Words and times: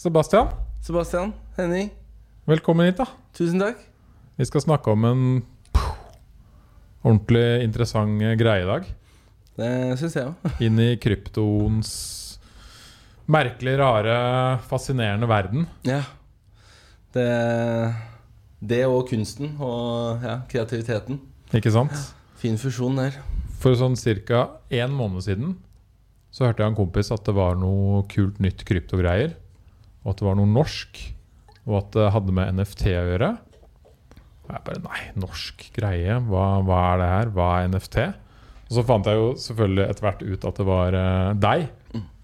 Sebastian, 0.00 0.48
Sebastian, 0.80 1.32
Henning, 1.58 1.90
velkommen 2.48 2.86
hit. 2.88 2.96
da 2.96 3.04
tusen 3.36 3.60
takk. 3.60 3.82
Vi 4.40 4.44
skal 4.48 4.62
snakke 4.64 4.94
om 4.94 5.02
en 5.04 5.24
ordentlig 7.04 7.66
interessant 7.66 8.16
greie 8.40 8.62
i 8.62 8.68
dag. 8.70 8.86
Det 9.60 9.68
syns 10.00 10.16
jeg 10.16 10.30
òg. 10.30 10.54
Inn 10.64 10.80
i 10.80 10.94
kryptoens 10.96 11.90
merkelig, 13.28 13.74
rare, 13.76 14.14
fascinerende 14.70 15.28
verden. 15.28 15.68
Ja. 15.84 16.00
Det, 17.12 17.28
det 18.72 18.80
og 18.88 19.04
kunsten 19.12 19.52
og 19.60 20.24
ja, 20.24 20.38
kreativiteten. 20.48 21.20
Ikke 21.52 21.74
sant? 21.76 21.92
Fin 22.40 22.56
fusjon 22.56 22.96
der. 23.02 23.20
For 23.60 23.76
sånn 23.76 24.00
ca. 24.00 24.46
en 24.80 24.96
måned 24.96 25.28
siden 25.28 25.54
så 26.32 26.48
hørte 26.48 26.64
jeg 26.64 26.72
en 26.72 26.80
kompis 26.80 27.12
at 27.12 27.28
det 27.28 27.36
var 27.36 27.60
noe 27.60 28.06
kult 28.08 28.40
nytt 28.40 28.64
kryptogreier. 28.64 29.36
Og 30.04 30.12
at 30.12 30.20
det 30.20 30.28
var 30.28 30.38
noe 30.38 30.50
norsk. 30.50 31.00
Og 31.68 31.76
at 31.82 31.92
det 31.96 32.10
hadde 32.14 32.34
med 32.36 32.56
NFT 32.56 32.86
å 32.94 33.06
gjøre. 33.12 33.30
Og 34.46 34.54
jeg 34.54 34.66
bare 34.66 34.84
Nei, 34.86 35.02
norsk 35.20 35.66
greie? 35.76 36.18
Hva, 36.30 36.46
hva 36.66 36.80
er 36.92 37.02
det 37.02 37.10
her? 37.14 37.32
Hva 37.36 37.50
er 37.58 37.70
NFT? 37.70 37.98
Og 38.70 38.76
så 38.78 38.86
fant 38.86 39.08
jeg 39.10 39.18
jo 39.18 39.30
selvfølgelig 39.42 39.86
etter 39.88 40.06
hvert 40.06 40.24
ut 40.24 40.46
at 40.46 40.60
det 40.60 40.66
var 40.68 40.96
eh, 40.96 41.30
deg 41.42 41.68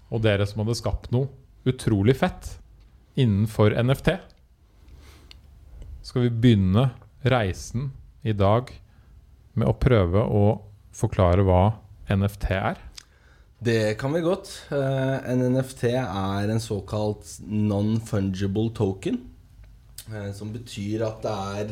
og 0.07 0.23
dere 0.23 0.45
som 0.47 0.63
hadde 0.63 0.77
skapt 0.79 1.09
noe 1.11 1.27
utrolig 1.67 2.15
fett 2.15 2.53
innenfor 3.19 3.75
NFT. 3.75 4.13
Skal 6.07 6.27
vi 6.27 6.31
begynne 6.31 6.89
reisen 7.27 7.91
i 8.23 8.31
dag 8.31 8.71
med 9.57 9.67
å 9.67 9.75
prøve 9.75 10.23
å 10.23 10.45
forklare 10.95 11.43
hva 11.43 11.63
NFT 12.13 12.53
er? 12.55 12.79
Det 13.59 13.97
kan 13.97 14.13
vi 14.13 14.21
godt. 14.21 14.51
Eh, 14.69 15.31
en 15.31 15.41
NFT 15.55 15.87
er 15.97 16.51
en 16.51 16.61
såkalt 16.61 17.39
non-fungible 17.41 18.69
token. 18.75 19.17
eh, 20.13 20.31
som 20.33 20.53
betyr 20.53 21.01
at 21.03 21.23
det 21.23 21.31
er 21.33 21.71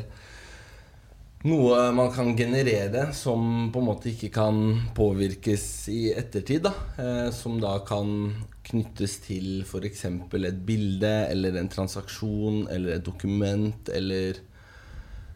noe 1.46 1.92
man 1.94 2.10
kan 2.12 2.36
generere 2.36 3.14
som 3.14 3.70
på 3.72 3.80
en 3.80 3.86
måte 3.86 4.10
ikke 4.10 4.32
kan 4.34 4.82
påvirkes 4.98 5.88
i 5.94 6.10
ettertid. 6.18 6.66
Da. 6.66 6.74
Eh, 6.98 7.30
som 7.32 7.62
da 7.62 7.78
kan 7.86 8.34
knyttes 8.66 9.20
til 9.22 9.62
f.eks. 9.62 10.06
et 10.10 10.66
bilde 10.66 11.14
eller 11.30 11.56
en 11.56 11.70
transaksjon 11.70 12.66
eller 12.68 12.96
et 12.98 13.06
dokument 13.06 13.94
eller 13.94 14.42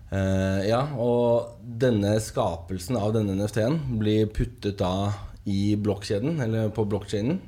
eh, 0.10 0.66
Ja, 0.66 0.82
og 0.98 1.62
denne 1.62 2.18
skapelsen 2.20 2.98
av 2.98 3.14
denne 3.14 3.38
NFT-en 3.38 4.00
blir 4.02 4.26
puttet 4.34 4.82
da 4.82 5.29
i 5.50 5.76
blokkjeden, 5.82 6.40
eller 6.46 6.70
på 6.76 6.86
blokkjeden. 6.90 7.40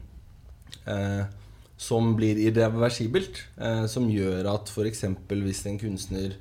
Eh, 0.89 1.23
som 1.81 2.11
blir 2.17 2.37
irreversibelt. 2.37 3.39
Eh, 3.57 3.85
som 3.89 4.09
gjør 4.11 4.49
at 4.53 4.69
f.eks. 4.69 5.05
hvis 5.29 5.65
en 5.69 5.79
kunstner 5.81 6.35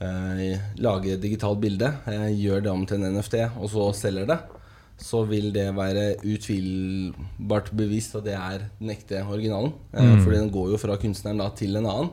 eh, 0.00 0.58
lager 0.78 1.16
et 1.16 1.22
digitalt 1.24 1.60
bilde, 1.62 1.90
eh, 2.10 2.28
gjør 2.38 2.62
det 2.66 2.70
om 2.72 2.86
til 2.86 3.00
en 3.02 3.16
NFT, 3.18 3.36
og 3.58 3.70
så 3.72 3.88
selger 3.98 4.28
det, 4.30 4.38
så 5.00 5.22
vil 5.24 5.50
det 5.54 5.68
være 5.76 6.10
utvilbart 6.28 7.70
bevist 7.76 8.16
at 8.18 8.26
det 8.26 8.34
er 8.36 8.66
den 8.80 8.90
ekte 8.94 9.22
originalen. 9.26 9.72
Eh, 9.94 10.02
Mm. 10.10 10.24
Fordi 10.24 10.36
den 10.36 10.50
går 10.52 10.70
jo 10.74 10.76
fra 10.82 10.96
kunstneren 11.00 11.38
da 11.40 11.48
til 11.56 11.76
en 11.76 11.86
annen. 11.86 12.10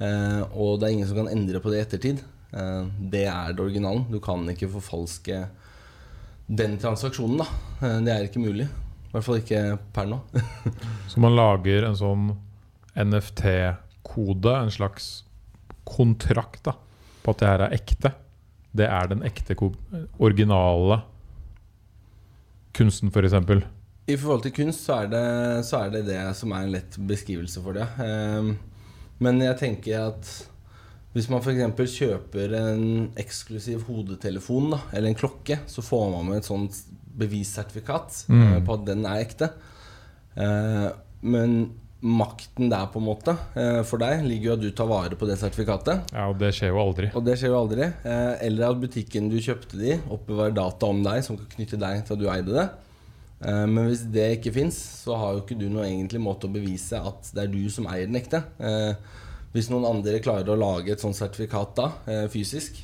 Eh, 0.00 0.42
og 0.56 0.80
det 0.80 0.88
er 0.88 0.92
ingen 0.94 1.08
som 1.08 1.16
kan 1.16 1.28
endre 1.32 1.60
på 1.60 1.70
det 1.72 1.80
i 1.80 1.84
ettertid. 1.86 2.20
Eh, 2.52 2.84
det 3.10 3.26
er 3.26 3.52
det 3.52 3.60
originalen. 3.60 4.06
Du 4.10 4.18
kan 4.20 4.46
ikke 4.48 4.68
forfalske 4.78 5.46
den 6.50 6.78
transaksjonen, 6.82 7.42
da. 7.42 7.46
Eh, 7.86 7.98
det 8.04 8.14
er 8.14 8.26
ikke 8.26 8.42
mulig. 8.42 8.66
I 8.66 9.12
hvert 9.14 9.26
fall 9.26 9.40
ikke 9.40 9.62
per 9.94 10.08
nå. 10.10 10.20
Så 11.10 11.22
man 11.22 11.36
lager 11.38 11.86
en 11.86 11.98
sånn 11.98 12.30
NFT-kode, 12.98 14.54
en 14.54 14.74
slags 14.74 15.10
kontrakt 15.86 16.64
da, 16.66 16.76
på 17.22 17.34
at 17.34 17.42
det 17.42 17.50
her 17.50 17.64
er 17.66 17.76
ekte. 17.78 18.12
Det 18.70 18.86
er 18.86 19.10
den 19.10 19.24
ekte, 19.26 19.56
originale 20.18 21.00
kunsten, 22.76 23.10
f.eks. 23.10 23.34
I 24.10 24.16
forhold 24.18 24.44
til 24.46 24.54
kunst 24.54 24.86
så 24.86 25.02
er, 25.04 25.10
det, 25.10 25.24
så 25.66 25.84
er 25.84 25.94
det 25.94 26.04
det 26.08 26.20
som 26.38 26.54
er 26.54 26.66
en 26.66 26.74
lett 26.74 26.98
beskrivelse 27.10 27.62
for 27.62 27.78
det. 27.78 27.86
Ehm, 28.02 28.54
men 29.22 29.42
jeg 29.42 29.58
tenker 29.60 30.06
at 30.08 30.30
hvis 31.14 31.28
man 31.32 31.42
f.eks. 31.42 31.96
kjøper 31.98 32.52
en 32.54 32.84
eksklusiv 33.18 33.82
hodetelefon 33.88 34.70
da, 34.76 34.78
eller 34.94 35.10
en 35.10 35.18
klokke, 35.18 35.58
så 35.66 35.82
får 35.82 36.10
man 36.12 36.28
med 36.30 36.38
et 36.42 36.46
sånt 36.50 36.76
bevissertifikat 37.20 38.24
Mm. 38.28 38.42
eh, 38.56 38.60
på 38.66 38.74
at 38.78 38.84
den 38.86 39.04
er 39.06 39.24
ekte. 39.24 39.48
Eh, 40.36 40.90
men 41.22 41.70
makten 42.00 42.70
der 42.70 42.86
på 42.88 42.96
en 42.96 43.04
måte 43.04 43.34
eh, 43.60 43.82
for 43.84 44.00
deg 44.00 44.22
ligger 44.24 44.46
jo 44.46 44.52
at 44.54 44.62
du 44.62 44.70
tar 44.72 44.86
vare 44.88 45.16
på 45.20 45.26
det 45.28 45.36
sertifikatet. 45.36 46.06
Ja, 46.14 46.28
og 46.30 46.38
det 46.40 46.54
skjer 46.56 46.70
jo 46.72 46.78
aldri. 46.80 47.10
Og 47.14 47.24
det 47.26 47.34
skjer 47.36 47.52
jo 47.52 47.58
aldri. 47.60 47.82
Eh, 48.04 48.36
eller 48.46 48.70
at 48.70 48.80
butikken 48.80 49.28
du 49.28 49.36
kjøpte 49.42 49.76
det 49.76 49.96
i, 49.96 49.98
oppbevarer 50.08 50.54
data 50.56 50.86
om 50.88 51.02
deg 51.04 51.24
som 51.26 51.36
kan 51.36 51.50
knytte 51.56 51.80
deg 51.82 52.06
til 52.06 52.16
at 52.16 52.22
du 52.22 52.28
eide 52.32 52.54
det. 52.56 52.68
Eh, 53.44 53.66
men 53.66 53.90
hvis 53.90 54.06
det 54.14 54.30
ikke 54.38 54.54
fins, 54.54 54.78
så 55.04 55.18
har 55.20 55.34
jo 55.36 55.42
ikke 55.44 55.58
du 55.60 55.66
noen 55.68 55.90
egentlig 55.90 56.22
måte 56.24 56.48
å 56.48 56.54
bevise 56.54 57.02
at 57.02 57.34
det 57.34 57.44
er 57.44 57.52
du 57.52 57.66
som 57.68 57.90
eier 57.92 58.06
den 58.08 58.16
ekte. 58.22 58.44
Eh, 58.58 58.94
hvis 59.52 59.70
noen 59.70 59.84
andre 59.88 60.20
klarer 60.22 60.48
å 60.52 60.58
lage 60.58 60.92
et 60.92 61.02
sånt 61.02 61.16
sertifikat 61.18 61.74
da, 61.76 61.90
eh, 62.06 62.26
fysisk, 62.30 62.76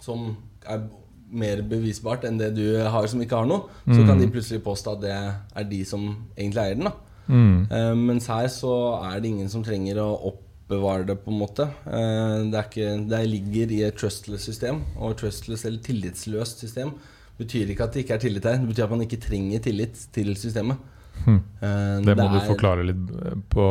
som 0.00 0.36
er 0.68 0.84
mer 1.32 1.62
bevisbart 1.66 2.24
enn 2.28 2.38
det 2.38 2.52
du 2.54 2.78
har 2.84 3.06
som 3.10 3.20
ikke 3.22 3.36
har 3.40 3.46
noe, 3.50 3.66
så 3.88 4.04
kan 4.06 4.20
de 4.20 4.28
plutselig 4.30 4.62
påstå 4.62 4.92
at 4.92 5.00
det 5.02 5.14
er 5.16 5.64
de 5.64 5.84
som 5.84 6.04
egentlig 6.36 6.62
eier 6.62 6.74
den. 6.78 6.84
da 6.90 6.92
Mm. 7.26 7.66
Uh, 7.72 7.94
mens 7.98 8.28
her 8.30 8.46
så 8.46 9.02
er 9.02 9.20
det 9.20 9.30
ingen 9.32 9.48
som 9.50 9.64
trenger 9.66 9.98
å 9.98 10.30
oppbevare 10.30 11.06
det, 11.08 11.16
på 11.24 11.32
en 11.32 11.40
måte. 11.40 11.64
Uh, 11.82 12.46
det, 12.46 12.54
er 12.54 12.68
ikke, 12.68 13.08
det 13.10 13.22
ligger 13.26 13.72
i 13.74 13.80
et 13.88 13.96
trustless 13.98 14.46
system, 14.46 14.82
og 14.96 15.16
trustless 15.18 15.64
eller 15.66 15.82
tillitsløst 15.82 16.62
system 16.62 16.92
betyr 17.36 17.72
ikke 17.74 17.84
at 17.88 17.92
det 17.96 18.04
ikke 18.04 18.14
er 18.14 18.22
tillit 18.22 18.46
her. 18.46 18.60
Det 18.62 18.70
betyr 18.70 18.84
at 18.86 18.94
man 18.94 19.02
ikke 19.02 19.18
trenger 19.26 19.58
tillit 19.66 20.06
til 20.14 20.30
systemet. 20.38 20.78
Hm. 21.24 21.40
Uh, 21.58 21.98
Det 22.06 22.14
må 22.16 22.28
du 22.30 22.38
er- 22.38 22.46
forklare 22.46 22.86
litt 22.86 23.04
på 23.50 23.66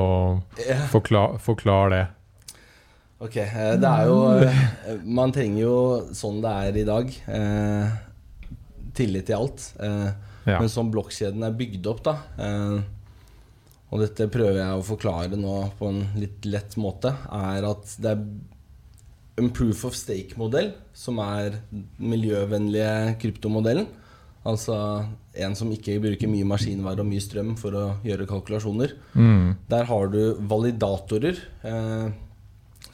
Forklar, 0.92 1.38
forklar 1.40 1.90
det. 1.96 2.04
Ok, 3.20 3.36
eh, 3.38 3.76
det 3.80 3.90
er 3.90 4.06
jo 4.10 4.18
eh, 4.44 5.00
Man 5.06 5.32
trenger 5.36 5.62
jo 5.62 5.78
sånn 6.16 6.42
det 6.44 6.52
er 6.68 6.80
i 6.82 6.86
dag. 6.88 7.14
Eh, 7.28 7.96
tillit 8.96 9.28
til 9.32 9.36
alt. 9.42 9.72
Eh, 9.80 10.12
Ja. 10.46 10.60
Men 10.62 10.70
sånn 10.70 10.92
blokkjeden 10.94 11.42
er 11.42 11.56
bygd 11.58 11.88
opp, 11.90 12.04
da 12.06 12.12
eh, 12.38 12.76
Og 13.90 14.04
dette 14.04 14.28
prøver 14.30 14.60
jeg 14.60 14.76
å 14.78 14.84
forklare 14.86 15.40
nå 15.42 15.72
på 15.80 15.88
en 15.90 16.04
litt 16.22 16.46
lett 16.46 16.76
måte, 16.78 17.10
er 17.34 17.66
at 17.66 17.96
det 17.98 18.12
er 18.12 18.22
en 19.42 19.50
proof 19.50 19.82
of 19.90 19.96
stake-modell, 19.98 20.70
som 20.94 21.18
er 21.20 21.58
miljøvennlige 22.00 23.16
kryptomodellen. 23.22 23.88
Altså 24.46 24.76
en 25.34 25.56
som 25.58 25.72
ikke 25.74 25.98
bruker 26.04 26.30
mye 26.30 26.46
maskinvær 26.46 27.02
og 27.02 27.10
mye 27.10 27.24
strøm 27.26 27.56
for 27.58 27.74
å 27.76 27.86
gjøre 28.06 28.28
kalkulasjoner. 28.30 28.94
Mm. 29.18 29.56
Der 29.74 29.90
har 29.90 30.08
du 30.14 30.22
validatorer 30.46 31.42
eh, 31.66 32.06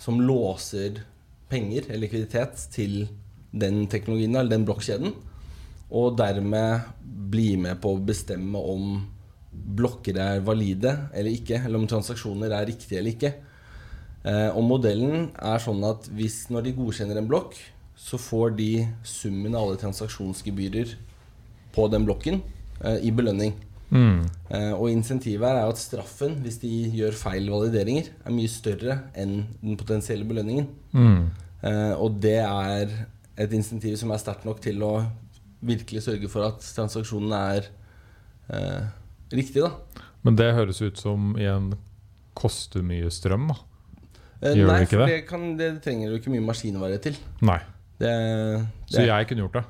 som 0.02 0.22
låser 0.22 1.04
penger 1.52 1.90
eller 1.90 2.06
likviditet 2.06 2.66
til 2.74 3.06
den 3.52 3.86
teknologien 3.92 4.36
eller 4.36 4.56
den 4.56 4.66
blokkjeden. 4.66 5.14
Og 5.92 6.16
dermed 6.18 6.88
blir 7.32 7.60
med 7.62 7.82
på 7.84 7.94
å 7.94 8.04
bestemme 8.04 8.60
om 8.60 9.02
blokker 9.52 10.18
er 10.24 10.44
valide 10.48 10.94
eller 11.12 11.36
ikke, 11.36 11.60
eller 11.66 11.82
om 11.82 11.90
transaksjoner 11.90 12.54
er 12.56 12.70
riktige 12.70 13.02
eller 13.02 13.16
ikke. 13.16 13.34
Eh, 14.24 14.50
og 14.56 14.64
modellen 14.64 15.30
er 15.36 15.62
sånn 15.62 15.84
at 15.88 16.08
hvis 16.16 16.46
når 16.54 16.68
de 16.68 16.76
godkjenner 16.78 17.20
en 17.20 17.30
blokk, 17.30 17.58
så 17.98 18.18
får 18.18 18.56
de 18.58 18.72
summen 19.06 19.54
av 19.54 19.68
alle 19.68 19.82
transaksjonsgebyrer 19.82 20.96
på 21.76 21.88
den 21.92 22.08
blokken 22.08 22.40
eh, 22.82 23.02
i 23.06 23.12
belønning. 23.14 23.54
Mm. 23.92 24.22
Eh, 24.56 24.72
og 24.72 24.88
insentivet 24.92 25.44
her 25.44 25.60
er 25.60 25.66
jo 25.68 25.74
at 25.76 25.82
straffen, 25.82 26.38
hvis 26.46 26.62
de 26.64 26.72
gjør 26.96 27.16
feil 27.20 27.50
valideringer, 27.52 28.12
er 28.24 28.36
mye 28.36 28.52
større 28.52 28.98
enn 29.20 29.42
den 29.62 29.80
potensielle 29.80 30.28
belønningen. 30.28 30.70
Mm. 30.96 31.26
Eh, 31.68 31.94
og 32.00 32.22
det 32.24 32.40
er 32.40 32.94
et 33.42 33.56
insentiv 33.56 33.98
som 34.00 34.14
er 34.14 34.22
sterkt 34.22 34.48
nok 34.48 34.62
til 34.64 34.82
å 34.86 34.94
virkelig 35.62 36.06
sørge 36.08 36.30
for 36.32 36.48
at 36.48 36.64
transaksjonen 36.76 37.36
er 37.38 37.68
eh, 38.52 38.88
riktig, 39.36 39.66
da. 39.66 40.08
Men 40.26 40.38
det 40.40 40.54
høres 40.56 40.82
ut 40.82 41.00
som 41.02 41.34
igjen 41.40 41.74
koster 42.38 42.86
mye 42.86 43.12
strøm, 43.14 43.52
da. 43.52 43.60
Eh, 44.42 44.56
Gjør 44.58 44.72
nei, 44.72 44.82
for 44.90 45.04
det? 45.04 45.08
det, 45.12 45.22
kan, 45.30 45.48
det 45.60 45.72
trenger 45.86 46.10
du 46.10 46.18
ikke 46.18 46.34
mye 46.34 46.48
maskinvare 46.48 46.98
til. 47.04 47.18
Nei. 47.46 47.60
Det, 48.02 48.12
Så 48.90 49.04
jeg 49.06 49.28
kunne 49.30 49.44
gjort 49.46 49.60
det. 49.60 49.66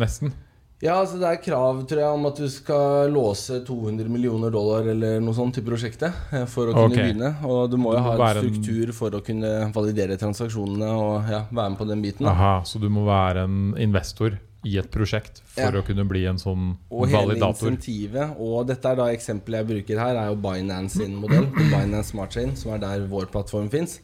Nesten. 0.00 0.32
Ja, 0.78 0.94
altså 1.00 1.18
det 1.18 1.26
er 1.26 1.40
krav 1.42 1.80
tror 1.90 2.00
jeg, 2.04 2.16
om 2.20 2.26
at 2.28 2.38
du 2.38 2.46
skal 2.52 3.10
låse 3.10 3.56
200 3.66 4.10
millioner 4.14 4.52
dollar 4.54 4.86
eller 4.92 5.18
noe 5.24 5.34
sånt 5.34 5.56
til 5.58 5.64
prosjektet 5.66 6.14
eh, 6.30 6.44
for 6.46 6.70
å 6.70 6.76
kunne 6.76 6.92
okay. 6.92 7.08
begynne. 7.08 7.32
Og 7.50 7.64
du 7.72 7.74
må 7.82 7.96
jo 7.96 8.02
ha 8.04 8.12
en 8.14 8.38
struktur 8.44 8.92
for 8.94 9.16
å 9.18 9.22
kunne 9.26 9.72
validere 9.74 10.18
transaksjonene 10.20 10.90
og 10.94 11.32
ja, 11.34 11.40
være 11.50 11.72
med 11.74 11.80
på 11.80 11.88
den 11.88 12.04
biten. 12.04 12.28
Da. 12.28 12.36
Aha, 12.36 12.52
så 12.68 12.78
du 12.78 12.86
må 12.94 13.02
være 13.08 13.48
en 13.48 13.74
investor 13.74 14.38
i 14.66 14.76
et 14.78 14.88
prosjekt 14.90 15.42
for 15.50 15.66
Ja. 15.66 15.82
å 15.82 15.86
kunne 15.86 16.06
bli 16.06 16.24
en 16.30 16.38
sånn 16.38 16.72
Og 16.90 17.10
hele 17.10 17.36
insentivet, 17.38 18.38
og 18.38 18.66
dette 18.70 18.90
er 18.90 18.98
da 18.98 19.10
eksempelet 19.14 19.62
jeg 19.62 19.70
bruker 19.72 20.02
her, 20.02 20.18
er 20.18 20.30
jo 20.30 20.38
Binance 20.46 20.98
sin 21.02 21.18
modell. 21.18 21.50
Binance 21.74 22.12
Smart 22.12 22.34
Chain, 22.34 22.54
som 22.58 22.74
er 22.74 22.82
der 22.82 23.06
vår 23.10 23.30
plattform 23.34 23.70
fins. 23.70 23.98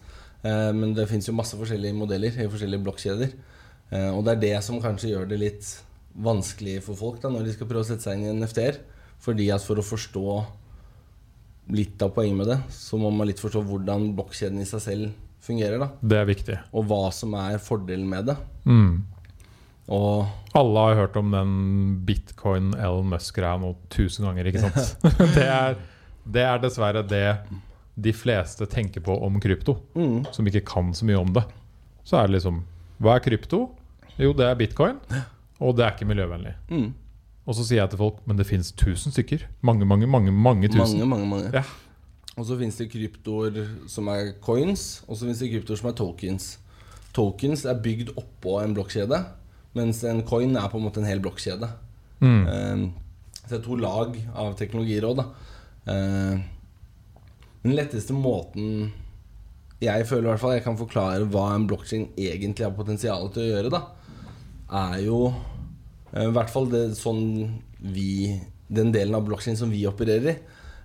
Men 0.44 0.90
det 0.92 1.06
fins 1.08 1.24
jo 1.30 1.32
masse 1.32 1.56
forskjellige 1.56 1.96
modeller 1.96 2.34
i 2.36 2.50
forskjellige 2.52 2.84
blokkjeder. 2.84 3.30
Eh, 3.94 4.10
Og 4.10 4.24
det 4.26 4.36
er 4.36 4.40
det 4.42 4.56
som 4.66 4.80
kanskje 4.82 5.14
gjør 5.14 5.28
det 5.30 5.38
litt 5.40 5.74
vanskelig 6.14 6.80
for 6.86 6.98
folk 6.98 7.22
da 7.22 7.30
når 7.32 7.48
de 7.48 7.54
skal 7.56 7.68
prøve 7.70 7.84
å 7.84 7.88
sette 7.88 8.06
seg 8.06 8.20
inn 8.20 8.28
i 8.28 8.34
NFT-er. 8.38 8.78
Fordi 9.24 9.48
at 9.54 9.64
for 9.64 9.80
å 9.80 9.86
forstå 9.86 10.28
litt 11.74 12.02
av 12.04 12.12
poenget 12.12 12.38
med 12.38 12.50
det, 12.52 12.58
så 12.74 12.98
må 13.00 13.10
man 13.14 13.28
litt 13.28 13.40
forstå 13.40 13.62
hvordan 13.64 14.10
blokkjeden 14.18 14.60
i 14.60 14.68
seg 14.68 14.82
selv 14.84 15.12
fungerer. 15.44 15.80
da 15.80 15.90
Det 16.00 16.20
er 16.20 16.28
viktig. 16.28 16.60
Og 16.76 16.86
hva 16.90 17.08
som 17.14 17.34
er 17.40 17.58
fordelen 17.62 18.08
med 18.08 18.30
det. 18.30 18.36
Mm. 18.68 19.04
Og 19.94 20.56
Alle 20.56 20.84
har 20.88 21.00
hørt 21.02 21.16
om 21.20 21.32
den 21.32 21.54
bitcoin 22.08 22.72
L. 22.78 23.02
Musk-greia 23.04 23.58
nå 23.60 23.74
tusen 23.92 24.28
ganger, 24.28 24.48
ikke 24.48 24.64
sant? 24.64 25.04
det, 25.36 25.44
er, 25.48 25.78
det 26.24 26.44
er 26.44 26.62
dessverre 26.62 27.04
det 27.04 27.26
de 27.94 28.12
fleste 28.16 28.66
tenker 28.66 29.04
på 29.04 29.14
om 29.22 29.36
krypto, 29.42 29.76
mm, 29.94 30.32
som 30.34 30.46
ikke 30.50 30.64
kan 30.66 30.90
så 30.96 31.06
mye 31.06 31.20
om 31.20 31.34
det. 31.36 31.44
Så 32.04 32.18
er 32.18 32.28
det 32.28 32.40
liksom 32.40 32.64
Hva 33.02 33.16
er 33.16 33.24
krypto? 33.24 33.60
Jo, 34.18 34.32
det 34.36 34.46
er 34.46 34.58
bitcoin, 34.58 34.98
og 35.64 35.78
det 35.78 35.86
er 35.86 35.94
ikke 35.96 36.08
miljøvennlig. 36.10 36.54
mm, 36.68 36.90
Og 37.46 37.56
så 37.56 37.64
sier 37.64 37.82
jeg 37.82 37.92
til 37.92 38.00
folk 38.00 38.20
men 38.28 38.38
det 38.40 38.46
fins 38.48 38.70
tusen 38.72 39.12
stykker. 39.12 39.46
Mange, 39.60 39.84
mange, 39.88 40.06
mange 40.06 40.32
mange 40.32 40.68
tusen. 40.68 41.00
mange, 41.00 41.08
mange, 41.08 41.30
mange. 41.30 41.50
Ja. 41.54 41.64
Og 42.36 42.46
så 42.48 42.58
fins 42.58 42.76
det 42.80 42.90
kryptoer 42.90 43.60
som 43.88 44.08
er 44.10 44.32
coins, 44.42 45.04
og 45.06 45.16
så 45.16 45.28
fins 45.28 45.42
det 45.42 45.52
kryptoer 45.52 45.78
som 45.78 45.90
er 45.90 45.96
tokens. 45.98 46.48
Tokens 47.14 47.62
er 47.64 47.78
bygd 47.78 48.10
oppå 48.18 48.58
en 48.62 48.74
blokkjede, 48.74 49.20
mens 49.78 50.02
en 50.04 50.24
coin 50.26 50.56
er 50.56 50.68
på 50.70 50.80
en 50.80 50.86
måte 50.88 51.02
en 51.02 51.06
hel 51.06 51.22
blokkjede. 51.22 51.68
Mm. 52.24 52.42
Um, 52.48 52.84
så 53.44 53.52
det 53.52 53.58
er 53.60 53.64
to 53.68 53.76
lag 53.78 54.18
av 54.34 54.54
teknologiråd. 54.58 55.20
Da. 55.20 55.26
Eh, 55.92 56.44
den 57.64 57.74
letteste 57.76 58.16
måten 58.16 58.92
jeg 59.84 60.06
føler 60.08 60.24
i 60.24 60.30
hvert 60.30 60.40
fall 60.40 60.54
jeg 60.56 60.64
kan 60.64 60.78
forklare 60.80 61.26
hva 61.28 61.50
en 61.52 61.66
blokkjede 61.68 62.14
egentlig 62.16 62.64
har 62.64 62.76
potensial 62.76 63.28
til 63.34 63.44
å 63.44 63.50
gjøre, 63.50 63.72
da, 63.74 63.82
er 64.80 65.02
jo 65.04 65.18
i 66.14 66.30
hvert 66.34 66.50
fall 66.52 66.68
det, 66.70 66.82
sånn 66.96 67.24
vi, 67.80 68.40
den 68.70 68.92
delen 68.94 69.14
av 69.18 69.24
blokkjeden 69.26 69.58
som 69.58 69.70
vi 69.72 69.84
opererer 69.88 70.30
i. 70.30 70.36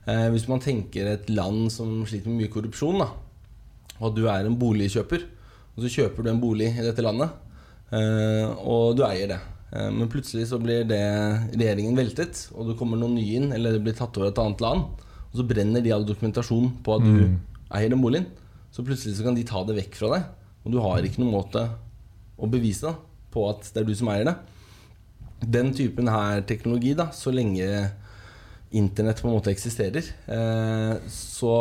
Eh, 0.10 0.28
hvis 0.34 0.48
man 0.50 0.60
tenker 0.64 1.06
et 1.12 1.30
land 1.30 1.68
som 1.72 2.02
sliter 2.10 2.32
med 2.32 2.42
mye 2.42 2.54
korrupsjon, 2.54 2.98
da, 3.04 3.10
og 4.00 4.16
du 4.16 4.24
er 4.32 4.48
en 4.48 4.58
boligkjøper, 4.58 5.26
og 5.76 5.84
så 5.86 5.92
kjøper 5.94 6.24
du 6.26 6.30
en 6.32 6.42
bolig 6.42 6.72
i 6.74 6.82
dette 6.86 7.04
landet, 7.06 7.30
eh, 7.94 8.48
og 8.66 8.98
du 8.98 9.04
eier 9.06 9.28
det. 9.36 9.40
Eh, 9.72 9.90
Men 9.94 10.10
plutselig 10.10 10.48
så 10.50 10.58
blir 10.62 10.84
det 10.90 11.02
regjeringen 11.54 11.96
veltet, 12.00 12.48
og 12.56 12.72
det 12.72 12.78
kommer 12.80 12.98
noen 12.98 13.16
nye 13.20 13.38
inn, 13.38 13.52
eller 13.54 13.74
det 13.78 13.84
blir 13.86 13.94
tatt 13.98 14.18
over 14.18 14.32
et 14.32 14.42
annet 14.42 14.62
land, 14.66 14.82
og 15.30 15.36
så 15.38 15.46
brenner 15.46 15.84
de 15.86 15.92
all 15.94 16.06
dokumentasjon 16.10 16.72
på 16.84 16.96
at 16.98 17.06
du 17.06 17.20
Mm. 17.28 17.40
eier 17.72 17.90
den 17.90 18.02
boligen. 18.02 18.26
Så 18.72 18.82
plutselig 18.84 19.16
så 19.18 19.24
kan 19.24 19.36
de 19.36 19.44
ta 19.44 19.64
det 19.64 19.76
vekk 19.78 19.96
fra 19.96 20.10
deg, 20.16 20.24
og 20.66 20.72
du 20.72 20.80
har 20.82 20.98
ikke 21.06 21.20
noen 21.22 21.34
måte 21.38 21.70
å 22.40 22.50
bevise 22.50 22.82
da, 22.82 22.96
på 23.32 23.48
at 23.50 23.62
det 23.74 23.82
er 23.82 23.86
du 23.86 23.94
som 23.96 24.08
eier 24.10 24.26
det. 24.26 24.36
Den 25.46 25.74
typen 25.74 26.08
her 26.12 26.42
teknologi, 26.48 26.94
da, 26.98 27.10
så 27.16 27.32
lenge 27.32 27.66
internett 28.76 29.22
på 29.22 29.30
en 29.30 29.34
måte 29.38 29.50
eksisterer, 29.54 30.06
eh, 30.30 30.98
så 31.10 31.54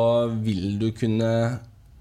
vil 0.45 0.79
du 0.81 0.91
kunne 0.93 1.31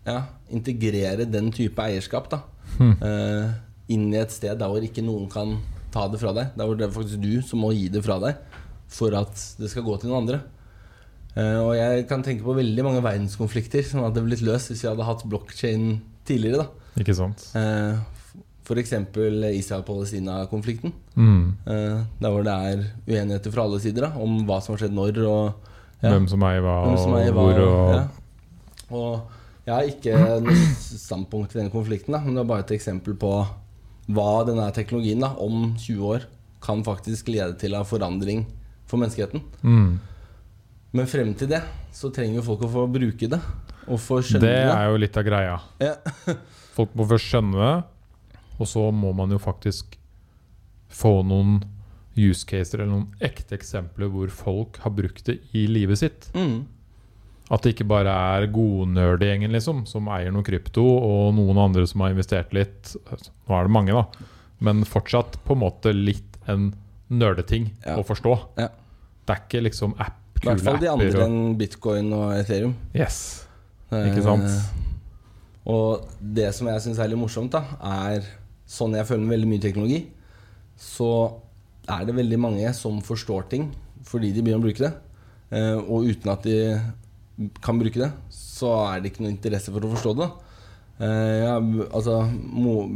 ja, 0.08 0.18
integrere 0.52 1.26
den 1.30 1.52
type 1.56 1.80
eierskap 1.84 2.30
da, 2.34 2.42
Hmm. 2.78 2.92
eh, 3.02 3.54
inn 3.90 4.10
i 4.14 4.18
et 4.20 4.30
sted 4.36 4.58
der 4.60 4.68
hvor 4.70 4.84
ikke 4.84 5.02
noen 5.02 5.30
kan 5.32 5.56
ta 5.94 6.04
det 6.12 6.20
fra 6.20 6.34
deg. 6.36 6.50
Der 6.60 6.66
hvor 6.68 6.76
det 6.78 6.86
er 6.90 6.92
faktisk 6.94 7.22
du 7.24 7.42
som 7.42 7.60
må 7.64 7.72
gi 7.74 7.88
det 7.90 8.04
fra 8.06 8.20
deg 8.20 8.36
for 8.92 9.16
at 9.18 9.34
det 9.58 9.70
skal 9.72 9.84
gå 9.88 9.96
til 10.02 10.10
noen 10.12 10.26
andre. 10.28 10.42
Eh, 11.38 11.58
og 11.64 11.72
jeg 11.78 12.08
kan 12.10 12.22
tenke 12.26 12.44
på 12.44 12.54
veldig 12.58 12.84
mange 12.84 13.02
verdenskonflikter 13.06 13.86
som 13.88 14.04
hadde 14.04 14.22
blitt 14.26 14.44
løst 14.46 14.70
hvis 14.74 14.84
vi 14.84 14.90
hadde 14.92 15.08
hatt 15.08 15.24
blokkjede 15.30 16.00
tidligere. 16.28 16.68
da 16.68 17.02
Ikke 17.02 17.16
sant? 17.16 17.48
F.eks. 18.68 18.92
Israel-Palestina-konflikten. 19.62 20.92
Mm. 21.16 21.56
Eh, 21.66 22.04
Der 22.22 22.30
hvor 22.34 22.44
det 22.44 22.54
er 22.54 22.84
uenigheter 23.08 23.52
fra 23.54 23.64
alle 23.64 23.80
sider 23.80 24.08
da, 24.10 24.12
om 24.20 24.42
hva 24.48 24.60
som 24.62 24.76
har 24.76 24.84
skjedd 24.84 24.96
når. 24.98 25.22
Og, 25.24 25.72
ja, 26.04 26.12
Hvem 26.12 26.28
som 26.30 26.44
eier 26.44 26.62
hva, 26.66 26.76
og 26.92 26.98
hvor 27.38 27.62
og 27.64 27.94
ja. 27.96 28.04
og 28.92 29.34
jeg 29.68 29.74
har 29.76 29.88
ikke 29.92 30.20
noe 30.46 30.68
standpunkt 30.96 31.56
i 31.56 31.60
den 31.60 31.72
konflikten, 31.74 32.14
da, 32.16 32.22
men 32.24 32.36
det 32.38 32.44
er 32.44 32.52
bare 32.52 32.64
et 32.64 32.76
eksempel 32.78 33.18
på 33.20 33.32
hva 34.16 34.28
denne 34.48 34.68
teknologien 34.76 35.20
da, 35.26 35.34
om 35.44 35.74
20 35.76 36.06
år 36.08 36.28
kan 36.64 36.84
faktisk 36.88 37.28
lede 37.34 37.58
til 37.60 37.76
av 37.76 37.88
forandring 37.90 38.46
for 38.88 39.00
menneskeheten. 39.02 39.44
mm. 39.64 39.90
Men 40.96 41.06
frem 41.12 41.34
til 41.36 41.50
det 41.52 41.60
så 41.94 42.08
trenger 42.16 42.42
folk 42.42 42.62
å 42.64 42.70
få 42.72 42.86
bruke 42.90 43.28
det. 43.30 43.38
Og 43.92 44.00
få 44.02 44.22
skjønne 44.24 44.40
Det 44.42 44.54
det. 44.56 44.72
er 44.72 44.86
jo 44.90 44.96
litt 45.04 45.18
av 45.20 45.26
greia. 45.28 45.58
Ja. 45.84 45.92
Folk 46.78 46.96
må 46.96 47.06
først 47.10 47.28
skjønne 47.28 47.60
det, 47.60 47.74
og 48.58 48.68
så 48.70 48.88
må 48.92 49.14
man 49.16 49.32
jo 49.34 49.40
faktisk 49.42 49.98
få 50.90 51.20
noen 51.28 51.60
use 52.18 52.46
caser 52.50 52.80
eller 52.82 52.94
noen 52.96 53.22
ekte 53.22 53.54
eksempler 53.58 54.10
hvor 54.10 54.32
folk 54.34 54.80
har 54.82 54.94
brukt 54.98 55.28
det 55.30 55.38
i 55.58 55.68
livet 55.70 56.00
sitt. 56.02 56.30
Mm. 56.34 56.64
At 57.54 57.64
det 57.64 57.76
ikke 57.76 57.88
bare 57.88 58.12
er 58.12 58.48
godnerdgjengen 58.52 59.54
liksom, 59.56 59.86
som 59.88 60.10
eier 60.12 60.34
noe 60.36 60.44
krypto, 60.44 60.84
og 60.84 61.36
noen 61.38 61.60
andre 61.62 61.86
som 61.88 62.02
har 62.04 62.12
investert 62.12 62.52
litt. 62.58 62.96
Nå 63.08 63.56
er 63.56 63.70
det 63.70 63.72
mange, 63.76 63.96
da. 63.96 64.26
Men 64.60 64.82
fortsatt 64.90 65.38
på 65.46 65.56
en 65.56 65.62
måte 65.62 65.94
litt 65.96 66.40
en 66.52 66.72
nerdeting 67.08 67.70
Ja. 67.86 67.96
å 67.96 68.04
forstå. 68.04 68.34
Ja. 68.58 68.68
Det 69.28 69.36
er 69.36 69.44
ikke 69.46 69.64
liksom 69.64 69.94
app, 70.00 70.18
I 70.42 70.48
hvert 70.50 70.64
fall 70.66 70.80
de 70.82 70.90
andre 70.92 71.08
og 71.14 71.24
enn 71.24 71.56
bitcoin 71.60 72.12
og 72.16 72.34
Ethereum. 72.36 72.76
Yes. 72.96 73.46
Ikke 73.92 74.24
sant? 74.26 74.44
Eh, 74.44 75.72
og 75.72 76.08
det 76.20 76.54
som 76.56 76.68
jeg 76.68 76.84
syns 76.84 77.00
er 77.00 77.08
litt 77.12 77.20
morsomt, 77.20 77.52
da, 77.56 77.64
er 77.80 78.28
sånn 78.68 78.96
jeg 78.98 79.08
føler 79.08 79.26
med 79.26 79.36
veldig 79.38 79.50
mye 79.54 79.64
teknologi, 79.64 80.00
så 80.78 81.12
er 81.88 82.08
det 82.08 82.18
veldig 82.18 82.40
mange 82.44 82.72
som 82.76 83.00
forstår 83.06 83.48
ting 83.52 83.70
fordi 84.08 84.32
de 84.36 84.44
begynner 84.44 84.62
å 84.62 84.68
bruke 84.68 84.84
det. 84.84 84.94
Eh, 85.58 85.78
og 85.80 86.08
uten 86.08 86.32
at 86.32 86.46
de 86.48 86.58
kan 87.64 87.80
bruke 87.80 88.00
det, 88.00 88.10
så 88.34 88.74
er 88.90 89.02
det 89.02 89.12
ikke 89.12 89.24
noe 89.26 89.34
interesse 89.34 89.74
for 89.74 89.84
å 89.84 89.94
forstå 89.94 90.14
det. 90.20 90.28
Eh, 91.04 91.38
ja, 91.44 91.56
altså, 91.92 92.22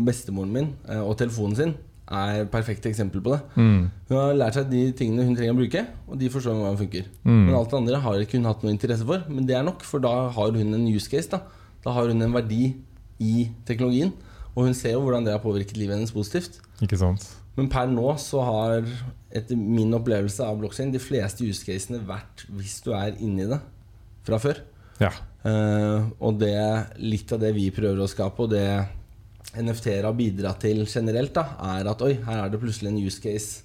bestemoren 0.08 0.54
min 0.56 0.70
eh, 0.90 1.02
og 1.04 1.18
telefonen 1.20 1.58
sin 1.58 1.74
er 2.12 2.42
et 2.42 2.52
perfekt 2.52 2.86
eksempel 2.90 3.24
på 3.24 3.34
det. 3.36 3.40
Mm. 3.56 3.84
Hun 4.10 4.18
har 4.18 4.34
lært 4.36 4.58
seg 4.58 4.72
de 4.72 4.82
tingene 4.98 5.28
hun 5.28 5.36
trenger 5.38 5.56
å 5.56 5.60
bruke, 5.62 5.84
og 6.10 6.20
de 6.20 6.32
forstår 6.32 6.58
hvordan 6.58 6.74
hun 6.74 6.82
funker. 6.82 7.08
Mm. 7.24 7.44
Men 7.46 7.58
alt 7.60 7.72
det 7.72 7.80
andre 7.80 8.02
har 8.04 8.24
ikke 8.24 8.40
hun 8.40 8.50
hatt 8.50 8.66
noe 8.66 8.74
interesse 8.74 9.08
for. 9.08 9.24
Men 9.32 9.48
det 9.48 9.56
er 9.56 9.68
nok, 9.68 9.86
for 9.88 10.04
da 10.04 10.12
har 10.36 10.58
hun 10.58 10.76
en 10.76 10.90
use 10.92 11.12
case. 11.12 11.32
Da 11.32 11.44
Da 11.82 11.94
har 11.96 12.12
hun 12.12 12.22
en 12.22 12.36
verdi 12.36 12.76
i 13.22 13.50
teknologien. 13.66 14.12
Og 14.56 14.66
hun 14.68 14.74
ser 14.76 14.96
jo 14.98 15.02
hvordan 15.06 15.24
det 15.26 15.32
har 15.36 15.44
påvirket 15.44 15.78
livet 15.80 15.96
hennes 15.96 16.12
positivt. 16.12 16.60
Ikke 16.84 17.00
sant? 17.00 17.24
Men 17.56 17.68
per 17.72 17.88
nå 17.92 18.14
så 18.20 18.42
har, 18.48 18.88
etter 19.32 19.60
min 19.60 19.92
opplevelse 19.96 20.44
av 20.44 20.60
blokkjein, 20.60 20.92
de 20.94 21.00
fleste 21.04 21.44
use 21.48 21.66
casene 21.68 22.00
vært 22.08 22.46
hvis 22.52 22.80
du 22.86 22.92
er 22.96 23.16
inni 23.20 23.48
det 23.50 23.60
fra 24.28 24.40
før. 24.40 24.62
Ja. 25.02 25.12
Uh, 25.44 26.12
og 26.22 26.38
det 26.40 26.56
litt 27.02 27.32
av 27.34 27.42
det 27.42 27.54
vi 27.56 27.70
prøver 27.74 28.04
å 28.04 28.10
skape, 28.12 28.46
og 28.46 28.52
det 28.54 28.66
NFT-er 29.58 30.06
har 30.08 30.16
bidratt 30.16 30.62
til 30.64 30.84
generelt, 30.88 31.34
da, 31.36 31.44
er 31.76 31.90
at 31.92 32.04
oi, 32.06 32.14
her 32.24 32.44
er 32.46 32.52
det 32.54 32.60
plutselig 32.62 32.92
en 32.92 33.02
use 33.02 33.20
case 33.24 33.64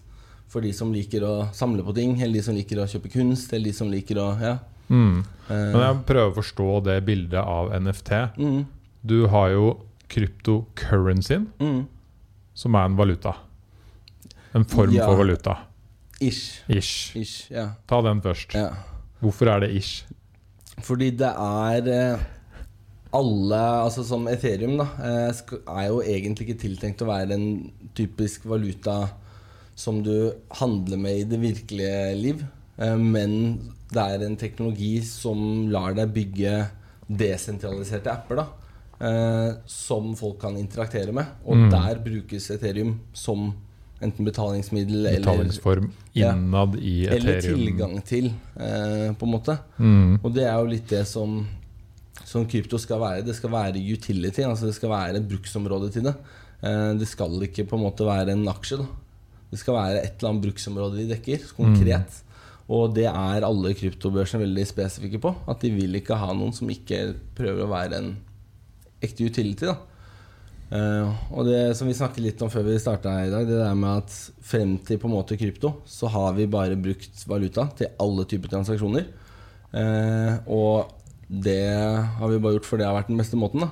for 0.50 0.62
de 0.64 0.72
som 0.74 0.92
liker 0.94 1.22
å 1.26 1.34
samle 1.54 1.82
på 1.86 1.94
ting, 1.94 2.14
eller 2.22 2.38
de 2.38 2.42
som 2.46 2.56
liker 2.56 2.80
å 2.80 2.88
kjøpe 2.90 3.10
kunst, 3.12 3.52
eller 3.52 3.70
de 3.70 3.76
som 3.76 3.90
liker 3.92 4.18
å 4.22 4.30
Ja. 4.40 4.56
Mm. 4.88 5.24
eh, 5.50 5.72
Men 5.74 5.82
jeg 5.82 6.02
prøver 6.06 6.30
å 6.30 6.36
forstå 6.36 6.84
det 6.86 7.04
bildet 7.04 7.42
av 7.42 7.72
NFT. 7.74 8.10
mm, 8.38 8.66
Du 9.04 9.26
har 9.26 9.50
jo 9.50 9.64
kryptocurrencyen, 10.08 11.46
mm, 11.60 11.86
som 12.54 12.74
er 12.74 12.84
en 12.88 12.96
valuta. 12.96 13.34
En 14.54 14.64
form 14.64 14.92
Ja. 14.94 15.06
for 15.06 15.16
valuta. 15.16 15.56
ish. 16.20 16.62
Ish. 16.68 17.14
Ish. 17.16 17.50
Ja. 17.50 17.70
Ta 17.86 18.00
den 18.02 18.22
først. 18.22 18.54
ja. 18.54 18.70
Hvorfor 19.20 19.46
er 19.48 19.60
det 19.60 19.70
ish? 19.76 20.04
Fordi 20.80 21.10
det 21.10 21.28
er 21.28 21.88
eh, 21.88 22.18
alle 23.12 23.56
Altså 23.84 24.02
som 24.04 24.26
Ethereum, 24.28 24.78
da, 24.78 24.84
eh, 24.98 25.32
er 25.68 25.86
jo 25.88 26.00
egentlig 26.02 26.48
ikke 26.48 26.60
tiltenkt 26.60 27.02
å 27.02 27.06
være 27.06 27.32
en 27.34 27.70
typisk 27.94 28.44
valuta 28.46 29.10
som 29.74 30.02
du 30.02 30.32
handler 30.52 30.96
med 30.96 31.18
i 31.18 31.24
det 31.24 31.40
virkelige 31.40 32.16
liv. 32.16 32.44
Eh, 32.78 32.96
Men 32.96 33.72
det 33.92 34.02
er 34.02 34.24
en 34.26 34.36
teknologi 34.36 35.00
som 35.02 35.68
lar 35.70 35.92
deg 35.94 36.12
bygge 36.14 36.70
desentraliserte 37.08 38.06
apper. 38.10 38.36
da 38.36 38.46
eh, 39.00 39.52
Som 39.66 40.14
folk 40.16 40.38
kan 40.40 40.56
interaktere 40.56 41.12
med. 41.12 41.26
Og 41.46 41.56
Mm. 41.56 41.70
der 41.70 41.98
brukes 42.04 42.50
Ethereum 42.50 43.00
som 43.12 43.52
enten 44.02 44.24
betalingsmiddel 44.26 45.06
eller, 45.06 45.20
Betalingsform 45.20 45.90
Ja. 46.14 46.32
i 46.76 47.06
Ethereum. 47.06 47.12
eller 47.16 47.40
tilgang 47.40 48.04
til, 48.04 48.26
eh, 48.56 49.12
på 49.12 49.22
en 49.22 49.32
måte. 49.32 49.58
Mm. 49.78 50.20
Og 50.24 50.34
det 50.34 50.44
er 50.44 50.52
jo 50.58 50.66
litt 50.66 50.86
det 50.88 51.06
som, 51.06 51.46
som 52.24 52.44
krypto 52.46 52.78
skal 52.78 52.98
være. 53.00 53.24
Det 53.24 53.34
skal 53.36 53.50
være 53.50 53.74
utility, 53.92 54.42
altså 54.42 54.66
det 54.66 54.74
skal 54.74 54.90
være 54.90 55.16
et 55.16 55.28
bruksområde 55.28 55.90
til 55.92 56.02
det. 56.02 56.14
Eh, 56.62 56.94
det 56.98 57.08
skal 57.08 57.30
ikke 57.40 57.66
på 57.68 57.76
en 57.76 57.84
måte 57.84 58.04
være 58.04 58.32
en 58.32 58.46
aksje. 58.48 58.78
da 58.78 58.86
Det 59.50 59.58
skal 59.60 59.74
være 59.74 60.02
et 60.02 60.14
eller 60.22 60.30
annet 60.30 60.42
bruksområde 60.42 60.96
de 60.96 61.14
dekker, 61.14 61.40
konkret. 61.56 62.22
Og 62.68 62.92
det 62.94 63.04
er 63.06 63.44
alle 63.46 63.72
kryptobørsene 63.74 64.40
veldig 64.42 64.66
spesifikke 64.66 65.20
på. 65.20 65.34
At 65.48 65.60
de 65.60 65.70
vil 65.70 65.94
ikke 65.94 66.16
ha 66.18 66.32
noen 66.34 66.52
som 66.52 66.68
ikke 66.68 67.14
prøver 67.36 67.62
å 67.64 67.68
være 67.70 67.94
en 67.94 68.16
ekte 69.04 69.28
utility. 69.28 69.66
da 69.68 69.76
Uh, 70.66 71.14
og 71.30 71.46
det 71.46 71.60
som 71.78 71.86
vi 71.86 71.94
snakket 71.94 72.24
litt 72.24 72.40
om 72.42 72.50
før 72.50 72.64
vi 72.66 72.78
starta 72.82 73.12
i 73.22 73.30
dag, 73.30 73.46
det 73.46 73.60
der 73.60 73.78
med 73.78 74.02
at 74.02 74.14
frem 74.42 74.74
til 74.82 74.98
på 74.98 75.06
en 75.06 75.14
måte 75.14 75.38
krypto, 75.38 75.76
så 75.86 76.10
har 76.10 76.34
vi 76.34 76.48
bare 76.50 76.78
brukt 76.78 77.22
valuta 77.30 77.68
til 77.78 77.92
alle 78.02 78.26
typer 78.26 78.50
transaksjoner. 78.50 79.06
Uh, 79.70 80.42
og 80.50 80.90
det 81.26 81.62
har 82.18 82.30
vi 82.30 82.40
bare 82.42 82.56
gjort 82.58 82.66
for 82.66 82.80
det 82.80 82.88
har 82.88 82.96
vært 82.98 83.12
den 83.12 83.20
beste 83.20 83.38
måten. 83.38 83.62
da 83.62 83.70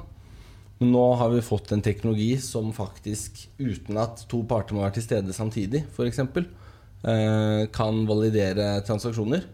Men 0.79 0.93
nå 0.95 1.07
har 1.19 1.33
vi 1.35 1.43
fått 1.43 1.75
en 1.75 1.83
teknologi 1.83 2.37
som 2.43 2.71
faktisk, 2.75 3.43
uten 3.59 3.99
at 3.99 4.23
to 4.31 4.45
parter 4.47 4.77
må 4.77 4.85
være 4.85 5.01
til 5.01 5.09
stede 5.09 5.35
samtidig, 5.35 5.85
f.eks., 5.95 6.23
eh, 6.23 7.67
kan 7.75 8.01
validere 8.11 8.83
transaksjoner. 8.87 9.47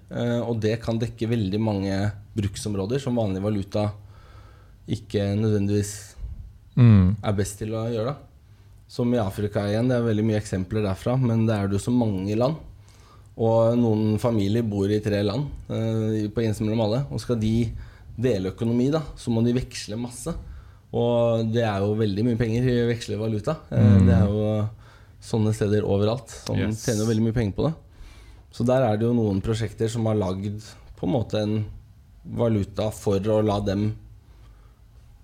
Og 0.49 0.61
det 0.65 0.79
kan 0.85 1.01
dekke 1.01 1.29
veldig 1.29 1.61
mange 1.61 1.99
bruksområder 2.37 3.03
som 3.03 3.21
vanlig 3.21 3.45
valuta 3.45 3.91
ikke 4.97 5.29
nødvendigvis 5.39 5.93
Mm. 6.77 7.17
er 7.23 7.33
best 7.37 7.59
til 7.59 7.73
å 7.75 7.85
gjøre. 7.91 8.13
da 8.15 8.17
Som 8.89 9.13
i 9.15 9.19
Afrika 9.19 9.61
igjen, 9.69 9.89
det 9.89 9.97
er 9.99 10.03
veldig 10.07 10.25
mye 10.25 10.39
eksempler 10.41 10.83
derfra, 10.87 11.17
men 11.21 11.45
det 11.47 11.55
er 11.57 11.69
det 11.69 11.79
jo 11.79 11.91
så 11.91 11.93
mange 11.95 12.35
land. 12.39 12.57
Og 13.37 13.77
noen 13.79 14.19
familier 14.19 14.63
bor 14.63 14.89
i 14.91 15.01
tre 15.01 15.23
land 15.23 15.47
eh, 15.71 16.29
på 16.29 16.43
grensen 16.43 16.67
mellom 16.67 16.81
alle. 16.87 17.05
Og 17.11 17.21
skal 17.21 17.39
de 17.41 17.71
dele 18.19 18.51
økonomi, 18.53 18.91
da, 18.91 19.01
så 19.17 19.31
må 19.31 19.43
de 19.45 19.53
veksle 19.55 19.97
masse. 19.99 20.35
Og 20.93 21.53
det 21.53 21.63
er 21.63 21.79
jo 21.85 21.95
veldig 21.95 22.25
mye 22.27 22.37
penger 22.41 22.67
i 22.69 22.89
vekslevaluta. 22.95 23.57
Eh, 23.71 23.79
Mm. 24.01 24.07
Det 24.07 24.15
er 24.15 24.27
jo 24.27 24.69
sånne 25.23 25.55
steder 25.55 25.83
overalt 25.85 26.29
som 26.47 26.57
Yes. 26.57 26.85
tjener 26.85 27.07
veldig 27.07 27.23
mye 27.23 27.33
penger 27.35 27.53
på 27.55 27.67
det. 27.69 27.75
Så 28.53 28.65
der 28.67 28.83
er 28.83 28.97
det 28.97 29.07
jo 29.07 29.15
noen 29.15 29.41
prosjekter 29.43 29.89
som 29.89 30.05
har 30.07 30.15
lagd 30.17 30.61
på 30.99 31.07
en 31.07 31.13
måte 31.13 31.35
en 31.43 31.65
valuta 32.27 32.91
for 32.93 33.19
å 33.21 33.43
la 33.45 33.61
dem 33.61 33.95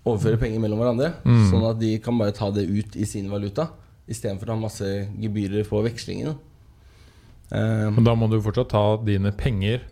overføre 0.07 0.39
penger 0.41 0.61
mellom 0.63 0.79
hverandre. 0.83 1.13
Mm. 1.27 1.43
Sånn 1.51 1.67
at 1.71 1.81
de 1.81 1.93
kan 2.05 2.19
bare 2.21 2.33
ta 2.37 2.51
det 2.55 2.67
ut 2.71 2.97
i 2.97 3.05
sin 3.09 3.29
valuta, 3.33 3.69
istedenfor 4.09 4.47
å 4.53 4.55
ha 4.57 4.61
masse 4.69 4.91
gebyrer 5.19 5.67
på 5.67 5.83
vekslingen. 5.87 6.37
Eh, 7.51 7.91
Men 7.91 8.05
da 8.07 8.15
må 8.19 8.29
du 8.31 8.39
fortsatt 8.43 8.71
ta 8.71 8.85
dine 9.03 9.33
penger 9.37 9.83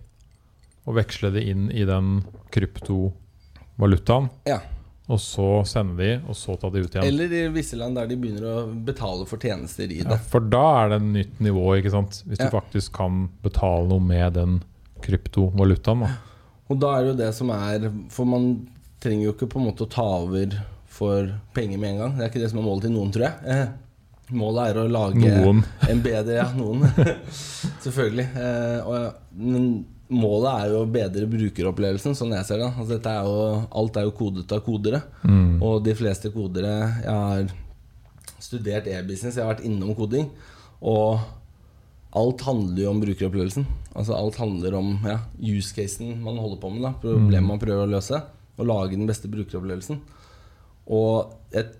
og 0.86 0.96
veksle 0.98 1.32
det 1.34 1.42
inn 1.50 1.68
i 1.72 1.84
den 1.88 2.22
kryptovalutaen. 2.54 4.30
ja. 4.46 4.60
Og 5.06 5.18
så 5.20 5.44
sende 5.68 5.98
de, 6.00 6.14
og 6.24 6.32
så 6.32 6.54
ta 6.56 6.70
de 6.72 6.80
ut 6.80 6.94
igjen. 6.94 7.04
Eller 7.04 7.28
i 7.36 7.40
visse 7.52 7.76
land 7.76 7.92
der 7.98 8.06
de 8.08 8.16
begynner 8.16 8.44
å 8.48 8.60
betale 8.86 9.26
for 9.28 9.36
tjenester 9.36 9.90
i 9.92 9.98
Ja, 10.00 10.16
for 10.16 10.40
da 10.40 10.62
er 10.80 10.94
det 10.94 10.96
et 10.96 11.08
nytt 11.10 11.42
nivå, 11.44 11.64
ikke 11.76 11.90
sant? 11.92 12.22
Hvis 12.24 12.40
Ja. 12.40 12.46
du 12.48 12.56
faktisk 12.56 12.94
kan 12.96 13.28
betale 13.42 13.84
noe 13.86 14.00
med 14.00 14.32
den 14.32 14.62
kryptovalutaen. 15.02 16.00
Da. 16.06 16.08
Og 16.70 16.80
da 16.80 16.94
er 16.96 17.02
det 17.04 17.10
jo 17.12 17.18
det 17.20 17.34
som 17.34 17.50
er 17.50 17.92
For 18.08 18.24
man 18.24 18.66
trenger 19.04 19.28
jo 19.28 19.34
ikke 19.34 19.50
på 19.52 19.60
en 19.60 19.68
måte 19.68 19.86
å 19.86 19.90
ta 19.90 20.04
over 20.24 20.58
for 20.94 21.30
penger 21.54 21.80
med 21.80 21.94
en 21.94 22.02
gang. 22.02 22.12
Det 22.16 22.24
er 22.24 22.30
ikke 22.32 22.44
det 22.44 22.52
som 22.52 22.60
er 22.62 22.68
målet 22.68 22.86
til 22.86 22.94
noen, 22.94 23.10
tror 23.14 23.26
jeg. 23.26 23.54
Eh, 23.54 24.30
målet 24.38 24.70
er 24.70 24.78
å 24.80 24.84
lage 24.90 25.32
Noen. 25.34 25.64
en 25.90 26.04
bedre 26.04 26.38
Ja, 26.38 26.46
noen. 26.56 26.86
Selvfølgelig. 27.84 28.28
Eh, 28.40 28.78
og, 28.88 29.34
men 29.40 29.68
målet 30.14 30.50
er 30.52 30.72
jo 30.72 30.82
å 30.84 30.90
bedre 30.94 31.28
brukeropplevelsen, 31.30 32.16
sånn 32.16 32.34
jeg 32.36 32.48
ser 32.48 32.62
det. 32.62 32.70
Altså, 32.70 32.98
er 33.00 33.28
jo, 33.28 33.38
alt 33.82 34.00
er 34.00 34.08
jo 34.08 34.16
kodet 34.16 34.54
av 34.54 34.62
kodere. 34.66 35.02
Mm. 35.24 35.62
Og 35.64 35.80
de 35.84 35.94
fleste 35.98 36.30
kodere 36.34 36.74
Jeg 37.04 37.14
har 37.14 37.54
studert 38.44 38.88
e-business, 38.90 39.38
jeg 39.38 39.44
har 39.44 39.54
vært 39.54 39.64
innom 39.66 39.94
koding. 39.98 40.28
Og 40.84 41.18
alt 42.14 42.44
handler 42.46 42.84
jo 42.84 42.92
om 42.92 43.02
brukeropplevelsen. 43.02 43.66
Altså 43.94 44.14
Alt 44.14 44.38
handler 44.38 44.76
om 44.78 44.94
ja, 45.06 45.18
use-casen 45.38 46.20
man 46.22 46.38
holder 46.38 46.60
på 46.62 46.70
med. 46.70 46.84
da 46.86 46.92
Problemet 47.02 47.48
man 47.48 47.62
prøver 47.62 47.86
å 47.86 47.94
løse. 47.96 48.20
Og 48.58 48.68
lage 48.68 48.94
den 48.98 49.08
beste 49.08 49.30
brukeropplevelsen. 49.32 49.98
Og 50.94 51.32
jeg, 51.54 51.72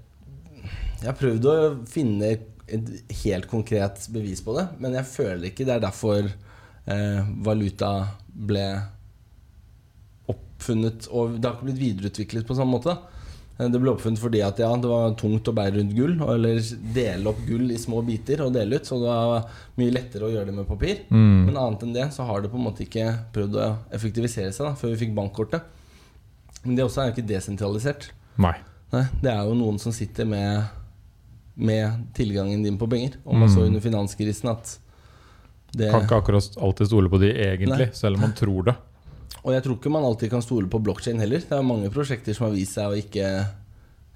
jeg 1.03 1.09
har 1.11 1.19
prøvd 1.21 1.49
å 1.51 1.57
finne 1.91 2.33
et 2.35 2.91
helt 3.21 3.47
konkret 3.51 4.07
bevis 4.15 4.41
på 4.41 4.55
det, 4.57 4.65
men 4.81 4.95
jeg 4.97 5.05
føler 5.11 5.51
ikke 5.51 5.67
det 5.69 5.75
er 5.75 5.83
derfor 5.85 6.25
eh, 6.25 7.27
valuta 7.45 7.91
ble 8.33 8.65
oppfunnet 10.33 11.11
Og 11.13 11.37
det 11.37 11.45
har 11.45 11.59
ikke 11.59 11.69
blitt 11.69 11.83
videreutviklet 11.83 12.47
på 12.49 12.57
samme 12.57 12.79
måte. 12.79 12.95
Eh, 13.59 13.69
Det 13.69 13.81
ble 13.83 13.93
oppfunnet 13.93 14.23
fordi 14.23 14.41
at 14.47 14.59
ja, 14.65 14.71
det 14.81 14.91
var 14.91 15.13
tungt 15.21 15.51
å 15.51 15.55
bære 15.57 15.77
rundt 15.77 15.95
gull, 15.97 16.17
eller 16.25 16.63
dele 16.97 17.31
opp 17.31 17.45
gull 17.47 17.69
i 17.71 17.79
små 17.81 18.01
biter 18.07 18.47
og 18.47 18.55
dele 18.57 18.81
ut, 18.81 18.89
så 18.89 18.99
det 19.03 19.13
var 19.13 19.47
mye 19.79 19.95
lettere 19.95 20.27
å 20.27 20.33
gjøre 20.33 20.49
det 20.51 20.57
med 20.57 20.71
papir. 20.71 21.05
Mm. 21.11 21.45
Men 21.51 21.61
annet 21.61 21.85
enn 21.87 21.95
det 22.01 22.09
så 22.17 22.27
har 22.27 22.43
det 22.43 22.51
på 22.53 22.59
en 22.61 22.67
måte 22.71 22.87
ikke 22.87 23.11
prøvd 23.37 23.61
å 23.61 23.71
effektivisere 23.95 24.53
seg 24.57 24.71
da, 24.71 24.75
før 24.79 24.95
vi 24.95 25.03
fikk 25.05 25.17
bankkortet. 25.21 25.69
Men 26.65 26.77
det 26.79 26.85
også 26.87 27.03
er 27.03 27.11
jo 27.11 27.15
ikke 27.17 27.29
desentralisert. 27.29 28.11
Nei. 28.41 28.55
Nei, 28.95 29.05
det 29.23 29.31
er 29.33 29.43
jo 29.49 29.55
noen 29.59 29.79
som 29.83 29.93
sitter 29.93 30.25
med, 30.29 30.65
med 31.57 32.07
tilgangen 32.17 32.63
din 32.65 32.79
på 32.81 32.89
penger. 32.91 33.19
Og 33.27 33.37
man 33.37 33.49
så 33.51 33.61
Mm. 33.63 33.67
under 33.69 33.81
finanskrisen 33.85 34.51
at 34.51 34.79
det 35.75 35.91
Kan 35.91 36.05
ikke 36.07 36.21
akkurat 36.23 36.57
alltid 36.63 36.87
stole 36.87 37.09
på 37.11 37.19
de 37.21 37.33
egentlig, 37.35 37.89
Nei. 37.89 37.93
selv 37.93 38.15
om 38.17 38.21
man 38.29 38.33
tror 38.39 38.65
det. 38.69 38.75
Og 39.45 39.53
jeg 39.53 39.63
tror 39.65 39.77
ikke 39.77 39.91
man 39.91 40.05
alltid 40.07 40.31
kan 40.31 40.43
stole 40.43 40.69
på 40.71 40.79
blokkjede 40.83 41.19
heller. 41.21 41.39
Det 41.43 41.53
er 41.53 41.63
mange 41.67 41.91
prosjekter 41.91 42.33
som 42.35 42.47
har 42.47 42.55
vist 42.55 42.73
seg 42.79 42.87
å 42.87 42.97
ikke 42.97 43.27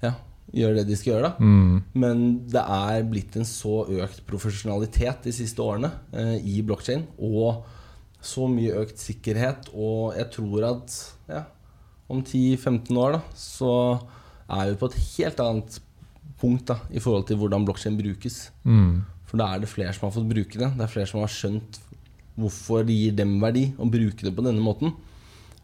ja, 0.01 0.13
gjøre 0.55 0.75
det 0.79 0.87
de 0.87 0.95
skal 0.95 1.13
gjøre. 1.17 1.33
Mm. 1.39 1.83
Men 1.93 2.23
det 2.49 2.63
er 2.63 3.03
blitt 3.03 3.35
en 3.37 3.45
så 3.45 3.83
økt 3.99 4.23
profesjonalitet 4.25 5.21
de 5.27 5.31
siste 5.35 5.59
årene 5.61 5.91
eh, 6.13 6.37
i 6.41 6.61
blokkjede. 6.65 7.03
Og 7.19 7.65
så 8.23 8.47
mye 8.49 8.79
økt 8.81 8.97
sikkerhet. 8.97 9.69
Og 9.75 10.15
jeg 10.17 10.31
tror 10.31 10.65
at 10.71 10.95
ja, 11.29 11.43
om 12.09 12.23
10-15 12.23 12.97
år 12.97 13.17
da 13.17 13.21
så 13.37 13.73
er 14.49 14.71
vi 14.71 14.79
på 14.81 14.89
et 14.89 14.97
helt 15.03 15.41
annet 15.43 15.77
punkt 16.39 16.71
da 16.71 16.79
i 16.89 17.01
forhold 17.03 17.27
til 17.29 17.37
hvordan 17.39 17.67
blokkjede 17.67 17.99
brukes. 17.99 18.39
Mm. 18.63 19.03
For 19.29 19.37
da 19.41 19.51
er 19.53 19.61
det 19.61 19.69
flere 19.69 19.93
som 19.93 20.07
har 20.07 20.15
fått 20.15 20.29
bruke 20.29 20.57
det. 20.57 20.71
Det 20.73 20.85
er 20.85 20.91
flere 20.91 21.09
som 21.09 21.21
har 21.21 21.31
skjønt 21.31 21.81
hvorfor 22.39 22.85
det 22.87 22.95
gir 22.95 23.13
dem 23.17 23.35
verdi 23.43 23.67
å 23.77 23.87
bruke 23.91 24.25
det 24.25 24.33
på 24.35 24.45
denne 24.45 24.63
måten. 24.63 24.95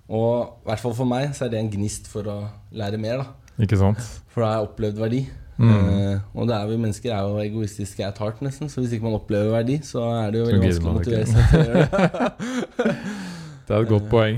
Og 0.05 0.61
i 0.61 0.69
hvert 0.69 0.83
fall 0.83 0.93
for 0.97 1.09
meg 1.09 1.31
så 1.33 1.47
er 1.47 1.55
det 1.55 1.63
en 1.63 1.71
gnist 1.73 2.09
for 2.11 2.27
å 2.29 2.37
lære 2.75 2.99
mer. 3.01 3.23
da 3.23 3.63
Ikke 3.65 3.79
sant? 3.79 4.03
For 4.29 4.43
da 4.43 4.51
har 4.51 4.59
jeg 4.59 4.69
opplevd 4.69 5.01
verdi. 5.01 5.23
Mm. 5.55 5.71
Uh, 5.71 6.17
og 6.35 6.49
det 6.49 6.55
er 6.57 6.67
vi 6.67 6.77
mennesker 6.83 7.13
er 7.15 7.23
jo 7.23 7.39
egoistiske 7.39 8.05
at 8.05 8.19
heart, 8.21 8.43
nesten. 8.45 8.69
Så 8.69 8.83
hvis 8.83 8.93
ikke 8.93 9.07
man 9.07 9.17
opplever 9.17 9.55
verdi, 9.55 9.79
så 9.87 10.03
er 10.19 10.35
det 10.35 10.43
jo 10.43 10.49
veldig 10.51 10.61
vanskelig 10.67 10.91
å 10.91 10.97
motivere 10.99 11.31
seg 11.31 11.49
til 11.49 11.63
å 11.63 11.65
gjøre 11.65 11.85
det. 11.87 12.95
Det 13.65 13.73
er 13.73 13.81
et 13.81 13.89
godt 13.89 14.11
poeng. 14.11 14.35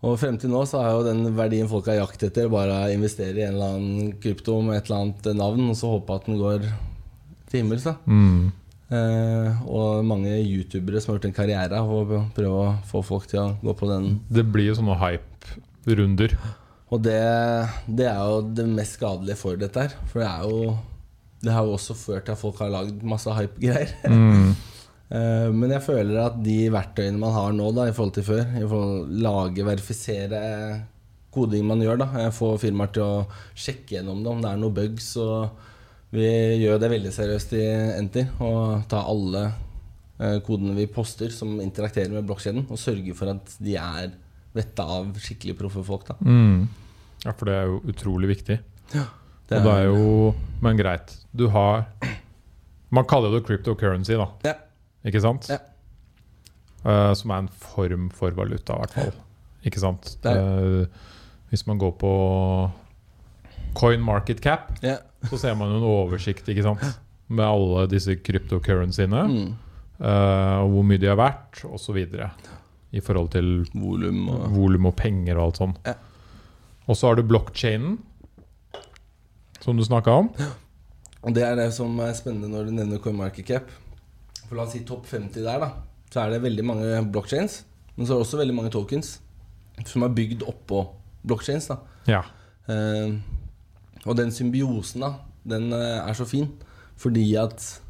Og 0.00 0.16
frem 0.16 0.38
til 0.40 0.48
nå 0.52 0.62
så 0.68 0.80
har 0.80 0.94
jo 0.96 1.02
den 1.04 1.26
verdien 1.36 1.68
folk 1.68 1.90
har 1.90 1.98
jakt 2.00 2.22
etter, 2.24 2.48
bare 2.52 2.78
å 2.86 2.92
investere 2.92 3.36
i 3.36 3.44
en 3.44 3.58
eller 3.58 3.74
annen 3.74 4.14
krypto 4.22 4.56
med 4.64 4.78
et 4.78 4.88
eller 4.88 5.02
annet 5.02 5.28
navn, 5.36 5.66
og 5.68 5.76
så 5.76 5.90
håpe 5.92 6.16
at 6.16 6.30
den 6.30 6.40
går 6.40 6.64
til 7.50 7.60
himmels. 7.60 7.84
da 7.84 7.96
Mm. 8.06 8.52
Eh, 8.90 9.58
og 9.70 10.00
mange 10.02 10.32
youtubere 10.40 10.98
som 10.98 11.12
har 11.12 11.20
gjort 11.20 11.28
en 11.28 11.36
karriere 11.36 11.78
av 11.78 11.90
å 11.94 12.22
prøve 12.34 12.62
å 12.64 12.72
få 12.90 13.04
folk 13.06 13.28
til 13.30 13.38
å 13.38 13.52
gå 13.62 13.74
på 13.78 13.86
den. 13.86 14.08
Det 14.26 14.42
blir 14.50 14.66
jo 14.66 14.78
sånne 14.80 14.96
hype-runder. 14.98 16.34
Og 16.90 17.04
det, 17.04 17.20
det 17.86 18.08
er 18.10 18.18
jo 18.18 18.40
det 18.56 18.66
mest 18.66 18.96
skadelige 18.98 19.38
for 19.38 19.60
dette 19.60 19.84
her. 19.84 19.94
For 20.10 20.24
det 20.24 20.30
er 20.30 20.48
jo 20.48 20.78
Det 21.40 21.52
har 21.54 21.64
jo 21.64 21.72
også 21.72 21.94
ført 21.96 22.26
til 22.26 22.34
at 22.34 22.40
folk 22.40 22.58
har 22.60 22.68
lagd 22.68 23.04
masse 23.06 23.32
hype-greier. 23.32 23.94
Mm. 24.10 24.50
Eh, 25.10 25.48
men 25.50 25.72
jeg 25.74 25.82
føler 25.82 26.20
at 26.22 26.36
de 26.44 26.68
verktøyene 26.70 27.18
man 27.18 27.34
har 27.34 27.54
nå 27.56 27.70
da 27.74 27.88
i 27.90 27.94
forhold 27.94 28.14
til 28.14 28.26
før, 28.28 28.44
i 28.46 28.62
forhold 28.62 29.08
til 29.08 29.16
å 29.16 29.24
lage, 29.26 29.66
verifisere 29.66 30.42
koding 31.34 31.66
man 31.66 31.82
gjør, 31.82 31.98
da 32.04 32.08
eh, 32.22 32.30
få 32.34 32.52
firmaer 32.62 32.92
til 32.94 33.06
å 33.06 33.24
sjekke 33.58 33.96
gjennom 33.96 34.22
det 34.22 34.30
om 34.30 34.44
det 34.44 34.52
er 34.52 34.62
noe 34.62 34.76
bugs. 34.76 35.10
Og 35.18 36.14
vi 36.14 36.30
gjør 36.62 36.78
det 36.82 36.92
veldig 36.94 37.12
seriøst 37.14 37.56
i 37.58 37.66
Enter 37.96 38.30
og 38.42 38.86
tar 38.90 39.10
alle 39.10 39.44
eh, 39.48 40.38
kodene 40.46 40.78
vi 40.78 40.88
poster 40.90 41.34
som 41.34 41.58
interakterer 41.62 42.14
med 42.14 42.26
blokkjeden, 42.30 42.68
og 42.70 42.78
sørger 42.78 43.18
for 43.18 43.34
at 43.34 43.58
de 43.58 43.76
er 43.82 44.14
vetta 44.54 44.86
av 44.98 45.10
skikkelig 45.22 45.58
proffe 45.58 45.82
folk. 45.86 46.06
da 46.10 46.18
Mm. 46.20 46.68
Ja, 47.20 47.34
for 47.36 47.50
det 47.50 47.54
er 47.58 47.66
jo 47.68 47.82
utrolig 47.90 48.30
viktig. 48.30 48.62
Det 48.94 49.58
og 49.58 49.66
det 49.66 49.72
er 49.74 49.84
jo 49.90 50.34
Men 50.62 50.78
greit, 50.78 51.12
du 51.34 51.48
har 51.50 51.84
Man 52.90 53.04
kaller 53.04 53.30
det 53.34 53.44
cryptocurrency, 53.46 54.14
da. 54.18 54.26
Ja. 54.46 54.54
Ikke 55.06 55.22
sant? 55.24 55.48
Ja. 55.50 55.58
Uh, 56.84 57.12
som 57.16 57.32
er 57.32 57.44
en 57.44 57.50
form 57.52 58.08
for 58.16 58.32
valuta, 58.36 58.76
i 58.76 58.84
hvert 58.84 58.96
fall. 58.96 59.12
Ikke 59.68 59.80
sant? 59.82 60.14
Eh, 60.24 60.86
hvis 61.50 61.66
man 61.68 61.76
går 61.78 61.90
på 62.00 62.10
coin 63.76 64.00
market 64.00 64.40
cap, 64.40 64.70
Ja. 64.82 64.96
så 65.28 65.36
ser 65.38 65.54
man 65.54 65.68
jo 65.68 65.76
en 65.76 65.84
oversikt 65.84 66.48
ikke 66.48 66.62
sant? 66.64 66.80
med 67.28 67.44
alle 67.44 67.86
disse 67.86 68.16
kryptocurrencyene. 68.16 69.20
Mm. 69.28 69.50
Uh, 70.00 70.64
og 70.64 70.70
hvor 70.72 70.82
mye 70.88 70.98
de 70.98 71.06
har 71.06 71.18
vært, 71.20 71.60
osv. 71.68 71.98
I 72.90 73.00
forhold 73.04 73.28
til 73.30 73.66
Volum 73.74 74.28
og 74.32 74.48
volum 74.56 74.86
og 74.86 74.96
penger 74.96 75.36
og 75.36 75.44
alt 75.44 75.60
sånt. 75.60 75.76
Ja. 75.84 75.94
Og 76.88 76.96
så 76.96 77.06
har 77.10 77.20
du 77.20 77.22
blockchainen, 77.22 77.98
som 79.60 79.76
du 79.76 79.84
snakka 79.84 80.10
om. 80.10 80.32
Og 81.22 81.34
det 81.36 81.44
er 81.44 81.54
det 81.54 81.68
som 81.76 81.92
er 82.00 82.16
spennende 82.16 82.48
når 82.48 82.64
du 82.64 82.72
nevner 82.72 82.98
CoinMarketCap. 82.98 83.68
For 83.68 83.89
la 84.58 84.64
oss 84.66 84.72
si 84.74 84.84
topp 84.86 85.06
50 85.06 85.44
der, 85.44 85.60
da. 85.62 85.70
Så 86.10 86.22
er 86.24 86.32
det 86.34 86.42
veldig 86.42 86.64
mange 86.66 87.02
blockchains. 87.12 87.62
Men 87.96 88.06
så 88.06 88.14
er 88.14 88.20
det 88.20 88.26
også 88.26 88.40
veldig 88.40 88.56
mange 88.56 88.72
tokens 88.74 89.18
som 89.86 90.04
er 90.04 90.12
bygd 90.12 90.42
oppå 90.48 90.82
blockchains. 91.26 91.68
da 91.70 91.78
Ja. 92.08 92.22
Eh, 92.68 93.14
og 94.06 94.16
den 94.16 94.30
symbiosen, 94.32 95.00
da, 95.04 95.14
den 95.44 95.72
eh, 95.72 96.00
er 96.08 96.14
så 96.14 96.26
fin. 96.28 96.48
Fordi 96.96 97.24
at 97.36 97.80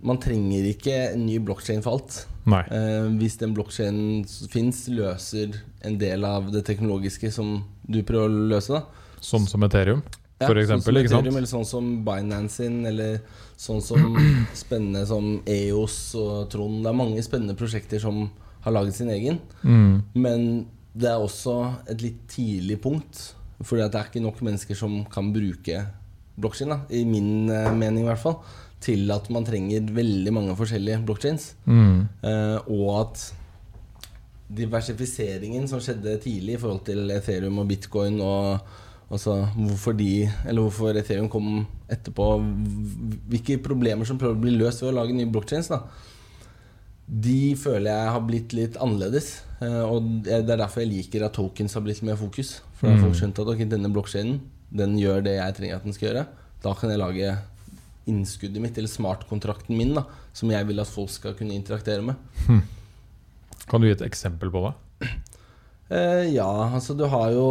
man 0.00 0.18
trenger 0.22 0.66
ikke 0.68 0.94
en 1.14 1.24
ny 1.26 1.38
blockchain 1.42 1.82
for 1.82 1.98
alt. 1.98 2.26
Eh, 2.70 3.08
hvis 3.18 3.38
den 3.40 3.54
blockchainen 3.54 4.24
fins, 4.52 4.86
løser 4.88 5.56
en 5.86 5.98
del 5.98 6.24
av 6.24 6.52
det 6.52 6.64
teknologiske 6.68 7.32
som 7.34 7.64
du 7.88 8.02
prøver 8.06 8.28
å 8.28 8.46
løse. 8.54 8.72
da 8.72 8.84
Sånn 9.24 9.46
som 9.48 9.64
Ethereum, 9.66 10.02
Ja, 10.36 10.50
for 10.50 10.58
sånn 10.58 10.62
eksempel. 10.66 10.84
som 10.84 11.00
ikke 11.00 11.10
sant? 11.12 11.20
Ethereum, 11.22 11.36
Eller 11.40 11.50
sånn 11.50 11.68
som 11.68 11.92
Binance 12.04 12.60
sin, 12.60 12.80
eller 12.88 13.20
sånn 13.56 13.80
som 13.84 14.18
spennende 14.64 15.06
som 15.08 15.30
EOS 15.48 15.98
og 16.20 16.50
Trond. 16.52 16.82
Det 16.84 16.92
er 16.92 16.98
mange 16.98 17.24
spennende 17.24 17.56
prosjekter 17.56 18.02
som 18.02 18.26
har 18.66 18.74
laget 18.74 18.98
sin 18.98 19.12
egen. 19.14 19.40
Mm. 19.62 20.02
Men 20.18 20.66
det 20.96 21.08
er 21.12 21.22
også 21.22 21.56
et 21.88 22.04
litt 22.04 22.20
tidlig 22.32 22.80
punkt. 22.84 23.22
Fordi 23.64 23.86
det 23.86 23.96
er 23.96 24.10
ikke 24.10 24.24
nok 24.24 24.42
mennesker 24.44 24.76
som 24.76 24.98
kan 25.08 25.32
bruke 25.32 25.86
blokkjede, 26.36 26.82
i 26.92 27.06
min 27.08 27.48
eh, 27.48 27.72
mening 27.72 28.04
i 28.04 28.10
hvert 28.10 28.20
fall, 28.20 28.40
til 28.84 29.08
at 29.14 29.30
man 29.32 29.46
trenger 29.46 29.86
veldig 29.96 30.32
mange 30.36 30.56
forskjellige 30.58 31.00
blokkjeder. 31.08 31.46
Mm. 31.64 32.02
Eh, 32.28 32.72
og 32.76 32.90
at 33.00 33.22
diversifiseringen 34.56 35.64
som 35.70 35.80
skjedde 35.82 36.18
tidlig 36.22 36.58
i 36.58 36.60
forhold 36.60 36.84
til 36.86 37.08
Ethereum 37.10 37.62
og 37.62 37.70
bitcoin 37.70 38.20
og 38.22 38.68
altså 39.10 39.36
hvorfor 39.54 39.94
de 39.96 40.26
Eller 40.46 40.60
hvorfor 40.64 40.96
Ethereum 40.98 41.28
kom 41.30 41.66
etterpå 41.88 42.24
Hvilke 43.30 43.56
problemer 43.62 44.04
som 44.08 44.18
prøver 44.18 44.34
å 44.34 44.42
bli 44.42 44.54
løst 44.56 44.82
ved 44.82 44.90
å 44.92 44.96
lage 44.98 45.14
nye 45.14 45.30
blockchains 45.30 45.68
da 45.70 45.82
De 47.06 47.54
føler 47.54 47.86
jeg 47.92 48.10
har 48.16 48.24
blitt 48.26 48.52
litt 48.58 48.76
annerledes. 48.82 49.28
eh, 49.62 49.82
og 49.86 50.24
det 50.26 50.32
er 50.50 50.56
derfor 50.58 50.82
jeg 50.82 50.90
liker 50.90 51.24
at 51.28 51.36
tokens 51.38 51.74
har 51.78 51.84
blitt 51.86 52.02
mer 52.02 52.16
fokus. 52.18 52.56
For 52.74 52.88
da 52.88 52.94
har 52.94 52.98
Mm. 52.98 53.04
folk 53.06 53.14
skjønt 53.20 53.38
at 53.38 53.46
okay, 53.54 53.64
denne 53.64 53.92
blokkjeden 53.94 54.40
Den 54.74 54.96
gjør 54.98 55.22
det 55.22 55.36
jeg 55.36 55.54
trenger 55.54 55.76
at 55.76 55.84
den 55.84 55.92
skal 55.94 56.08
gjøre. 56.08 56.26
Da 56.64 56.72
kan 56.74 56.90
jeg 56.90 56.98
lage 56.98 57.38
innskuddet 58.10 58.60
mitt, 58.60 58.76
eller 58.78 58.88
smartkontrakten 58.90 59.76
min, 59.76 59.94
da 59.94 60.02
som 60.34 60.50
jeg 60.50 60.66
vil 60.66 60.80
at 60.82 60.86
folk 60.90 61.08
skal 61.10 61.34
kunne 61.34 61.54
interaktere 61.54 62.02
med. 62.02 62.16
Kan 63.70 63.80
du 63.80 63.86
gi 63.86 63.92
et 63.94 64.02
eksempel 64.02 64.50
på 64.50 64.60
det? 64.66 65.08
Eh, 65.90 66.34
ja, 66.34 66.50
altså 66.74 66.96
du 66.98 67.06
har 67.06 67.30
jo 67.30 67.46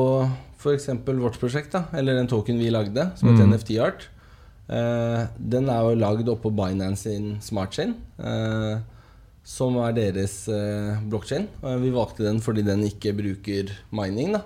f.eks. 0.65 0.89
vårt 1.05 1.38
prosjekt, 1.39 1.72
da 1.77 1.86
eller 1.93 2.17
den 2.17 2.27
token 2.31 2.57
vi 2.60 2.72
lagde, 2.74 3.12
som 3.15 3.29
heter 3.29 3.45
Mm. 3.45 3.53
NFT 3.53 3.77
Art. 3.86 4.07
Eh, 4.67 5.27
den 5.38 5.69
er 5.69 5.86
jo 5.86 5.93
lagd 6.01 6.27
oppå 6.34 6.50
Binance 6.57 7.03
sin 7.05 7.36
smartchain, 7.45 7.93
eh, 8.17 8.79
som 9.45 9.77
er 9.77 9.93
deres 9.93 10.48
eh, 10.50 10.98
blokkjede. 11.05 11.45
Eh, 11.63 11.77
vi 11.84 11.91
valgte 11.93 12.25
den 12.25 12.39
fordi 12.41 12.63
den 12.65 12.81
ikke 12.88 13.13
bruker 13.13 13.69
mining, 13.93 14.34
da. 14.34 14.41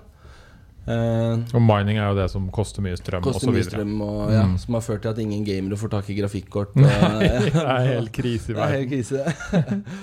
Eh, 0.89 1.37
Og 1.53 1.61
mining 1.61 1.99
er 2.01 2.09
jo 2.09 2.17
det 2.17 2.29
som 2.31 2.49
koster 2.51 2.81
mye 2.81 2.97
strøm 2.97 3.21
koster 3.23 3.51
mye 3.53 3.63
strøm, 3.63 3.95
og, 4.01 4.31
ja, 4.33 4.43
Mm. 4.43 4.57
som 4.59 4.73
har 4.73 4.81
ført 4.81 5.01
til 5.03 5.09
at 5.11 5.19
ingen 5.19 5.45
gamere 5.45 5.77
får 5.77 5.89
tak 5.91 6.09
i 6.09 6.15
grafikkort. 6.19 6.75
Nei, 6.75 7.19
det 7.47 7.55
er 7.55 7.87
helt 7.93 8.11
krise 8.11 8.51
i 8.51 8.55
er 8.57 8.85
verden. 8.89 9.85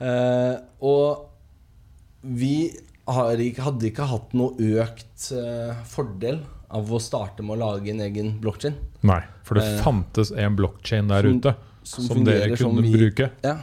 Eh, 0.00 0.54
og 0.80 1.26
vi 2.24 2.70
hadde 3.12 3.86
ikke 3.90 4.06
hatt 4.10 4.32
noe 4.38 4.54
økt 4.58 5.30
eh, 5.32 5.74
fordel 5.90 6.40
av 6.70 6.90
å 6.94 7.00
starte 7.02 7.42
med 7.42 7.56
å 7.56 7.60
lage 7.64 7.90
en 7.90 8.00
egen 8.00 8.40
blokkjede. 8.40 8.76
Nei, 9.02 9.22
for 9.42 9.54
det 9.58 9.64
Eh, 9.64 9.82
fantes 9.82 10.30
en 10.36 10.56
blockchain 10.56 11.08
der 11.08 11.22
som- 11.22 11.38
ute 11.38 11.54
Som, 11.82 12.04
som 12.04 12.24
dere 12.24 12.48
kunne 12.56 12.56
som 12.58 12.76
vi 12.82 12.92
bruke. 12.92 13.30
Ja, 13.42 13.56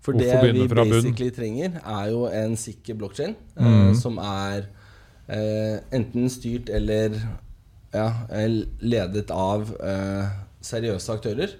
for 0.00 0.12
det 0.12 0.28
vi 0.42 0.66
basically 0.68 1.30
bunn? 1.30 1.36
trenger, 1.38 1.80
er 1.84 2.10
jo 2.10 2.26
en 2.26 2.54
sikker 2.56 2.94
blokkjede 2.94 3.34
eh, 3.56 3.64
Mhm. 3.64 3.94
som 3.96 4.18
er 4.18 4.68
eh, 5.28 5.80
enten 5.92 6.28
styrt 6.28 6.68
eller 6.70 7.10
ja, 7.94 8.12
eh, 8.30 8.62
ledet 8.80 9.30
av 9.30 9.74
eh, 9.80 10.28
seriøse 10.60 11.08
aktører. 11.18 11.50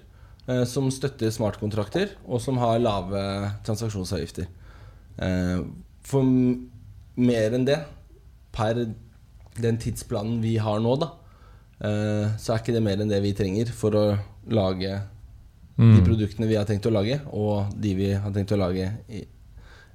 eh, 0.47 0.63
som 0.65 0.89
støtter 0.91 1.31
smartkontrakter, 1.31 2.09
og 2.27 2.41
som 2.41 2.57
har 2.57 2.77
lave 2.77 3.53
transaksjonsavgifter. 3.63 4.45
Eh, 5.19 5.61
for 6.03 6.21
mer 7.15 7.53
enn 7.57 7.65
det, 7.67 7.79
per 8.53 8.79
den 9.61 9.77
tidsplanen 9.81 10.39
vi 10.41 10.55
har 10.61 10.79
nå, 10.81 10.95
da, 11.01 11.11
eh, 11.83 12.31
så 12.41 12.53
er 12.55 12.61
ikke 12.63 12.73
det 12.75 12.83
mer 12.85 13.01
enn 13.01 13.11
det 13.11 13.21
vi 13.21 13.33
trenger 13.37 13.69
for 13.73 13.91
å 13.97 14.05
lage 14.49 15.01
de 15.75 15.83
Mm. 15.83 16.03
produktene 16.05 16.45
vi 16.47 16.55
har 16.55 16.65
tenkt 16.69 16.85
å 16.85 16.91
lage, 16.93 17.19
og 17.33 17.71
de 17.81 17.95
vi 17.97 18.11
har 18.13 18.31
tenkt 18.31 18.51
å 18.53 18.57
lage 18.59 18.91
i 19.09 19.23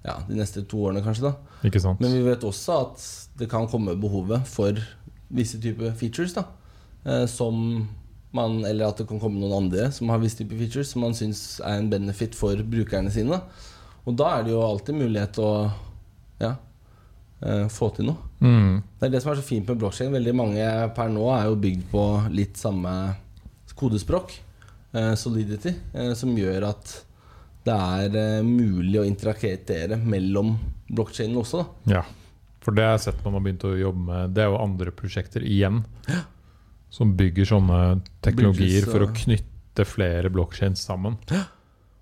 ja, 0.05 0.17
de 0.29 0.35
neste 0.35 0.65
to 0.67 0.77
årene, 0.89 1.03
kanskje. 1.05 1.23
da 1.31 1.69
Ikke 1.69 1.81
sant? 1.81 2.01
Men 2.01 2.11
vi 2.13 2.23
vet 2.27 2.43
også 2.43 2.81
at 2.83 3.05
det 3.39 3.49
kan 3.51 3.69
komme 3.71 3.95
behovet 3.95 4.47
for 4.47 4.73
visse 5.31 5.61
typer 5.61 5.93
features. 5.95 6.33
da 6.35 6.45
eh, 7.05 7.27
Som 7.27 7.89
man 8.33 8.65
Eller 8.65 8.89
at 8.89 8.97
det 8.99 9.07
kan 9.09 9.21
komme 9.21 9.39
noen 9.39 9.55
andre 9.65 9.91
som 9.93 10.09
har 10.09 10.19
visse 10.19 10.37
typer 10.39 10.59
features 10.59 10.91
som 10.91 11.03
man 11.03 11.15
syns 11.15 11.61
er 11.65 11.79
en 11.79 11.91
benefit 11.91 12.35
for 12.35 12.57
brukerne 12.57 13.11
sine. 13.11 13.31
da 13.31 13.41
Og 14.07 14.17
da 14.17 14.39
er 14.39 14.43
det 14.45 14.53
jo 14.53 14.61
alltid 14.63 14.95
mulighet 14.99 15.33
til 15.35 15.45
å 15.45 15.73
ja, 16.41 16.57
få 17.71 17.87
til 17.95 18.09
noe. 18.09 18.19
Mm. 18.43 18.81
Det 18.99 19.07
er 19.07 19.13
det 19.13 19.21
som 19.23 19.31
er 19.31 19.39
så 19.39 19.45
fint 19.47 19.69
med 19.71 19.79
blokkjede. 19.79 20.11
Veldig 20.17 20.33
mange 20.35 20.65
per 20.97 21.13
nå 21.13 21.29
er 21.31 21.45
jo 21.47 21.59
bygd 21.63 21.85
på 21.93 22.05
litt 22.35 22.59
samme 22.59 22.95
kodespråk, 23.79 24.41
eh, 24.93 25.15
Solidity, 25.15 25.75
eh, 25.95 26.15
som 26.15 26.35
gjør 26.37 26.69
at 26.73 26.95
det 27.69 27.75
er 27.75 28.17
eh, 28.19 28.47
mulig 28.47 28.99
å 29.01 29.07
interaktere 29.07 29.99
mellom 30.01 30.57
blokkjedene 30.89 31.43
også. 31.43 31.63
Da. 31.63 31.99
Ja. 31.99 32.03
For 32.65 32.75
det 32.75 32.85
har 32.85 32.97
jeg 32.97 33.07
sett 33.07 33.23
når 33.23 33.31
man 33.31 33.39
har 33.39 33.47
begynt 33.47 33.69
å 33.69 33.77
jobbe 33.79 34.05
med. 34.09 34.35
Det 34.35 34.45
er 34.45 34.51
jo 34.51 34.59
andre 34.61 34.93
prosjekter 34.93 35.45
igjen 35.47 35.83
som 36.93 37.15
bygger 37.17 37.49
sånne 37.49 37.79
teknologier 38.25 38.83
Bridges 38.83 38.91
for 38.91 39.05
å 39.05 39.13
knytte 39.15 39.87
flere 39.89 40.33
blockchains 40.33 40.83
sammen. 40.89 41.17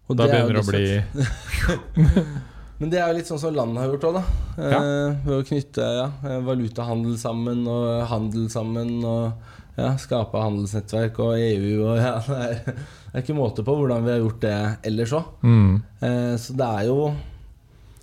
Og 0.06 0.18
Da 0.18 0.26
er 0.26 0.32
begynner 0.32 0.56
det 0.56 0.62
å 0.62 0.70
bli 0.70 2.06
Men 2.76 2.90
det 2.92 2.98
er 3.00 3.08
jo 3.08 3.16
litt 3.16 3.28
sånn 3.30 3.40
som 3.40 3.54
landet 3.56 3.80
har 3.80 3.92
gjort 3.94 4.04
òg, 4.10 4.16
da. 4.18 4.22
Eh, 4.60 5.14
Ved 5.24 5.34
å 5.38 5.44
knytte 5.48 5.86
ja, 5.96 6.08
eh, 6.28 6.40
valutahandel 6.44 7.14
sammen 7.20 7.62
og 7.72 7.86
handel 8.10 8.50
sammen 8.52 8.98
og 9.00 9.32
ja, 9.76 9.94
skape 10.00 10.40
handelsnettverk 10.40 11.18
og 11.24 11.38
EU 11.40 11.72
og 11.86 11.98
ja, 12.00 12.14
det 12.28 12.42
er, 12.44 12.60
det 12.66 13.14
er 13.14 13.24
ikke 13.24 13.36
måte 13.38 13.64
på 13.64 13.76
hvordan 13.76 14.04
vi 14.04 14.12
har 14.12 14.20
gjort 14.22 14.44
det 14.44 14.56
ellers 14.90 15.16
òg. 15.16 15.32
mm. 15.44 15.74
Eh, 16.04 16.34
så 16.40 16.56
det 16.60 16.68
er 16.80 16.88
jo 16.90 16.98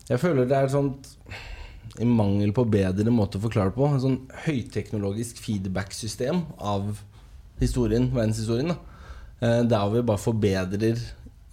Jeg 0.09 0.19
føler 0.19 0.49
det 0.49 0.57
er 0.57 0.67
et 0.67 0.73
sånt 0.73 1.12
I 2.01 2.05
mangel 2.09 2.51
på 2.53 2.65
bedre 2.65 3.13
måte 3.13 3.38
å 3.38 3.43
forklare 3.45 3.69
det 3.69 3.77
på, 3.77 3.88
en 3.89 4.01
sånn 4.01 4.19
høyteknologisk 4.47 5.38
feedback-system 5.41 6.41
av 6.57 6.95
historien, 7.62 8.09
verdenshistorien. 8.09 8.73
Da. 8.73 8.77
Eh, 9.43 9.59
der 9.69 9.91
vi 9.93 10.01
bare 10.01 10.21
forbedrer 10.21 10.97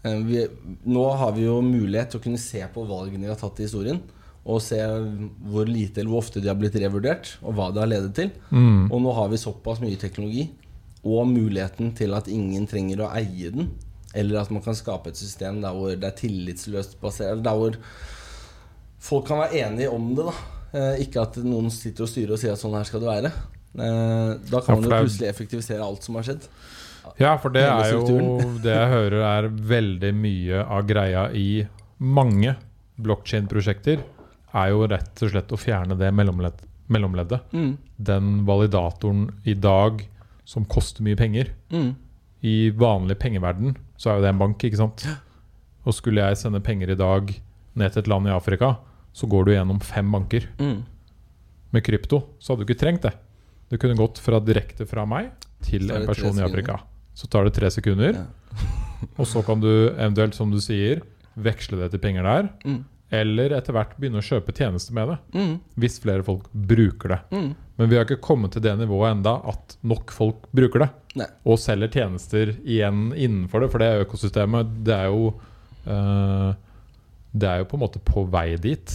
vi, 0.02 0.46
Nå 0.88 1.04
har 1.20 1.32
vi 1.36 1.44
jo 1.44 1.58
mulighet 1.64 2.10
til 2.14 2.20
å 2.20 2.24
kunne 2.24 2.40
se 2.40 2.62
på 2.72 2.86
valgene 2.88 3.26
vi 3.26 3.32
har 3.32 3.40
tatt 3.40 3.60
i 3.60 3.66
historien, 3.66 4.00
og 4.48 4.62
se 4.64 4.78
hvor 4.80 5.68
lite 5.68 6.00
eller 6.00 6.10
hvor 6.14 6.22
ofte 6.24 6.40
de 6.40 6.48
har 6.48 6.56
blitt 6.58 6.78
revurdert, 6.80 7.34
og 7.44 7.54
hva 7.58 7.68
det 7.74 7.82
har 7.82 7.90
ledet 7.92 8.14
til. 8.16 8.30
Mm. 8.50 8.86
Og 8.88 9.02
nå 9.04 9.12
har 9.18 9.28
vi 9.28 9.40
såpass 9.42 9.82
mye 9.84 9.98
teknologi 10.00 10.46
og 11.04 11.28
muligheten 11.28 11.92
til 11.96 12.12
at 12.16 12.28
ingen 12.32 12.66
trenger 12.68 13.04
å 13.04 13.10
eie 13.16 13.52
den. 13.52 13.68
Eller 14.16 14.40
at 14.40 14.50
man 14.50 14.64
kan 14.64 14.74
skape 14.74 15.12
et 15.12 15.20
system 15.20 15.60
der 15.62 15.76
hvor 15.76 15.92
det 15.94 16.08
er 16.08 16.16
tillitsløst 16.18 16.96
basert 17.00 17.44
Der 17.44 17.54
hvor 17.54 17.76
folk 19.00 19.28
kan 19.28 19.38
være 19.44 19.60
enige 19.68 19.92
om 19.94 20.08
det. 20.16 20.24
da 20.26 20.34
eh, 20.80 21.04
Ikke 21.04 21.22
at 21.22 21.38
noen 21.44 21.70
sitter 21.70 22.04
og 22.04 22.10
styrer 22.10 22.34
og 22.34 22.40
sier 22.42 22.56
at 22.56 22.60
sånn 22.62 22.74
her 22.74 22.88
skal 22.88 23.04
det 23.04 23.12
være. 23.12 23.30
Eh, 23.76 24.32
da 24.50 24.60
kan 24.64 24.74
Ja, 24.74 24.80
man 24.80 24.88
jo 24.88 25.04
plutselig 25.04 25.28
effektivisere 25.30 25.84
alt 25.86 26.02
som 26.04 26.18
har 26.18 26.26
skjedd. 26.26 26.48
Ja, 27.18 27.35
for 27.40 27.55
det 27.55 27.64
er 27.66 27.92
jo. 27.94 28.05
Det 28.64 28.75
jeg 28.75 28.90
hører, 28.92 29.20
er 29.27 29.51
veldig 29.51 30.12
mye 30.16 30.64
av 30.64 30.87
greia 30.88 31.27
i 31.35 31.64
mange 32.01 32.55
blockchain-prosjekter, 33.01 34.03
er 34.51 34.73
jo 34.73 34.87
rett 34.90 35.23
og 35.25 35.33
slett 35.33 35.53
å 35.55 35.59
fjerne 35.61 35.96
det 35.99 36.11
mellomledd, 36.14 36.62
mellomleddet. 36.90 37.53
Mm. 37.55 37.73
Den 37.96 38.31
validatoren 38.49 39.29
i 39.49 39.55
dag 39.55 40.03
som 40.49 40.66
koster 40.66 41.05
mye 41.07 41.18
penger. 41.18 41.53
Mm. 41.70 41.94
I 42.40 42.70
vanlig 42.75 43.18
pengeverden 43.20 43.77
så 44.01 44.11
er 44.11 44.18
jo 44.18 44.25
det 44.25 44.33
en 44.33 44.40
bank, 44.40 44.64
ikke 44.64 44.81
sant? 44.81 45.05
Og 45.87 45.96
skulle 45.96 46.25
jeg 46.25 46.40
sende 46.40 46.62
penger 46.64 46.92
i 46.92 46.99
dag 46.99 47.31
ned 47.79 47.92
til 47.92 48.03
et 48.03 48.11
land 48.11 48.29
i 48.29 48.35
Afrika, 48.35 48.75
så 49.12 49.29
går 49.31 49.46
du 49.46 49.53
gjennom 49.55 49.81
fem 49.85 50.11
banker. 50.12 50.49
Mm. 50.61 50.81
Med 51.70 51.85
krypto 51.87 52.25
så 52.38 52.53
hadde 52.53 52.64
du 52.64 52.70
ikke 52.70 52.81
trengt 52.83 53.07
det. 53.07 53.14
Det 53.70 53.79
kunne 53.79 53.99
gått 53.99 54.18
fra 54.18 54.40
direkte 54.42 54.87
fra 54.90 55.05
meg 55.07 55.31
til 55.62 55.92
en 55.94 56.09
person 56.09 56.35
i. 56.35 56.42
Afrika. 56.42 56.81
Så 57.20 57.28
tar 57.28 57.44
det 57.46 57.52
tre 57.59 57.68
sekunder, 57.72 58.22
og 59.20 59.26
så 59.28 59.44
kan 59.44 59.61
du 59.61 59.70
eventuelt, 59.90 60.37
som 60.37 60.52
du 60.52 60.61
sier, 60.64 61.04
veksle 61.40 61.83
det 61.83 61.92
til 61.92 62.02
penger 62.02 62.26
der. 62.26 62.48
Mm. 62.64 62.80
Eller 63.20 63.52
etter 63.56 63.74
hvert 63.74 63.96
begynne 63.98 64.22
å 64.22 64.24
kjøpe 64.24 64.54
tjenester 64.54 64.94
med 64.96 65.11
det. 65.11 65.18
Mm. 65.35 65.54
Hvis 65.83 65.98
flere 66.02 66.24
folk 66.24 66.46
bruker 66.52 67.16
det. 67.16 67.20
Mm. 67.35 67.52
Men 67.80 67.90
vi 67.90 67.98
har 67.98 68.06
ikke 68.06 68.22
kommet 68.22 68.54
til 68.54 68.62
det 68.64 68.76
nivået 68.78 69.16
enda 69.16 69.35
at 69.50 69.76
nok 69.83 70.12
folk 70.14 70.46
bruker 70.54 70.85
det. 70.85 70.90
Nei. 71.18 71.26
Og 71.50 71.59
selger 71.59 71.90
tjenester 71.90 72.52
igjen 72.62 73.11
innenfor 73.11 73.64
det. 73.64 73.70
For 73.72 73.83
det 73.83 74.04
økosystemet 74.06 74.76
det 74.87 74.94
er 74.94 75.09
jo 75.11 75.33
Eh, 75.85 76.54
det 77.30 77.48
er 77.48 77.62
jo 77.62 77.68
på 77.70 77.78
en 77.78 77.85
måte 77.85 78.02
på 78.04 78.24
vei 78.30 78.54
dit. 78.61 78.94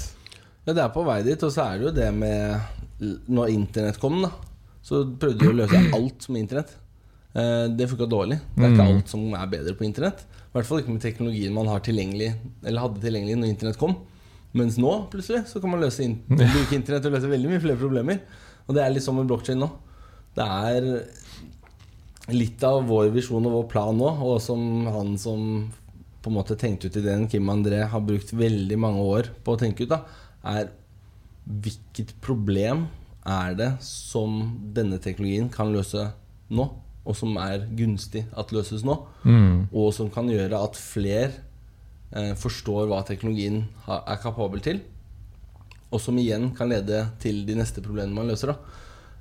Ja, 0.65 0.73
det 0.73 0.81
er 0.81 0.91
på 0.93 1.05
vei 1.07 1.21
dit, 1.25 1.41
og 1.45 1.53
så 1.53 1.69
er 1.69 1.77
det 1.79 1.87
jo 1.87 1.93
det 1.93 2.09
med 2.15 2.73
Når 3.27 3.51
internett 3.51 3.99
kom, 4.01 4.21
da, 4.23 4.31
så 4.85 5.03
prøvde 5.19 5.41
de 5.41 5.51
å 5.51 5.57
løse 5.59 5.81
alt 5.97 6.27
med 6.31 6.45
internett. 6.45 6.71
Eh, 7.35 7.67
det 7.75 7.89
funka 7.91 8.07
dårlig. 8.07 8.39
Det 8.55 8.63
er 8.63 8.71
ikke 8.71 8.85
Mm. 8.85 8.95
alt 8.95 9.09
som 9.11 9.33
er 9.33 9.47
bedre 9.51 9.73
på 9.75 9.83
internett. 9.83 10.21
I 10.23 10.53
hvert 10.55 10.65
fall 10.65 10.79
ikke 10.79 10.93
med 10.93 11.01
teknologien 11.03 11.53
man 11.53 11.67
har 11.67 11.79
tilgjengelig 11.83 12.33
Eller 12.63 12.79
hadde 12.81 13.01
tilgjengelig 13.03 13.35
når 13.35 13.49
internett 13.51 13.77
kom. 13.77 13.95
Mens 14.53 14.77
nå, 14.77 15.09
plutselig, 15.11 15.45
så 15.51 15.59
kan 15.59 15.69
man 15.69 15.81
løse 15.81 15.99
in 16.03 16.15
bruke 16.29 16.71
internett 16.77 17.03
til 17.03 17.11
å 17.11 17.15
løse 17.17 17.27
veldig 17.27 17.49
mye 17.49 17.59
flere 17.59 17.77
problemer. 17.81 18.21
Og 18.67 18.75
det 18.75 18.83
er 18.85 18.93
litt 18.93 19.03
sånn 19.03 19.17
med 19.19 19.27
blokkjede 19.27 19.59
nå. 19.59 19.69
Det 20.35 20.45
er 20.47 20.87
litt 22.33 22.63
av 22.63 22.87
vår 22.87 23.11
visjon 23.13 23.45
og 23.45 23.51
vår 23.59 23.67
plan 23.69 23.97
nå, 23.97 24.07
og 24.23 24.39
som 24.41 24.85
han 24.87 25.17
som 25.21 25.71
på 26.23 26.31
en 26.31 26.37
måte 26.39 26.55
tenkte 26.57 26.87
ut 26.87 26.95
ideen, 26.97 27.27
Kim 27.29 27.45
André, 27.53 27.83
har 27.87 28.01
brukt 28.01 28.31
veldig 28.33 28.77
mange 28.81 29.03
år 29.03 29.27
på 29.45 29.53
å 29.53 29.59
tenke 29.61 29.83
ut, 29.85 29.89
da, 29.91 29.99
er 30.43 30.71
hvilket 31.45 32.15
problem 32.25 32.87
er 33.25 33.53
det 33.59 33.69
som 33.85 34.39
denne 34.73 34.97
teknologien 35.03 35.51
kan 35.53 35.69
løse 35.73 36.07
nå, 36.49 36.65
og 37.05 37.15
som 37.15 37.35
er 37.37 37.67
gunstig 37.77 38.25
at 38.37 38.51
løses 38.51 38.83
nå, 38.83 38.95
Mm. 39.23 39.67
og 39.73 39.93
som 39.93 40.09
kan 40.09 40.27
gjøre 40.27 40.63
at 40.63 40.75
flere 40.75 41.31
eh, 42.15 42.33
forstår 42.35 42.87
hva 42.87 43.03
teknologien 43.05 43.65
ha, 43.85 44.01
er 44.07 44.17
kapabel 44.21 44.59
til, 44.61 44.79
og 45.91 45.99
som 46.01 46.17
igjen 46.17 46.49
kan 46.55 46.69
lede 46.69 47.05
til 47.19 47.45
de 47.45 47.55
neste 47.55 47.81
problemene 47.81 48.13
man 48.15 48.27
løser. 48.27 48.47
da. 48.47 48.55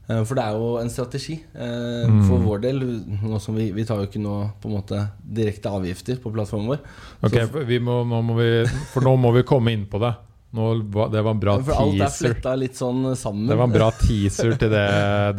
Eh, 0.08 0.24
For 0.24 0.34
det 0.34 0.44
er 0.44 0.52
jo 0.52 0.76
en 0.78 0.90
strategi. 0.90 1.40
Eh, 1.54 2.06
Mm. 2.06 2.22
For 2.28 2.38
vår 2.38 2.60
del, 2.60 2.78
vi, 2.80 3.70
vi 3.72 3.84
tar 3.84 3.96
jo 3.96 4.06
ikke 4.06 4.20
nå 4.20 4.52
på 4.60 4.68
en 4.68 4.74
måte 4.76 5.10
direkte 5.24 5.70
avgifter 5.70 6.16
på 6.20 6.30
plattformen 6.32 6.68
vår. 6.68 6.80
Ok, 7.22 7.32
Så- 7.32 7.64
vi 7.66 7.78
må, 7.78 8.04
nå 8.06 8.22
må 8.22 8.36
vi, 8.36 8.66
for 8.92 9.00
nå 9.00 9.16
må 9.18 9.32
vi 9.34 9.42
komme 9.42 9.72
inn 9.72 9.86
på 9.86 9.98
det. 10.00 10.14
Nå, 10.54 10.66
det 11.10 11.22
var 11.26 11.30
en 11.34 11.40
bra 11.42 11.56
For 11.58 11.74
alt 11.74 11.94
er 11.96 12.04
teaser. 12.04 12.28
fletta 12.34 12.52
litt 12.60 12.76
sånn 12.78 13.00
sammen. 13.18 13.48
Det 13.50 13.56
var 13.58 13.66
en 13.66 13.74
bra 13.74 13.88
teaser 13.98 14.52
til 14.60 14.70
det 14.70 14.84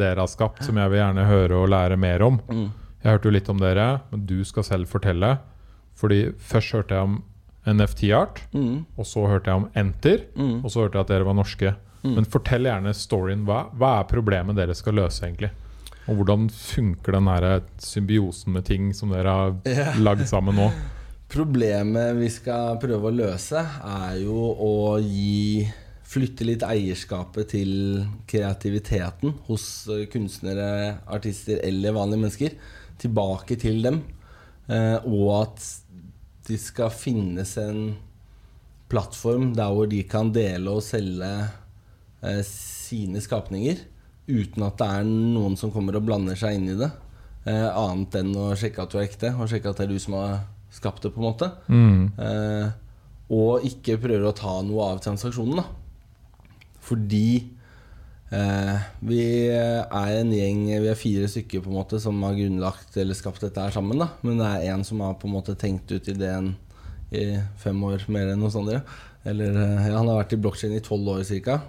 dere 0.01 0.19
har 0.19 0.27
skapt, 0.27 0.63
som 0.67 0.75
jeg 0.81 0.91
vil 0.91 0.99
gjerne 0.99 1.25
høre 1.29 1.61
og 1.61 1.69
lære 1.71 1.97
mer 2.01 2.21
om. 2.27 2.39
Mm. 2.51 2.65
Jeg 3.05 3.11
hørte 3.13 3.29
jo 3.29 3.35
litt 3.37 3.49
om 3.53 3.57
dere, 3.61 3.87
men 4.11 4.25
du 4.27 4.43
skal 4.43 4.63
selv 4.67 4.89
fortelle. 4.91 5.37
Fordi 5.95 6.19
først 6.35 6.73
hørte 6.75 6.97
jeg 6.97 7.07
om 7.07 7.23
NFT-art, 7.65 8.41
Mm. 8.53 8.85
og 8.97 9.05
så 9.05 9.23
hørte 9.27 9.45
jeg 9.49 9.55
om 9.55 9.69
Enter, 9.75 10.25
Mm. 10.35 10.63
og 10.65 10.69
så 10.69 10.81
hørte 10.83 10.93
jeg 10.99 11.01
at 11.01 11.07
dere 11.07 11.23
var 11.25 11.33
norske. 11.33 11.75
Mm. 12.03 12.15
Men 12.15 12.25
fortell 12.25 12.63
gjerne 12.67 12.93
storyen. 12.93 13.45
Hva, 13.45 13.69
hva 13.73 13.99
er 13.99 14.03
problemet 14.11 14.55
dere 14.55 14.75
skal 14.75 14.93
løse, 14.93 15.23
egentlig? 15.23 15.49
Og 16.07 16.17
hvordan 16.19 16.49
funker 16.51 17.11
den 17.13 17.25
her 17.31 17.61
symbiosen 17.79 18.53
med 18.53 18.65
ting 18.65 18.91
som 18.93 19.09
dere 19.09 19.25
har 19.31 19.55
yeah. 19.65 19.95
lagd 19.97 20.27
sammen 20.27 20.55
nå? 20.55 20.71
Problemet 21.31 22.13
vi 22.19 22.29
skal 22.31 22.77
prøve 22.81 23.09
å 23.09 23.15
løse, 23.15 23.59
er 23.59 24.21
jo 24.21 24.37
å 24.61 24.75
gi 25.01 25.65
Flytte 26.05 26.45
litt 26.45 26.63
eierskapet 26.63 27.49
til 27.55 27.71
kreativiteten 28.29 29.33
hos 29.47 29.63
eh, 29.89 30.05
kunstnere, 30.11 31.01
artister 31.11 31.59
eller 31.65 31.95
vanlige 31.95 32.21
mennesker. 32.21 32.53
Tilbake 33.01 33.57
til 33.59 33.81
dem. 33.83 33.97
Eh, 34.69 35.01
og 35.01 35.31
at 35.39 35.65
det 36.45 36.59
skal 36.61 36.93
finnes 36.93 37.55
en 37.59 37.81
plattform 38.91 39.49
der 39.57 39.73
hvor 39.73 39.89
de 39.89 40.03
kan 40.07 40.29
dele 40.31 40.77
og 40.77 40.85
selge 40.85 41.31
eh, 42.21 42.41
sine 42.45 43.23
skapninger 43.23 43.81
uten 44.29 44.63
at 44.65 44.77
det 44.77 44.91
er 44.99 45.09
noen 45.09 45.57
som 45.57 45.73
kommer 45.73 45.97
og 45.97 46.05
blander 46.05 46.37
seg 46.37 46.59
inn 46.59 46.69
i 46.69 46.79
det. 46.79 46.93
Annet 47.45 48.15
enn 48.17 48.31
å 48.41 48.47
sjekke 48.57 48.81
at 48.81 48.89
du 48.89 48.95
er 48.97 49.03
ekte, 49.05 49.29
og 49.37 49.51
sjekke 49.51 49.69
at 49.69 49.77
det 49.77 49.85
er 49.85 49.91
du 49.91 49.99
som 50.01 50.15
har 50.17 50.39
skapt 50.75 51.01
det. 51.05 51.13
på 51.15 51.21
en 51.23 51.27
måte 51.29 51.51
Mm. 51.71 52.11
eh, 52.19 52.69
Og 53.31 53.63
ikke 53.65 53.95
prøver 53.97 54.27
å 54.29 54.35
ta 54.37 54.59
noe 54.61 54.91
av 54.91 54.99
transaksjonen. 55.01 55.55
da 55.57 55.65
Fordi 56.85 57.49
eh, 58.31 58.77
vi 59.01 59.21
er 59.49 60.19
en 60.19 60.31
gjeng, 60.33 60.65
vi 60.83 60.89
er 60.91 60.99
fire 60.99 61.27
stykker 61.31 61.63
på 61.65 61.71
en 61.71 61.79
måte 61.79 61.99
som 62.01 62.21
har 62.25 62.35
grunnlagt 62.37 62.97
eller 63.01 63.17
skapt 63.17 63.41
dette 63.41 63.61
her 63.61 63.71
sammen. 63.73 63.97
da 64.03 64.09
Men 64.21 64.37
det 64.37 64.45
er 64.51 64.73
en 64.73 64.83
som 64.83 64.99
har 65.01 65.15
på 65.17 65.25
en 65.27 65.33
måte 65.39 65.55
tenkt 65.57 65.89
ut 65.91 66.07
ideen 66.11 66.55
i 67.15 67.39
fem 67.61 67.81
år 67.85 68.05
mer 68.09 68.33
enn 68.33 68.41
hos 68.45 68.55
andre. 68.59 68.83
Eller 69.25 69.55
eh, 69.55 69.87
ja, 69.89 69.97
Han 69.97 70.07
har 70.11 70.23
vært 70.23 70.33
i 70.37 70.41
blokkjede 70.41 70.77
i 70.77 70.85
tolv 70.85 71.07
år 71.17 71.23
ca. 71.45 71.61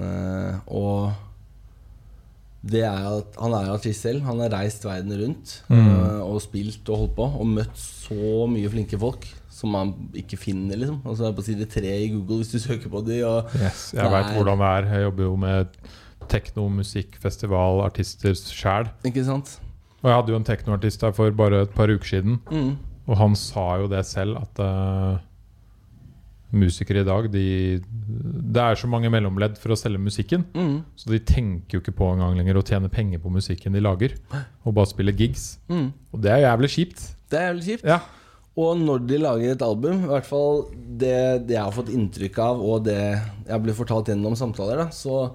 Eh, 0.00 0.58
og 0.68 1.12
det 2.62 2.82
er 2.84 3.06
at 3.18 3.36
Han 3.40 3.54
er 3.56 3.70
artist 3.72 4.02
selv. 4.04 4.20
Han 4.26 4.40
har 4.42 4.50
reist 4.52 4.84
verden 4.84 5.12
rundt 5.16 5.62
Mm. 5.70 5.86
eh, 5.88 6.20
og 6.20 6.40
spilt 6.42 6.88
og 6.88 6.96
holdt 6.98 7.14
på. 7.16 7.28
Og 7.40 7.46
møtt 7.46 7.76
så 7.78 8.46
mye 8.50 8.68
flinke 8.68 8.98
folk 9.00 9.24
som 9.50 9.70
man 9.72 9.94
ikke 10.14 10.36
finner. 10.38 10.76
liksom 10.76 11.00
Altså 11.04 11.24
det 11.24 11.30
er 11.30 11.36
på 11.36 11.44
side 11.44 11.66
tre 11.68 11.94
i 12.04 12.08
Google 12.12 12.36
hvis 12.42 12.52
du 12.52 12.58
søker 12.58 12.88
på 12.92 13.04
de 13.06 13.18
Yes, 13.60 13.92
jeg 13.94 14.10
veit 14.12 14.32
hvordan 14.36 14.58
det 14.58 14.66
er. 14.66 14.92
Jeg 14.94 15.02
jobber 15.08 15.22
jo 15.24 15.36
med 15.36 15.66
tekno, 16.28 16.68
musikk, 16.68 17.16
festival, 17.20 17.80
artister 17.84 18.32
sjæl. 18.34 18.88
Ikke 19.04 19.24
sant? 19.24 19.58
Og 20.02 20.08
jeg 20.08 20.16
hadde 20.16 20.32
jo 20.32 20.36
en 20.36 20.44
teknoartist 20.44 21.02
her 21.02 21.12
for 21.12 21.30
bare 21.30 21.62
et 21.62 21.70
par 21.74 21.88
uker 21.90 22.04
siden. 22.06 22.38
Mm. 22.50 22.76
Og 23.08 23.16
han 23.18 23.34
sa 23.36 23.76
jo 23.80 23.88
det 23.88 24.04
selv, 24.06 24.36
at 24.38 24.60
eh, 24.62 25.18
musikere 26.50 27.02
i 27.04 27.06
dag 27.06 27.28
de, 27.30 27.44
Det 27.80 28.62
er 28.62 28.78
så 28.78 28.88
mange 28.90 29.10
mellomledd 29.12 29.58
for 29.60 29.74
å 29.74 29.78
selge 29.78 30.02
musikken. 30.02 30.46
Mm. 30.54 30.80
Så 30.98 31.12
de 31.12 31.20
tenker 31.22 31.78
jo 31.78 31.82
ikke 31.84 31.96
på 32.00 32.08
engang 32.14 32.38
lenger 32.38 32.58
å 32.58 32.64
tjene 32.66 32.90
penger 32.92 33.22
på 33.22 33.32
musikken 33.32 33.76
de 33.76 33.82
lager. 33.82 34.16
Og 34.64 34.74
bare 34.76 34.90
spille 34.90 35.14
gigs. 35.16 35.52
Mm. 35.70 35.90
Og 36.10 36.24
det 36.24 36.32
er 36.34 36.46
jævlig 36.48 36.72
kjipt. 36.74 37.04
Det 37.30 37.38
er 37.38 37.50
jævlig 37.50 37.68
kjipt. 37.68 37.86
Ja. 37.88 38.00
Og 38.60 38.80
når 38.80 39.04
de 39.06 39.20
lager 39.22 39.54
et 39.54 39.62
album, 39.62 40.02
i 40.04 40.10
hvert 40.10 40.26
fall 40.26 40.64
det, 40.74 41.46
det 41.46 41.54
jeg 41.54 41.62
har 41.62 41.76
fått 41.76 41.92
inntrykk 41.94 42.40
av, 42.42 42.64
og 42.66 42.82
det 42.88 42.98
jeg 42.98 43.62
blitt 43.62 43.78
fortalt 43.78 44.10
gjennom 44.10 44.34
samtaler, 44.36 44.82
da, 44.82 44.88
så 44.92 45.30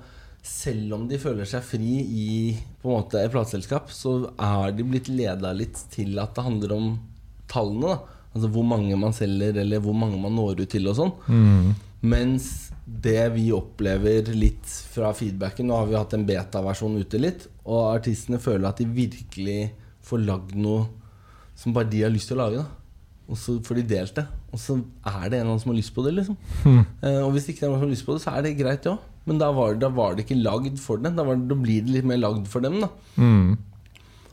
selv 0.45 0.97
om 0.97 1.06
de 1.10 1.17
føler 1.17 1.47
seg 1.49 1.63
fri 1.65 1.93
i 2.04 2.28
på 2.84 2.91
en 2.91 2.99
måte 2.99 3.17
et 3.17 3.32
plateselskap, 3.34 3.88
så 3.89 4.28
er 4.36 4.75
de 4.75 4.86
blitt 4.86 5.08
leda 5.10 5.56
litt 5.56 5.80
til 5.95 6.19
at 6.21 6.36
det 6.36 6.45
handler 6.45 6.75
om 6.75 6.91
tallene. 7.49 7.95
da 7.95 8.14
Altså 8.36 8.50
hvor 8.52 8.65
mange 8.67 8.98
man 9.00 9.13
selger, 9.15 9.56
eller 9.62 9.80
hvor 9.80 9.95
mange 9.95 10.19
man 10.19 10.36
når 10.36 10.60
ut 10.65 10.69
til 10.69 10.88
og 10.91 10.95
sånn. 10.98 11.12
Mm. 11.32 11.69
Mens 12.06 12.50
det 12.86 13.32
vi 13.34 13.48
opplever 13.56 14.28
litt 14.36 14.67
fra 14.93 15.10
feedbacken 15.15 15.65
Nå 15.69 15.78
har 15.80 15.88
vi 15.89 15.95
hatt 15.98 16.13
en 16.13 16.26
beta-versjon 16.28 17.00
ute 17.00 17.17
litt, 17.21 17.48
og 17.65 17.95
artistene 17.95 18.38
føler 18.43 18.67
at 18.69 18.78
de 18.84 18.86
virkelig 18.86 19.71
får 20.06 20.21
lagd 20.28 20.52
noe 20.60 20.84
som 21.58 21.74
bare 21.74 21.88
de 21.89 22.04
har 22.04 22.12
lyst 22.13 22.28
til 22.30 22.38
å 22.38 22.43
lage. 22.43 22.60
da 22.62 23.32
Og 23.32 23.38
så 23.41 23.56
får 23.63 23.80
de 23.80 23.86
delt 23.95 24.15
det. 24.19 24.26
Og 24.54 24.60
så 24.62 24.76
er 24.78 25.30
det 25.32 25.39
en 25.39 25.41
eller 25.41 25.50
annen 25.56 25.60
som 25.63 25.71
har 25.71 25.80
lyst 25.80 25.95
på 25.95 26.04
det. 26.06 26.13
liksom 26.19 26.36
mm. 26.65 26.82
eh, 27.02 27.21
Og 27.26 27.32
hvis 27.34 27.48
ikke 27.50 27.63
det 27.63 27.65
er 27.65 27.71
noen 27.71 27.80
som 27.80 27.88
har 27.88 27.93
lyst 27.95 28.06
på 28.06 28.13
det, 28.17 28.21
så 28.28 28.36
er 28.36 28.43
det 28.45 28.58
greit, 28.60 28.84
det 28.84 28.91
òg. 28.91 29.00
Men 29.26 29.39
da 29.41 29.48
var, 29.56 29.74
da 29.82 29.88
var 29.89 30.13
det 30.13 30.28
ikke 30.28 30.38
lagd 30.43 30.78
for 30.84 30.98
dem. 31.02 31.15
Da, 31.17 31.24
det- 31.24 31.48
da 31.50 31.56
blir 31.58 31.82
det 31.88 31.95
litt 31.95 32.06
mer 32.06 32.19
lagd 32.21 32.45
for 32.52 32.62
dem. 32.62 32.82
da 32.84 32.89
Mm. 33.17 33.56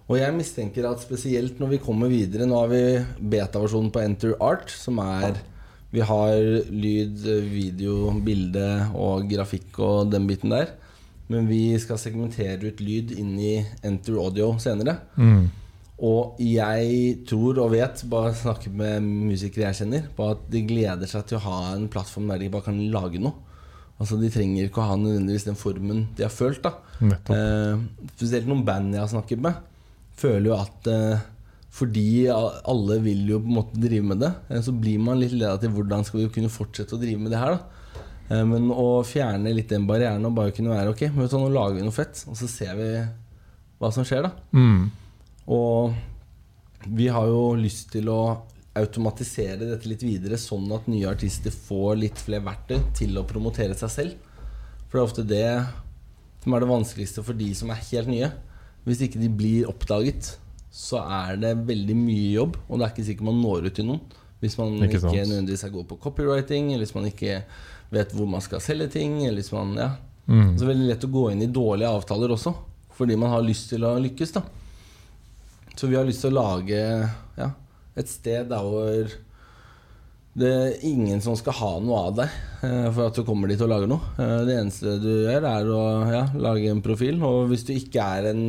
Og 0.09 0.19
jeg 0.19 0.35
mistenker 0.37 0.89
at 0.89 1.03
spesielt 1.05 1.61
når 1.63 1.77
vi 1.77 1.81
kommer 1.83 2.11
videre 2.11 2.49
Nå 2.49 2.59
har 2.59 2.71
vi 2.73 2.83
beta-versjonen 3.33 3.93
på 3.95 4.03
Enter 4.03 4.35
Art, 4.43 4.73
som 4.73 4.99
er 5.05 5.39
Vi 5.93 6.03
har 6.09 6.37
lyd, 6.73 7.23
video, 7.53 8.11
bilde 8.25 8.69
og 8.99 9.29
grafikk 9.31 9.79
og 9.85 10.13
den 10.13 10.25
biten 10.27 10.55
der. 10.55 10.71
Men 11.29 11.49
vi 11.49 11.77
skal 11.81 12.01
segmentere 12.01 12.73
ut 12.73 12.81
lyd 12.81 13.13
inn 13.21 13.35
i 13.41 13.59
Enter 13.85 14.17
Audio 14.21 14.55
senere. 14.61 14.97
Mm. 15.17 15.51
Og 16.03 16.41
jeg 16.43 17.19
tror 17.29 17.61
og 17.63 17.75
vet, 17.77 18.03
bare 18.11 18.33
snakker 18.35 18.73
med 18.75 19.05
musikere 19.05 19.69
jeg 19.69 19.83
kjenner, 19.83 20.09
på 20.17 20.33
at 20.33 20.47
de 20.51 20.65
gleder 20.67 21.11
seg 21.11 21.29
til 21.29 21.39
å 21.39 21.45
ha 21.45 21.59
en 21.77 21.87
plattform 21.93 22.33
der 22.33 22.43
de 22.43 22.51
bare 22.53 22.67
kan 22.71 22.81
lage 22.95 23.21
noe. 23.23 23.37
Altså 24.01 24.17
De 24.19 24.31
trenger 24.33 24.67
ikke 24.67 24.83
å 24.83 24.89
ha 24.89 24.97
nødvendigvis 24.99 25.47
den 25.47 25.59
formen 25.59 26.07
de 26.17 26.25
har 26.27 26.33
følt. 26.35 26.65
da. 26.65 26.73
Eh, 27.37 28.09
spesielt 28.17 28.49
noen 28.51 28.65
band 28.67 28.97
jeg 28.97 29.05
har 29.05 29.13
snakket 29.13 29.45
med, 29.45 29.61
føler 30.23 30.49
jo 30.51 30.57
at 30.57 30.89
eh, 30.91 31.29
fordi 31.73 32.09
alle 32.31 32.99
vil 33.05 33.23
jo 33.33 33.39
på 33.41 33.49
en 33.49 33.59
måte 33.59 33.81
drive 33.81 34.07
med 34.11 34.23
det, 34.23 34.33
eh, 34.49 34.65
så 34.65 34.75
blir 34.77 35.03
man 35.03 35.21
litt 35.21 35.35
leda 35.35 35.59
til 35.61 35.73
hvordan 35.75 36.05
skal 36.09 36.25
vi 36.25 36.33
kunne 36.35 36.53
fortsette 36.53 36.97
å 36.97 37.03
drive 37.03 37.21
med 37.21 37.35
det 37.35 37.43
her. 37.43 37.57
da 37.59 37.83
Eh, 38.33 38.45
Men 38.47 38.71
å 38.75 39.03
fjerne 39.07 39.53
litt 39.55 39.73
den 39.73 39.89
barrieren 39.89 40.25
og 40.29 40.37
bare 40.39 40.55
kunne 40.55 40.73
være 40.73 40.95
ok, 40.95 41.09
men 41.11 41.25
vet 41.25 41.35
du, 41.35 41.39
nå 41.41 41.51
lager 41.53 41.79
vi 41.79 41.85
noe 41.87 41.97
fett, 41.97 42.25
og 42.31 42.39
så 42.39 42.49
ser 42.51 42.79
vi 42.79 42.89
hva 43.83 43.91
som 43.95 44.07
skjer, 44.07 44.29
da. 44.29 44.33
Mm. 44.55 44.91
Og 45.53 46.89
vi 46.99 47.09
har 47.13 47.29
jo 47.31 47.53
lyst 47.59 47.93
til 47.95 48.11
å 48.11 48.23
automatisere 48.79 49.67
dette 49.67 49.89
litt 49.91 50.05
videre, 50.07 50.39
sånn 50.41 50.71
at 50.75 50.87
nye 50.89 51.11
artister 51.11 51.53
får 51.53 51.99
litt 52.01 52.23
flere 52.23 52.45
verktøy 52.47 52.79
til 52.97 53.19
å 53.21 53.27
promotere 53.29 53.77
seg 53.79 53.93
selv. 53.93 54.31
For 54.87 54.97
det 54.97 55.03
er 55.03 55.09
ofte 55.09 55.27
det 55.29 55.49
som 56.43 56.55
er 56.55 56.65
det 56.65 56.71
vanskeligste 56.71 57.25
for 57.27 57.39
de 57.39 57.51
som 57.55 57.71
er 57.71 57.85
helt 57.91 58.11
nye. 58.11 58.31
Hvis 58.87 59.03
ikke 59.07 59.21
de 59.23 59.29
blir 59.31 59.69
oppdaget, 59.71 60.33
så 60.73 61.03
er 61.05 61.37
det 61.41 61.53
veldig 61.69 61.95
mye 61.99 62.31
jobb, 62.33 62.57
og 62.67 62.79
det 62.79 62.87
er 62.87 62.95
ikke 62.95 63.07
sikkert 63.11 63.29
man 63.29 63.43
når 63.43 63.69
ut 63.69 63.77
til 63.77 63.87
noen. 63.91 64.19
Hvis 64.43 64.57
man 64.59 64.75
Ikke 64.83 64.99
ikke, 64.99 65.27
nødvendigvis 65.29 65.63
er 65.65 65.71
god 65.71 65.85
på 65.87 65.99
copywriting, 66.03 66.73
eller 66.73 66.83
hvis 66.83 66.97
man 66.97 67.07
ikke 67.07 67.43
vet 67.93 68.15
hvor 68.17 68.27
man 68.27 68.43
skal 68.43 68.63
selge 68.65 68.89
ting. 68.97 69.21
Eller 69.23 69.39
hvis 69.39 69.53
man, 69.55 69.77
ja. 69.79 69.91
Mm. 70.27 70.57
Så 70.57 70.63
det 70.63 70.67
er 70.67 70.73
veldig 70.73 70.89
lett 70.89 71.07
å 71.07 71.13
gå 71.13 71.27
inn 71.31 71.45
i 71.45 71.51
dårlige 71.53 71.93
avtaler 71.93 72.35
også, 72.35 72.55
fordi 72.97 73.19
man 73.21 73.31
har 73.35 73.45
lyst 73.47 73.71
til 73.71 73.87
å 73.87 73.95
lykkes. 74.03 74.35
da 74.35 74.43
Så 75.77 75.91
vi 75.91 75.99
har 75.99 76.09
lyst 76.09 76.25
til 76.25 76.33
å 76.33 76.41
lage 76.41 76.81
ja, 77.39 77.49
et 77.95 78.11
sted 78.11 78.51
der 78.51 78.67
hvor 78.67 79.15
Det 80.33 80.49
er 80.49 80.85
ingen 80.89 81.21
som 81.21 81.35
skal 81.37 81.53
ha 81.59 81.71
noe 81.85 81.99
av 82.07 82.15
deg 82.23 82.37
eh, 82.65 82.87
for 82.89 83.05
at 83.05 83.19
du 83.19 83.25
kommer 83.27 83.51
dit 83.51 83.61
og 83.61 83.69
lager 83.69 83.91
noe. 83.91 84.15
Eh, 84.17 84.39
Det 84.49 84.55
eneste 84.63 84.95
du 85.03 85.11
gjør, 85.11 85.45
er 85.45 85.67
å 85.69 85.81
ja, 86.09 86.23
lage 86.41 86.71
en 86.73 86.81
profil. 86.85 87.19
Og 87.29 87.51
hvis 87.51 87.67
du 87.69 87.75
ikke 87.75 88.01
er 88.01 88.31
en 88.31 88.45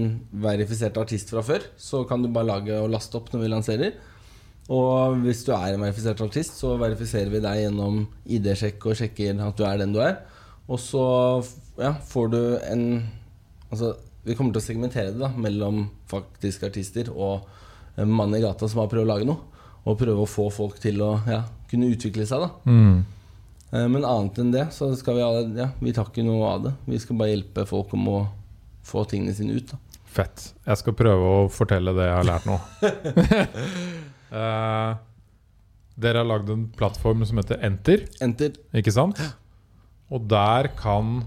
verifisert 0.45 0.95
artist 1.01 1.33
fra 1.33 1.43
før, 1.43 1.65
så 1.75 2.05
kan 2.07 2.23
du 2.23 2.29
bare 2.31 2.47
lage 2.53 2.77
og 2.79 2.87
laste 2.93 3.19
opp 3.19 3.33
når 3.33 3.43
vi 3.43 3.49
lanserer. 3.51 3.97
Og 4.71 5.17
hvis 5.25 5.41
du 5.43 5.51
er 5.51 5.73
en 5.73 5.83
verifisert 5.83 6.21
artist, 6.23 6.55
så 6.61 6.77
verifiserer 6.79 7.33
vi 7.33 7.41
deg 7.43 7.65
gjennom 7.65 8.05
ID-sjekk 8.31 8.87
og 8.87 8.95
sjekker 9.01 9.41
at 9.43 9.59
du 9.59 9.65
er 9.67 9.81
den 9.81 9.91
du 9.91 9.99
er. 10.05 10.21
Og 10.71 10.79
så 10.79 11.03
ja, 11.81 11.91
får 12.07 12.31
du 12.31 12.39
en 12.61 12.85
Altså, 13.73 13.95
vi 14.21 14.35
kommer 14.37 14.53
til 14.53 14.61
å 14.61 14.65
segmentere 14.67 15.09
det 15.15 15.17
da 15.17 15.31
mellom 15.33 15.87
faktiske 16.11 16.67
artister 16.69 17.07
og 17.09 17.47
mann 18.05 18.35
i 18.37 18.41
gata 18.43 18.67
som 18.69 18.83
har 18.83 18.91
prøvd 18.91 19.07
å 19.07 19.09
lage 19.09 19.25
noe. 19.25 19.41
Og 19.89 19.97
prøve 19.97 20.21
å 20.21 20.29
få 20.29 20.45
folk 20.53 20.77
til 20.83 21.01
å 21.01 21.15
ja, 21.25 21.39
kunne 21.73 21.89
utvikle 21.93 22.25
seg, 22.29 22.45
da. 22.45 22.49
Mm. 22.69 23.03
Eh, 23.73 23.87
Men 23.89 24.05
annet 24.05 24.37
enn 24.43 24.51
det, 24.53 24.67
så 24.75 24.91
skal 24.95 25.17
vi 25.17 25.25
alle- 25.25 25.57
Ja, 25.57 25.69
vi 25.81 25.91
tar 25.95 26.05
ikke 26.11 26.23
noe 26.25 26.45
av 26.53 26.63
det. 26.67 26.73
Vi 26.87 26.99
skal 27.01 27.17
bare 27.17 27.33
hjelpe 27.33 27.65
folk 27.67 27.93
om 27.97 28.07
å 28.13 28.19
få 28.85 29.03
tingene 29.09 29.33
sine 29.33 29.57
ut, 29.57 29.71
da. 29.73 29.77
Fett. 30.13 30.51
Jeg 30.67 30.77
skal 30.77 30.93
prøve 30.93 31.29
å 31.41 31.49
fortelle 31.49 31.89
det 31.97 32.05
jeg 32.05 32.17
har 32.19 32.27
lært 32.29 32.45
nå. 32.45 32.59
Eh, 34.33 34.93
dere 36.01 36.17
har 36.23 36.25
lagd 36.25 36.47
en 36.49 36.63
plattform 36.73 37.21
som 37.29 37.37
heter 37.37 37.59
Enter, 37.61 38.07
Enter. 38.25 38.55
ikke 38.73 38.89
sant? 38.95 39.19
Og 40.09 40.23
der 40.27 40.71
kan 40.79 41.19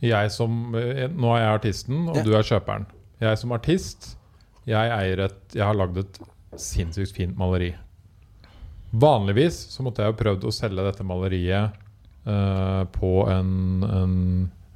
jeg 0.00 0.30
som 0.32 0.74
eh, 0.78 1.04
Nå 1.12 1.34
er 1.36 1.42
jeg 1.42 1.58
artisten, 1.58 2.08
og 2.08 2.16
Ja. 2.16 2.22
du 2.24 2.32
er 2.38 2.46
kjøperen. 2.48 2.86
Jeg 3.20 3.36
som 3.42 3.52
artist, 3.52 4.16
jeg 4.64 4.88
eier 4.94 5.20
et 5.26 5.36
Jeg 5.52 5.64
har 5.66 5.74
lagd 5.76 5.98
et 5.98 6.18
sinnssykt 6.56 7.12
fint 7.12 7.36
maleri. 7.36 7.74
Vanligvis 8.92 9.56
så 9.74 9.82
måtte 9.84 10.02
jeg 10.04 10.12
jo 10.14 10.18
prøvd 10.22 10.44
å 10.48 10.52
selge 10.54 10.84
dette 10.86 11.04
maleriet 11.04 11.74
eh, 12.26 12.84
på 12.94 13.10
en, 13.28 13.50
en 13.84 14.14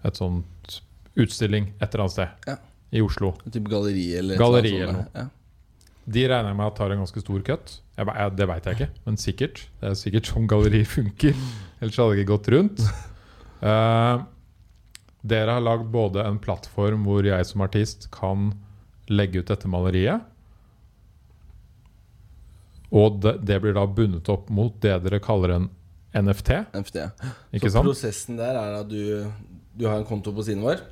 et 0.05 0.19
sånt 0.19 0.81
utstilling 1.17 1.71
et 1.79 1.87
eller 1.95 2.05
annet 2.07 2.17
sted 2.17 2.49
Ja. 2.51 2.57
i 2.93 3.01
Oslo. 3.05 3.33
En 3.47 3.55
type 3.55 3.71
galleri 3.71 4.09
eller 4.19 4.35
et 4.35 4.41
Galleri 4.43 4.75
eller 4.77 4.89
annet 4.93 5.07
sånt, 5.07 5.17
Ja. 5.23 5.29
De 6.13 6.25
regner 6.27 6.49
jeg 6.51 6.57
med 6.59 6.67
at 6.67 6.75
tar 6.81 6.91
en 6.91 6.99
ganske 6.99 7.21
stor 7.23 7.43
cut. 7.47 7.77
Jeg, 7.97 8.07
ba- 8.09 8.17
jeg, 8.19 8.33
det 8.37 8.47
veit 8.51 8.65
jeg 8.67 8.75
ikke, 8.75 8.89
men 9.07 9.17
sikkert. 9.23 9.61
Det 9.79 9.87
er 9.93 9.95
sikkert 10.01 10.27
sånn 10.33 10.49
galleri 10.51 10.81
funker. 10.85 11.37
Ellers 11.79 11.97
hadde 12.03 12.17
det 12.17 12.25
ikke 12.25 12.33
gått 12.37 12.53
rundt. 12.57 12.83
Eh, 13.63 14.23
dere 15.23 15.53
har 15.55 15.63
lagd 15.63 15.85
både 15.95 16.25
en 16.27 16.41
plattform 16.43 17.05
hvor 17.07 17.23
jeg 17.23 17.47
som 17.47 17.61
artist 17.63 18.09
kan 18.11 18.49
legge 19.07 19.39
ut 19.39 19.47
dette 19.53 19.69
maleriet. 19.71 20.25
Og 22.93 23.21
det, 23.25 23.39
det 23.49 23.61
blir 23.63 23.77
da 23.77 23.87
bundet 23.89 24.29
opp 24.33 24.51
mot 24.53 24.75
det 24.85 24.99
dere 25.07 25.21
kaller 25.25 25.57
en 25.57 25.71
NFT. 26.13 26.51
NFT. 26.77 26.99
Ikke 27.57 27.71
så 27.71 27.79
sant? 27.79 27.87
prosessen 27.89 28.41
der 28.41 28.59
er 28.61 28.75
at 28.83 28.91
du, 28.91 29.25
du 29.73 29.87
har 29.89 29.97
en 29.97 30.09
konto 30.09 30.35
på 30.37 30.45
siden 30.45 30.65
vår, 30.65 30.83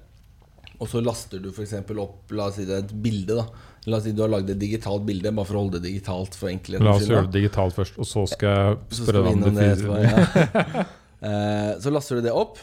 og 0.80 0.88
så 0.88 1.02
laster 1.04 1.42
du 1.44 1.50
f.eks. 1.52 1.74
opp 1.92 2.32
La 2.32 2.48
oss 2.48 2.56
si 2.56 2.64
det 2.64 2.78
er 2.78 2.86
et 2.86 2.94
bilde. 3.04 3.36
da 3.36 3.90
La 3.90 3.98
oss 3.98 4.06
si 4.08 4.14
du 4.16 4.22
har 4.24 4.32
lagd 4.32 4.48
et 4.52 4.60
digitalt 4.60 5.04
bilde, 5.08 5.32
bare 5.36 5.48
for 5.48 5.58
å 5.58 5.64
holde 5.66 5.76
det 5.76 5.90
digitalt 5.90 6.36
for 6.36 6.52
enkelheten. 6.52 6.86
La 6.88 6.96
oss 6.96 7.08
gjøre 7.08 7.28
det 7.28 7.36
digitalt 7.36 7.76
først, 7.76 8.00
og 8.00 8.08
så 8.08 8.24
skal 8.28 8.56
jeg 8.56 8.78
Så 8.96 9.04
spørre 9.04 9.22
deg 9.26 9.36
om 9.36 9.44
det 9.44 9.54
det 9.58 9.68
fysiske. 9.76 10.64
Ja. 10.64 10.88
Eh, 11.20 11.74
så 11.84 11.90
laster 11.92 12.16
du 12.16 12.24
det 12.24 12.30
opp, 12.32 12.56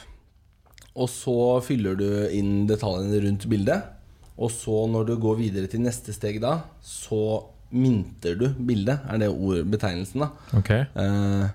og 0.97 1.05
så 1.13 1.59
fyller 1.61 1.93
du 1.93 2.07
inn 2.33 2.63
detaljene 2.65 3.19
rundt 3.27 3.43
bildet. 3.51 3.91
Og 4.41 4.49
så, 4.49 4.79
når 4.89 5.11
du 5.11 5.11
går 5.21 5.37
videre 5.37 5.69
til 5.69 5.83
neste 5.83 6.09
steg 6.15 6.39
da, 6.41 6.55
så 6.81 7.19
mynter 7.71 8.37
du 8.39 8.47
bildet, 8.63 9.03
er 9.09 9.21
det 9.21 9.31
ordbetegnelsen, 9.31 10.23
da. 10.25 10.29
Ok, 10.57 10.71
Eh, 10.71 11.47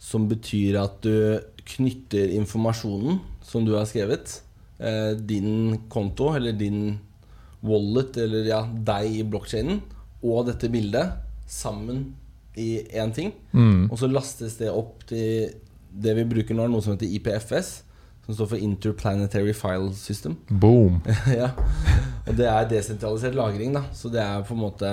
som 0.00 0.28
betyr 0.30 0.78
at 0.80 1.02
du 1.04 1.40
knytter 1.68 2.32
informasjonen 2.38 3.20
som 3.44 3.66
du 3.66 3.74
har 3.76 3.84
skrevet, 3.86 4.40
eh, 4.78 5.12
din 5.14 5.78
konto 5.88 6.32
eller 6.34 6.52
din 6.52 6.98
wallet, 7.62 8.16
eller 8.16 8.48
ja, 8.48 8.62
deg 8.64 9.20
i 9.20 9.22
blokkjeden, 9.22 9.82
og 10.22 10.46
dette 10.46 10.70
bildet 10.72 11.12
sammen 11.46 12.14
i 12.56 12.80
én 12.92 13.12
ting. 13.14 13.32
Mm. 13.52 13.90
Og 13.90 13.98
så 13.98 14.08
lastes 14.10 14.56
det 14.60 14.70
opp 14.72 15.04
til 15.06 15.52
det 15.90 16.16
vi 16.16 16.26
bruker 16.28 16.56
nå, 16.56 16.68
noe 16.70 16.82
som 16.84 16.94
heter 16.94 17.10
IPFS. 17.10 17.82
Som 18.26 18.36
står 18.36 18.50
for 18.52 18.62
Interplanetary 18.62 19.52
File 19.56 19.92
System. 19.96 20.36
Boom. 20.48 21.00
ja. 21.40 21.50
Og 22.28 22.36
det 22.38 22.46
er 22.46 22.68
desentralisert 22.70 23.34
lagring, 23.34 23.74
da. 23.74 23.82
Så 23.96 24.10
det 24.12 24.20
er 24.22 24.44
på 24.46 24.54
en 24.54 24.62
måte 24.62 24.90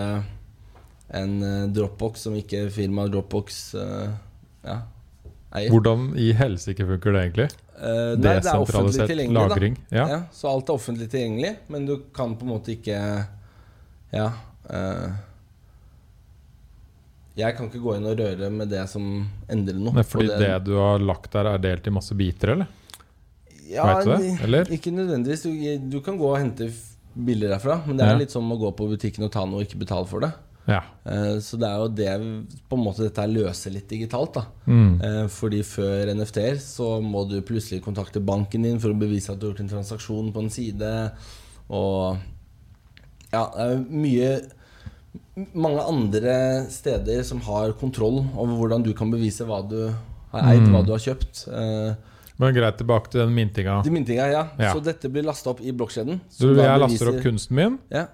en 1.10 1.38
eh, 1.43 1.67
Dropbox 1.72 2.28
som 2.28 2.36
ikke 2.36 2.65
firmaet 2.74 3.13
Dropbox 3.13 3.62
eh, 3.80 4.10
ja, 4.67 4.82
eier. 5.56 5.72
Hvordan 5.72 6.10
i 6.20 6.32
helsike 6.36 6.88
funker 6.88 7.15
det 7.15 7.22
egentlig? 7.28 7.48
Uh, 7.78 8.15
nei, 8.17 8.39
det 8.41 8.50
er 8.50 8.58
offentlig 8.58 9.06
tilgjengelig, 9.06 9.38
lagring. 9.38 9.76
da. 9.91 9.96
Ja. 10.00 10.06
Ja, 10.10 10.20
så 10.34 10.50
alt 10.50 10.70
er 10.72 10.80
offentlig 10.80 11.08
tilgjengelig, 11.13 11.52
men 11.70 11.86
du 11.86 11.93
kan 12.15 12.34
på 12.36 12.48
en 12.48 12.54
måte 12.56 12.74
ikke 12.74 12.98
Ja. 14.15 14.32
Uh, 14.65 15.13
jeg 17.38 17.54
kan 17.54 17.67
ikke 17.70 17.84
gå 17.84 17.93
inn 18.00 18.08
og 18.10 18.17
røre 18.17 18.50
med 18.50 18.72
det 18.74 18.82
som 18.89 19.06
endrer 19.52 19.78
noe. 19.78 19.93
Men 20.00 20.08
fordi 20.10 20.32
på 20.32 20.39
det 20.41 20.56
du 20.65 20.74
har 20.80 21.04
lagt 21.06 21.30
der, 21.36 21.52
er 21.52 21.62
delt 21.62 21.86
i 21.86 21.93
masse 21.93 22.17
biter, 22.17 22.56
eller? 22.56 22.72
Ja, 23.70 23.86
det, 24.02 24.39
eller? 24.48 24.70
Ikke 24.74 24.89
nødvendigvis. 24.96 25.43
Du, 25.46 25.52
du 25.91 26.00
kan 26.02 26.17
gå 26.17 26.32
og 26.32 26.39
hente 26.39 26.72
bilder 27.13 27.54
derfra, 27.54 27.82
men 27.86 28.00
det 28.00 28.08
er 28.08 28.15
Ja. 28.15 28.20
litt 28.24 28.34
som 28.34 28.50
å 28.52 28.58
gå 28.58 28.72
på 28.74 28.88
butikken 28.89 29.28
og 29.28 29.32
ta 29.34 29.46
noe 29.46 29.62
og 29.62 29.67
ikke 29.67 29.84
betale 29.86 30.10
for 30.10 30.26
det. 30.26 30.32
Ja. 30.68 30.82
Eh, 31.06 31.38
Så 31.40 31.58
det 31.58 31.68
er 31.70 31.78
jo 31.80 31.88
det 31.88 32.14
på 32.70 32.76
en 32.78 32.84
måte 32.84 33.04
dette 33.08 33.24
løser 33.32 33.72
litt 33.72 33.88
digitalt. 33.90 34.34
da 34.34 34.46
Mm. 34.68 35.02
Eh, 35.02 35.28
Fordi 35.28 35.62
før 35.64 36.12
NFT-er 36.14 36.58
så 36.60 37.02
må 37.02 37.28
du 37.30 37.42
plutselig 37.42 37.82
kontakte 37.82 38.20
banken 38.24 38.64
din 38.64 38.80
for 38.80 38.90
å 38.92 39.00
bevise 39.00 39.30
at 39.32 39.40
du 39.40 39.48
har 39.48 39.54
gjort 39.54 39.62
en 39.62 39.70
transaksjon 39.78 40.34
på 40.34 40.40
en 40.44 40.50
side. 40.50 41.12
Og 41.70 42.18
ja, 43.34 43.46
det 43.56 43.66
er 43.72 43.86
mye 43.90 44.42
Mange 45.54 45.82
andre 45.86 46.66
steder 46.74 47.24
som 47.24 47.40
har 47.46 47.72
kontroll 47.78 48.24
over 48.36 48.56
hvordan 48.58 48.84
du 48.84 48.92
kan 48.98 49.12
bevise 49.12 49.46
hva 49.46 49.60
du 49.70 49.94
har 50.32 50.42
eid, 50.52 50.62
Mm. 50.66 50.72
hva 50.74 50.84
du 50.86 50.92
har 50.92 51.00
kjøpt. 51.00 51.48
Eh, 51.48 51.96
Men 52.40 52.54
greit, 52.56 52.78
tilbake 52.78 53.10
til 53.12 53.22
den 53.22 53.34
myntinga. 53.36 53.84
De 53.84 53.90
myntinga, 53.92 54.32
ja. 54.32 54.48
Ja. 54.60 54.74
Så 54.74 54.84
dette 54.84 55.10
blir 55.10 55.24
lasta 55.24 55.50
opp 55.52 55.62
i 55.62 55.72
blokkjeden. 55.72 56.20
Du, 56.40 56.56
jeg 56.56 56.80
laster 56.80 57.10
opp 57.10 57.22
kunsten 57.24 57.52
min. 57.56 57.80
Ja. 57.92 58.08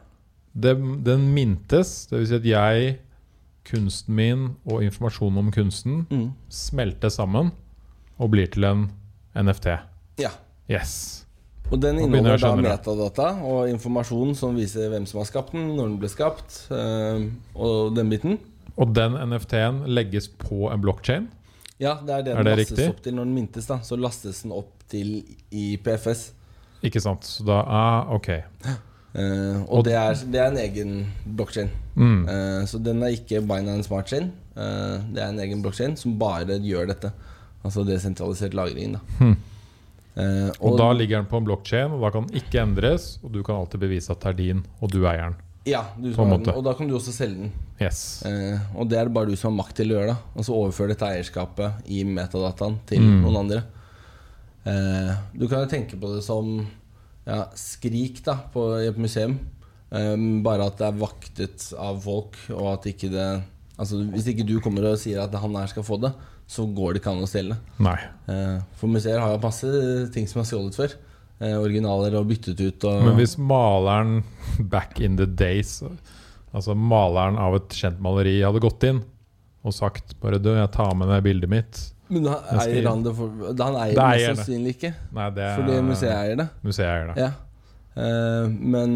Det, 0.53 0.75
den 1.05 1.33
mintes, 1.33 2.05
dvs. 2.11 2.27
Si 2.29 2.35
at 2.35 2.45
jeg, 2.45 2.97
kunsten 3.65 4.15
min 4.15 4.43
og 4.69 4.83
informasjonen 4.83 5.37
om 5.39 5.51
kunsten 5.55 6.05
Mm. 6.11 6.31
smelter 6.49 7.09
sammen 7.09 7.51
og 8.19 8.29
blir 8.31 8.47
til 8.51 8.63
en 8.63 8.91
NFT. 9.35 9.77
ja. 10.19 10.29
Yes. 10.69 11.25
Og 11.71 11.79
den 11.81 11.97
inneholder 11.99 12.37
da 12.37 12.55
metadata 12.55 13.25
og 13.43 13.67
informasjon 13.69 14.35
som 14.35 14.55
viser 14.55 14.89
hvem 14.89 15.05
som 15.05 15.19
har 15.19 15.25
skapt 15.25 15.51
den, 15.51 15.75
når 15.75 15.87
den 15.89 15.97
ble 15.99 16.07
skapt, 16.09 16.67
øh, 16.71 17.25
og 17.55 17.95
den 17.95 18.09
biten. 18.09 18.37
Og 18.77 18.93
den 18.95 19.13
NFT-en 19.29 19.83
legges 19.87 20.27
på 20.29 20.69
en 20.71 20.81
blokkjede. 20.81 21.27
Ja, 21.79 21.95
det 22.05 22.09
er 22.15 22.21
det 22.23 22.31
Er 22.33 22.37
den 22.37 22.45
det 22.45 22.57
lastes 22.57 22.77
riktig? 22.79 22.89
opp 22.89 23.01
til 23.03 23.15
når 23.15 23.23
den 23.25 23.33
mintes. 23.35 23.65
da 23.67 23.79
Så 23.83 23.95
lastes 23.99 24.41
den 24.43 24.51
opp 24.51 24.71
til 24.89 25.23
i 25.51 25.77
PFS. 25.83 26.31
Ikke 26.83 27.01
sant? 27.01 27.23
Så 27.25 27.43
da 27.45 27.61
ah, 27.67 28.13
Ok. 28.15 28.27
Eh, 29.15 29.61
og 29.69 29.77
Og- 29.79 29.83
det 29.85 29.93
er, 29.93 30.13
det 30.31 30.39
er 30.41 30.47
en 30.51 30.57
egen 30.57 30.93
blokkjede. 31.37 31.69
Mm. 31.95 32.23
Uh, 32.27 32.65
så 32.65 32.79
den 32.83 33.03
er 33.03 33.13
ikke 33.13 33.41
Binance 33.45 33.87
Smart 33.87 34.07
Chain. 34.09 34.31
Uh, 34.57 34.97
det 35.13 35.21
er 35.21 35.27
en 35.29 35.39
egen 35.39 35.61
blokkjede 35.61 35.97
som 35.97 36.17
bare 36.17 36.57
gjør 36.59 36.87
dette. 36.87 37.11
Altså 37.63 37.85
desentralisert 37.85 38.53
lagring. 38.53 38.93
da 38.93 38.99
Hm. 39.19 39.35
Eh, 40.15 40.49
Og 40.61 40.77
da 40.77 40.91
ligger 40.93 41.17
den 41.21 41.25
på 41.25 41.37
en 41.37 41.45
blokkjede, 41.45 41.91
og 41.91 42.01
da 42.01 42.09
kan 42.11 42.27
den 42.27 42.35
ikke 42.37 42.59
endres. 42.61 43.17
Og 43.23 43.31
du 43.33 43.41
kan 43.43 43.55
alltid 43.55 43.79
bevise 43.79 44.11
at 44.11 44.19
det 44.21 44.29
er 44.29 44.33
din, 44.37 44.65
og 44.81 44.91
du 44.91 44.99
eier 45.07 45.29
den. 45.31 45.35
Ja, 45.65 45.85
du 45.97 46.13
som 46.13 46.27
har 46.29 46.37
den, 46.37 46.49
og 46.53 46.63
da 46.65 46.73
kan 46.73 46.87
du 46.87 46.93
også 46.99 47.11
selge 47.15 47.35
den. 47.39 47.51
Yes. 47.81 48.21
Og 48.75 48.89
det 48.89 48.99
er 48.99 49.05
det 49.05 49.13
bare 49.13 49.25
du 49.31 49.35
som 49.35 49.53
har 49.57 49.63
makt 49.63 49.75
til 49.75 49.89
å 49.89 49.95
gjøre. 49.97 50.07
da 50.07 50.17
Altså 50.37 50.53
overføre 50.53 50.89
dette 50.89 51.07
eierskapet 51.07 51.73
i 51.87 52.03
metadataen 52.03 52.77
til 52.85 52.99
Mm. 53.01 53.21
noen 53.23 53.37
andre. 53.37 53.63
Du 55.33 55.47
kan 55.47 55.63
jo 55.63 55.69
tenke 55.71 55.97
på 55.99 56.13
det 56.15 56.23
som 56.23 56.67
ja, 57.27 57.45
skrik 57.57 58.21
da 58.25 58.37
på, 58.53 58.67
et 58.83 58.99
museum. 58.99 59.37
Um, 59.93 60.41
bare 60.45 60.65
at 60.67 60.79
det 60.79 60.87
er 60.87 61.01
vaktet 61.01 61.65
av 61.77 61.99
folk, 62.01 62.37
og 62.55 62.71
at 62.71 62.87
ikke 62.89 63.11
det 63.13 63.27
Altså 63.73 63.99
Hvis 64.05 64.27
ikke 64.29 64.45
du 64.45 64.59
kommer 64.61 64.85
og 64.85 64.99
sier 65.01 65.17
at 65.23 65.33
han 65.41 65.55
her 65.57 65.69
skal 65.69 65.85
få 65.85 65.97
det, 65.97 66.11
så 66.45 66.61
går 66.69 66.93
det 66.93 66.99
ikke 67.01 67.09
an 67.09 67.23
å 67.25 67.29
stjele. 67.29 67.55
Nei. 67.81 67.97
Uh, 68.27 68.61
for 68.77 68.91
museer 68.91 69.17
har 69.17 69.33
jo 69.33 69.39
masse 69.41 69.69
ting 70.13 70.29
som 70.29 70.43
er 70.43 70.45
stjålet 70.45 70.77
før. 70.77 70.93
Uh, 71.41 71.57
originaler 71.57 72.13
og 72.19 72.27
byttet 72.29 72.61
ut. 72.61 72.85
Og, 72.85 73.07
Men 73.07 73.17
hvis 73.17 73.33
maleren 73.41 74.19
back 74.73 75.01
in 75.01 75.17
the 75.17 75.25
days 75.25 75.79
Altså 76.53 76.75
maleren 76.77 77.39
av 77.41 77.57
et 77.57 77.73
kjent 77.73 77.97
maleri 78.03 78.35
hadde 78.43 78.61
gått 78.61 78.85
inn 78.85 79.01
og 79.63 79.73
sagt 79.73 80.13
bare 80.21 80.37
du, 80.37 80.51
jeg 80.53 80.69
tar 80.75 80.93
med 80.99 81.09
deg 81.09 81.23
bildet 81.25 81.49
mitt 81.49 81.79
Men 82.13 82.27
da 82.27 82.37
eier 82.63 82.87
han 82.89 83.01
det 83.05 83.13
for 83.17 83.49
Han 83.49 83.77
eier 83.81 83.97
Det 83.97 84.05
mest 84.11 84.29
sannsynlig 84.29 84.75
ikke. 84.77 84.93
Nei, 85.17 85.27
det 85.35 85.47
er 85.47 85.57
Fordi 85.59 85.81
museet 85.87 86.13
eier 86.13 86.39
det. 86.43 86.47
Museet 86.65 86.89
eier 86.89 87.11
det. 87.11 87.25
Ja. 87.25 87.31
Uh, 87.93 88.47
men 88.49 88.95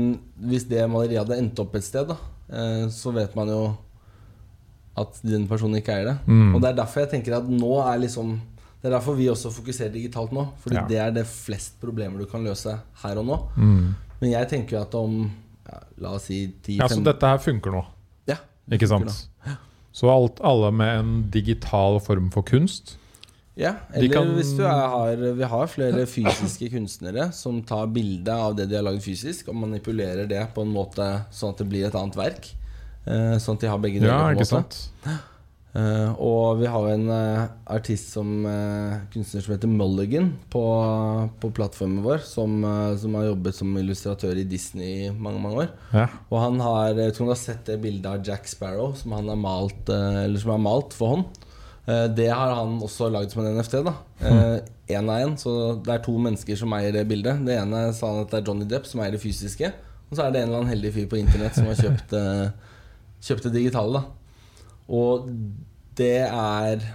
hvis 0.49 0.65
det 0.69 0.85
maleriet 0.89 1.21
hadde 1.21 1.37
endt 1.37 1.59
opp 1.61 1.75
et 1.77 1.85
sted, 1.85 2.09
da, 2.09 2.17
uh, 2.49 2.85
så 2.93 3.13
vet 3.13 3.35
man 3.37 3.51
jo 3.53 3.61
at 4.97 5.19
den 5.21 5.45
personen 5.49 5.77
ikke 5.77 5.93
eier 5.93 6.11
det. 6.11 6.15
Mm. 6.25 6.55
Og 6.55 6.61
det 6.63 6.71
er 6.71 6.79
derfor 6.79 7.03
jeg 7.03 7.11
tenker 7.13 7.37
at 7.37 7.49
nå 7.49 7.73
er 7.83 7.99
liksom 8.05 8.37
Det 8.77 8.91
er 8.91 8.93
derfor 8.93 9.15
vi 9.17 9.25
også 9.25 9.49
fokuserer 9.49 9.89
digitalt 9.89 10.31
nå. 10.31 10.43
Fordi 10.61 10.75
Ja. 10.77 10.85
det 10.87 10.97
er 11.01 11.11
det 11.11 11.25
flest 11.27 11.79
problemer 11.81 12.19
du 12.21 12.25
kan 12.29 12.43
løse 12.45 12.77
her 13.03 13.17
og 13.17 13.25
nå. 13.25 13.37
Mm. 13.57 13.95
Men 14.21 14.31
jeg 14.31 14.49
tenker 14.49 14.77
jo 14.77 14.81
at 14.81 14.95
om 14.95 15.31
ja, 15.67 15.79
La 16.01 16.13
oss 16.17 16.29
si 16.29 16.45
10-15 16.63 16.77
Ja, 16.77 16.87
så 16.87 17.03
dette 17.03 17.31
her 17.33 17.41
funker 17.41 17.73
nå, 17.73 17.83
Ja, 18.29 18.37
ikke 18.71 18.87
funker 18.87 19.09
sant? 19.09 19.57
Så 19.97 20.09
alt, 20.13 20.37
alle 20.45 20.69
med 20.71 20.99
en 20.99 21.13
digital 21.33 21.99
form 21.99 22.29
for 22.33 22.45
kunst 22.45 22.97
Ja, 23.57 23.71
eller 23.91 24.13
kan- 24.13 24.35
hvis 24.37 24.51
du 24.57 24.61
er, 24.63 24.87
har 24.93 25.15
Vi 25.39 25.43
har 25.49 25.67
flere 25.67 26.05
fysiske 26.05 26.69
kunstnere 26.75 27.31
som 27.33 27.63
tar 27.65 27.87
bilde 27.89 28.29
av 28.33 28.55
det 28.55 28.67
de 28.69 28.75
har 28.77 28.83
lagd 28.85 29.01
fysisk, 29.01 29.47
og 29.49 29.55
manipulerer 29.63 30.27
det 30.29 30.43
på 30.53 30.61
en 30.61 30.73
måte 30.75 31.07
sånn 31.33 31.55
at 31.55 31.63
det 31.63 31.69
blir 31.71 31.87
et 31.87 31.95
annet 31.97 32.15
verk. 32.19 32.51
Eh, 33.07 33.37
sånn 33.41 33.55
at 33.57 33.61
de 33.65 33.67
har 33.71 33.79
begge 33.81 33.99
deler. 34.03 34.13
Ja, 34.13 34.29
ikke 34.35 34.45
sant? 34.45 34.77
Eh, 35.77 36.13
og 36.23 36.57
vi 36.61 36.65
har 36.65 36.85
en 36.89 37.09
eh, 37.13 37.47
artist 37.69 38.09
som 38.13 38.29
kunstner 39.13 39.43
som 39.45 39.53
heter 39.53 39.69
Mulligan 39.69 40.31
på, 40.49 40.61
på 41.39 41.51
plattformen 41.53 42.01
vår, 42.05 42.21
som, 42.25 42.61
som 42.97 43.17
har 43.19 43.27
jobbet 43.29 43.55
som 43.57 43.75
illustratør 43.77 44.37
i 44.41 44.45
Disney 44.49 45.07
i 45.07 45.11
mange 45.11 45.41
mange 45.43 45.65
år. 45.65 45.73
Ja. 45.93 46.07
Og 46.31 46.39
han 46.41 46.59
har, 46.63 46.87
jeg 46.89 46.97
vet 46.97 47.11
ikke 47.13 47.25
om 47.25 47.29
du 47.29 47.35
har 47.35 47.41
sett 47.43 47.65
det 47.69 47.81
bildet 47.83 48.05
av 48.09 48.23
Jack 48.25 48.47
Sparrow 48.49 48.93
som 48.97 49.13
han 49.17 49.27
har 49.33 49.37
malt, 49.37 49.89
eller 49.89 50.39
som 50.41 50.55
er 50.55 50.63
malt 50.65 50.93
for 50.97 51.15
hånd. 51.15 51.43
Eh, 51.87 52.07
Det 52.13 52.27
har 52.29 52.53
han 52.55 52.79
også 52.83 53.09
lagd 53.11 53.31
som 53.31 53.45
en 53.45 53.57
NFT. 53.57 53.81
da 53.85 53.93
Én 54.87 55.09
av 55.09 55.19
én. 55.19 55.35
Så 55.39 55.81
det 55.83 55.93
er 55.93 56.03
to 56.03 56.17
mennesker 56.17 56.55
som 56.59 56.73
eier 56.77 56.93
det 56.95 57.07
bildet. 57.07 57.43
Det 57.45 57.57
ene 57.59 57.93
sa 57.93 58.07
han 58.13 58.21
at 58.23 58.31
det 58.31 58.41
er 58.41 58.45
Johnny 58.47 58.67
Depp 58.69 58.85
som 58.87 59.01
eier 59.03 59.11
det 59.15 59.21
fysiske. 59.23 59.73
Og 60.09 60.15
så 60.15 60.23
er 60.23 60.31
det 60.31 60.41
en 60.41 60.49
eller 60.49 60.61
annen 60.61 60.71
heldig 60.71 60.93
fyr 60.95 61.07
på 61.11 61.19
internett 61.19 61.55
som 61.57 61.67
har 61.67 61.75
kjøpt, 61.75 62.13
eh, 62.15 62.51
kjøpt 63.27 63.43
det 63.49 63.53
digitale. 63.57 63.99
da 63.99 64.03
Og 64.87 65.27
det 65.95 66.23
er 66.27 66.85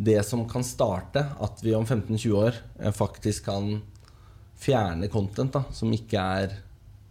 det 0.00 0.24
som 0.24 0.46
kan 0.48 0.62
starte 0.64 1.26
at 1.40 1.60
vi 1.62 1.74
om 1.76 1.86
15-20 1.86 2.32
år 2.36 2.54
eh, 2.80 2.90
faktisk 2.92 3.44
kan 3.44 3.82
fjerne 4.60 5.08
content 5.08 5.52
da 5.52 5.62
som 5.72 5.92
ikke 5.92 6.20
er 6.20 6.58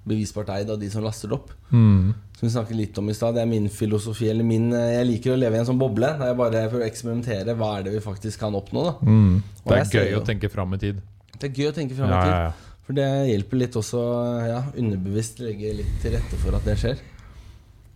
bevisbart 0.08 0.50
eid 0.56 0.70
av 0.70 0.80
de 0.80 0.90
som 0.90 1.04
laster 1.04 1.28
det 1.30 1.36
opp. 1.36 1.52
Mm. 1.72 2.14
Som 2.40 2.48
vi 2.48 2.52
snakket 2.54 2.78
litt 2.78 2.98
om 2.98 3.10
i 3.10 3.14
stad. 3.14 3.36
Det 3.36 3.42
er 3.44 3.50
min 3.52 3.68
filosofi. 3.70 4.30
Eller 4.32 4.44
min 4.48 4.72
eh, 4.74 4.94
Jeg 4.96 5.08
liker 5.10 5.34
å 5.36 5.38
leve 5.40 5.56
i 5.56 5.60
en 5.60 5.68
sånn 5.68 5.80
boble. 5.82 6.08
Der 6.20 6.32
jeg 6.32 6.38
bare 6.40 6.64
prøver 6.70 6.86
å 6.86 6.88
eksperimentere. 6.88 7.56
Hva 7.60 7.74
er 7.80 7.84
det 7.90 7.94
vi 7.98 8.00
faktisk 8.06 8.40
kan 8.40 8.56
oppnå? 8.56 8.86
da 8.88 8.96
Mm. 9.06 9.44
Det 9.66 9.78
er 9.78 9.86
gøy 10.00 10.12
jo- 10.14 10.22
å 10.22 10.26
tenke 10.26 10.50
fram 10.50 10.74
i 10.74 10.78
tid. 10.78 11.02
Det 11.40 11.50
er 11.52 11.54
gøy 11.64 11.70
å 11.72 11.76
tenke 11.76 11.96
fram 11.96 12.10
i 12.10 12.14
Ja, 12.14 12.24
tid. 12.24 12.32
ja, 12.32 12.42
ja. 12.44 12.52
For 12.90 12.94
det 12.98 13.08
hjelper 13.30 13.58
litt 13.62 13.76
også 13.78 14.00
ja, 14.48 14.64
underbevisst 14.76 15.40
legge 15.46 15.76
litt 15.78 16.00
til 16.02 16.12
rette 16.16 16.40
for 16.42 16.56
at 16.58 16.64
det 16.66 16.78
skjer. 16.82 16.98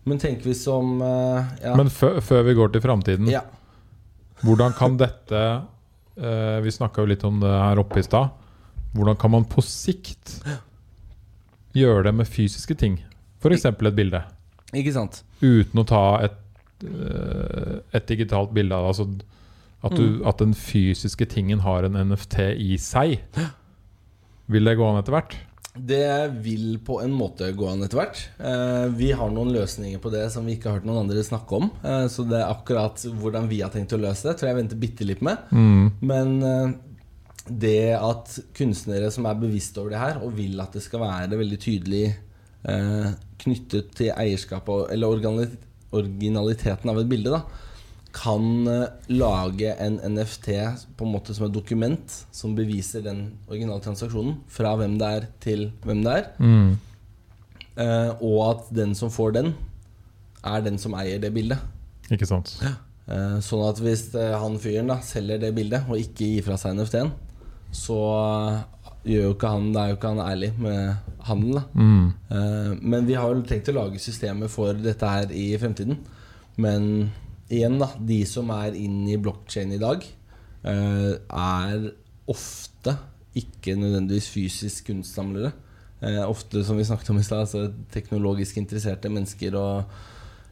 Men 0.06 0.20
tenk 0.20 0.44
hvis 0.44 0.62
som 0.68 1.02
eh, 1.02 1.46
ja, 1.64 1.76
Men 1.76 1.88
før, 1.90 2.20
før 2.22 2.44
vi 2.44 2.54
går 2.54 2.74
til 2.74 2.82
framtiden, 2.84 3.28
ja. 3.32 3.42
hvordan 4.44 4.74
kan 4.78 4.98
dette 5.00 5.40
eh, 6.20 6.60
Vi 6.62 6.70
snakka 6.76 7.02
jo 7.02 7.06
litt 7.10 7.24
om 7.24 7.40
det 7.40 7.50
her 7.50 7.80
oppe 7.82 8.00
i 8.00 8.04
stad. 8.06 8.30
Hvordan 8.94 9.18
kan 9.18 9.32
man 9.32 9.46
på 9.50 9.64
sikt 9.66 10.44
gjøre 11.74 12.04
det 12.10 12.14
med 12.16 12.28
fysiske 12.30 12.76
ting? 12.80 13.00
F.eks. 13.44 13.66
et 13.66 13.96
bilde. 13.96 14.24
Ikke 14.74 14.94
sant? 14.96 15.24
Uten 15.42 15.82
å 15.82 15.86
ta 15.88 16.04
et, 16.26 16.38
eh, 16.88 17.80
et 17.94 18.08
digitalt 18.08 18.54
bilde 18.56 18.76
av. 18.76 18.88
Altså 18.94 19.08
at, 19.84 19.92
du, 19.98 20.04
Mm. 20.04 20.28
at 20.28 20.38
den 20.40 20.54
fysiske 20.54 21.26
tingen 21.28 21.60
har 21.60 21.84
en 21.84 21.98
NFT 22.10 22.40
i 22.56 22.78
seg. 22.78 23.20
Vil 24.48 24.64
det 24.64 24.78
gå 24.80 24.86
an 24.88 25.02
etter 25.02 25.12
hvert? 25.16 25.36
Det 25.74 26.30
vil 26.46 26.78
på 26.86 27.00
en 27.02 27.12
måte 27.18 27.48
gå 27.58 27.68
an 27.72 27.82
etter 27.84 27.98
hvert. 27.98 28.20
Eh, 28.40 28.88
vi 28.94 29.12
har 29.12 29.30
noen 29.34 29.52
løsninger 29.56 30.00
på 30.00 30.12
det 30.14 30.28
som 30.32 30.46
vi 30.46 30.56
ikke 30.56 30.70
har 30.70 30.78
hørt 30.80 30.86
noen 30.86 31.02
andre 31.10 31.24
snakke 31.26 31.58
om. 31.58 31.72
Eh, 31.84 32.06
så 32.14 32.24
det 32.30 32.40
er 32.44 32.52
akkurat 32.54 32.96
hvordan 33.20 33.48
vi 33.50 33.62
har 33.64 33.72
tenkt 33.74 33.92
å 33.96 34.00
løse 34.00 34.30
det, 34.30 34.38
tror 34.38 34.52
jeg 34.52 34.60
venter 34.62 34.80
bitte 34.84 35.08
litt 35.10 35.22
med. 35.26 35.38
Mm. 35.52 35.92
Men 36.02 36.36
det 37.50 37.94
at 37.98 38.38
kunstnere 38.56 39.10
som 39.12 39.26
er 39.28 39.36
bevisst 39.42 39.78
over 39.82 39.92
det 39.92 40.00
her, 40.00 40.22
og 40.24 40.36
vil 40.38 40.60
at 40.64 40.72
det 40.78 40.84
skal 40.86 41.02
være 41.04 41.36
veldig 41.40 41.60
tydelig 41.60 42.06
eh, 42.70 43.10
knyttet 43.44 43.90
til 44.00 44.14
eierskap 44.16 44.70
og, 44.72 44.86
eller 44.94 45.12
originaliteten 45.94 46.90
av 46.94 47.02
et 47.02 47.10
bilde, 47.12 47.34
da, 47.36 47.42
kan 48.14 48.68
eh, 48.70 48.86
lage 49.12 49.74
en 49.82 49.98
NFT 50.16 50.50
på 50.98 51.06
en 51.08 51.14
måte 51.16 51.34
som 51.36 51.48
et 51.48 51.56
dokument 51.56 52.16
som 52.32 52.54
beviser 52.56 53.04
den 53.06 53.26
originale 53.50 53.82
transaksjonen, 53.84 54.38
fra 54.48 54.76
hvem 54.80 54.96
det 55.02 55.12
er 55.18 55.28
til 55.44 55.68
hvem 55.84 56.04
det 56.06 56.16
er, 56.22 56.32
Mm. 56.40 56.78
eh, 57.76 58.12
og 58.22 58.40
at 58.52 58.72
den 58.76 58.96
som 58.96 59.12
får 59.12 59.34
den, 59.40 59.54
er 60.44 60.62
den 60.62 60.78
som 60.78 60.94
eier 61.00 61.20
det 61.24 61.34
bildet. 61.34 61.60
Ikke 62.12 62.28
sant? 62.28 62.56
Eh, 62.64 63.38
Sånn 63.44 63.64
at 63.68 63.80
hvis 63.84 64.10
eh, 64.16 64.32
han 64.40 64.58
fyren 64.60 64.88
da 64.92 65.00
selger 65.04 65.40
det 65.42 65.54
bildet 65.56 65.90
og 65.90 65.98
ikke 66.00 66.24
gir 66.38 66.44
fra 66.46 66.56
seg 66.60 66.76
NFT-en, 66.78 67.12
så 67.74 68.00
gjør 69.04 69.26
jo 69.26 69.34
ikke 69.34 69.50
han 69.52 69.66
Det 69.74 69.82
er 69.82 69.90
jo 69.90 69.96
ikke 69.98 70.12
han 70.14 70.22
ærlig 70.24 70.52
med 70.64 71.16
handelen. 71.28 71.56
da 71.60 71.64
Mm. 71.74 72.14
uh, 72.32 72.72
Men 72.82 73.08
vi 73.10 73.18
har 73.20 73.34
jo 73.34 73.42
tenkt 73.42 73.70
å 73.70 73.76
lage 73.76 74.00
systemer 74.00 74.48
for 74.48 74.74
dette 74.74 75.10
her 75.10 75.32
i 75.32 75.58
fremtiden. 75.58 75.98
Men 76.56 77.12
igjen, 77.50 77.80
da. 77.80 77.90
De 78.00 78.24
som 78.26 78.50
er 78.56 78.78
inn 78.80 79.08
i 79.10 79.18
blokkjede 79.18 79.76
i 79.76 79.82
dag, 79.82 80.06
uh, 80.64 81.14
er 81.18 81.92
ofte 82.32 82.96
ikke 83.36 83.76
nødvendigvis 83.76 84.30
fysisk 84.30 84.88
kunstsamlere. 84.92 85.52
Eh, 86.04 86.24
ofte, 86.28 86.64
som 86.64 86.78
vi 86.78 86.84
snakket 86.84 87.14
om 87.14 87.20
i 87.20 87.24
stad, 87.24 87.46
altså 87.46 87.70
teknologisk 87.94 88.58
interesserte 88.60 89.12
mennesker 89.12 89.56
og 89.56 90.02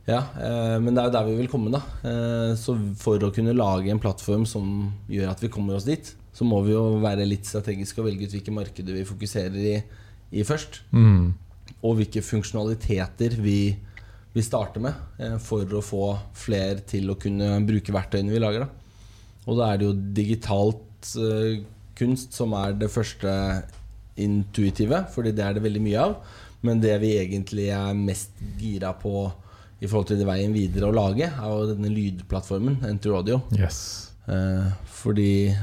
ja, 0.07 0.21
eh, 0.39 0.77
men 0.81 0.95
det 0.95 1.01
er 1.01 1.10
jo 1.10 1.13
der 1.13 1.27
vi 1.27 1.36
vil 1.41 1.51
komme, 1.51 1.73
da. 1.73 1.81
Eh, 2.07 2.53
så 2.57 2.73
for 2.97 3.21
å 3.21 3.31
kunne 3.36 3.53
lage 3.53 3.91
en 3.91 4.01
plattform 4.01 4.47
som 4.49 4.88
gjør 5.12 5.34
at 5.34 5.43
vi 5.43 5.51
kommer 5.51 5.77
oss 5.77 5.86
dit, 5.86 6.13
så 6.41 6.47
må 6.49 6.58
vi 6.65 6.73
jo 6.73 6.97
være 7.04 7.27
litt 7.30 7.45
strategiske 7.45 8.01
og 8.01 8.08
velge 8.08 8.25
ut 8.25 8.32
hvilke 8.34 8.54
markeder 8.56 8.95
vi 8.97 9.06
fokuserer 9.06 9.58
i, 9.62 9.75
i 10.34 10.41
først 10.47 10.80
Mm. 10.89 11.34
og 11.86 11.99
hvilke 11.99 12.23
funksjonaliteter 12.25 13.36
vi, 13.38 13.75
vi 14.34 14.41
starter 14.41 14.82
med 14.82 15.21
eh, 15.21 15.36
for 15.38 15.69
å 15.77 15.84
få 15.86 16.08
flere 16.34 16.82
til 16.89 17.12
å 17.13 17.17
kunne 17.21 17.60
bruke 17.67 17.93
verktøyene 17.93 18.34
vi 18.34 18.41
lager. 18.41 18.65
Da. 18.65 19.06
Og 19.45 19.60
da 19.60 19.69
er 19.69 19.77
det 19.77 19.86
jo 19.86 19.93
digitalt 20.17 21.13
eh, 21.21 21.62
kunst 22.01 22.34
som 22.34 22.58
er 22.58 22.73
det 22.73 22.89
første 22.89 23.30
intuitive, 24.17 25.06
fordi 25.13 25.36
det 25.38 25.45
er 25.45 25.54
det 25.60 25.63
veldig 25.67 25.84
mye 25.86 26.01
av. 26.08 26.15
Men 26.65 26.82
det 26.82 26.97
vi 27.01 27.15
egentlig 27.17 27.69
er 27.73 27.93
mest 27.97 28.34
gira 28.60 28.95
på 28.97 29.27
i 29.82 29.88
forhold 29.89 30.12
til 30.12 30.19
det 30.21 30.27
veien 30.30 30.54
videre 30.54 30.89
å 30.89 30.93
lage, 30.93 31.30
er 31.30 31.54
jo 31.54 31.69
denne 31.71 31.89
lydplattformen, 31.89 32.82
Enter 32.89 33.15
Audio. 33.17 33.39
Yes. 33.58 34.10
Eh, 34.30 34.67
fordi 35.01 35.56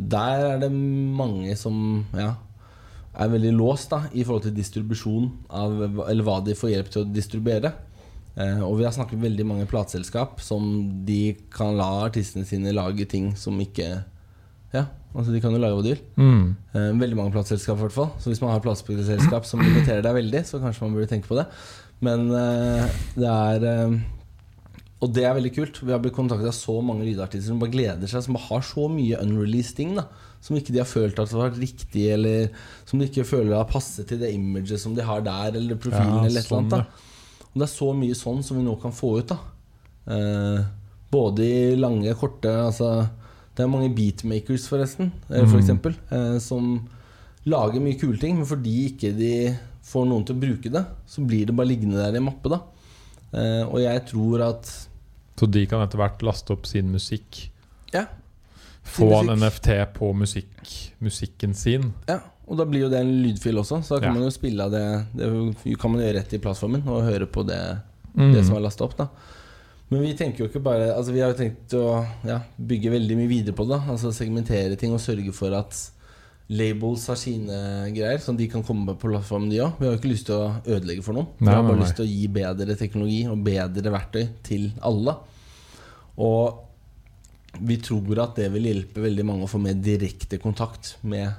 der 0.00 0.46
er 0.54 0.60
det 0.62 0.70
mange 0.72 1.52
som 1.58 2.06
ja, 2.16 2.34
er 3.12 3.32
veldig 3.32 3.52
låst 3.56 3.92
da 3.92 4.04
i 4.12 4.24
forhold 4.24 4.46
til 4.46 4.56
distribusjon 4.56 5.28
av 5.52 5.82
Eller 6.08 6.24
hva 6.24 6.38
de 6.44 6.56
får 6.56 6.72
hjelp 6.74 6.92
til 6.92 7.02
å 7.02 7.10
distribuere. 7.10 7.72
Eh, 8.38 8.62
og 8.62 8.78
vi 8.78 8.86
har 8.86 8.94
snakket 8.94 9.20
veldig 9.20 9.46
mange 9.48 9.66
plateselskap 9.68 10.40
som 10.44 10.62
de 11.06 11.34
kan 11.52 11.74
la 11.78 11.88
artistene 12.06 12.46
sine 12.48 12.72
lage 12.76 13.08
ting 13.10 13.34
som 13.36 13.58
ikke 13.60 13.90
Ja, 14.70 14.84
altså 15.10 15.34
de 15.34 15.40
kan 15.42 15.50
jo 15.50 15.58
lage 15.58 15.74
hva 15.74 15.82
de 15.84 15.96
vil. 15.96 16.04
Mm. 16.14 16.44
Eh, 16.70 16.92
veldig 17.02 17.18
mange 17.18 17.34
plateselskap, 17.34 17.80
i 17.80 17.84
hvert 17.88 17.96
fall. 17.96 18.12
Så 18.22 18.30
hvis 18.30 18.40
man 18.40 18.54
har 18.54 18.62
plateselskap 18.62 19.48
som 19.48 19.62
limiterer 19.64 20.04
deg 20.06 20.14
veldig, 20.14 20.44
så 20.46 20.62
kanskje 20.62 20.86
man 20.86 20.94
burde 20.94 21.10
tenke 21.10 21.26
på 21.26 21.40
det. 21.40 21.48
Men 22.06 22.30
eh, 22.30 23.00
det 23.18 23.32
er 23.34 23.90
Og 25.00 25.12
det 25.16 25.24
er 25.24 25.32
veldig 25.32 25.54
kult. 25.56 25.78
Vi 25.80 25.92
har 25.94 26.00
blitt 26.02 26.12
kontaktet 26.16 26.50
av 26.50 26.52
så 26.52 26.74
mange 26.84 27.06
lydartister 27.06 27.48
som 27.48 27.58
bare 27.62 27.72
gleder 27.72 28.06
seg, 28.10 28.22
som 28.26 28.34
bare 28.36 28.48
har 28.50 28.60
så 28.68 28.84
mye 28.92 29.16
unreleased 29.22 29.76
ting. 29.78 29.94
da 29.96 30.04
Som 30.44 30.56
ikke 30.56 30.72
de 30.74 30.78
har 30.82 30.88
følt 30.88 31.18
at 31.18 31.28
det 31.30 31.38
har 31.38 31.48
vært 31.50 31.60
riktig, 31.62 32.04
eller 32.12 32.50
som 32.84 32.98
de 33.00 33.06
ikke 33.08 33.24
føler 33.24 33.56
har 33.56 33.64
passet 33.70 34.06
til 34.08 34.18
det 34.20 34.32
imaget 34.34 34.78
som 34.80 34.94
de 34.94 35.02
har 35.02 35.20
der, 35.24 35.56
eller 35.56 35.76
profilen, 35.80 36.20
Ja, 36.20 36.24
eller 36.26 36.40
et 36.40 36.46
eller 36.50 36.58
annet. 36.58 36.70
sånn, 36.70 36.84
da 36.84 36.86
Og 37.50 37.56
det 37.58 37.62
er 37.66 37.72
så 37.72 37.88
mye 37.96 38.14
sånn 38.14 38.44
som 38.44 38.56
vi 38.58 38.62
nå 38.62 38.76
kan 38.80 38.92
få 38.92 39.18
ut. 39.18 39.28
da 39.32 39.38
eh, 40.06 40.64
Både 41.10 41.40
i 41.42 41.76
lange, 41.76 42.12
korte 42.14 42.46
Altså 42.48 43.08
Det 43.56 43.64
er 43.64 43.68
mange 43.72 43.94
beatmakers, 43.94 44.68
forresten, 44.68 45.12
eh, 45.30 45.44
for 45.46 45.56
Mm. 45.58 45.64
eksempel, 45.64 45.94
eh, 46.12 46.38
som 46.38 46.88
lager 47.46 47.80
mye 47.80 47.98
kule 47.98 48.18
ting, 48.18 48.36
men 48.36 48.46
fordi 48.46 48.92
ikke 48.92 49.16
de 49.16 49.56
får 49.82 50.06
noen 50.06 50.24
til 50.26 50.36
å 50.36 50.40
bruke 50.40 50.70
det, 50.70 50.84
så 51.06 51.26
blir 51.26 51.46
det 51.46 51.56
bare 51.56 51.66
liggende 51.66 51.96
der 51.96 52.12
i 52.14 52.16
en 52.18 52.24
mappe. 52.28 52.48
da 52.48 52.60
eh, 53.34 53.64
Og 53.64 53.80
jeg 53.80 54.06
tror 54.06 54.40
at 54.48 54.86
Så 55.38 55.46
de 55.50 55.66
kan 55.66 55.80
etter 55.80 55.96
hvert 55.96 56.20
laste 56.22 56.52
opp 56.52 56.66
sin 56.66 56.90
musikk. 56.92 57.50
Ja. 57.94 58.06
Få 58.84 59.06
musikk. 59.08 59.30
en. 59.30 59.38
NFT 59.38 59.94
på 59.94 60.12
musikk, 60.16 60.74
musikken 61.00 61.54
sin. 61.54 61.92
Ja, 62.08 62.18
og 62.48 62.56
da 62.58 62.64
blir 62.66 62.80
jo 62.86 62.88
det 62.90 63.00
en 63.00 63.22
lydfil 63.22 63.56
også, 63.60 63.82
så 63.84 63.94
da 63.96 64.00
kan 64.00 64.08
Ja. 64.14 64.18
man 64.18 64.22
jo 64.28 64.30
spille 64.30 64.60
av 64.64 64.70
det 64.70 65.06
Det 65.16 65.78
kan 65.78 65.90
man 65.92 66.00
gjøre 66.02 66.14
rett 66.18 66.32
i 66.34 66.38
plattformen 66.38 66.86
og 66.88 67.02
høre 67.04 67.26
på 67.26 67.46
det, 67.46 67.78
Mm. 68.16 68.32
det 68.34 68.44
som 68.44 68.56
er 68.56 68.60
lasta 68.60 68.84
opp. 68.84 68.96
da 68.96 69.08
Men 69.90 70.02
vi 70.02 70.14
tenker 70.14 70.38
jo 70.38 70.48
ikke 70.48 70.62
bare 70.62 70.94
Altså 70.96 71.12
vi 71.12 71.20
har 71.20 71.32
jo 71.32 71.38
tenkt 71.38 71.68
å 71.74 72.06
ja, 72.24 72.40
bygge 72.60 72.90
veldig 72.90 73.16
mye 73.16 73.28
videre 73.28 73.54
på 73.54 73.66
det. 73.68 73.78
da 73.86 73.92
Altså 73.92 74.12
Segmentere 74.12 74.76
ting 74.76 74.92
og 74.92 74.98
sørge 75.00 75.32
for 75.32 75.52
at 75.54 75.90
Labels 76.50 77.04
har 77.06 77.18
sine 77.18 77.58
greier, 77.94 78.18
så 78.18 78.32
de 78.34 78.48
kan 78.50 78.64
komme 78.66 78.96
på 78.98 79.10
plattformen, 79.12 79.50
de 79.52 79.60
òg. 79.62 79.76
Vi 79.78 79.86
har 79.86 79.94
jo 79.94 80.00
ikke 80.00 80.10
lyst 80.10 80.26
til 80.26 80.34
å 80.34 80.48
ødelegge 80.64 81.04
for 81.06 81.14
noen. 81.14 81.28
Vi 81.38 81.46
Nei, 81.46 81.54
har 81.54 81.62
bare 81.62 81.78
nei. 81.78 81.84
lyst 81.84 81.98
til 82.00 82.08
å 82.08 82.10
gi 82.10 82.24
bedre 82.40 82.76
teknologi 82.80 83.20
og 83.30 83.44
bedre 83.46 83.92
verktøy 83.94 84.24
til 84.48 84.66
alle. 84.88 85.14
Og 86.18 87.60
vi 87.60 87.76
tror 87.82 88.22
at 88.24 88.34
det 88.38 88.48
vil 88.54 88.66
hjelpe 88.70 89.04
veldig 89.04 89.26
mange 89.26 89.46
å 89.46 89.50
få 89.50 89.60
mer 89.62 89.78
direkte 89.78 90.40
kontakt 90.42 90.96
med 91.06 91.30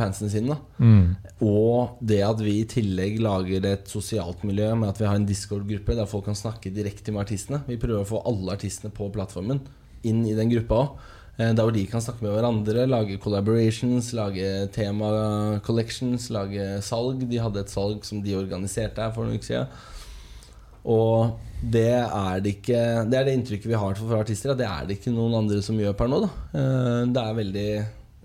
fansene 0.00 0.32
sine. 0.32 0.56
Mm. 0.80 1.16
Og 1.44 2.00
det 2.00 2.22
at 2.24 2.40
vi 2.40 2.60
i 2.62 2.68
tillegg 2.68 3.20
lager 3.20 3.66
et 3.68 3.92
sosialt 3.92 4.44
miljø 4.48 4.72
med 4.72 4.92
at 4.92 5.00
vi 5.00 5.08
har 5.08 5.20
en 5.20 5.28
Discord-gruppe 5.28 5.96
der 5.98 6.08
folk 6.08 6.28
kan 6.30 6.38
snakke 6.38 6.72
direkte 6.72 7.12
med 7.12 7.26
artistene. 7.26 7.60
Vi 7.68 7.80
prøver 7.80 8.04
å 8.04 8.08
få 8.08 8.24
alle 8.28 8.56
artistene 8.56 8.92
på 8.94 9.10
plattformen 9.12 9.60
inn 10.08 10.24
i 10.24 10.36
den 10.36 10.52
gruppa 10.52 10.84
òg. 10.84 11.08
Der 11.38 11.54
hvor 11.62 11.72
de 11.72 11.86
kan 11.88 12.00
snakke 12.04 12.20
med 12.22 12.32
hverandre, 12.34 12.86
lage 12.86 13.16
collaborations, 13.18 14.12
lage 14.12 14.66
tema-collections, 14.74 16.28
lage 16.34 16.66
salg. 16.84 17.22
De 17.30 17.38
hadde 17.40 17.62
et 17.62 17.72
salg 17.72 18.04
som 18.04 18.20
de 18.24 18.34
organiserte 18.36 19.00
her 19.00 19.12
for 19.14 19.24
noen 19.24 19.38
uker 19.40 19.48
siden. 19.48 19.66
Og 20.90 21.38
det 21.60 21.86
er 21.92 22.40
det 22.40 22.54
ikke 22.56 22.80
Det 23.10 23.18
er 23.18 23.24
det 23.28 23.34
inntrykket 23.36 23.68
vi 23.68 23.76
har 23.76 23.94
fra 23.98 24.20
artister. 24.22 24.52
At 24.54 24.58
det 24.60 24.66
er 24.68 24.86
det 24.88 24.98
ikke 24.98 25.12
noen 25.12 25.34
andre 25.42 25.60
som 25.64 25.76
gjør 25.80 25.96
per 25.96 26.08
nå. 26.12 26.20
Da. 26.24 26.30
Eh, 26.56 27.06
Det 27.12 27.22
er 27.24 27.38
veldig 27.40 27.68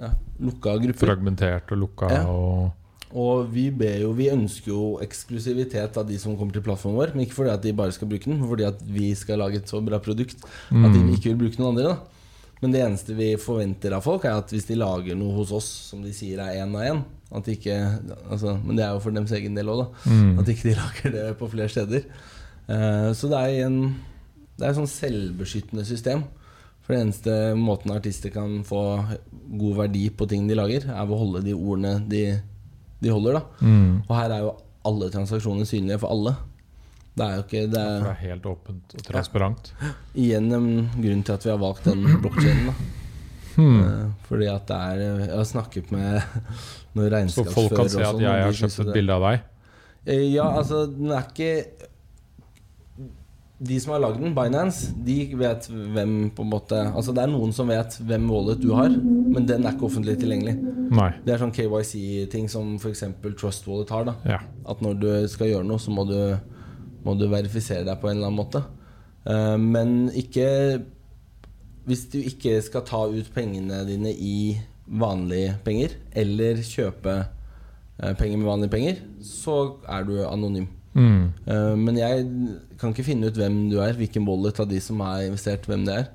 ja, 0.01 0.09
lukka 0.49 0.77
grupper. 0.83 1.05
Fragmentert 1.07 1.71
og 1.71 1.77
lukka 1.85 2.11
Ja. 2.11 2.25
og 2.27 2.71
Og 3.15 3.45
vi, 3.53 3.69
ber 3.71 4.01
jo, 4.01 4.11
vi 4.11 4.25
ønsker 4.27 4.67
jo 4.73 4.97
eksklusivitet 4.99 5.95
av 5.97 6.05
de 6.07 6.17
som 6.19 6.35
kommer 6.35 6.51
til 6.51 6.61
plattformen 6.61 6.97
vår. 6.99 7.13
Men 7.15 7.23
ikke 7.25 7.35
fordi 7.37 7.49
at 7.53 7.61
de 7.63 7.71
bare 7.71 7.91
skal 7.95 8.09
bruke 8.09 8.25
den, 8.25 8.39
men 8.41 8.49
fordi 8.49 8.65
at 8.67 8.81
vi 8.81 9.13
skal 9.15 9.39
lage 9.39 9.55
et 9.61 9.69
så 9.71 9.79
bra 9.85 9.99
produkt 9.99 10.35
at 10.43 10.91
de 10.91 10.99
Mm. 10.99 11.13
ikke 11.13 11.31
vil 11.31 11.37
bruke 11.37 11.57
noen 11.59 11.77
andre. 11.77 11.93
Da. 11.93 11.95
Men 12.61 12.71
det 12.73 12.81
eneste 12.85 13.15
vi 13.17 13.33
forventer 13.41 13.93
av 13.97 14.05
folk, 14.05 14.25
er 14.25 14.39
at 14.39 14.53
hvis 14.53 14.67
de 14.69 14.77
lager 14.79 15.17
noe 15.19 15.35
hos 15.35 15.51
oss 15.55 15.67
som 15.91 16.03
de 16.05 16.13
sier 16.15 16.39
er 16.41 16.61
én 16.63 16.75
av 16.75 16.85
én 16.87 17.03
altså, 17.35 18.55
Men 18.63 18.77
det 18.77 18.85
er 18.85 18.95
jo 18.95 19.03
for 19.03 19.15
deres 19.15 19.33
egen 19.35 19.57
del 19.57 19.69
òg, 19.73 19.83
da. 19.83 20.11
Mm. 20.11 20.39
At 20.39 20.49
ikke 20.53 20.69
de 20.69 20.77
lager 20.81 21.15
det 21.15 21.27
på 21.39 21.51
flere 21.51 21.71
steder. 21.73 22.07
Uh, 22.69 23.11
så 23.13 23.29
det 23.29 23.41
er 23.41 23.67
en 23.67 23.79
Det 24.55 24.63
er 24.63 24.71
et 24.71 24.79
sånn 24.79 24.89
selvbeskyttende 24.89 25.83
system. 25.85 26.23
For 26.85 26.93
den 26.93 27.07
eneste 27.07 27.55
måten 27.57 27.91
artister 27.91 28.31
kan 28.31 28.61
få 28.63 28.81
god 29.57 29.79
verdi 29.81 30.05
på 30.13 30.27
ting 30.29 30.45
de 30.47 30.55
lager, 30.55 30.85
er 30.85 31.07
ved 31.07 31.15
å 31.15 31.23
holde 31.23 31.41
de 31.43 31.55
ordene 31.57 31.97
de, 32.07 32.21
de 33.01 33.11
holder. 33.11 33.39
da 33.39 33.65
Mm. 33.65 34.03
Og 34.05 34.13
her 34.15 34.31
er 34.31 34.45
jo 34.45 34.53
alle 34.85 35.09
transaksjoner 35.09 35.65
synlige 35.67 35.99
for 36.03 36.13
alle. 36.13 36.35
Det 37.15 37.23
er 37.25 37.35
jo 37.37 37.43
ikke 37.45 37.63
Det 37.71 37.79
er, 37.81 37.99
det 38.03 38.09
er 38.11 38.21
helt 38.25 38.45
åpent 38.51 38.95
og 38.97 39.03
transparent. 39.07 39.69
igjen 40.15 40.51
en 40.51 40.69
grunn 40.99 41.23
til 41.23 41.33
at 41.37 41.45
vi 41.45 41.49
har 41.53 41.59
valgt 41.61 41.85
den 41.87 42.03
blokkjeden. 42.21 42.69
Hmm. 43.55 43.79
Eh, 43.79 44.07
Fordi 44.27 44.47
at 44.51 44.65
det 44.67 44.75
er 44.75 45.01
Jeg 45.29 45.37
har 45.37 45.45
snakket 45.47 45.91
med 45.95 46.21
noen 46.97 47.29
Så 47.31 47.45
folk 47.47 47.71
kan 47.77 47.87
se 47.89 48.01
at 48.03 48.19
jeg 48.19 48.43
har 48.43 48.51
kjøpt 48.51 48.79
et 48.83 48.93
bilde 48.97 49.15
av 49.15 49.23
deg? 49.29 49.45
Eh, 50.05 50.25
Ja, 50.33 50.49
altså, 50.59 50.81
den 50.91 51.11
er 51.15 51.23
ikke 51.23 51.51
De 53.65 53.77
som 53.79 53.93
har 53.95 54.01
lagd 54.03 54.19
den, 54.19 54.33
Binance, 54.35 54.89
de 55.07 55.15
vet 55.39 55.69
hvem 55.71 56.17
på 56.35 56.43
en 56.43 56.49
måte 56.51 56.75
Altså, 56.91 57.13
det 57.15 57.23
er 57.23 57.31
noen 57.31 57.53
som 57.55 57.71
vet 57.71 57.95
hvem 58.03 58.25
wallet 58.29 58.59
du 58.59 58.73
har, 58.75 58.89
men 58.91 59.47
den 59.47 59.63
er 59.63 59.71
ikke 59.77 59.87
offentlig 59.87 60.17
tilgjengelig. 60.19 60.57
Nei. 60.91 61.07
Det 61.23 61.33
er 61.33 61.39
sånn 61.39 61.53
KYC-ting 61.55 62.49
som 62.51 62.73
f.eks. 62.75 63.05
Trust 63.39 63.65
Wallet 63.71 63.93
har. 63.95 64.03
da 64.11 64.15
Ja. 64.27 64.41
At 64.67 64.83
når 64.83 64.99
du 64.99 65.07
skal 65.31 65.47
gjøre 65.53 65.63
noe, 65.71 65.79
så 65.79 65.95
må 65.95 66.03
du, 66.09 66.17
må 67.05 67.13
du 67.17 67.27
verifisere 67.31 67.85
deg 67.85 68.01
på 68.01 68.09
en 68.09 68.17
eller 68.17 68.31
annen 68.31 68.41
måte. 68.41 68.63
Eh, 69.25 69.57
men 69.61 70.11
ikke 70.13 70.83
Hvis 71.85 72.07
du 72.09 72.17
ikke 72.17 72.57
skal 72.65 72.81
ta 72.81 73.03
ut 73.05 73.27
pengene 73.33 73.83
dine 73.85 74.09
i 74.09 74.57
vanlige 74.85 75.51
penger, 75.65 75.93
eller 76.17 76.57
kjøpe 76.65 77.13
eh, 77.21 78.13
penger 78.17 78.39
med 78.41 78.49
vanlige 78.49 78.73
penger, 78.73 79.03
så 79.21 79.75
er 79.85 80.07
du 80.07 80.15
anonym. 80.25 80.65
Mm. 80.95 81.27
Eh, 81.45 81.75
men 81.77 81.99
jeg 81.99 82.25
kan 82.81 82.89
ikke 82.89 83.05
finne 83.05 83.29
ut 83.29 83.37
hvem 83.37 83.67
du 83.69 83.77
er, 83.85 83.93
hvilken 83.99 84.25
wallet 84.25 84.63
av 84.63 84.69
de 84.71 84.81
som 84.81 85.03
har 85.05 85.27
investert, 85.27 85.69
hvem 85.69 85.85
det 85.85 85.99
er. 86.01 86.07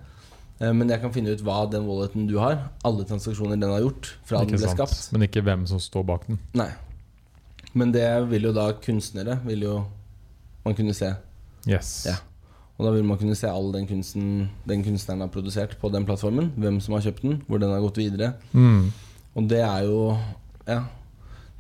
Men 0.61 0.91
jeg 0.93 1.01
kan 1.01 1.13
finne 1.15 1.33
ut 1.33 1.41
hva 1.41 1.63
den 1.73 1.87
walleten 1.89 2.27
du 2.29 2.35
har, 2.37 2.67
alle 2.85 3.07
transaksjoner 3.09 3.57
den 3.57 3.71
har 3.73 3.81
gjort 3.81 4.11
fra 4.29 4.43
den 4.43 4.51
Ikke 4.51 4.59
ble 4.59 4.67
sant. 4.69 4.77
skapt. 4.83 5.15
Men 5.15 5.23
ikke 5.25 5.45
hvem 5.47 5.63
som 5.71 5.81
står 5.81 6.05
bak 6.11 6.27
den. 6.27 6.37
Nei. 6.59 6.69
Men 7.73 7.95
det 7.95 8.05
vil 8.29 8.51
jo 8.51 8.53
da 8.53 8.67
kunstnere 8.83 9.39
vil 9.47 9.65
jo 9.65 9.79
man 10.65 10.77
kunne 10.77 10.95
se. 10.97 11.13
Yes. 11.69 12.05
Ja. 12.09 12.19
Og 12.81 12.87
da 12.87 12.95
vil 12.95 13.05
man 13.05 13.19
kunne 13.21 13.37
se 13.37 13.49
all 13.49 13.69
den 13.75 13.85
kunsten 13.89 14.47
den 14.69 14.85
kunstneren 14.87 15.21
har 15.21 15.33
produsert 15.33 15.77
på 15.81 15.91
den 15.93 16.07
plattformen. 16.09 16.49
Hvem 16.57 16.81
som 16.81 16.97
har 16.97 17.05
kjøpt 17.05 17.27
den, 17.27 17.43
hvor 17.47 17.61
den 17.61 17.75
har 17.75 17.83
gått 17.85 18.01
videre. 18.01 18.33
Mm. 18.53 18.89
Og 19.37 19.51
det 19.51 19.61
er 19.67 19.85
jo 19.89 20.01
Ja. 20.67 20.81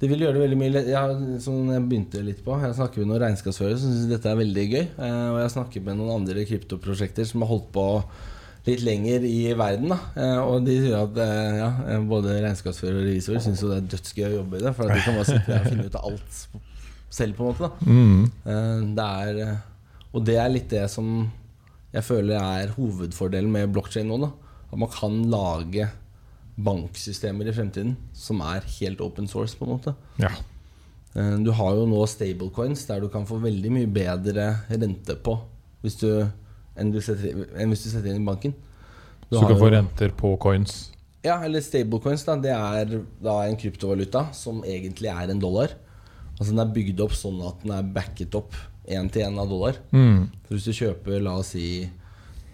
Det 0.00 0.08
vil 0.08 0.22
gjøre 0.24 0.38
det 0.38 0.40
veldig 0.40 0.56
mye 0.56 0.80
ja, 0.88 1.02
Som 1.44 1.68
jeg 1.68 1.82
begynte 1.84 2.22
litt 2.24 2.38
på 2.40 2.54
Jeg 2.56 2.72
snakker 2.72 3.02
med 3.02 3.10
noen 3.10 3.20
regnskapsførere 3.20 3.76
som 3.76 3.92
syns 3.92 4.08
dette 4.08 4.30
er 4.30 4.38
veldig 4.38 4.64
gøy. 4.72 4.84
Eh, 4.96 5.26
og 5.34 5.40
jeg 5.42 5.54
snakker 5.56 5.84
med 5.84 5.98
noen 6.00 6.22
andre 6.22 6.46
kryptoprosjekter 6.48 7.28
som 7.28 7.44
har 7.44 7.52
holdt 7.52 7.68
på 7.76 7.84
litt 8.64 8.80
lenger 8.84 9.24
i 9.28 9.52
verden. 9.56 9.92
Da. 9.92 10.00
Eh, 10.16 10.40
og 10.40 10.64
de 10.64 10.78
sier 10.86 10.96
at 11.02 11.20
eh, 11.20 11.60
ja, 11.60 11.70
eh, 11.84 12.08
både 12.08 12.40
regnskapsfører 12.46 12.96
og 12.96 13.06
revisor 13.10 13.44
syns 13.44 13.60
det 13.64 13.76
er 13.76 13.92
dødsgøy 13.92 14.26
å 14.30 14.34
jobbe 14.38 14.60
i 14.60 14.64
det. 14.64 14.74
For 14.78 14.88
at 14.88 14.96
de 14.96 15.04
kan 15.04 15.20
bare 15.20 15.30
sitte 15.34 15.60
og 15.60 15.68
finne 15.68 15.88
ut 15.88 16.00
av 16.00 16.10
alt 16.14 16.42
selv, 17.10 17.34
på 17.36 17.44
en 17.44 17.52
måte. 17.52 17.70
Mm. 17.86 18.24
Eh, 18.46 18.94
Det 18.96 19.06
er 19.06 19.40
eh, 19.48 19.56
Og 20.14 20.24
det 20.26 20.36
er 20.38 20.48
litt 20.50 20.68
det 20.70 20.84
som 20.90 21.30
jeg 21.92 22.02
føler 22.06 22.36
er 22.38 22.72
hovedfordelen 22.76 23.50
med 23.50 23.72
blokkjede 23.74 24.06
nå. 24.06 24.18
da 24.22 24.30
At 24.72 24.78
man 24.78 24.88
kan 24.94 25.22
lage 25.30 25.88
banksystemer 26.60 27.48
i 27.48 27.54
fremtiden 27.56 27.96
som 28.16 28.40
er 28.44 28.64
helt 28.78 29.00
open 29.00 29.26
source, 29.30 29.56
på 29.58 29.66
en 29.66 29.72
måte. 29.76 29.94
Ja. 30.20 30.30
Eh, 31.16 31.36
Du 31.42 31.50
har 31.56 31.74
jo 31.78 31.86
nå 31.90 32.04
stablecoins 32.06 32.86
der 32.86 33.00
du 33.00 33.08
kan 33.08 33.26
få 33.26 33.40
veldig 33.42 33.70
mye 33.72 33.86
bedre 33.90 34.50
rente 34.70 35.16
på 35.24 35.38
hvis 35.82 35.96
du, 35.96 36.10
enn, 36.76 36.90
du 36.92 37.00
setter, 37.00 37.46
enn 37.56 37.70
hvis 37.72 37.86
du 37.86 37.90
setter 37.90 38.10
inn 38.12 38.20
i 38.22 38.26
banken. 38.26 38.52
Du 39.30 39.36
Så 39.38 39.40
du 39.40 39.46
kan 39.46 39.54
kan 39.54 39.60
få 39.62 39.70
renter 39.72 40.10
på 40.12 40.34
coins. 40.38 40.90
ja, 41.24 41.38
eller 41.44 41.60
stablecoins. 41.60 42.24
Det 42.42 42.50
er 42.52 43.00
da 43.22 43.38
en 43.46 43.56
kryptovaluta 43.56 44.26
som 44.34 44.60
egentlig 44.64 45.08
er 45.08 45.30
en 45.30 45.40
dollar. 45.40 45.72
Altså 46.40 46.54
Den 46.54 46.62
er 46.64 46.72
bygd 46.74 47.00
opp 47.04 47.12
sånn 47.12 47.40
at 47.44 47.60
den 47.62 47.72
er 47.76 47.82
backet 47.94 48.34
opp 48.34 48.54
én 48.88 49.10
til 49.12 49.22
én 49.26 49.36
av 49.38 49.48
dollar. 49.50 49.76
Mm. 49.92 50.30
Så 50.48 50.54
hvis 50.56 50.64
du 50.64 50.72
kjøper, 50.72 51.20
la 51.22 51.34
oss 51.38 51.52
si 51.52 51.66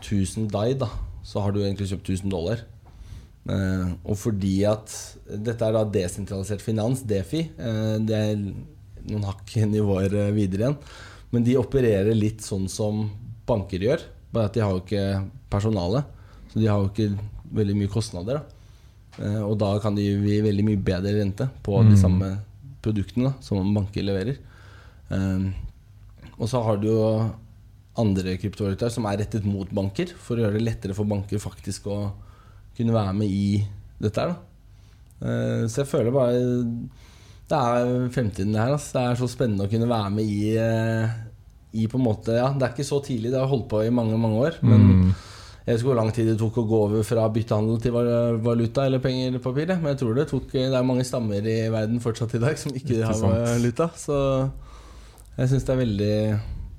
1000 0.03 0.49
DAI, 0.51 0.75
da, 0.81 0.89
så 1.25 1.41
har 1.45 1.55
du 1.55 1.61
egentlig 1.63 1.87
kjøpt 1.93 2.11
1000 2.11 2.33
dollar. 2.33 2.65
Eh, 3.49 3.93
og 4.05 4.17
fordi 4.19 4.57
at 4.67 4.91
Dette 5.27 5.63
er 5.69 5.73
da 5.75 5.85
desentralisert 5.87 6.61
finans, 6.63 7.01
Defi. 7.07 7.45
Eh, 7.59 7.97
det 8.03 8.17
er 8.19 8.35
noen 9.07 9.25
hakk 9.27 9.55
nivåer 9.71 10.13
eh, 10.27 10.33
videre 10.35 10.67
igjen. 10.67 10.77
Men 11.33 11.47
de 11.47 11.57
opererer 11.59 12.15
litt 12.15 12.43
sånn 12.47 12.67
som 12.71 13.05
banker 13.47 13.83
gjør. 13.87 14.03
Bare 14.35 14.51
at 14.51 14.55
de 14.59 14.63
har 14.63 14.75
jo 14.75 14.83
ikke 14.83 15.07
personale. 15.51 16.03
Så 16.53 16.59
de 16.61 16.67
har 16.71 16.83
jo 16.83 16.91
ikke 16.91 17.09
veldig 17.55 17.77
mye 17.79 17.91
kostnader. 17.93 18.43
Da. 18.43 19.25
Eh, 19.25 19.41
og 19.47 19.57
da 19.63 19.73
kan 19.83 19.95
de 19.99 20.05
gi 20.11 20.41
veldig 20.45 20.67
mye 20.67 20.83
bedre 20.91 21.15
rente 21.21 21.49
på 21.63 21.79
de 21.87 21.95
Mm. 21.95 22.01
samme 22.03 22.31
produktene 22.87 23.35
som 23.45 23.75
banker 23.77 24.07
leverer. 24.07 24.39
Eh, 25.11 25.49
og 26.39 26.49
så 26.51 26.63
har 26.65 26.79
du 26.83 26.89
jo 26.91 27.03
andre 27.97 28.35
kryptovalutaer 28.41 28.93
som 28.93 29.07
er 29.09 29.23
rettet 29.23 29.47
mot 29.49 29.71
banker, 29.73 30.11
for 30.21 30.37
å 30.37 30.45
gjøre 30.47 30.59
det 30.59 30.67
lettere 30.67 30.97
for 30.97 31.09
banker 31.09 31.41
faktisk 31.41 31.87
å 31.89 32.01
kunne 32.77 32.93
være 32.93 33.15
med 33.17 33.31
i 33.33 33.63
dette 34.03 34.21
her. 34.21 34.35
Da. 34.35 34.37
Eh, 35.27 35.63
Så 35.73 35.81
jeg 35.83 35.89
føler 35.89 36.13
bare 36.13 36.35
Det 37.49 37.57
er 37.57 38.09
fremtiden 38.13 38.53
det 38.53 38.61
her. 38.61 38.73
Altså. 38.75 38.93
Det 38.93 39.03
er 39.07 39.15
så 39.23 39.29
spennende 39.31 39.65
å 39.65 39.71
kunne 39.71 39.87
være 39.89 40.11
med 40.13 40.25
i, 40.29 40.57
eh, 40.59 41.09
i 41.79 41.87
på 41.87 41.97
en 42.01 42.05
måte 42.05 42.35
Ja, 42.37 42.51
det 42.53 42.63
er 42.67 42.73
ikke 42.75 42.85
så 42.91 42.99
tidlig, 43.07 43.31
det 43.31 43.39
har 43.41 43.49
holdt 43.49 43.69
på 43.71 43.81
i 43.87 43.91
mange, 43.95 44.19
mange 44.19 44.41
år. 44.49 44.59
Men 44.63 44.81
Mm. 44.83 45.15
Jeg 45.67 45.75
vet 45.75 45.81
ikke 45.81 45.89
hvor 45.89 45.99
lang 45.99 46.13
tid 46.15 46.29
det 46.31 46.37
tok 46.39 46.61
å 46.61 46.63
gå 46.71 46.79
over 46.85 47.01
fra 47.03 47.25
byttehandel 47.35 47.81
til 47.83 47.95
valuta 48.45 48.85
eller 48.87 49.01
penger 49.03 49.41
papir. 49.43 49.73
Men 49.75 49.91
jeg 49.91 49.99
tror 50.05 50.13
det 50.15 50.29
tok 50.31 50.53
Det 50.55 50.69
er 50.71 50.87
mange 50.87 51.03
stammer 51.09 51.43
i 51.43 51.57
verden 51.75 51.99
fortsatt 52.05 52.37
i 52.39 52.41
dag 52.45 52.61
som 52.61 52.71
ikke 52.71 53.01
Ikke 53.01 53.09
har 53.09 53.19
valuta. 53.25 53.89
Så 53.99 54.19
jeg 55.35 55.51
syns 55.51 55.67
det 55.67 55.75
er 55.75 55.81
veldig 55.81 56.15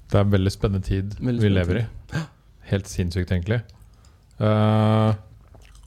Det 0.07 0.15
er 0.15 0.23
en 0.23 0.31
veldig 0.31 0.53
spennende 0.55 0.87
tid 0.87 1.17
Veldig 1.19 1.43
vi 1.43 1.51
spennende 1.51 1.59
lever 1.59 1.81
i. 1.81 2.23
Helt 2.71 2.87
sinnssykt, 2.87 3.35
egentlig. 3.35 3.59
Uh, 4.39 5.11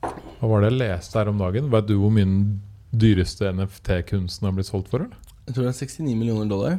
hva 0.05 0.53
var 0.53 0.61
det 0.61 0.71
jeg 0.71 0.81
leste 0.83 1.21
her 1.23 1.33
om 1.33 1.41
dagen? 1.41 1.73
Vet 1.73 1.89
du 1.89 1.97
hvor 2.03 2.13
mye 2.13 2.29
den 2.29 2.45
dyreste 2.93 3.49
NFT-kunsten 3.49 4.45
har 4.45 4.57
blitt 4.57 4.69
solgt 4.69 4.93
for? 4.93 5.09
Eller? 5.09 5.33
Jeg 5.49 5.57
tror 5.57 5.71
det 5.71 5.73
er 5.73 5.81
69 5.89 6.21
millioner 6.21 6.53
dollar. 6.53 6.77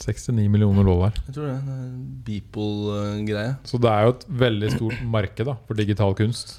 69 0.00 0.48
millioner 0.50 0.84
dollar. 0.86 1.12
Jeg 1.26 1.34
tror 1.36 1.48
det 1.48 1.54
er 1.54 1.72
en 1.76 2.02
Beeple-greie. 2.26 3.54
Så 3.68 3.80
det 3.82 3.90
er 3.92 4.06
jo 4.06 4.14
et 4.16 4.26
veldig 4.42 4.70
stort 4.76 5.00
marked 5.16 5.46
da, 5.48 5.56
for 5.68 5.78
digital 5.78 6.14
kunst. 6.18 6.56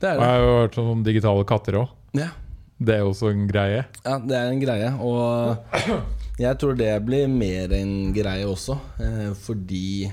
Det 0.00 0.10
er 0.10 0.18
Og 0.18 0.22
jeg 0.22 0.30
har 0.34 0.42
jo 0.44 0.56
hørt 0.60 0.78
om 0.82 1.02
digitale 1.06 1.46
katter 1.48 1.80
òg. 1.80 1.94
Ja. 2.16 2.28
Det 2.76 2.94
er 2.98 3.06
også 3.08 3.30
en 3.32 3.46
greie. 3.48 3.86
ja, 4.04 4.18
det 4.20 4.36
er 4.36 4.50
en 4.52 4.60
greie. 4.60 4.90
Og 5.00 5.56
jeg 6.38 6.58
tror 6.60 6.76
det 6.76 6.92
blir 7.06 7.26
mer 7.32 7.72
en 7.72 8.12
greie 8.12 8.44
også. 8.46 8.76
Eh, 9.00 9.30
fordi 9.46 10.10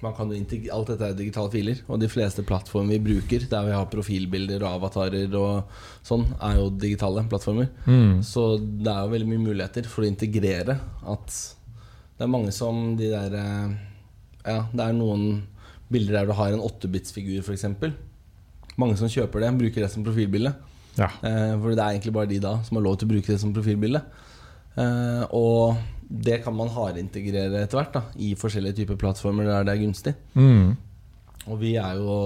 man 0.00 0.14
kan 0.16 0.30
jo 0.32 0.58
Alt 0.72 0.92
dette 0.94 1.08
er 1.10 1.16
digitale 1.18 1.52
filer, 1.52 1.80
og 1.88 2.00
de 2.00 2.08
fleste 2.08 2.44
plattformer 2.46 2.96
vi 2.96 3.04
bruker, 3.10 3.44
der 3.50 3.66
vi 3.68 3.76
har 3.76 3.88
profilbilder 3.92 4.64
og 4.64 4.78
avatarer 4.78 5.34
og 5.36 5.74
sånn, 6.06 6.24
er 6.40 6.56
jo 6.56 6.70
digitale 6.72 7.24
plattformer. 7.28 7.68
Mm. 7.84 8.20
Så 8.24 8.54
det 8.58 8.90
er 8.90 9.04
jo 9.04 9.14
veldig 9.14 9.30
mye 9.30 9.46
muligheter 9.50 9.88
for 9.90 10.04
å 10.04 10.08
integrere 10.08 10.78
at 11.14 11.38
det 12.20 12.26
er 12.26 12.32
mange 12.32 12.52
som 12.52 12.94
de 13.00 13.12
der 13.12 13.36
eh, 13.40 13.76
Ja, 14.44 14.64
det 14.72 14.84
er 14.84 14.96
noen 14.96 15.42
bilder 15.92 16.20
der 16.20 16.30
du 16.30 16.34
har 16.36 16.52
en 16.52 16.64
8-bits-figur, 16.64 17.40
f.eks. 17.44 17.64
Mange 18.80 18.96
som 18.96 19.10
kjøper 19.10 19.44
det, 19.44 19.54
bruker 19.58 19.84
det 19.84 19.92
som 19.92 20.04
profilbilde. 20.06 20.52
Ja. 20.96 21.08
Eh, 21.24 21.54
for 21.60 21.72
det 21.72 21.80
er 21.80 21.94
egentlig 21.94 22.14
bare 22.16 22.30
de 22.30 22.40
da 22.42 22.58
som 22.64 22.78
har 22.78 22.84
lov 22.84 22.98
til 23.00 23.08
å 23.08 23.12
bruke 23.14 23.32
det 23.32 23.40
som 23.42 23.52
profilbilde. 23.56 24.02
Eh, 24.80 25.24
og 25.36 25.80
det 26.10 26.40
kan 26.42 26.54
man 26.56 26.70
hardintegrere 26.74 27.62
etter 27.62 27.78
hvert 27.78 27.92
da 27.94 28.00
i 28.18 28.32
forskjellige 28.38 28.80
typer 28.80 28.98
plattformer 28.98 29.46
der 29.46 29.66
det 29.66 29.74
er 29.76 29.82
gunstig. 29.84 30.14
Mm. 30.34 30.72
Og 31.46 31.60
vi 31.60 31.76
er 31.78 32.00
jo 32.00 32.16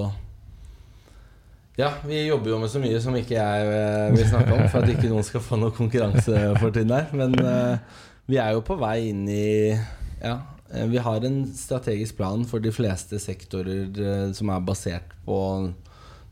Ja, 1.76 1.91
vi 2.07 2.22
jobber 2.24 2.55
jo 2.55 2.59
med 2.62 2.70
så 2.70 2.80
mye 2.80 3.01
som 3.03 3.16
ikke 3.18 3.37
jeg 3.37 3.68
eh, 3.68 4.14
vil 4.14 4.28
snakke 4.30 4.55
om, 4.55 4.64
for 4.70 4.80
at 4.80 4.93
ikke 4.95 5.11
noen 5.11 5.26
skal 5.26 5.43
få 5.43 5.59
noe 5.61 5.74
konkurransefortrinn 5.74 6.93
der. 6.93 7.09
Men 7.18 7.35
uh, 7.43 8.01
vi 8.30 8.39
er 8.41 8.55
jo 8.55 8.62
på 8.64 8.78
vei 8.80 9.11
inn 9.11 9.24
i 9.28 9.74
Ja, 10.22 10.39
eh, 10.70 10.87
vi 10.89 11.03
har 11.03 11.26
en 11.26 11.43
strategisk 11.51 12.16
plan 12.20 12.47
for 12.49 12.62
de 12.62 12.72
fleste 12.72 13.18
sektorer 13.20 13.91
uh, 13.99 14.30
som 14.32 14.55
er 14.55 14.64
basert 14.64 15.12
på 15.26 15.39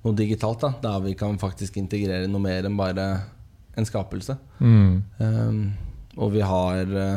noe 0.03 0.17
digitalt, 0.19 0.63
da 0.63 0.73
der 0.87 1.05
vi 1.05 1.17
kan 1.19 1.37
faktisk 1.43 1.77
integrere 1.79 2.31
noe 2.31 2.43
mer 2.43 2.65
enn 2.67 2.79
bare 2.79 3.11
en 3.77 3.87
skapelse. 3.89 4.39
Mm. 4.63 5.03
Um, 5.19 5.61
og 6.17 6.33
vi 6.33 6.47
har 6.47 6.97
Ja. 6.97 7.13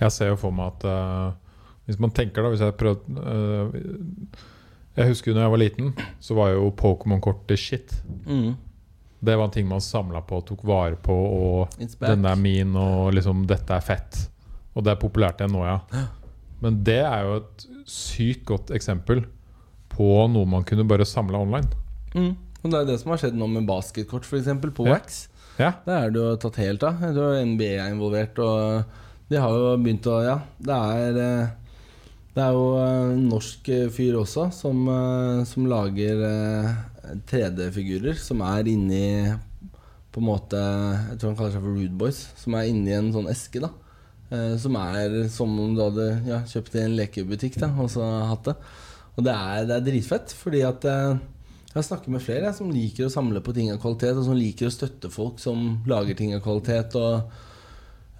Jeg 0.00 0.12
ser 0.12 0.32
jo 0.32 0.36
for 0.40 0.54
meg 0.54 0.72
at 0.74 0.84
uh, 0.90 1.32
Hvis 1.86 2.00
man 2.02 2.10
tenker 2.10 2.42
da 2.42 2.50
Hvis 2.50 2.64
jeg 2.64 2.74
prøvde 2.80 3.22
uh, 3.22 4.38
Jeg 4.96 5.10
husker 5.12 5.34
når 5.34 5.44
jeg 5.46 5.52
var 5.54 5.62
liten, 5.62 5.92
så 6.22 6.36
var 6.38 6.52
jo 6.54 6.68
Pokémon-kortet 6.78 7.58
shit. 7.58 7.94
Mm, 8.26 8.54
Det 9.24 9.36
var 9.38 9.48
en 9.48 9.54
ting 9.54 9.66
man 9.66 9.82
samla 9.82 10.20
på 10.22 10.38
og 10.38 10.44
tok 10.46 10.62
vare 10.62 10.94
på. 10.94 11.14
Og 11.14 11.74
'denne 11.98 12.30
er 12.30 12.38
min', 12.38 12.76
og 12.76 13.12
liksom 13.16 13.46
'dette 13.46 13.74
er 13.74 13.82
fett'. 13.82 14.28
Og 14.76 14.84
det 14.84 14.92
er 14.92 15.00
populært 15.02 15.40
igjen 15.40 15.50
nå, 15.56 15.64
ja. 15.66 16.06
Men 16.62 16.78
det 16.84 17.00
er 17.02 17.24
jo 17.26 17.36
et 17.40 17.66
sykt 17.90 18.44
godt 18.46 18.70
eksempel 18.70 19.24
på 19.90 20.28
noe 20.30 20.46
man 20.46 20.64
kunne 20.64 20.86
bare 20.86 21.04
samla 21.04 21.38
online. 21.42 21.68
Mm. 22.14 22.36
Og 22.62 22.70
det 22.70 22.78
er 22.80 22.86
det 22.88 23.00
som 23.00 23.10
har 23.12 23.18
skjedd 23.20 23.34
nå 23.36 23.46
med 23.50 23.66
basketkort, 23.66 24.24
f.eks. 24.24 24.46
på 24.62 24.86
Ja. 24.86 24.92
Wax. 24.94 25.28
Ja. 25.58 25.72
Det 25.84 25.94
er 25.94 26.10
det 26.10 26.22
jo 26.22 26.36
tatt 26.36 26.56
helt 26.62 26.82
av. 26.86 27.02
Jeg 27.02 27.14
tror 27.14 27.36
NBA 27.44 27.72
er 27.82 27.90
involvert, 27.92 28.38
og 28.38 28.84
de 29.30 29.40
har 29.40 29.54
jo 29.56 29.76
begynt 29.80 30.06
å 30.10 30.18
Ja, 30.24 30.38
det 30.60 30.78
er 30.96 31.20
eh, 31.22 31.52
Det 32.34 32.42
er 32.44 32.56
jo 32.56 32.64
en 32.82 33.22
norsk 33.30 33.68
eh, 33.72 33.86
fyr 33.94 34.18
også 34.20 34.48
som, 34.52 34.82
eh, 34.90 35.44
som 35.48 35.68
lager 35.70 36.20
eh, 36.28 36.72
3D-figurer 37.30 38.18
som 38.20 38.42
er 38.46 38.68
inni 38.72 39.04
På 40.12 40.22
en 40.22 40.28
måte 40.28 40.60
Jeg 40.60 41.18
tror 41.18 41.32
han 41.32 41.38
kaller 41.40 41.56
seg 41.56 41.64
for 41.64 41.78
Rude 41.78 41.98
Boys. 42.00 42.20
Som 42.40 42.56
er 42.58 42.68
inni 42.70 42.94
en 42.96 43.12
sånn 43.14 43.30
eske, 43.32 43.62
da. 43.64 43.72
Eh, 44.30 44.54
Som 44.60 44.76
er 44.80 45.16
som 45.32 45.52
om 45.60 45.74
du 45.76 45.82
hadde 45.84 46.08
ja, 46.28 46.42
kjøpt 46.48 46.76
i 46.78 46.84
en 46.84 46.98
lekebutikk 47.00 47.58
da, 47.62 47.72
og 47.80 47.90
så 47.92 48.04
hatt 48.30 48.50
det. 48.52 48.58
Og 49.14 49.24
det 49.26 49.34
er, 49.34 49.64
det 49.68 49.74
er 49.78 49.88
dritfett, 49.88 50.32
fordi 50.34 50.62
at 50.66 50.84
eh, 50.90 51.16
jeg 51.74 51.76
har 51.80 51.88
snakket 51.88 52.12
med 52.14 52.22
flere 52.22 52.46
jeg, 52.48 52.56
som 52.60 52.70
liker 52.70 53.08
å 53.08 53.12
samle 53.12 53.42
på 53.42 53.52
ting 53.54 53.72
av 53.72 53.80
kvalitet, 53.82 54.14
og 54.14 54.26
som 54.28 54.38
liker 54.38 54.68
å 54.70 54.74
støtte 54.74 55.10
folk 55.10 55.40
som 55.42 55.80
lager 55.90 56.14
ting 56.18 56.34
av 56.36 56.42
kvalitet. 56.46 56.94
Og 56.98 57.18
eh, 57.18 57.52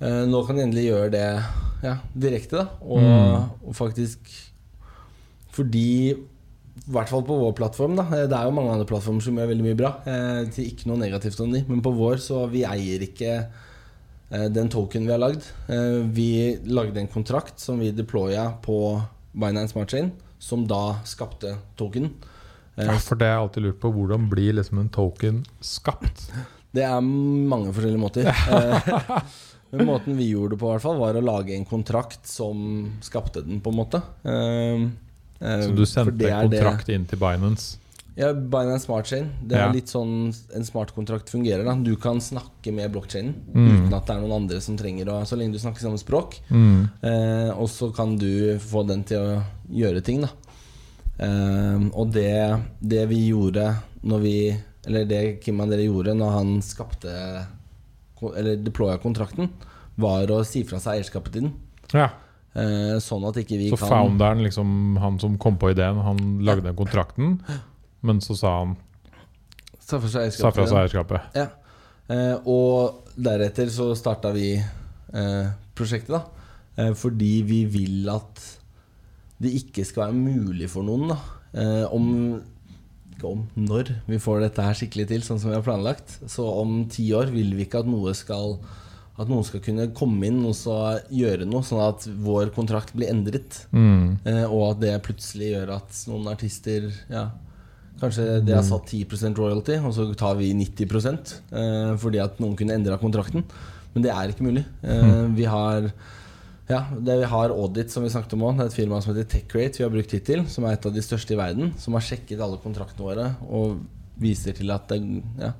nå 0.00 0.40
kan 0.46 0.56
de 0.58 0.62
endelig 0.66 0.88
gjøre 0.90 1.10
det 1.14 1.26
ja, 1.84 1.96
direkte, 2.16 2.56
da. 2.64 2.66
Og, 2.82 3.00
Mm. 3.04 3.50
og 3.68 3.74
faktisk 3.76 4.18
Fordi 5.54 6.10
i 6.14 6.90
hvert 6.90 7.08
fall 7.08 7.22
på 7.24 7.36
vår 7.38 7.52
plattform. 7.54 7.94
da 7.96 8.02
eh, 8.10 8.26
Det 8.26 8.34
er 8.36 8.44
jo 8.48 8.54
mange 8.56 8.72
andre 8.72 8.86
plattformer 8.88 9.22
som 9.22 9.36
gjør 9.38 9.46
veldig 9.52 9.64
mye 9.64 9.76
bra. 9.78 9.92
Eh, 10.10 10.40
til 10.52 10.66
ikke 10.72 10.88
noe 10.90 10.98
negativt 10.98 11.38
om 11.40 11.52
de 11.54 11.64
Men 11.68 11.80
på 11.84 11.92
vår 11.94 12.16
så 12.20 12.42
vi 12.50 12.64
eier 12.66 13.04
ikke 13.06 13.30
eh, 14.30 14.48
den 14.50 14.68
token 14.68 15.06
vi 15.06 15.12
har 15.14 15.22
lagd. 15.22 15.46
Eh, 15.70 16.02
vi 16.10 16.56
lagde 16.66 16.98
en 17.00 17.08
kontrakt 17.08 17.60
som 17.62 17.78
vi 17.78 17.92
deploya 17.94 18.48
på 18.64 19.00
Binance 19.32 19.72
Smart 19.72 19.90
Chain, 19.94 20.10
som 20.38 20.66
da 20.66 20.96
skapte 21.04 21.54
token. 21.78 22.10
Eh, 22.76 22.84
Ja, 22.90 22.98
for 22.98 23.14
det 23.14 23.28
har 23.28 23.38
jeg 23.38 23.44
alltid 23.48 23.62
lurt 23.68 23.80
på. 23.80 23.92
Hvordan 23.94 24.28
blir 24.28 24.52
liksom 24.58 24.80
en 24.82 24.88
token 24.90 25.44
skapt? 25.62 26.26
Det 26.74 26.82
er 26.82 27.00
mange 27.00 27.70
forskjellige 27.72 28.02
måter. 28.02 28.26
Men 29.76 29.86
måten 29.86 30.16
vi 30.16 30.28
gjorde 30.30 30.54
det 30.56 30.60
på, 30.60 30.70
hvert 30.72 30.82
fall 30.82 30.98
var 30.98 31.14
å 31.14 31.22
lage 31.24 31.54
en 31.56 31.64
kontrakt 31.66 32.26
som 32.26 32.92
skapte 33.04 33.42
den, 33.44 33.60
på 33.60 33.70
en 33.72 33.78
måte. 33.78 34.02
Uh, 34.24 34.90
uh, 35.40 35.62
Så 35.64 35.74
du 35.74 35.84
sendte 35.86 36.16
det- 36.18 36.30
kontrakt 36.32 36.88
inn 36.88 37.04
til 37.06 37.18
Binance? 37.18 37.78
Ja, 38.16 38.28
Binance 38.32 38.84
Smart 38.86 39.06
Chain. 39.10 39.32
Det 39.42 39.56
er 39.56 39.66
Ja. 39.66 39.72
litt 39.72 39.88
sånn 39.90 40.32
en 40.54 40.62
smartkontrakt 40.64 41.28
fungerer. 41.30 41.64
da 41.64 41.74
Du 41.74 41.96
kan 41.96 42.20
snakke 42.20 42.72
med 42.72 42.92
blokkjeden 42.92 43.34
Mm. 43.52 43.86
uten 43.88 43.94
at 43.94 44.06
det 44.06 44.14
er 44.16 44.20
noen 44.20 44.36
andre 44.42 44.60
som 44.60 44.76
trenger 44.76 45.06
å 45.06 45.26
Så 45.26 45.36
lenge 45.36 45.52
du 45.52 45.58
snakker 45.58 45.80
samme 45.80 45.98
språk. 45.98 46.38
Mm. 46.48 46.90
Eh, 47.02 47.50
og 47.58 47.66
så 47.68 47.92
kan 47.92 48.16
du 48.16 48.56
få 48.60 48.86
den 48.86 49.02
til 49.02 49.18
å 49.18 49.42
gjøre 49.68 50.04
ting, 50.04 50.20
da. 50.20 50.28
Eh, 51.18 51.90
og 51.92 52.12
det, 52.12 52.62
det 52.80 53.08
vi 53.08 53.30
gjorde 53.32 53.76
når 54.04 54.20
vi 54.20 54.56
Eller 54.86 55.06
det 55.06 55.40
Kim 55.40 55.56
dere 55.58 55.80
gjorde 55.86 56.14
når 56.14 56.30
han 56.32 56.60
skapte 56.60 57.46
Eller 58.34 58.60
deploya 58.62 58.98
kontrakten, 59.02 59.50
var 60.00 60.30
å 60.32 60.42
si 60.46 60.62
fra 60.66 60.78
seg 60.82 61.00
eierskapet 61.00 61.34
til 61.34 61.46
den. 61.46 61.56
Ja. 61.92 62.10
Eh, 62.54 62.96
sånn 63.02 63.26
at 63.26 63.38
ikke 63.42 63.58
vi 63.58 63.72
Så 63.72 63.80
kan 63.80 63.90
founderen, 63.90 64.44
liksom 64.46 64.96
han 65.02 65.18
som 65.22 65.34
kom 65.42 65.58
på 65.58 65.72
ideen, 65.74 65.98
han 66.06 66.22
lagde 66.46 66.68
den 66.68 66.78
kontrakten, 66.78 67.36
men 68.06 68.22
så 68.22 68.36
sa 68.38 68.56
han 68.60 68.76
sa 69.84 69.98
fra 69.98 70.08
seg 70.08 70.28
eierskapet 70.28 70.72
eierskapet. 70.78 71.36
Ja. 71.36 71.48
Eh, 72.12 72.36
og 72.50 73.10
deretter 73.16 73.70
så 73.72 73.90
starta 73.96 74.32
vi 74.34 74.52
eh, 74.58 75.46
prosjektet, 75.76 76.14
da. 76.14 76.24
Eh, 76.76 76.92
fordi 76.98 77.34
vi 77.46 77.64
vil 77.70 78.10
at 78.12 78.42
det 79.42 79.54
ikke 79.60 79.84
skal 79.86 80.08
være 80.08 80.18
mulig 80.18 80.68
for 80.72 80.86
noen, 80.86 81.14
da. 81.14 81.20
Om 81.94 82.06
ikke 83.14 83.30
om 83.30 83.44
når 83.56 83.92
vi 84.08 84.20
får 84.22 84.44
dette 84.44 84.64
her 84.64 84.76
skikkelig 84.78 85.06
til, 85.10 85.26
sånn 85.26 85.40
som 85.42 85.52
vi 85.52 85.58
har 85.58 85.66
planlagt. 85.66 86.18
Så 86.30 86.46
om 86.46 86.82
ti 86.90 87.06
år 87.16 87.32
vil 87.34 87.54
vi 87.56 87.68
ikke 87.68 87.84
at 87.84 87.90
noe 87.90 88.14
skal 88.16 88.58
At 89.14 89.28
noen 89.30 89.44
skal 89.46 89.60
kunne 89.62 89.92
komme 89.94 90.26
inn 90.26 90.40
og 90.42 90.56
så 90.58 90.98
gjøre 91.06 91.46
noe, 91.46 91.62
sånn 91.62 91.84
at 91.84 92.02
vår 92.24 92.48
kontrakt 92.56 92.90
blir 92.98 93.12
endret. 93.12 93.60
Mm. 93.70 94.18
Eh, 94.26 94.44
og 94.48 94.72
at 94.72 94.80
det 94.82 94.94
plutselig 95.06 95.52
gjør 95.52 95.76
at 95.76 96.00
noen 96.10 96.26
artister 96.32 96.88
ja, 97.06 97.28
Kanskje 98.00 98.40
det 98.42 98.56
har 98.56 98.64
satt 98.66 98.90
10% 98.90 99.38
royalty, 99.38 99.76
og 99.78 99.94
så 99.94 100.08
tar 100.18 100.34
vi 100.40 100.50
90 100.58 100.82
eh, 101.54 101.94
fordi 102.02 102.18
at 102.18 102.40
noen 102.42 102.56
kunne 102.58 102.74
endra 102.74 102.98
kontrakten. 102.98 103.46
Men 103.94 104.02
det 104.02 104.10
er 104.10 104.32
ikke 104.32 104.48
mulig. 104.48 104.64
Eh, 104.82 105.20
vi 105.38 105.46
har 105.46 105.86
ja, 106.68 106.80
det 106.96 107.18
vi 107.20 107.28
har 107.28 107.52
Audit, 107.52 107.92
som 107.92 108.04
vi 108.04 108.12
snakket 108.12 108.36
om 108.36 108.46
òg. 108.46 108.56
Det 108.56 108.64
er 108.64 108.70
et 108.72 108.78
firma 108.78 109.00
som 109.04 109.12
heter 109.12 109.28
TechRate 109.34 109.80
vi 109.80 109.84
har 109.84 109.92
brukt 109.92 110.14
hittil. 110.16 110.46
Som 110.48 110.64
er 110.64 110.78
et 110.78 110.88
av 110.88 110.94
de 110.94 111.02
største 111.04 111.34
i 111.34 111.38
verden. 111.38 111.74
Som 111.80 111.96
har 111.98 112.06
sjekket 112.06 112.40
alle 112.40 112.60
kontraktene 112.62 113.04
våre 113.04 113.28
og 113.44 113.82
viser 114.20 114.56
til 114.56 114.70
at 114.72 114.86
det, 114.88 115.00
ja, 115.42 115.50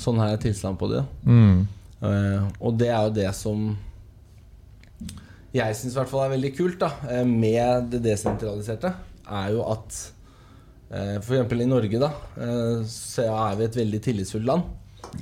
sånn 0.00 0.18
her 0.22 0.34
er 0.34 0.42
tilstanden 0.42 0.80
på 0.80 0.88
det. 0.90 1.04
Mm. 1.28 1.62
Uh, 2.02 2.48
og 2.58 2.78
det 2.80 2.88
er 2.90 3.06
jo 3.06 3.16
det 3.20 3.28
som 3.38 3.66
jeg 5.52 5.76
syns 5.76 5.98
er 6.00 6.32
veldig 6.32 6.50
kult 6.56 6.78
da 6.80 6.88
eh, 7.12 7.26
med 7.28 7.90
det 7.92 8.00
desentraliserte, 8.06 8.88
er 9.28 9.50
jo 9.52 9.66
at 9.68 9.98
uh, 10.88 11.18
f.eks. 11.20 11.52
i 11.52 11.66
Norge 11.68 12.00
da 12.00 12.08
uh, 12.38 12.80
så 12.88 13.26
er 13.28 13.58
vi 13.58 13.66
et 13.68 13.76
veldig 13.82 14.00
tillitsfullt 14.06 14.48
land. 14.48 14.70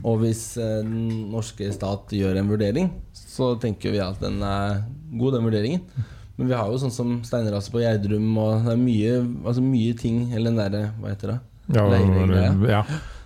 Og 0.06 0.20
hvis 0.22 0.44
eh, 0.60 0.80
den 0.84 1.30
norske 1.32 1.66
stat 1.74 2.12
gjør 2.14 2.38
en 2.38 2.50
vurdering, 2.50 2.90
så 3.16 3.52
tenker 3.60 3.94
vi 3.94 4.02
at 4.02 4.20
den 4.22 4.38
er 4.44 4.84
god, 5.10 5.36
den 5.36 5.46
vurderingen. 5.46 6.08
Men 6.36 6.48
vi 6.48 6.56
har 6.56 6.70
jo 6.72 6.78
sånn 6.80 6.94
som 6.94 7.16
steinraset 7.26 7.72
på 7.72 7.82
Gjerdrum, 7.82 8.28
og 8.40 8.64
det 8.64 8.72
er 8.72 8.80
mye, 8.80 9.16
altså 9.44 9.60
mye 9.60 9.96
ting 9.98 10.22
Eller 10.32 10.48
den 10.48 10.60
derre 10.60 10.82
Hva 10.96 11.10
heter 11.12 11.34
det? 11.34 11.38
Ja, 11.76 11.84
Leire-greia. 11.84 12.54
ja. 12.70 12.80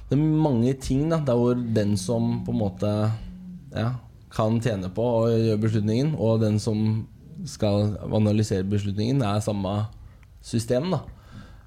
Det 0.09 0.17
er 0.19 0.25
mange 0.49 0.73
ting 0.83 1.07
da 1.13 1.21
Der 1.23 1.39
hvor 1.39 1.55
den 1.55 1.95
som 2.01 2.41
på 2.45 2.53
en 2.53 2.59
måte 2.59 2.91
ja, 3.75 3.93
kan 4.35 4.59
tjene 4.63 4.91
på 4.95 5.03
å 5.03 5.23
gjøre 5.31 5.61
beslutningen, 5.63 6.13
og 6.19 6.43
den 6.43 6.61
som 6.63 7.07
skal 7.47 7.97
analysere 8.07 8.67
beslutningen, 8.67 9.23
er 9.27 9.43
samme 9.43 9.73
system. 10.43 10.93
da 10.95 11.01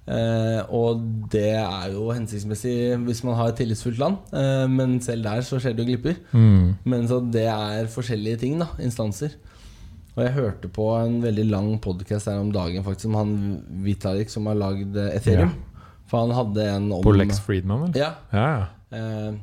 eh, 0.07 0.61
Og 0.71 1.01
det 1.31 1.49
er 1.59 1.91
jo 1.93 2.07
hensiktsmessig 2.15 2.75
hvis 3.03 3.23
man 3.27 3.35
har 3.39 3.51
et 3.51 3.59
tillitsfullt 3.59 3.99
land, 3.99 4.19
eh, 4.31 4.65
men 4.71 4.99
selv 5.03 5.27
der 5.27 5.43
så 5.47 5.59
skjer 5.59 5.75
det 5.75 5.83
jo 5.83 5.89
glipper. 5.91 6.19
Mm. 6.31 6.75
Men 6.87 7.07
så 7.11 7.19
det 7.23 7.47
er 7.51 7.91
forskjellige 7.91 8.43
ting, 8.45 8.59
da. 8.63 8.69
Instanser. 8.83 9.35
Og 10.17 10.23
jeg 10.25 10.33
hørte 10.33 10.69
på 10.73 10.87
en 10.97 11.19
veldig 11.21 11.45
lang 11.51 11.69
podkast 11.83 12.25
her 12.25 12.39
om 12.41 12.49
dagen 12.53 12.81
faktisk 12.85 13.11
om 13.11 13.17
han 13.19 13.33
Vitalik 13.85 14.31
som 14.33 14.49
har 14.49 14.57
lagd 14.57 14.95
Ethereum. 14.97 15.51
Ethereum. 15.51 15.55
For 16.09 16.23
han 16.23 16.33
hadde 16.33 16.65
en 16.71 16.87
om 16.95 17.03
På 17.05 17.13
Lex 17.13 17.41
Friedman, 17.45 17.85
vel? 17.85 17.99
Ja, 18.01 18.15
Ja, 18.33 18.47
ja. 18.55 18.65
Eh, 18.97 19.35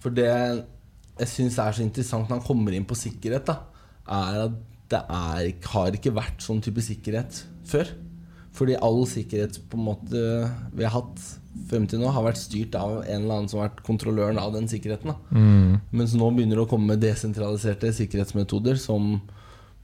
for 0.00 0.14
det 0.16 0.28
jeg 0.30 1.28
syns 1.28 1.58
er 1.60 1.74
så 1.76 1.82
interessant 1.84 2.30
når 2.30 2.38
han 2.38 2.46
kommer 2.46 2.72
inn 2.72 2.86
på 2.88 2.96
sikkerhet, 2.96 3.50
da, 3.50 3.58
er 4.08 4.46
at 4.46 4.54
det 4.90 5.00
er, 5.02 5.50
har 5.74 5.98
ikke 5.98 6.14
vært 6.16 6.40
sånn 6.42 6.62
type 6.64 6.80
sikkerhet 6.82 7.42
før. 7.68 7.90
Fordi 8.56 8.78
all 8.80 9.02
sikkerhet 9.06 9.60
på 9.70 9.76
en 9.76 9.84
måte 9.90 10.22
vi 10.72 10.86
har 10.86 10.94
hatt 10.94 11.20
frem 11.68 11.84
til 11.90 12.00
nå, 12.00 12.08
har 12.14 12.24
vært 12.24 12.40
styrt 12.40 12.78
av 12.78 13.02
en 13.02 13.20
eller 13.20 13.34
annen 13.36 13.50
som 13.50 13.60
har 13.60 13.68
vært 13.68 13.84
kontrolløren 13.86 14.40
av 14.40 14.54
den 14.56 14.70
sikkerheten. 14.70 15.12
Da. 15.12 15.36
Mm. 15.36 15.76
Mens 15.92 16.16
nå 16.16 16.30
begynner 16.32 16.56
det 16.56 16.64
å 16.64 16.70
komme 16.70 16.96
desentraliserte 16.98 17.92
sikkerhetsmetoder 18.00 18.80
som 18.80 19.18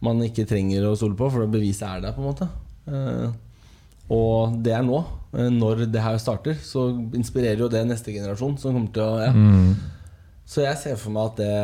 man 0.06 0.22
ikke 0.26 0.46
trenger 0.48 0.86
å 0.88 0.94
stole 0.98 1.18
på, 1.18 1.28
for 1.32 1.50
beviset 1.50 1.86
er 1.88 2.06
der, 2.06 2.14
på 2.16 2.22
en 2.22 2.30
måte. 2.30 2.48
Eh, 2.86 3.28
og 4.14 4.56
det 4.62 4.74
er 4.76 4.84
nå. 4.86 5.00
Eh, 5.34 5.50
når 5.52 5.86
det 5.90 6.04
her 6.04 6.18
starter, 6.22 6.58
så 6.62 6.88
inspirerer 7.16 7.64
jo 7.64 7.70
det 7.72 7.82
neste 7.88 8.14
generasjon 8.14 8.56
som 8.62 8.76
kommer 8.76 8.94
til 8.94 9.06
å 9.06 9.20
ja. 9.24 9.34
Mm. 9.34 9.74
Så 10.46 10.62
jeg 10.62 10.78
ser 10.78 10.98
for 11.00 11.10
meg 11.10 11.32
at 11.32 11.40
det 11.40 11.54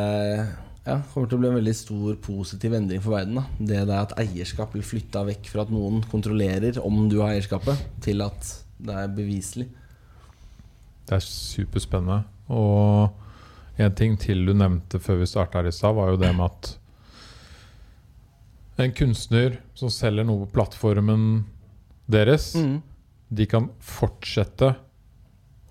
ja, 0.83 0.97
kommer 1.13 1.29
til 1.31 1.37
å 1.37 1.39
bli 1.39 1.47
en 1.47 1.55
veldig 1.55 1.75
stor 1.77 2.17
positiv 2.25 2.73
endring 2.75 2.99
for 3.03 3.15
verden. 3.15 3.39
Da. 3.39 3.45
Det 3.71 3.85
der 3.87 4.01
at 4.01 4.15
eierskap 4.19 4.73
blir 4.75 4.83
flytta 4.83 5.23
vekk 5.29 5.47
fra 5.53 5.63
at 5.63 5.71
noen 5.71 6.03
kontrollerer 6.11 6.81
om 6.83 7.05
du 7.07 7.21
har 7.21 7.31
eierskapet, 7.31 7.79
til 8.03 8.25
at 8.25 8.51
det 8.83 8.97
er 8.99 9.15
beviselig. 9.15 9.69
Det 11.07 11.15
er 11.15 11.23
superspennende. 11.23 12.25
Og 12.51 13.79
en 13.79 13.95
ting 13.95 14.19
til 14.19 14.43
du 14.43 14.51
nevnte 14.57 14.99
før 15.01 15.21
vi 15.21 15.29
starta 15.31 15.61
her 15.61 15.71
i 15.71 15.75
stad, 15.75 15.95
var 15.95 16.11
jo 16.11 16.19
det 16.19 16.33
med 16.35 16.51
at 16.51 16.73
en 18.77 18.91
kunstner 18.97 19.59
som 19.77 19.89
selger 19.93 20.25
noe 20.25 20.45
på 20.45 20.53
plattformen 20.57 21.43
deres, 22.09 22.53
de 23.33 23.45
kan 23.49 23.69
fortsette 23.81 24.73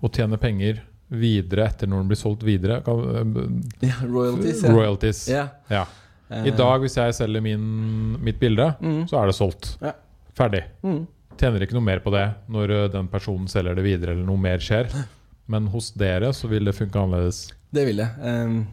å 0.03 0.09
tjene 0.11 0.37
penger 0.41 0.81
videre 1.13 1.67
etter 1.69 1.87
når 1.87 2.01
den 2.03 2.07
blir 2.11 2.19
solgt 2.19 2.43
videre. 2.47 2.79
Kan, 2.83 3.63
Ja, 3.83 3.99
royalties. 4.03 4.63
Ja. 4.63 4.71
royalties. 4.73 5.19
Yeah. 5.29 5.49
Ja. 5.69 5.83
Eh, 6.29 6.47
I 6.47 6.51
dag, 6.57 6.79
hvis 6.81 6.95
jeg 6.97 7.13
selger 7.13 7.41
min, 7.45 8.17
mitt 8.23 8.39
bilde, 8.39 8.75
Mm. 8.81 9.05
så 9.07 9.21
er 9.21 9.27
det 9.27 9.35
solgt. 9.35 9.77
Ja. 9.81 9.93
Ferdig. 10.33 10.63
mm. 10.83 11.05
Tjener 11.37 11.61
ikke 11.65 11.73
noe 11.73 11.81
mer 11.83 11.99
på 11.99 12.11
det 12.13 12.35
når 12.49 12.89
den 12.93 13.07
personen 13.09 13.47
selger 13.49 13.75
det 13.75 13.83
videre, 13.83 14.11
eller 14.13 14.25
noe 14.25 14.37
mer 14.37 14.57
skjer. 14.59 14.89
Men 15.47 15.67
hos 15.67 15.91
dere 15.91 16.31
så 16.33 16.47
vil 16.47 16.65
det 16.65 16.75
funke 16.75 16.95
annerledes. 16.99 17.51
Det 17.73 17.85
vil 17.85 17.97
jeg. 17.97 18.09
Um, 18.21 18.67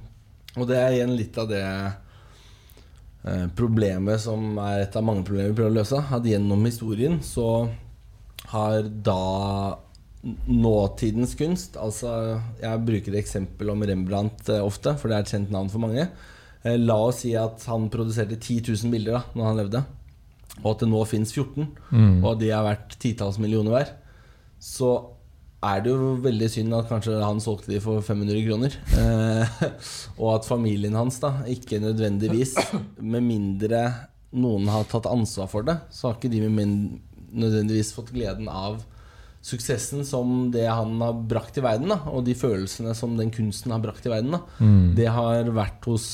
og 0.57 0.69
det 0.69 0.77
er 0.79 0.93
igjen 0.93 1.17
litt 1.17 1.37
av 1.39 1.49
det 1.49 1.61
eh, 1.63 1.91
problemet 3.57 4.21
som 4.23 4.57
er 4.65 4.87
et 4.87 4.97
av 4.97 5.05
mange 5.05 5.25
problemer 5.27 5.51
vi 5.53 5.59
prøver 5.59 5.75
å 5.75 5.79
løse. 5.83 5.99
At 6.17 6.25
gjennom 6.25 6.63
historien 6.65 7.19
så 7.25 7.69
har 8.53 8.83
da 9.05 9.77
nåtidens 10.51 11.33
kunst 11.39 11.79
Altså, 11.81 12.11
jeg 12.61 12.83
bruker 12.85 13.15
eksempel 13.17 13.71
om 13.73 13.85
Rembrandt 13.89 14.51
eh, 14.53 14.61
ofte, 14.65 14.93
for 15.01 15.09
det 15.09 15.17
er 15.17 15.25
et 15.25 15.33
kjent 15.33 15.53
navn 15.55 15.71
for 15.73 15.81
mange. 15.85 16.09
Eh, 16.65 16.77
la 16.77 16.99
oss 17.07 17.23
si 17.25 17.33
at 17.39 17.63
han 17.71 17.89
produserte 17.93 18.37
10 18.37 18.67
000 18.69 18.93
bilder 18.93 19.17
da 19.17 19.23
når 19.37 19.49
han 19.49 19.61
levde, 19.63 19.83
og 20.61 20.69
at 20.75 20.83
det 20.85 20.91
nå 20.93 21.01
fins 21.09 21.33
14 21.37 21.71
Mm. 21.91 22.21
og 22.25 22.37
de 22.39 22.51
er 22.53 22.63
verdt 22.63 22.99
titalls 23.03 23.39
millioner 23.43 23.73
hver, 23.75 23.89
så 24.61 24.91
er 25.61 25.83
det 25.85 25.93
jo 25.93 26.15
veldig 26.25 26.49
synd 26.49 26.77
at 26.77 26.89
kanskje 26.89 27.19
han 27.21 27.41
solgte 27.43 27.75
de 27.75 27.81
for 27.85 28.01
500 28.05 28.45
kroner. 28.47 28.77
Eh, 28.97 29.59
og 30.21 30.39
at 30.39 30.49
familien 30.49 30.97
hans 30.97 31.21
da 31.21 31.35
ikke 31.53 31.83
nødvendigvis, 31.83 32.55
med 33.13 33.27
mindre 33.27 33.83
noen 34.31 34.71
har 34.71 34.87
tatt 34.89 35.11
ansvar 35.11 35.51
for 35.51 35.67
det, 35.67 35.77
så 35.93 36.09
har 36.09 36.17
ikke 36.17 36.33
de 36.33 36.47
nødvendigvis 36.47 37.93
fått 37.97 38.15
gleden 38.15 38.49
av 38.49 38.81
suksessen 39.45 40.05
som 40.05 40.51
det 40.53 40.67
han 40.69 41.01
har 41.01 41.21
brakt 41.29 41.55
til 41.57 41.65
verden, 41.65 41.93
da, 41.93 42.01
og 42.13 42.25
de 42.27 42.37
følelsene 42.37 42.93
som 42.97 43.17
den 43.19 43.33
kunsten 43.33 43.73
har 43.73 43.83
brakt 43.83 44.05
til 44.05 44.15
verden. 44.15 44.37
Da. 44.37 44.43
Mm. 44.61 44.93
Det 44.97 45.09
har 45.13 45.51
vært 45.57 45.89
hos 45.89 46.07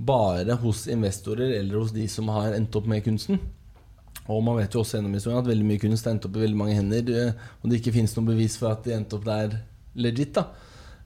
bare 0.00 0.56
hos 0.62 0.86
investorer 0.88 1.58
eller 1.58 1.76
hos 1.82 1.92
de 1.92 2.06
som 2.08 2.30
har 2.32 2.54
endt 2.56 2.76
opp 2.76 2.86
med 2.88 3.04
kunsten. 3.04 3.40
Og 4.28 4.42
man 4.44 4.56
vet 4.60 4.72
jo 4.74 4.80
også 4.84 4.98
gjennom 4.98 5.14
historien 5.14 5.38
at 5.40 5.48
veldig 5.48 5.64
mye 5.66 5.80
kunst 5.82 6.04
har 6.04 6.12
endt 6.14 6.26
opp 6.28 6.36
i 6.36 6.42
veldig 6.44 6.56
mange 6.60 6.74
hender, 6.76 7.08
eh, 7.10 7.32
og 7.62 7.70
det 7.70 7.80
ikke 7.80 7.92
finnes 7.96 8.14
noe 8.16 8.26
bevis 8.28 8.56
for 8.60 8.70
at 8.72 8.84
de 8.84 8.92
endte 8.94 9.16
opp 9.16 9.24
der 9.24 9.56
legit. 9.96 10.32
da 10.34 10.44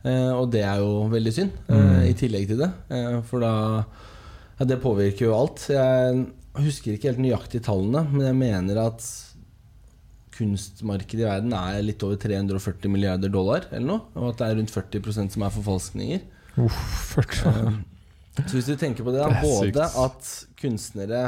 eh, 0.05 0.33
Og 0.35 0.51
det 0.53 0.63
er 0.65 0.79
jo 0.83 1.09
veldig 1.09 1.33
synd, 1.33 1.53
eh, 1.69 1.75
Mm. 1.75 2.03
i 2.11 2.15
tillegg 2.15 2.47
til 2.49 2.59
det. 2.59 2.71
Eh, 2.91 3.21
for 3.23 3.41
da 3.41 3.85
ja, 4.59 4.65
Det 4.65 4.81
påvirker 4.83 5.27
jo 5.27 5.35
alt. 5.35 5.67
Jeg 5.71 6.27
husker 6.55 6.93
ikke 6.95 7.09
helt 7.15 7.19
nøyaktig 7.25 7.63
tallene, 7.65 8.05
men 8.13 8.27
jeg 8.27 8.35
mener 8.37 8.79
at 8.87 9.03
kunstmarkedet 10.35 11.23
i 11.23 11.29
verden 11.29 11.53
er 11.55 11.83
litt 11.87 12.03
over 12.03 12.17
340 12.19 12.91
milliarder 12.91 13.31
dollar, 13.31 13.67
eller 13.71 13.87
noe. 13.87 14.01
Og 14.19 14.33
at 14.33 14.41
det 14.41 14.47
er 14.49 14.57
rundt 14.61 14.73
40% 14.75 15.33
som 15.37 15.43
er 15.47 15.53
forfalskninger. 15.55 16.21
Uff, 16.59 17.15
40. 17.15 17.49
Eh, 17.49 17.83
Så 18.49 18.57
hvis 18.59 18.67
du 18.67 18.75
tenker 18.77 19.05
på 19.07 19.13
det, 19.15 19.21
da, 19.23 19.41
både 19.41 19.85
at 20.05 20.31
kunstnere 20.59 21.21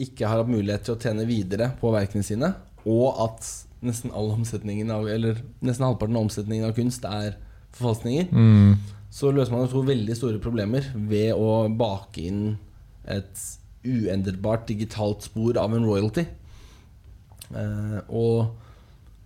ikke 0.00 0.26
har 0.26 0.42
hatt 0.42 0.50
mulighet 0.50 0.84
til 0.86 0.94
å 0.96 1.00
tjene 1.00 1.26
videre 1.28 1.70
på 1.80 1.92
verkene 1.94 2.26
sine, 2.26 2.54
og 2.84 3.20
at 3.24 3.46
nesten 3.84 4.10
all 4.16 4.32
omsetningen 4.34 4.90
av, 4.90 5.06
eller 5.08 5.38
nesten 5.62 5.86
halvparten 5.86 6.16
av 6.16 6.26
omsetningen 6.26 6.66
av 6.68 6.74
kunst 6.76 7.04
er 7.04 7.36
forfalskninger, 7.76 8.30
Mm. 8.32 8.76
så 9.10 9.30
løser 9.32 9.52
man 9.52 9.68
to 9.68 9.82
veldig 9.82 10.16
store 10.16 10.38
problemer 10.42 10.82
ved 10.94 11.34
å 11.34 11.68
bake 11.76 12.22
inn 12.26 12.58
et 13.06 13.44
uendrbart 13.84 14.66
digitalt 14.66 15.22
spor 15.22 15.58
av 15.60 15.74
en 15.74 15.84
royalty. 15.84 16.24
Eh, 17.54 18.00
og 18.08 18.54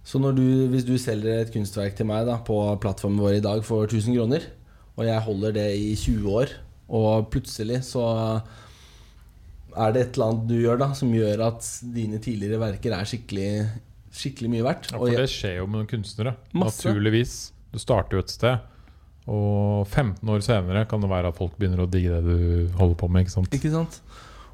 så 0.04 0.18
når 0.20 0.36
du, 0.36 0.46
hvis 0.72 0.86
du 0.88 0.96
selger 0.98 1.42
et 1.42 1.52
kunstverk 1.52 1.96
til 1.96 2.08
meg 2.08 2.26
da, 2.26 2.38
på 2.44 2.56
plattformen 2.82 3.20
vår 3.22 3.38
i 3.38 3.44
dag 3.44 3.64
for 3.66 3.86
1000 3.86 4.16
kroner, 4.16 4.46
og 4.96 5.04
jeg 5.06 5.20
holder 5.28 5.52
det 5.52 5.68
i 5.78 5.94
20 5.94 6.30
år, 6.40 6.54
og 6.88 7.28
plutselig 7.30 7.82
så 7.84 8.40
er 9.78 9.92
det 9.94 10.00
et 10.06 10.16
eller 10.18 10.30
annet 10.32 10.48
du 10.50 10.56
gjør 10.60 10.80
da 10.82 10.88
som 10.98 11.12
gjør 11.14 11.42
at 11.48 11.68
dine 11.94 12.18
tidligere 12.24 12.58
verker 12.62 12.94
er 12.96 13.08
skikkelig, 13.08 13.50
skikkelig 14.18 14.50
mye 14.56 14.66
verdt. 14.66 14.90
Ja, 14.92 14.98
for 14.98 15.12
det 15.22 15.28
skjer 15.32 15.56
jo 15.60 15.66
med 15.68 15.82
noen 15.82 15.90
kunstnere. 15.90 16.34
Masse. 16.52 16.82
Naturligvis. 16.88 17.36
Du 17.72 17.78
starter 17.82 18.16
jo 18.16 18.22
et 18.24 18.32
sted, 18.32 18.62
og 19.28 19.84
15 19.92 20.24
år 20.32 20.40
senere 20.46 20.86
kan 20.88 21.02
det 21.04 21.10
være 21.10 21.28
at 21.32 21.36
folk 21.36 21.58
begynner 21.60 21.84
å 21.84 21.90
digge 21.92 22.16
det 22.16 22.24
du 22.24 22.76
holder 22.78 22.96
på 22.96 23.10
med. 23.12 23.26
ikke 23.26 23.34
sant? 23.34 23.52
Ikke 23.58 23.72
sant? 23.74 23.98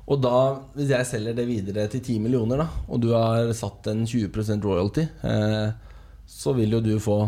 Og 0.05 0.19
da, 0.21 0.33
hvis 0.75 0.91
jeg 0.93 1.07
selger 1.09 1.37
det 1.39 1.47
videre 1.49 1.87
til 1.89 2.03
10 2.03 2.19
millioner, 2.27 2.61
da, 2.61 2.67
og 2.91 3.01
du 3.01 3.13
har 3.15 3.49
satt 3.57 3.87
en 3.93 4.03
20% 4.05 4.67
royalty, 4.67 5.07
eh, 5.25 5.71
så 6.29 6.53
vil 6.59 6.75
jo 6.77 6.81
du 6.85 6.93
få 7.01 7.21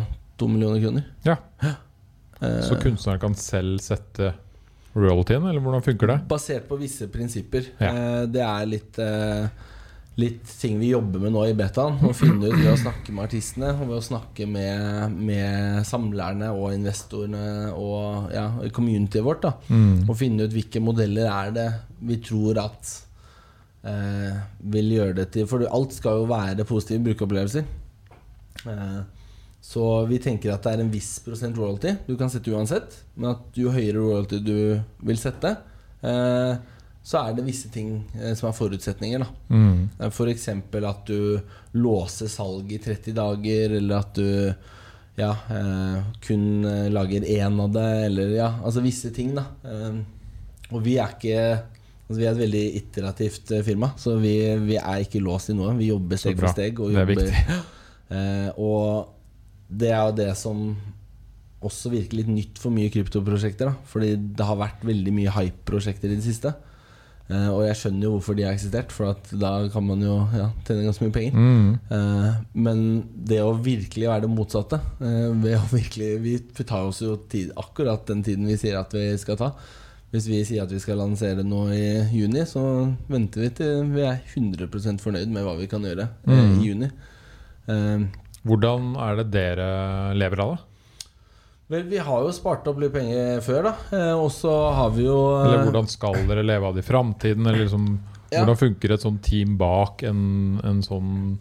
2 0.42 0.48
millioner 0.50 0.82
kroner. 0.82 1.06
Ja. 1.24 1.38
Eh, 1.62 2.58
Så 2.66 2.76
kunstneren 2.82 3.22
kan 3.22 3.34
selv 3.38 3.78
sette 3.80 4.34
royaltyen, 4.96 5.46
eller 5.46 5.62
hvordan 5.62 5.84
funker 5.84 6.12
det? 6.12 6.18
Basert 6.30 6.68
på 6.68 6.78
visse 6.80 7.08
prinsipper. 7.12 7.70
Ja. 7.80 7.92
Eh, 7.92 8.20
det 8.32 8.42
er 8.44 8.68
litt, 8.68 8.98
eh, 9.02 9.48
litt 10.16 10.52
ting 10.60 10.78
vi 10.80 10.92
jobber 10.94 11.20
med 11.26 11.34
nå 11.34 11.44
i 11.46 11.56
betaen. 11.56 11.98
Å 12.00 12.12
finne 12.16 12.48
ut 12.48 12.56
ved 12.56 12.70
å 12.72 12.78
snakke 12.80 13.12
med 13.12 13.28
artistene 13.28 13.74
og 13.74 13.84
ved 13.90 13.96
å 13.98 14.06
snakke 14.08 14.48
med, 14.48 15.16
med 15.16 15.86
samlerne 15.88 16.52
og 16.56 16.72
investorene 16.74 17.72
og 17.76 18.32
ja, 18.34 18.46
communityet 18.72 19.26
vårt. 19.26 19.42
da 19.44 19.52
Mm. 19.68 20.06
Og 20.08 20.16
finne 20.16 20.46
ut 20.46 20.54
hvilke 20.54 20.80
modeller 20.80 21.28
er 21.32 21.52
det 21.52 21.68
vi 22.06 22.16
tror 22.24 22.58
at 22.64 22.94
eh, 23.86 24.40
vil 24.72 24.94
gjøre 24.96 25.16
det 25.20 25.30
til 25.34 25.46
For 25.50 25.66
alt 25.68 25.92
skal 25.96 26.22
jo 26.22 26.30
være 26.30 26.64
positive 26.68 27.04
brukeropplevelser. 27.04 27.68
Eh, 28.66 29.02
så 29.66 29.82
vi 30.06 30.20
tenker 30.22 30.52
at 30.54 30.62
det 30.62 30.76
er 30.76 30.84
en 30.84 30.92
viss 30.92 31.16
prosent 31.24 31.56
royalty 31.58 31.96
du 32.06 32.14
kan 32.18 32.30
sette 32.30 32.52
uansett. 32.54 33.00
Men 33.18 33.32
at 33.34 33.58
jo 33.58 33.72
høyere 33.74 33.98
royalty 33.98 34.38
du 34.44 34.58
vil 35.08 35.18
sette, 35.18 35.56
eh, 36.06 36.52
så 37.06 37.22
er 37.22 37.34
det 37.34 37.46
visse 37.48 37.70
ting 37.74 37.96
eh, 38.14 38.34
som 38.38 38.50
er 38.50 38.54
forutsetninger. 38.54 39.24
da 39.24 39.56
Mm. 39.56 39.88
F.eks. 40.10 40.48
at 40.48 41.06
du 41.10 41.40
låser 41.74 42.30
salget 42.30 42.78
i 42.78 42.94
30 42.94 43.16
dager, 43.18 43.76
eller 43.80 44.04
at 44.04 44.14
du 44.14 44.54
ja, 45.18 45.32
eh, 45.50 45.98
kun 46.22 46.64
eh, 46.64 46.86
lager 46.92 47.26
én 47.26 47.60
av 47.62 47.72
det, 47.74 47.88
eller 48.06 48.36
ja, 48.36 48.52
altså 48.62 48.84
visse 48.84 49.10
ting, 49.10 49.34
da. 49.34 49.48
Eh, 49.64 49.98
og 50.70 50.82
vi 50.84 50.98
er 50.98 51.16
ikke 51.18 51.40
Altså 52.06 52.20
Vi 52.20 52.26
er 52.26 52.36
et 52.36 52.38
veldig 52.38 52.64
iterativt 52.78 53.50
eh, 53.50 53.64
firma, 53.66 53.88
så 53.98 54.12
vi, 54.22 54.36
vi 54.62 54.76
er 54.78 55.02
ikke 55.02 55.18
låst 55.18 55.50
i 55.50 55.56
noe. 55.58 55.72
Vi 55.74 55.88
jobber 55.90 56.20
steg 56.22 56.38
for 56.38 56.54
steg. 56.54 56.78
Og 56.78 56.94
Det 56.94 57.02
er 57.02 57.10
jobber. 57.16 57.64
Eh, 58.06 58.52
og 58.62 59.15
det 59.68 59.90
er 59.90 60.02
jo 60.10 60.14
det 60.20 60.30
som 60.38 60.68
også 61.66 61.90
virker 61.90 62.20
litt 62.20 62.28
nytt 62.30 62.60
for 62.62 62.70
mye 62.70 62.90
kryptoprosjekter. 62.92 63.70
da 63.72 63.90
Fordi 63.90 64.14
det 64.16 64.46
har 64.46 64.58
vært 64.60 64.84
veldig 64.86 65.12
mye 65.16 65.32
hype-prosjekter 65.34 66.12
i 66.12 66.18
det 66.18 66.26
siste. 66.26 66.52
Uh, 67.26 67.48
og 67.56 67.64
jeg 67.66 67.74
skjønner 67.80 68.06
jo 68.06 68.10
hvorfor 68.14 68.36
de 68.38 68.44
har 68.46 68.54
eksistert, 68.54 68.92
for 68.94 69.08
at 69.10 69.32
da 69.34 69.48
kan 69.72 69.82
man 69.82 70.04
jo 70.04 70.20
ja, 70.30 70.44
tjene 70.68 70.84
ganske 70.86 71.02
mye 71.02 71.14
penger. 71.16 71.34
Mm. 71.34 71.72
Uh, 71.90 72.36
men 72.54 72.84
det 73.26 73.40
å 73.42 73.56
virkelig 73.58 74.06
være 74.06 74.26
det 74.28 74.30
motsatte 74.30 74.78
uh, 74.78 75.32
virkelig, 75.72 76.12
Vi 76.22 76.36
tar 76.62 76.86
oss 76.86 77.02
jo 77.02 77.16
tid, 77.32 77.50
akkurat 77.58 78.06
den 78.06 78.22
tiden 78.22 78.46
vi 78.46 78.54
sier 78.60 78.78
at 78.78 78.94
vi 78.94 79.08
skal 79.18 79.40
ta. 79.40 79.50
Hvis 80.12 80.28
vi 80.30 80.44
sier 80.46 80.62
at 80.62 80.70
vi 80.70 80.78
skal 80.78 81.00
lansere 81.02 81.42
noe 81.42 81.74
i 81.74 81.88
juni, 82.14 82.44
så 82.46 82.62
venter 83.10 83.42
vi 83.42 83.50
til 83.58 83.90
vi 83.90 84.04
er 84.06 84.22
100% 84.22 85.02
fornøyd 85.02 85.32
med 85.34 85.42
hva 85.42 85.56
vi 85.58 85.66
kan 85.66 85.82
gjøre 85.82 86.06
Mm. 86.30 86.52
i 86.62 86.68
juni. 86.68 86.88
Eh, 87.66 88.04
Hvordan 88.46 88.94
er 89.02 89.20
det 89.20 89.28
dere 89.34 89.68
lever 90.18 90.42
av 90.44 90.54
det? 90.54 90.62
vel, 91.72 91.82
vi 91.90 91.98
har 91.98 92.22
jo 92.22 92.34
spart 92.34 92.66
opp 92.70 92.78
litt 92.82 92.94
penger 92.94 93.42
før, 93.44 93.70
da. 93.70 93.74
Eh, 93.96 94.14
og 94.14 94.30
så 94.34 94.54
har 94.76 94.94
vi 94.94 95.06
jo 95.08 95.18
eh, 95.34 95.48
Eller 95.48 95.66
hvordan 95.66 95.90
skal 95.90 96.18
dere 96.28 96.46
leve 96.46 96.70
av 96.70 96.76
det 96.76 96.84
i 96.84 96.86
framtiden? 96.86 97.46
Eller 97.46 97.66
liksom, 97.66 97.96
Ja. 98.26 98.40
Hvordan 98.42 98.58
funker 98.58 98.90
et 98.92 99.04
sånt 99.04 99.22
team 99.22 99.54
bak 99.58 100.02
en, 100.02 100.58
en 100.66 100.80
sånn 100.82 101.36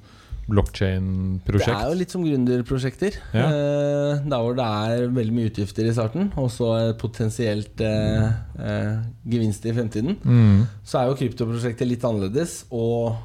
blockchain-prosjekt? 0.45 1.71
Det 1.71 1.77
er 1.81 1.89
jo 1.89 1.97
litt 1.97 2.13
som 2.13 2.25
gründerprosjekter. 2.25 3.17
Ja. 3.33 3.45
Eh, 3.49 4.25
der 4.29 4.43
hvor 4.43 4.57
det 4.57 4.65
er 4.65 5.07
veldig 5.15 5.33
mye 5.33 5.49
utgifter 5.49 5.89
i 5.89 5.93
starten, 5.97 6.29
og 6.37 6.51
så 6.53 6.69
potensielt 7.01 7.81
eh, 7.81 8.27
eh, 8.61 8.91
gevinst 9.33 9.65
i 9.65 9.73
fremtiden. 9.73 10.19
Mm. 10.21 10.67
Så 10.85 11.01
er 11.01 11.09
jo 11.09 11.17
kryptoprosjektet 11.23 11.89
litt 11.89 12.05
annerledes. 12.05 12.59
Og 12.69 13.17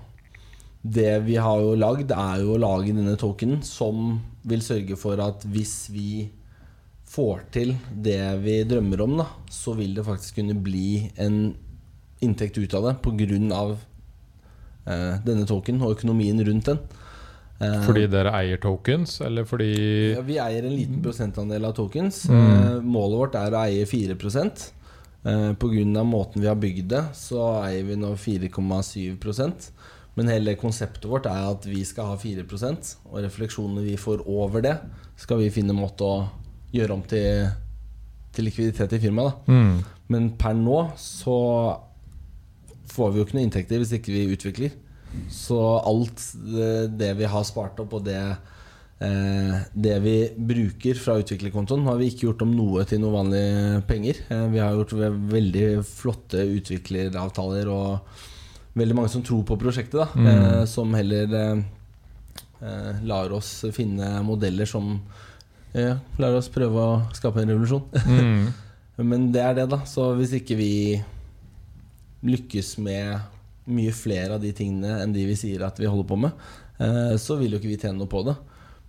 det 0.83 1.19
vi 1.27 1.37
har 1.37 1.61
jo 1.61 1.75
lagd, 1.77 2.13
er 2.15 2.41
jo 2.41 2.55
å 2.55 2.61
lage 2.61 2.95
denne 2.97 3.17
tokenen 3.21 3.61
som 3.67 4.21
vil 4.49 4.63
sørge 4.65 4.97
for 4.97 5.21
at 5.21 5.45
hvis 5.45 5.91
vi 5.93 6.31
får 7.11 7.43
til 7.53 7.75
det 7.91 8.23
vi 8.45 8.61
drømmer 8.69 9.03
om, 9.05 9.19
da, 9.21 9.27
så 9.51 9.75
vil 9.77 9.93
det 9.99 10.07
faktisk 10.07 10.39
kunne 10.41 10.57
bli 10.57 11.11
en 11.21 11.51
inntekt 12.25 12.59
ut 12.61 12.75
av 12.79 12.89
det 12.89 12.97
pga. 13.05 13.63
Eh, 14.91 15.21
denne 15.27 15.45
token 15.49 15.83
og 15.85 15.99
økonomien 15.99 16.41
rundt 16.47 16.71
den. 16.71 16.81
Eh, 17.61 17.83
Fordi 17.85 18.07
dere 18.09 18.33
eier 18.39 18.61
tokens, 18.61 19.19
eller 19.21 19.45
fordi 19.45 19.73
ja, 20.15 20.23
vi 20.25 20.39
eier 20.41 20.65
en 20.65 20.77
liten 20.77 21.03
prosentandel 21.05 21.67
av 21.69 21.75
tokens. 21.77 22.23
Mm. 22.31 22.41
Eh, 22.41 22.77
målet 22.81 23.21
vårt 23.21 23.37
er 23.37 23.57
å 23.57 23.65
eie 23.67 23.85
4% 23.89 24.65
eh, 25.29 25.51
Pga. 25.61 26.05
måten 26.09 26.41
vi 26.41 26.49
har 26.49 26.57
bygd 26.57 26.89
det, 26.95 27.05
så 27.19 27.61
eier 27.67 27.85
vi 27.85 27.99
nå 28.01 28.15
4,7 28.17 29.19
Men 30.19 30.31
hele 30.33 30.57
konseptet 30.59 31.07
vårt 31.09 31.29
er 31.31 31.47
at 31.53 31.67
vi 31.69 31.85
skal 31.87 32.13
ha 32.13 32.19
4% 32.19 32.95
og 33.11 33.21
refleksjonene 33.25 33.85
vi 33.87 33.97
får 34.01 34.25
over 34.29 34.65
det, 34.65 34.77
skal 35.21 35.41
vi 35.43 35.53
finne 35.55 35.75
en 35.75 35.83
måte 35.83 36.07
å 36.07 36.25
gjøre 36.75 36.97
om 36.97 37.05
til, 37.07 37.47
til 38.35 38.49
likviditet 38.49 38.99
i 38.99 39.03
firmaet. 39.07 39.47
mm. 39.47 39.97
Men 40.11 40.33
per 40.35 40.57
nå 40.59 40.79
så 40.99 41.35
får 42.91 43.13
vi 43.13 43.21
jo 43.21 43.27
ikke 43.27 43.37
noe 43.37 43.47
inntekter 43.47 43.79
hvis 43.79 43.93
ikke 43.95 44.15
vi 44.15 44.31
utvikler. 44.35 44.73
Så 45.31 45.59
alt 45.79 46.23
det, 46.35 46.73
det 46.99 47.13
vi 47.19 47.29
har 47.31 47.47
spart 47.47 47.79
opp, 47.83 47.95
og 47.99 48.05
det, 48.07 48.19
eh, 49.03 49.55
det 49.87 49.97
vi 50.05 50.17
bruker 50.35 50.99
fra 50.99 51.19
utviklerkontoen, 51.23 51.87
har 51.87 51.99
vi 52.01 52.11
ikke 52.11 52.29
gjort 52.29 52.45
om 52.47 52.55
noe 52.55 52.85
til 52.91 53.03
noe 53.03 53.15
vanlige 53.17 53.85
penger. 53.91 54.23
Eh, 54.31 54.45
vi 54.55 54.63
har 54.63 54.75
gjort 54.79 54.97
veldig 55.35 55.67
flotte 55.87 56.45
utvikleravtaler 56.59 57.71
og 57.71 58.27
veldig 58.79 58.97
mange 58.97 59.13
som 59.13 59.25
tror 59.27 59.45
på 59.49 59.59
prosjektet, 59.61 59.99
da. 59.99 60.09
Mm. 60.15 60.31
Eh, 60.31 60.65
som 60.71 60.95
heller 60.95 61.37
eh, 61.41 61.63
eh, 62.63 63.05
lar 63.09 63.33
oss 63.37 63.53
finne 63.75 64.13
modeller 64.27 64.69
som 64.69 64.93
eh, 65.73 65.97
lar 66.21 66.39
oss 66.39 66.51
prøve 66.53 66.85
å 66.85 66.99
skape 67.17 67.43
en 67.43 67.55
revolusjon. 67.55 67.87
Mm. 68.07 68.45
Men 69.11 69.31
det 69.33 69.43
er 69.43 69.57
det, 69.57 69.69
da. 69.73 69.83
Så 69.89 70.11
hvis 70.19 70.35
ikke 70.37 70.59
vi 70.59 70.73
lykkes 72.27 72.75
med 72.85 73.17
mye 73.71 73.93
flere 73.95 74.37
av 74.37 74.43
de 74.43 74.51
tingene 74.57 74.99
enn 75.01 75.15
de 75.15 75.25
vi 75.29 75.37
sier 75.39 75.63
at 75.65 75.79
vi 75.81 75.89
holder 75.89 76.09
på 76.09 76.19
med, 76.21 76.47
eh, 76.83 77.15
så 77.21 77.39
vil 77.41 77.55
jo 77.55 77.61
ikke 77.61 77.73
vi 77.73 77.81
tjene 77.81 77.99
noe 78.01 78.11
på 78.11 78.25
det. 78.29 78.37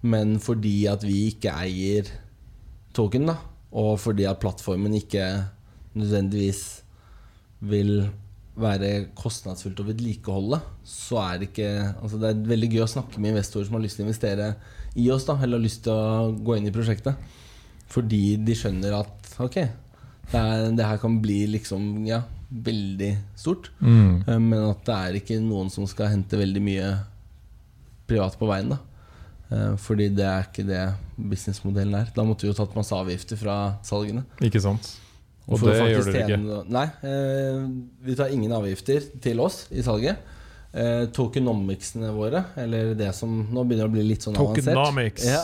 Men 0.01 0.37
fordi 0.41 0.75
at 0.89 1.05
vi 1.05 1.27
ikke 1.29 1.53
eier 1.61 2.09
token, 2.97 3.29
da, 3.29 3.37
og 3.71 3.95
fordi 4.03 4.25
at 4.27 4.41
plattformen 4.41 4.95
ikke 4.97 5.27
nødvendigvis 5.95 6.63
vil 7.61 8.09
være 8.59 8.89
kostnadsfullt 9.15 9.79
å 9.79 9.85
vedlikeholde, 9.87 10.59
så 10.83 11.21
er 11.23 11.37
det 11.39 11.47
ikke 11.51 11.69
Altså 12.01 12.19
det 12.19 12.31
er 12.31 12.41
veldig 12.49 12.69
gøy 12.73 12.83
å 12.83 12.89
snakke 12.91 13.21
med 13.21 13.31
investorer 13.31 13.67
som 13.67 13.77
har 13.77 13.85
lyst 13.85 13.99
til 13.99 14.03
å 14.03 14.09
investere 14.09 14.49
i 14.99 15.05
oss, 15.13 15.23
da, 15.29 15.37
eller 15.39 15.59
har 15.59 15.63
lyst 15.63 15.85
til 15.85 15.95
å 15.95 16.33
gå 16.35 16.57
inn 16.57 16.67
i 16.67 16.75
prosjektet. 16.75 17.15
Fordi 17.91 18.35
de 18.43 18.57
skjønner 18.59 18.97
at 18.99 19.31
ok, 19.43 19.57
det, 20.31 20.41
er, 20.41 20.67
det 20.75 20.87
her 20.87 20.99
kan 20.99 21.15
bli 21.23 21.45
liksom 21.53 22.05
ja, 22.07 22.21
veldig 22.51 23.11
stort. 23.39 23.71
Mm. 23.79 24.21
Eh, 24.27 24.37
Men 24.39 24.69
at 24.73 24.83
det 24.87 24.97
er 24.99 25.19
ikke 25.21 25.39
noen 25.43 25.71
som 25.71 25.87
skal 25.87 26.11
hente 26.11 26.39
veldig 26.39 26.63
mye 26.63 26.93
privat 28.11 28.35
på 28.39 28.51
veien. 28.51 28.75
da 28.75 28.81
Eh, 29.51 29.75
Fordi 29.77 30.09
det 30.15 30.25
er 30.25 30.47
ikke 30.47 30.65
det 30.67 30.81
businessmodellen 31.17 31.97
er. 31.99 32.11
Da 32.15 32.23
måtte 32.27 32.45
vi 32.45 32.51
jo 32.51 32.57
tatt 32.57 32.75
masse 32.77 32.95
avgifter 32.95 33.39
fra 33.39 33.57
salgene. 33.85 34.23
Ikke 34.43 34.61
sant? 34.63 34.93
Og 35.51 35.59
For 35.59 35.67
det 35.73 35.89
gjør 35.91 36.05
dere 36.13 36.27
ikke. 36.27 36.59
Nei, 36.71 36.85
eh, 37.03 37.63
vi 38.07 38.15
tar 38.15 38.31
ingen 38.31 38.53
avgifter 38.55 39.03
til 39.21 39.41
oss 39.43 39.65
i 39.75 39.83
salget. 39.83 40.21
Eh, 40.71 41.01
tokenomicsene 41.11 42.13
våre, 42.15 42.45
eller 42.55 42.93
det 42.95 43.09
som 43.17 43.33
nå 43.51 43.65
begynner 43.67 43.89
å 43.89 43.91
bli 43.91 44.05
litt 44.07 44.23
sånn 44.23 44.37
avansert 44.39 44.69
Tokenomics. 44.71 45.25
ja. 45.27 45.41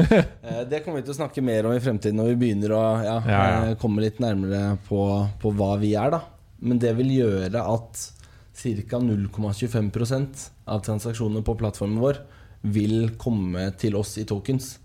Eh, 0.50 0.62
Det 0.70 0.80
kommer 0.84 1.02
vi 1.02 1.04
til 1.10 1.12
å 1.12 1.18
snakke 1.18 1.42
mer 1.44 1.68
om 1.68 1.74
i 1.76 1.82
fremtiden 1.84 2.16
når 2.16 2.30
vi 2.32 2.38
begynner 2.46 2.72
å 2.72 2.80
ja, 3.04 3.16
Ja, 3.28 3.42
ja. 3.44 3.58
eh, 3.68 3.74
komme 3.82 4.00
litt 4.00 4.22
nærmere 4.24 4.78
på, 4.88 5.02
på 5.42 5.52
hva 5.58 5.74
vi 5.82 5.92
er. 6.00 6.14
da 6.16 6.22
Men 6.64 6.80
det 6.80 6.94
vil 6.96 7.12
gjøre 7.18 7.60
at 7.60 8.06
ca. 8.88 8.98
0,25% 9.04 10.48
av 10.72 10.80
transaksjonene 10.84 11.44
på 11.44 11.54
plattformen 11.60 12.00
vår 12.00 12.22
vil 12.72 13.10
komme 13.20 13.70
til 13.80 13.96
oss 14.00 14.16
i 14.20 14.24
tokens. 14.28 14.78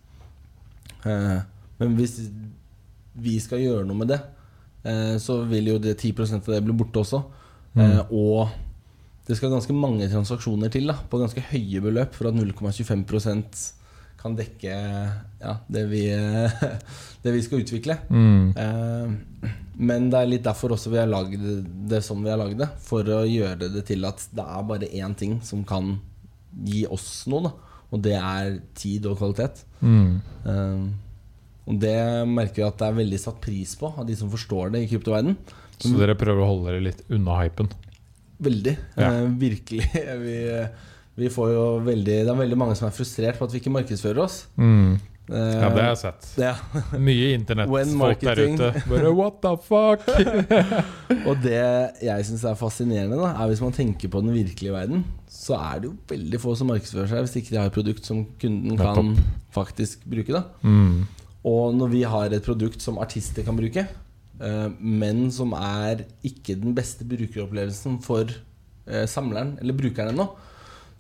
Eh, 1.06 1.40
Men 1.80 1.96
hvis 1.98 2.20
vi 3.16 3.38
skal 3.44 3.60
gjøre 3.64 3.86
noe 3.88 4.00
med 4.04 4.08
det, 4.14 4.20
så 5.20 5.40
vil 5.50 5.72
jo 5.74 5.78
det 5.82 5.96
10% 5.98 6.36
av 6.48 6.54
det 6.56 6.64
bli 6.66 6.74
borte 6.78 7.02
også. 7.02 7.24
Eh, 7.76 8.02
Og 8.12 8.48
det 9.28 9.36
skal 9.40 9.50
ganske 9.52 9.74
mange 9.74 10.06
transaksjoner 10.12 10.70
til, 10.70 10.86
da, 10.88 10.94
på 11.10 11.18
ganske 11.18 11.42
høye 11.52 11.82
beløp, 11.82 12.14
for 12.14 12.30
at 12.30 12.36
0,25% 12.38 13.64
kan 14.22 14.36
dekke 14.38 14.76
ja, 15.42 15.56
det, 15.70 15.84
vi, 15.90 16.04
det 17.24 17.34
vi 17.34 17.42
skal 17.46 17.62
utvikle. 17.64 17.98
Mm. 18.10 18.54
Eh, 18.58 19.50
Men 19.78 20.10
det 20.10 20.20
er 20.22 20.30
litt 20.32 20.44
derfor 20.46 20.72
også 20.72 20.90
vi 20.94 21.02
har 21.02 21.10
lagd 21.12 21.42
det 21.90 22.00
som 22.06 22.22
vi 22.24 22.30
har 22.32 22.38
lagd 22.40 22.58
det. 22.62 22.70
For 22.86 23.04
å 23.04 23.24
gjøre 23.28 23.68
det 23.74 23.84
til 23.90 24.06
at 24.08 24.22
det 24.32 24.46
er 24.46 24.64
bare 24.70 24.88
én 24.96 25.16
ting 25.20 25.40
som 25.44 25.66
kan 25.68 25.98
gi 26.64 26.86
oss 26.88 27.26
noe, 27.28 27.50
da. 27.50 27.52
Og 27.92 28.02
det 28.02 28.16
er 28.16 28.60
tid 28.74 29.06
og 29.10 29.18
kvalitet. 29.20 29.66
Mm. 29.82 30.22
Og 31.66 31.80
det 31.82 31.96
merker 32.30 32.62
vi 32.62 32.68
at 32.68 32.78
det 32.78 32.88
er 32.92 32.98
veldig 33.00 33.20
satt 33.24 33.40
pris 33.42 33.72
på 33.80 33.90
av 33.98 34.06
de 34.06 34.16
som 34.20 34.30
forstår 34.30 34.72
det 34.76 34.84
i 34.86 34.90
kryptoverden. 34.92 35.38
Så 35.82 35.92
dere 35.98 36.14
prøver 36.16 36.44
å 36.44 36.50
holde 36.52 36.70
dere 36.72 36.84
litt 36.92 37.02
unna 37.12 37.40
hypen? 37.42 37.72
Veldig. 38.46 38.76
Ja. 39.00 39.10
Eh, 39.10 39.26
virkelig. 39.42 39.88
Vi, 40.26 40.38
vi 41.16 41.30
får 41.32 41.52
jo 41.54 41.66
veldig 41.86 42.16
Det 42.28 42.32
er 42.32 42.36
veldig 42.36 42.58
mange 42.60 42.76
som 42.76 42.90
er 42.90 42.96
frustrert 42.96 43.38
på 43.40 43.46
at 43.48 43.54
vi 43.56 43.62
ikke 43.62 43.72
markedsfører 43.72 44.20
oss. 44.26 44.42
Mm. 44.60 44.98
Eh, 45.32 45.54
Ja, 45.62 45.70
det 45.74 45.82
har 45.82 45.90
jeg 45.94 46.00
sett. 46.04 46.26
ja. 46.44 46.52
Mye 47.08 47.30
internettfolk 47.38 48.20
der 48.28 48.42
ute. 48.44 48.72
Bare 48.92 49.14
what 49.16 49.40
the 49.42 49.54
fuck? 49.64 50.04
Og 51.26 51.40
det 51.42 51.62
jeg 52.04 52.28
syns 52.28 52.44
er 52.46 52.58
fascinerende, 52.60 53.18
da 53.24 53.32
er 53.34 53.50
hvis 53.54 53.64
man 53.64 53.74
tenker 53.76 54.12
på 54.12 54.22
den 54.26 54.36
virkelige 54.36 54.76
verden, 54.76 55.06
så 55.32 55.56
er 55.58 55.82
det 55.82 55.90
jo 55.90 55.96
veldig 56.12 56.42
få 56.44 56.54
som 56.60 56.70
markedsfører 56.72 57.10
seg 57.14 57.26
hvis 57.26 57.38
ikke 57.42 57.56
de 57.56 57.62
har 57.64 57.72
et 57.72 57.78
produkt 57.80 58.06
som 58.12 58.22
kunden 58.42 58.78
kan 58.80 59.16
faktisk 59.56 60.04
bruke. 60.06 60.36
da 60.36 60.44
Mm. 60.62 61.06
Og 61.46 61.76
når 61.78 61.92
vi 61.94 62.02
har 62.10 62.34
et 62.34 62.46
produkt 62.46 62.82
som 62.82 62.98
artister 63.02 63.46
kan 63.46 63.58
bruke, 63.58 63.86
eh, 63.86 64.68
men 64.80 65.28
som 65.34 65.54
er 65.58 66.06
ikke 66.26 66.58
den 66.58 66.74
beste 66.78 67.06
brukeropplevelsen 67.08 68.00
for 68.06 68.26
eh, 68.26 69.06
samleren 69.10 69.56
eller 69.62 69.78
brukeren 69.78 70.14
ennå, 70.16 70.30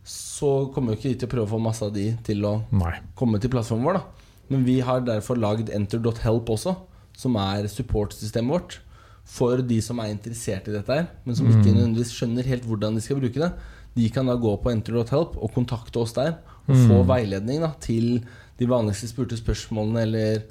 så 0.05 0.69
kommer 0.73 0.93
jo 0.93 0.99
ikke 0.99 1.13
de 1.15 1.19
til 1.23 1.29
å 1.29 1.33
prøve 1.33 1.49
å 1.49 1.53
få 1.55 1.61
masse 1.65 1.85
av 1.85 1.93
de 1.95 2.11
til 2.25 2.45
å 2.45 2.59
Nei. 2.77 2.93
komme 3.17 3.41
til 3.41 3.49
plattformen 3.49 3.87
vår. 3.89 3.97
da 3.97 4.53
Men 4.53 4.65
vi 4.67 4.79
har 4.85 5.01
derfor 5.01 5.39
lagd 5.41 5.71
enter.help 5.73 6.51
også, 6.53 6.75
som 7.17 7.37
er 7.41 7.65
supportsystemet 7.71 8.53
vårt. 8.53 8.79
For 9.25 9.57
de 9.65 9.79
som 9.81 9.97
er 9.97 10.11
interessert 10.13 10.67
i 10.69 10.75
dette 10.75 10.93
her, 10.93 11.07
men 11.25 11.33
som 11.33 11.47
ikke 11.49 11.73
nødvendigvis 11.73 12.11
skjønner 12.13 12.45
helt 12.45 12.67
hvordan 12.69 12.93
de 12.93 13.01
skal 13.01 13.17
bruke 13.17 13.41
det. 13.41 13.49
De 13.95 14.09
kan 14.13 14.27
da 14.29 14.35
gå 14.37 14.51
på 14.61 14.69
enter.help 14.69 15.39
og 15.39 15.53
kontakte 15.55 16.03
oss 16.03 16.13
der 16.13 16.35
og 16.65 16.75
få 16.89 16.99
veiledning 17.09 17.63
da 17.63 17.71
til 17.81 18.19
de 18.59 18.69
vanligste 18.69 19.09
spurte 19.11 19.37
spørsmålene 19.39 20.03
eller 20.05 20.43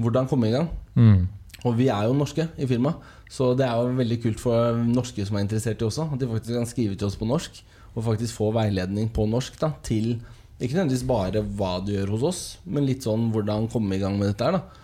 hvordan 0.00 0.28
komme 0.30 0.48
i 0.48 0.54
gang. 0.54 0.68
Mm. 0.94 1.26
Og 1.62 1.76
vi 1.78 1.88
er 1.92 2.08
jo 2.08 2.16
norske 2.16 2.48
i 2.58 2.66
firmaet, 2.66 2.98
så 3.30 3.52
det 3.56 3.66
er 3.68 3.78
jo 3.78 3.94
veldig 3.98 4.18
kult 4.24 4.40
for 4.42 4.80
norske 4.82 5.24
som 5.26 5.38
er 5.38 5.44
interessert 5.46 5.82
i 5.82 5.86
også. 5.86 6.08
At 6.12 6.20
de 6.20 6.30
faktisk 6.30 6.56
kan 6.56 6.68
skrive 6.68 6.98
til 6.98 7.08
oss 7.08 7.18
på 7.20 7.28
norsk, 7.28 7.62
og 7.92 8.06
faktisk 8.08 8.38
få 8.40 8.50
veiledning 8.56 9.12
på 9.14 9.28
norsk 9.28 9.58
da, 9.60 9.74
til 9.84 10.16
ikke 10.62 10.76
nødvendigvis 10.76 11.06
bare 11.08 11.42
hva 11.58 11.76
du 11.82 11.92
gjør 11.94 12.14
hos 12.14 12.26
oss, 12.28 12.42
men 12.64 12.86
litt 12.86 13.04
sånn 13.06 13.30
hvordan 13.34 13.68
komme 13.72 13.96
i 13.96 14.02
gang 14.02 14.18
med 14.18 14.32
dette 14.32 14.46
her. 14.46 14.58
da. 14.58 14.82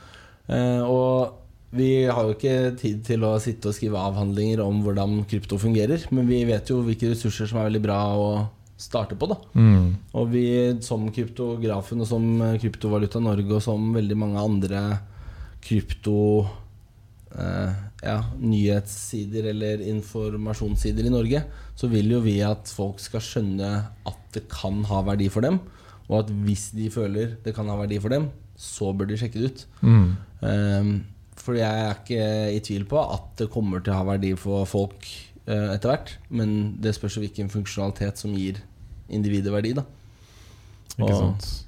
Eh, 0.48 0.82
og 0.82 1.76
vi 1.78 2.06
har 2.08 2.24
jo 2.24 2.34
ikke 2.34 2.72
tid 2.80 3.02
til 3.04 3.24
å 3.28 3.34
sitte 3.42 3.70
og 3.70 3.76
skrive 3.76 4.00
avhandlinger 4.00 4.62
om 4.64 4.80
hvordan 4.84 5.20
krypto 5.28 5.58
fungerer, 5.60 6.06
men 6.14 6.28
vi 6.30 6.40
vet 6.48 6.70
jo 6.72 6.80
hvilke 6.86 7.12
ressurser 7.12 7.50
som 7.50 7.60
er 7.60 7.68
veldig 7.68 7.84
bra 7.84 7.98
å 8.16 8.30
starte 8.78 9.18
på. 9.18 9.26
da. 9.26 9.36
Mm. 9.58 9.96
Og 10.14 10.30
vi 10.32 10.46
som 10.86 11.08
kryptografen 11.14 12.04
og 12.04 12.08
som 12.08 12.26
Kryptovaluta 12.62 13.20
Norge 13.22 13.58
og 13.58 13.64
som 13.64 13.90
veldig 13.96 14.18
mange 14.18 14.42
andre 14.42 14.82
krypto 15.64 16.46
eh, 17.34 17.72
ja, 18.04 18.18
nyhetssider 18.38 19.50
eller 19.52 19.82
informasjonssider 19.90 21.08
i 21.08 21.12
Norge, 21.12 21.42
så 21.78 21.90
vil 21.90 22.14
jo 22.14 22.22
vi 22.24 22.38
at 22.46 22.70
folk 22.70 23.02
skal 23.02 23.24
skjønne 23.24 23.72
at 24.08 24.24
det 24.36 24.46
kan 24.52 24.84
ha 24.88 25.02
verdi 25.06 25.28
for 25.32 25.46
dem. 25.46 25.60
Og 26.08 26.22
at 26.22 26.32
hvis 26.46 26.70
de 26.76 26.88
føler 26.92 27.36
det 27.44 27.54
kan 27.56 27.68
ha 27.68 27.76
verdi 27.80 28.00
for 28.00 28.14
dem, 28.14 28.30
så 28.58 28.92
bør 28.96 29.10
de 29.10 29.18
sjekke 29.20 29.42
det 29.42 29.52
ut. 29.52 29.64
Mm. 29.82 30.10
Eh, 30.48 30.92
for 31.38 31.56
jeg 31.56 31.82
er 31.84 31.94
ikke 31.94 32.24
i 32.56 32.62
tvil 32.64 32.84
på 32.90 33.00
at 33.00 33.28
det 33.40 33.50
kommer 33.52 33.82
til 33.82 33.94
å 33.94 34.00
ha 34.00 34.06
verdi 34.08 34.34
for 34.38 34.66
folk 34.68 35.06
eh, 35.06 35.27
etter 35.48 35.88
hvert. 35.92 36.10
Men 36.30 36.76
det 36.82 36.92
spørs 36.96 37.16
jo 37.16 37.22
hvilken 37.24 37.48
funksjonalitet 37.52 38.20
som 38.20 38.34
gir 38.36 38.60
individet 39.08 39.52
verdi. 39.54 39.72
da 39.78 39.84
Ikke 40.98 41.12
Og- 41.14 41.22
sant? 41.22 41.64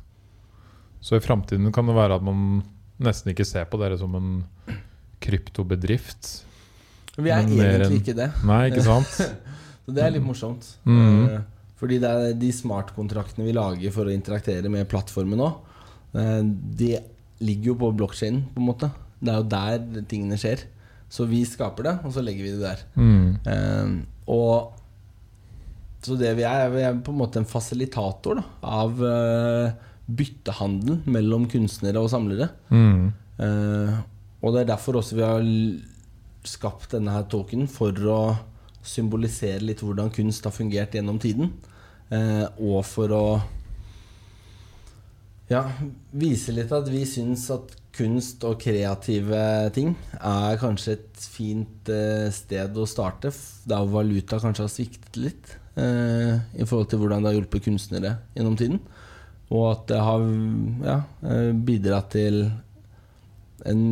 Så 1.00 1.16
i 1.16 1.24
framtiden 1.24 1.72
kan 1.72 1.86
det 1.88 1.94
være 1.96 2.18
at 2.18 2.22
man 2.22 2.62
nesten 3.00 3.32
ikke 3.32 3.46
ser 3.48 3.64
på 3.64 3.78
dere 3.80 3.96
som 3.96 4.12
en 4.18 4.44
kryptobedrift. 5.24 6.42
Vi 7.16 7.30
er 7.30 7.40
egentlig 7.40 7.86
en... 7.86 7.94
ikke 7.96 8.14
det. 8.16 8.28
Nei, 8.46 8.60
ikke 8.70 8.84
sant? 8.84 9.14
Så 9.84 9.94
det 9.96 10.04
er 10.04 10.12
litt 10.14 10.24
morsomt. 10.24 10.66
Mm. 10.84 11.24
Eh, 11.24 11.40
Fordi 11.80 11.98
det 12.02 12.10
er 12.10 12.34
de 12.38 12.50
smartkontraktene 12.52 13.46
vi 13.48 13.54
lager 13.56 13.94
for 13.94 14.08
å 14.08 14.12
interaktere 14.14 14.68
med 14.72 14.88
plattformen 14.92 15.40
nå, 15.40 15.48
eh, 16.20 16.42
de 16.44 16.92
ligger 17.40 17.72
jo 17.72 17.78
på 17.80 17.90
blokkjeden, 17.96 18.42
på 18.52 18.60
en 18.60 18.68
måte. 18.68 18.90
Det 19.20 19.32
er 19.32 19.40
jo 19.40 19.48
der 19.56 20.04
tingene 20.08 20.38
skjer. 20.40 20.66
Så 21.10 21.26
vi 21.26 21.42
skaper 21.48 21.88
det, 21.88 21.94
og 22.06 22.14
så 22.14 22.22
legger 22.22 22.46
vi 22.46 22.52
det 22.54 22.62
der. 22.62 22.84
Mm. 22.94 23.24
Uh, 23.46 23.94
og 24.30 24.76
Så 26.00 26.16
det 26.16 26.30
vi 26.38 26.46
er, 26.48 26.70
vi 26.72 26.84
er 26.86 27.00
på 27.04 27.12
en 27.12 27.18
måte 27.20 27.42
en 27.42 27.48
fasilitator 27.48 28.38
da, 28.38 28.44
av 28.64 29.02
uh, 29.04 29.72
byttehandel 30.08 31.02
mellom 31.12 31.44
kunstnere 31.50 32.00
og 32.00 32.08
samlere. 32.08 32.48
Mm. 32.72 33.10
Uh, 33.36 33.98
og 34.40 34.54
det 34.54 34.62
er 34.62 34.70
derfor 34.70 34.96
også 34.96 35.18
vi 35.18 35.26
har 35.26 35.50
skapt 36.48 36.94
denne 36.94 37.12
her 37.12 37.26
tokenen, 37.28 37.68
for 37.68 37.92
å 38.08 38.20
symbolisere 38.80 39.60
litt 39.64 39.82
hvordan 39.84 40.12
kunst 40.14 40.46
har 40.48 40.54
fungert 40.56 40.96
gjennom 40.96 41.20
tiden. 41.20 41.52
Eh, 42.10 42.46
og 42.58 42.82
for 42.88 43.12
å 43.14 43.24
ja, 45.50 45.64
vise 46.14 46.54
litt 46.54 46.70
at 46.72 46.88
vi 46.90 47.02
syns 47.08 47.48
at 47.54 47.76
kunst 47.96 48.44
og 48.46 48.60
kreative 48.62 49.40
ting 49.74 49.96
er 50.14 50.60
kanskje 50.60 50.94
et 50.94 51.24
fint 51.34 51.90
eh, 51.90 52.28
sted 52.32 52.76
å 52.78 52.86
starte, 52.88 53.32
der 53.66 53.88
valuta 53.90 54.38
kanskje 54.40 54.62
har 54.64 54.70
sviktet 54.72 55.18
litt 55.18 55.56
eh, 55.74 56.38
i 56.54 56.64
forhold 56.68 56.88
til 56.92 57.02
hvordan 57.02 57.24
det 57.26 57.32
har 57.32 57.40
hjulpet 57.40 57.66
kunstnere 57.66 58.14
gjennom 58.36 58.56
tiden. 58.60 58.78
Og 59.50 59.64
at 59.72 59.84
det 59.90 59.98
har 60.06 60.22
ja, 60.86 60.96
eh, 61.26 61.50
bidratt 61.66 62.12
til 62.14 62.44
en 63.66 63.82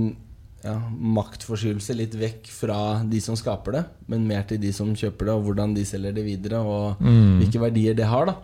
ja, 0.63 0.77
maktforskyvelse 1.19 1.97
litt 1.99 2.15
vekk 2.19 2.47
fra 2.55 2.79
de 3.07 3.19
som 3.23 3.37
skaper 3.39 3.77
det, 3.81 3.83
men 4.11 4.25
mer 4.31 4.47
til 4.49 4.63
de 4.63 4.71
som 4.75 4.95
kjøper 4.95 5.27
det, 5.29 5.35
og 5.35 5.49
hvordan 5.49 5.75
de 5.75 5.85
selger 5.87 6.15
det 6.15 6.25
videre, 6.27 6.63
og 6.63 7.03
Mm. 7.03 7.43
hvilke 7.43 7.61
verdier 7.67 7.99
det 7.99 8.07
har. 8.07 8.31
da 8.31 8.39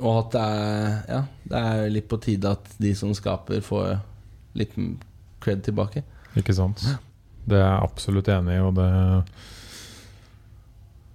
Og 0.00 0.18
at 0.22 0.30
det 0.32 0.40
er, 0.40 1.04
ja, 1.08 1.20
det 1.52 1.62
er 1.62 1.90
litt 1.92 2.08
på 2.08 2.18
tide 2.22 2.50
at 2.56 2.70
de 2.80 2.94
som 2.96 3.12
skaper, 3.14 3.60
får 3.60 3.98
litt 4.58 4.72
cred 5.42 5.62
tilbake. 5.66 6.02
Ikke 6.38 6.54
sant? 6.56 6.80
Det 7.44 7.58
er 7.58 7.66
jeg 7.66 7.82
absolutt 7.84 8.28
enig 8.32 8.54
i, 8.56 8.62
og 8.62 8.74
det 8.78 8.88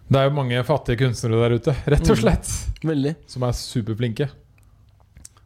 Det 0.10 0.20
er 0.22 0.30
jo 0.30 0.36
mange 0.38 0.62
fattige 0.64 1.02
kunstnere 1.02 1.40
der 1.50 1.56
ute, 1.60 1.74
rett 1.92 2.06
og 2.10 2.16
Mm. 2.16 2.22
slett, 2.22 2.52
Veldig. 2.84 3.16
som 3.28 3.44
er 3.44 3.52
superflinke. 3.52 4.30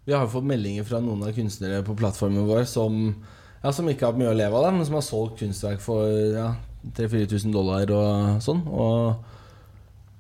Vi 0.06 0.14
har 0.14 0.28
fått 0.28 0.44
meldinger 0.46 0.84
fra 0.86 1.00
noen 1.00 1.24
av 1.24 1.32
kunstnere 1.34 1.84
på 1.86 1.96
plattformen 1.98 2.46
vår 2.48 2.66
som, 2.68 3.16
ja, 3.64 3.72
som 3.72 3.88
ikke 3.90 4.06
har 4.06 4.12
hatt 4.14 4.20
mye 4.22 4.30
å 4.34 4.38
leve 4.38 4.54
av, 4.58 4.64
der, 4.68 4.72
men 4.78 4.86
som 4.86 4.96
har 4.96 5.02
solgt 5.06 5.40
kunstverk 5.40 5.80
for 5.82 6.06
ja, 6.10 6.56
3000-4000 6.94 7.52
dollar 7.54 7.90
og 7.92 8.42
sånn. 8.42 8.62
Og 8.68 9.24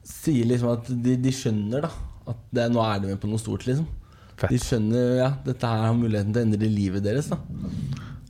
sier 0.03 0.45
liksom 0.49 0.71
at 0.73 0.89
de, 0.89 1.15
de 1.17 1.29
skjønner 1.31 1.81
da 1.85 1.89
at 2.27 2.37
det, 2.53 2.67
nå 2.71 2.81
er 2.85 2.99
de 2.99 3.07
med 3.13 3.19
på 3.21 3.27
noe 3.31 3.39
stort, 3.41 3.65
liksom. 3.67 3.87
De 4.41 4.57
skjønner 4.57 5.17
ja, 5.19 5.29
dette 5.45 5.67
her 5.69 5.83
har 5.85 5.93
muligheten 5.93 6.33
til 6.33 6.41
å 6.41 6.45
endre 6.47 6.69
livet 6.71 7.03
deres. 7.05 7.27
da 7.29 7.37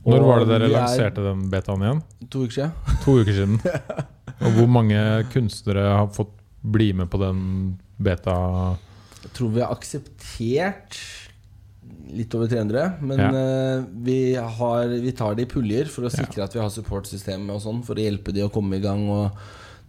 Når 0.04 0.24
var 0.26 0.42
det 0.42 0.48
dere 0.50 0.66
er 0.68 0.74
lanserte 0.74 1.22
den 1.24 1.46
betaen 1.52 1.82
igjen? 1.86 2.02
To 2.28 2.42
uker 2.44 2.52
siden. 2.58 2.98
To 3.04 3.14
uker 3.22 3.32
siden. 3.32 3.58
Og 4.44 4.56
hvor 4.58 4.68
mange 4.68 4.98
kunstnere 5.32 5.86
har 5.94 6.08
fått 6.12 6.34
bli 6.62 6.90
med 6.98 7.08
på 7.12 7.20
den 7.22 7.40
beta? 8.02 8.34
Jeg 9.22 9.32
tror 9.38 9.52
vi 9.54 9.62
har 9.62 9.72
akseptert 9.72 10.98
litt 12.12 12.34
over 12.36 12.50
300. 12.50 12.98
Men 13.00 13.18
Ja. 13.22 13.30
eh, 13.32 13.84
vi, 14.04 14.18
har, 14.36 14.88
vi 14.88 15.12
tar 15.16 15.34
det 15.38 15.46
i 15.46 15.50
puljer 15.54 15.88
for 15.88 16.02
å 16.04 16.10
Ja. 16.12 16.16
sikre 16.26 16.44
at 16.44 16.52
vi 16.52 16.60
har 16.60 16.68
supportsystemet 16.70 17.54
og 17.54 17.62
sånn, 17.62 17.82
for 17.86 17.94
å 17.96 18.02
hjelpe 18.04 18.34
de 18.34 18.42
å 18.44 18.50
komme 18.52 18.76
i 18.76 18.80
gang. 18.84 19.08
Og 19.08 19.30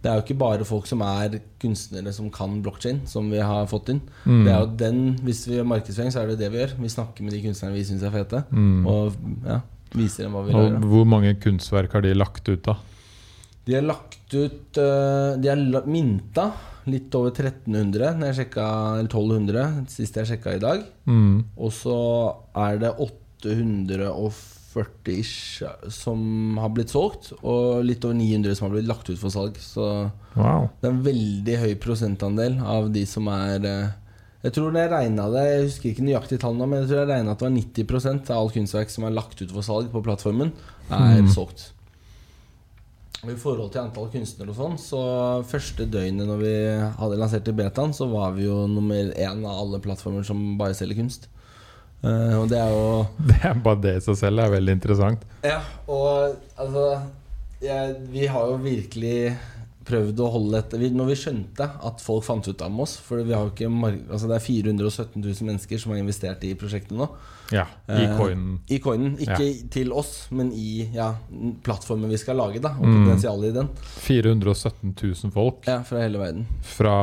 det 0.04 0.10
er 0.12 0.18
jo 0.18 0.22
ikke 0.26 0.36
bare 0.36 0.64
folk 0.68 0.84
som 0.90 1.00
er 1.00 1.38
kunstnere 1.62 2.12
som 2.12 2.26
kan 2.30 2.58
blokkjede, 2.62 3.06
som 3.08 3.30
vi 3.32 3.38
har 3.40 3.64
fått 3.70 3.88
inn. 3.94 4.02
Mm. 4.28 4.42
Det 4.44 4.52
er 4.52 4.58
jo 4.60 4.66
den, 4.84 4.98
Hvis 5.24 5.46
vi 5.48 5.56
gjør 5.56 5.64
markedsføring, 5.70 6.12
så 6.12 6.20
er 6.20 6.26
det 6.34 6.38
det 6.42 6.50
vi 6.52 6.58
gjør. 6.60 6.74
Vi 6.82 6.90
snakker 6.92 7.24
med 7.24 7.32
de 7.32 7.40
kunstnerne 7.46 7.72
vi 7.78 7.84
syns 7.88 8.04
er 8.04 8.12
fete, 8.12 8.42
Mm. 8.52 8.84
og 8.86 9.16
ja, 9.48 9.60
viser 9.96 10.24
dem 10.28 10.36
hva 10.36 10.44
vi 10.44 10.52
Og 10.52 10.68
gjør. 10.68 10.84
hvor 10.92 11.04
mange 11.08 11.32
kunstverk 11.40 11.92
har 11.96 12.02
de 12.04 12.12
lagt 12.14 12.48
ut, 12.52 12.62
da? 12.68 12.76
De 13.64 13.72
har 13.78 13.82
lagt 13.88 14.34
ut 14.34 14.76
eh, 14.76 15.36
De 15.40 15.48
har 15.48 15.86
minta 15.88 16.50
litt 16.86 17.14
over 17.16 17.30
1300 17.32 18.18
når 18.20 18.26
jeg 18.28 18.36
sjekka, 18.42 18.66
eller 18.98 19.08
1200 19.08 19.86
sist 19.88 20.14
jeg 20.20 20.26
sjekka 20.34 20.52
i 20.58 20.60
dag. 20.60 20.84
Mm. 21.08 21.44
Og 21.56 21.72
så 21.72 21.96
er 22.54 22.76
det 22.82 22.92
840 23.00 24.10
ish 25.06 25.62
som 25.88 26.56
har 26.58 26.68
blitt 26.74 26.90
solgt, 26.90 27.32
og 27.42 27.84
litt 27.84 28.04
over 28.04 28.14
900 28.18 28.54
som 28.58 28.66
har 28.68 28.74
blitt 28.76 28.88
lagt 28.88 29.08
ut 29.10 29.18
for 29.18 29.30
salg. 29.30 29.56
Så 29.60 30.10
Wow. 30.34 30.68
det 30.80 30.88
er 30.88 30.92
en 30.92 31.04
veldig 31.04 31.58
høy 31.60 31.74
prosentandel 31.78 32.56
av 32.60 32.88
de 32.92 33.04
som 33.06 33.28
er 33.28 33.64
eh, 33.64 33.88
Jeg 34.42 34.52
tror 34.52 34.72
det 34.74 34.82
jeg 34.82 34.90
regna 34.90 35.28
det, 35.30 35.44
jeg 35.46 35.62
husker 35.68 35.90
ikke 35.92 36.04
nøyaktig 36.04 36.38
tallene, 36.42 36.66
men 36.68 36.80
jeg 36.82 36.88
tror 36.90 36.98
jeg 37.00 37.08
regna 37.08 37.30
at 37.32 37.38
det 37.38 37.46
var 37.46 37.54
90% 37.56 38.30
av 38.30 38.36
all 38.42 38.50
kunstverk 38.50 38.90
som 38.90 39.04
er 39.04 39.14
lagt 39.16 39.40
ut 39.40 39.50
for 39.54 39.62
salg 39.62 39.88
på 39.92 40.02
plattformen, 40.04 40.50
er 40.90 41.22
Mm. 41.22 41.28
solgt. 41.32 41.70
I 43.24 43.32
forhold 43.40 43.70
til 43.72 43.80
antall 43.80 44.10
kunstnere 44.12 44.50
og 44.52 44.56
sånn, 44.58 44.74
så 44.76 44.98
første 45.48 45.86
døgnet 45.88 46.26
når 46.28 46.40
vi 46.42 46.52
hadde 46.98 47.16
lansert 47.16 47.48
i 47.48 47.52
betaen, 47.56 47.94
så 47.96 48.04
var 48.10 48.34
vi 48.36 48.44
jo 48.44 48.66
nummer 48.68 49.14
én 49.16 49.40
av 49.46 49.62
alle 49.62 49.80
plattformer 49.80 50.22
som 50.26 50.58
bare 50.60 50.74
selger 50.76 50.96
kunst. 51.00 51.28
Eh, 52.04 52.36
og 52.36 52.48
det 52.52 52.58
er 52.60 52.70
jo 52.74 53.06
Det 53.30 53.40
er 53.48 53.58
bare 53.64 53.80
det 53.80 53.96
i 53.96 54.04
seg 54.04 54.18
selv 54.20 54.44
er 54.44 54.52
veldig 54.58 54.76
interessant. 54.76 55.24
Ja, 55.46 55.60
og 55.88 56.36
altså 56.60 56.86
jeg, 57.64 57.94
Vi 58.12 58.26
har 58.28 58.50
jo 58.50 58.58
virkelig 58.60 59.36
prøvd 59.84 60.20
å 60.24 60.30
holde 60.32 60.56
dette 60.56 60.78
vi, 60.80 60.88
Når 60.96 61.10
vi 61.10 61.16
skjønte 61.20 61.66
at 61.84 62.00
folk 62.00 62.24
fant 62.24 62.46
ut 62.48 62.62
om 62.64 62.78
oss 62.80 62.94
For 63.04 63.20
vi 63.24 63.34
har 63.36 63.44
jo 63.44 63.52
ikke 63.52 63.68
altså 64.08 64.28
det 64.30 64.38
er 64.38 64.44
417 64.46 65.18
000 65.20 65.48
mennesker 65.50 65.80
som 65.82 65.92
har 65.92 66.00
investert 66.00 66.44
i 66.48 66.54
prosjektet 66.56 66.96
nå. 66.96 67.08
Ja, 67.52 67.66
i 67.92 68.06
coinen. 68.16 68.54
Uh, 68.64 68.72
I 68.72 68.78
coinen. 68.80 69.18
Ikke 69.20 69.48
til 69.70 69.90
oss, 69.92 70.30
men 70.32 70.48
i 70.56 70.86
ja, 70.94 71.10
plattformen 71.66 72.08
vi 72.08 72.16
skal 72.16 72.38
lage. 72.40 72.62
da 72.64 72.70
Og 72.78 72.86
Mm. 72.88 73.02
potensialet 73.04 73.50
i 73.50 73.56
den. 73.58 73.68
417 74.06 74.94
000 74.96 75.32
folk 75.34 75.68
Ja, 75.68 75.82
Fra 75.84 76.00
hele 76.00 76.18
verden. 76.22 76.46
fra 76.64 76.96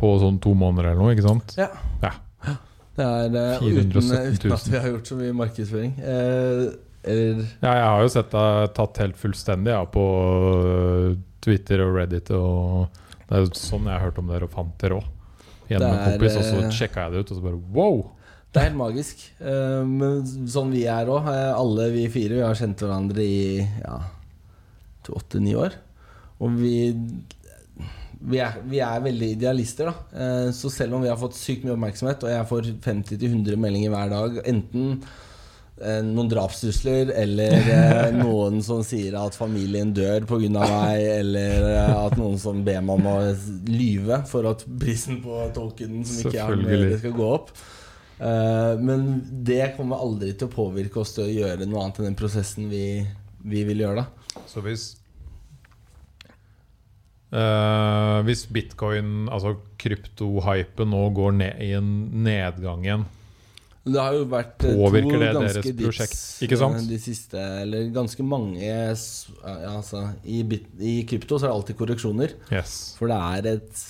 på 0.00 0.14
sånn 0.24 0.40
to 0.40 0.54
måneder 0.56 0.90
eller 0.94 1.02
noe, 1.04 1.12
ikke 1.14 1.28
sant? 1.28 1.52
Ja. 1.60 1.68
Ja. 2.02 2.14
Det 2.96 3.04
er 3.08 3.36
uh, 3.36 3.62
uten, 3.64 3.92
uten 3.96 4.54
at 4.56 4.66
vi 4.68 4.78
har 4.78 4.90
gjort 4.92 5.08
så 5.08 5.18
mye 5.18 5.36
markedsføring. 5.36 5.94
Uh, 5.98 6.72
eller 7.02 7.46
Ja, 7.62 7.72
jeg 7.74 7.86
har 7.88 8.02
jo 8.04 8.10
sett 8.14 8.30
deg 8.34 8.74
tatt 8.76 9.00
helt 9.02 9.18
fullstendig 9.18 9.72
ja, 9.74 9.82
på 9.90 10.04
Twitter 11.42 11.82
og 11.86 11.96
Reddit. 11.98 12.30
Og 12.36 13.00
det 13.26 13.36
er 13.38 13.44
jo 13.44 13.52
sånn 13.58 13.88
jeg 13.88 13.96
har 13.96 14.06
hørt 14.06 14.20
om 14.22 14.30
dere 14.30 14.48
og 14.48 14.54
fant 14.54 14.74
dere 14.82 15.00
òg. 15.00 15.10
Gjennom 15.70 15.94
en 15.94 16.02
kompis, 16.12 16.36
og 16.36 16.44
så 16.44 16.58
eh, 16.60 16.72
sjekka 16.74 17.06
jeg 17.06 17.14
det 17.14 17.22
ut, 17.22 17.30
og 17.32 17.38
så 17.38 17.44
bare 17.46 17.60
wow! 17.72 18.02
Det 18.52 18.60
er 18.60 18.66
helt 18.68 18.80
magisk. 18.82 19.22
Eh, 19.40 19.82
men 19.88 20.26
sånn 20.52 20.72
vi 20.74 20.84
er 20.90 21.08
òg. 21.10 21.30
alle 21.32 21.88
vi 21.94 22.08
fire 22.12 22.36
vi 22.36 22.44
har 22.44 22.58
kjent 22.58 22.82
hverandre 22.84 23.24
i 23.24 23.62
ja, 23.62 23.96
åtte-ni 25.08 25.56
år. 25.58 25.78
Og 26.42 26.58
vi 26.58 26.74
vi 28.30 28.38
er, 28.42 28.60
vi 28.68 28.78
er 28.84 29.02
veldig 29.02 29.32
idealister, 29.34 29.90
da. 29.90 30.22
Eh, 30.22 30.46
så 30.54 30.70
selv 30.70 30.96
om 30.96 31.04
vi 31.04 31.10
har 31.10 31.18
fått 31.20 31.36
sykt 31.38 31.66
mye 31.66 31.74
oppmerksomhet, 31.74 32.24
og 32.24 32.32
jeg 32.32 32.48
får 32.52 32.70
50-100 32.84 33.58
meldinger 33.60 33.92
hver 33.92 34.12
dag, 34.12 34.38
enten 34.52 35.02
eh, 35.80 35.98
noen 36.06 36.30
drapstrusler 36.30 37.10
eller 37.18 37.58
eh, 37.58 38.14
noen 38.22 38.62
som 38.64 38.84
sier 38.86 39.18
at 39.18 39.36
familien 39.38 39.92
dør 39.96 40.28
pga. 40.30 40.52
meg, 40.54 41.02
eller 41.18 41.68
at 41.96 42.16
noen 42.20 42.38
som 42.40 42.62
ber 42.66 42.80
meg 42.86 43.02
om 43.02 43.10
å 43.10 43.18
lyve 43.70 44.22
for 44.30 44.50
at 44.52 44.64
prisen 44.80 45.22
på 45.24 45.42
tolken 45.56 46.02
som 46.06 46.30
ikke 46.30 46.46
er 46.46 46.62
med, 46.62 46.98
skal 47.02 47.16
gå 47.18 47.30
opp. 47.40 47.54
Eh, 48.22 48.78
men 48.78 49.20
det 49.42 49.74
kommer 49.76 50.02
aldri 50.02 50.32
til 50.36 50.46
å 50.46 50.54
påvirke 50.54 51.02
oss 51.02 51.16
til 51.16 51.26
å 51.26 51.32
gjøre 51.42 51.66
noe 51.66 51.82
annet 51.82 51.98
enn 52.00 52.12
den 52.12 52.18
prosessen 52.18 52.70
vi, 52.70 53.02
vi 53.42 53.64
vil 53.66 53.82
gjøre. 53.82 54.04
da 54.04 54.46
Så 54.46 54.62
hvis 54.62 54.92
øh, 57.32 58.18
Hvis 58.26 58.46
bitcoin, 58.52 59.28
altså 59.32 59.56
kryptohypen, 59.82 60.92
nå 60.92 61.02
går 61.16 61.32
ned 61.40 61.62
i 61.64 61.72
en 61.78 61.90
nedgang 62.24 62.84
igjen 62.86 63.06
Det 63.86 63.98
har 63.98 64.14
jo 64.14 64.26
vært 64.30 64.66
eh, 64.68 64.76
Påvirker 64.78 65.16
to 65.16 65.22
det 65.22 65.32
ganske 65.32 65.54
deres 65.62 65.70
dips, 65.70 65.82
prosjekt, 65.86 66.20
ikke 66.46 66.60
sant? 66.60 66.78
eh, 66.82 66.90
De 66.92 67.00
siste, 67.02 67.46
eller 67.64 67.88
ganske 67.94 68.22
mange 68.26 68.76
altså, 69.42 70.04
i, 70.24 70.42
bit, 70.46 70.68
I 70.78 71.00
krypto 71.08 71.38
så 71.40 71.48
er 71.48 71.50
det 71.50 71.56
alltid 71.56 71.80
korreksjoner. 71.80 72.36
Yes. 72.52 72.76
For 72.98 73.10
det 73.10 73.18
er 73.18 73.50
et 73.56 73.82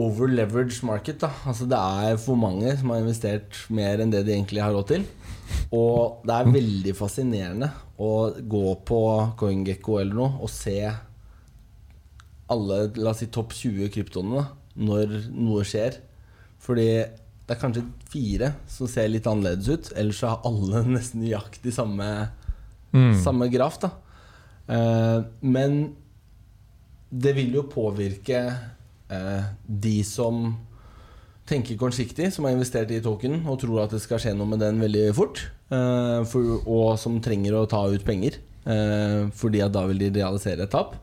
over-leveraged 0.00 0.84
market. 0.86 1.20
da 1.20 1.30
Altså 1.46 1.66
Det 1.66 1.78
er 1.78 2.16
for 2.22 2.38
mange 2.38 2.76
som 2.78 2.92
har 2.92 3.02
investert 3.02 3.56
mer 3.70 4.00
enn 4.02 4.12
det 4.12 4.24
de 4.26 4.36
egentlig 4.36 4.62
har 4.62 4.74
råd 4.76 4.86
til. 4.92 5.06
Og 5.74 6.22
det 6.26 6.36
er 6.36 6.52
veldig 6.54 6.94
fascinerende 6.98 7.70
å 8.00 8.30
gå 8.38 8.66
på 8.86 9.00
CoinGecko 9.40 9.98
eller 10.00 10.14
noe 10.20 10.44
og 10.44 10.50
se 10.52 10.78
alle 12.50 12.80
la 12.96 13.10
oss 13.14 13.20
si 13.22 13.26
topp 13.32 13.52
20 13.56 13.88
kryptoene 13.94 14.36
da, 14.40 14.44
når 14.76 15.16
noe 15.32 15.64
skjer. 15.66 15.96
Fordi 16.60 16.86
det 17.46 17.56
er 17.56 17.60
kanskje 17.62 17.82
fire 18.12 18.52
som 18.70 18.86
ser 18.90 19.08
litt 19.10 19.26
annerledes 19.26 19.68
ut. 19.70 19.92
Ellers 19.98 20.20
så 20.22 20.34
har 20.34 20.44
alle 20.50 20.84
nesten 20.96 21.22
nøyaktig 21.24 21.72
samme, 21.76 22.10
Mm. 22.90 23.12
samme 23.22 23.46
graf. 23.52 23.76
da 23.78 23.92
Eh, 24.70 25.22
Men 25.42 25.94
det 27.10 27.32
vil 27.36 27.52
jo 27.54 27.62
påvirke 27.70 28.40
eh, 29.10 29.44
de 29.66 30.02
som 30.06 30.56
tenker 31.50 31.76
kortsiktig, 31.78 32.28
som 32.32 32.44
har 32.46 32.54
investert 32.54 32.90
i 32.94 33.00
token 33.02 33.40
og 33.50 33.58
tror 33.62 33.80
at 33.84 33.90
det 33.94 34.00
skal 34.04 34.18
skje 34.22 34.34
noe 34.38 34.46
med 34.46 34.60
den 34.62 34.78
veldig 34.82 35.08
fort, 35.14 35.40
eh, 35.70 36.20
for, 36.30 36.60
og 36.70 36.98
som 37.02 37.18
trenger 37.22 37.56
å 37.58 37.64
ta 37.70 37.80
ut 37.90 38.04
penger, 38.06 38.38
eh, 38.66 39.26
fordi 39.34 39.62
at 39.64 39.72
da 39.74 39.82
vil 39.90 39.98
de 39.98 40.10
realisere 40.20 40.62
et 40.66 40.70
tap. 40.70 40.94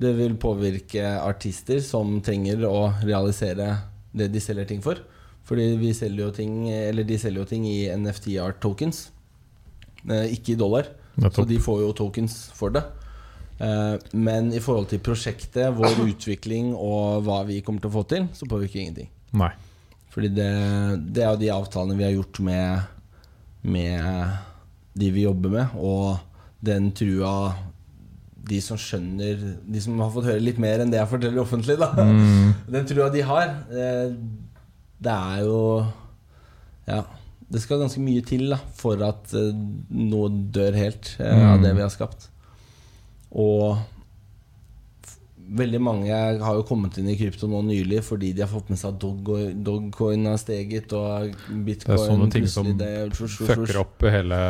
Det 0.00 0.12
vil 0.16 0.36
påvirke 0.40 1.04
artister 1.20 1.80
som 1.84 2.20
trenger 2.24 2.64
å 2.68 2.92
realisere 3.02 3.74
det 4.12 4.30
de 4.32 4.40
selger 4.40 4.68
ting 4.68 4.82
for. 4.84 5.00
Fordi 5.48 5.72
vi 5.80 5.90
selger 5.96 6.28
jo 6.28 6.32
ting 6.34 6.68
Eller 6.70 7.04
de 7.04 7.18
selger 7.18 7.42
jo 7.42 7.48
ting 7.50 7.64
i 7.66 7.90
NFT 7.90 8.36
art 8.40 8.60
tokens, 8.62 9.10
eh, 10.08 10.32
ikke 10.32 10.54
i 10.54 10.60
dollar. 10.60 10.88
Så 11.32 11.44
de 11.44 11.58
får 11.60 11.82
jo 11.82 11.92
tokens 11.92 12.36
for 12.56 12.72
det. 12.72 12.84
Eh, 13.60 13.98
Men 14.12 14.52
i 14.52 14.60
forhold 14.60 14.88
til 14.88 15.02
prosjektet, 15.04 15.74
vår 15.76 16.00
utvikling 16.12 16.72
og 16.74 17.26
hva 17.26 17.42
vi 17.48 17.60
kommer 17.60 17.82
til 17.82 17.92
å 17.92 17.96
få 17.98 18.06
til, 18.08 18.28
så 18.32 18.48
påvirker 18.48 18.78
det 18.78 18.86
ingenting. 18.86 19.10
Nei. 19.32 19.52
Fordi 20.12 20.28
det, 20.28 20.48
det 21.12 21.24
er 21.24 21.30
jo 21.30 21.40
de 21.40 21.52
avtalene 21.52 21.96
vi 21.96 22.04
har 22.04 22.16
gjort 22.16 22.40
med, 22.44 22.82
med 23.62 24.32
de 24.98 25.10
vi 25.14 25.24
jobber 25.24 25.54
med, 25.54 25.76
og 25.80 26.18
den 26.60 26.90
trua 26.92 27.54
de 28.48 28.58
som 28.64 28.76
skjønner 28.80 29.38
De 29.70 29.80
som 29.84 30.00
har 30.02 30.10
fått 30.10 30.26
høre 30.26 30.42
litt 30.42 30.58
mer 30.62 30.80
enn 30.82 30.90
det 30.90 30.98
jeg 30.98 31.10
forteller 31.12 31.42
offentlig, 31.44 31.76
da. 31.78 31.90
Mm. 31.94 32.52
Den 32.74 32.86
trua 32.90 33.08
de 33.14 33.22
har, 33.28 33.52
eh, 33.70 34.14
det 35.02 35.16
er 35.18 35.42
jo 35.46 35.58
Ja. 36.88 37.02
Det 37.52 37.60
skal 37.60 37.82
ganske 37.82 38.00
mye 38.00 38.22
til 38.24 38.46
da 38.48 38.56
for 38.78 38.96
at 39.04 39.32
eh, 39.36 39.52
noe 39.92 40.30
dør 40.56 40.72
helt 40.78 41.10
eh, 41.20 41.36
av 41.52 41.58
Mm. 41.58 41.62
det 41.66 41.72
vi 41.76 41.82
har 41.84 41.90
skapt. 41.92 42.28
Og 43.32 43.76
veldig 45.58 45.80
mange 45.84 46.08
har 46.42 46.54
jo 46.56 46.62
kommet 46.68 46.96
inn 47.00 47.08
i 47.12 47.16
krypto 47.18 47.48
nå 47.50 47.60
nylig 47.66 48.00
fordi 48.06 48.32
de 48.36 48.42
har 48.44 48.50
fått 48.50 48.70
med 48.72 48.78
seg 48.80 48.94
at 48.94 49.00
Dog- 49.02 49.62
Dogcoin 49.66 50.24
har 50.30 50.38
steget, 50.40 50.92
og 50.96 51.34
bitcoin 51.66 51.92
Det 51.92 51.98
er 51.98 52.08
sånne 52.08 52.30
ting 52.32 52.46
som 52.48 52.70
det- 52.78 53.12
Fucker 53.16 53.80
opp 53.82 54.00
hele 54.08 54.40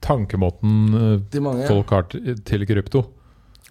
tankemåten 0.00 1.24
folk 1.68 1.90
har 1.90 2.06
til 2.12 2.66
krypto. 2.68 3.04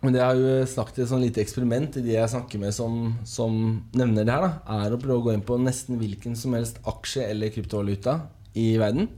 Men 0.02 0.14
det 0.16 0.22
har 0.24 0.34
jo 0.34 0.54
snakket 0.66 1.04
et 1.04 1.10
sånn 1.12 1.22
lite 1.22 1.42
eksperiment 1.44 1.98
i 2.00 2.02
de 2.02 2.16
jeg 2.16 2.30
snakker 2.32 2.58
med 2.64 2.74
som, 2.74 2.96
som 3.24 3.84
nevner 3.94 4.26
det 4.26 4.34
her, 4.34 4.48
da, 4.48 4.80
er 4.86 4.96
å 4.96 5.02
prøve 5.02 5.20
å 5.20 5.26
gå 5.28 5.34
inn 5.36 5.44
på 5.46 5.60
nesten 5.62 6.00
hvilken 6.02 6.34
som 6.36 6.56
helst 6.58 6.80
aksje 6.90 7.28
eller 7.30 7.54
kryptovaluta 7.54 8.16
i 8.58 8.72
verden. 8.82 9.12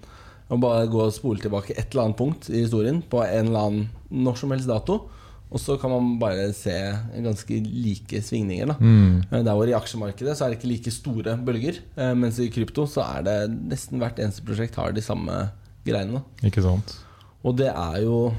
Og 0.52 0.60
bare 0.60 0.90
gå 0.92 1.00
og 1.06 1.14
spole 1.16 1.40
tilbake 1.40 1.72
et 1.78 1.94
eller 1.94 2.10
annet 2.10 2.20
punkt 2.20 2.50
i 2.52 2.60
historien 2.66 3.00
på 3.10 3.24
en 3.24 3.48
eller 3.48 3.70
annen 3.70 3.88
når 4.12 4.42
som 4.42 4.52
helst 4.52 4.68
dato. 4.68 5.06
Og 5.54 5.60
så 5.62 5.76
kan 5.80 5.91
man 5.93 6.16
bare 6.18 6.47
se 6.58 6.74
ganske 7.22 7.60
like 7.62 8.22
svingninger. 8.26 8.72
da 8.74 8.76
Mm. 8.82 9.24
Eh, 9.32 9.43
Der 9.43 9.54
hvor 9.54 9.68
i 9.70 9.76
aksjemarkedet 9.78 10.34
så 10.36 10.45
er 10.45 10.49
det 10.49 10.58
ikke 10.60 10.72
like 10.72 10.91
store 10.91 11.38
bølger. 11.38 11.78
eh, 11.97 12.14
Mens 12.16 12.39
i 12.39 12.49
krypto 12.49 12.88
så 12.89 13.04
er 13.20 13.22
det 13.24 13.38
nesten 13.70 13.99
hvert 14.01 14.18
eneste 14.18 14.41
prosjekt 14.43 14.76
har 14.76 14.91
de 14.91 15.01
samme 15.01 15.51
greiene. 15.86 16.14
da. 16.41 16.47
Ikke 16.49 16.64
sant? 16.64 16.95
Og 17.43 17.56
det 17.58 17.68
er 17.70 18.01
jo 18.01 18.34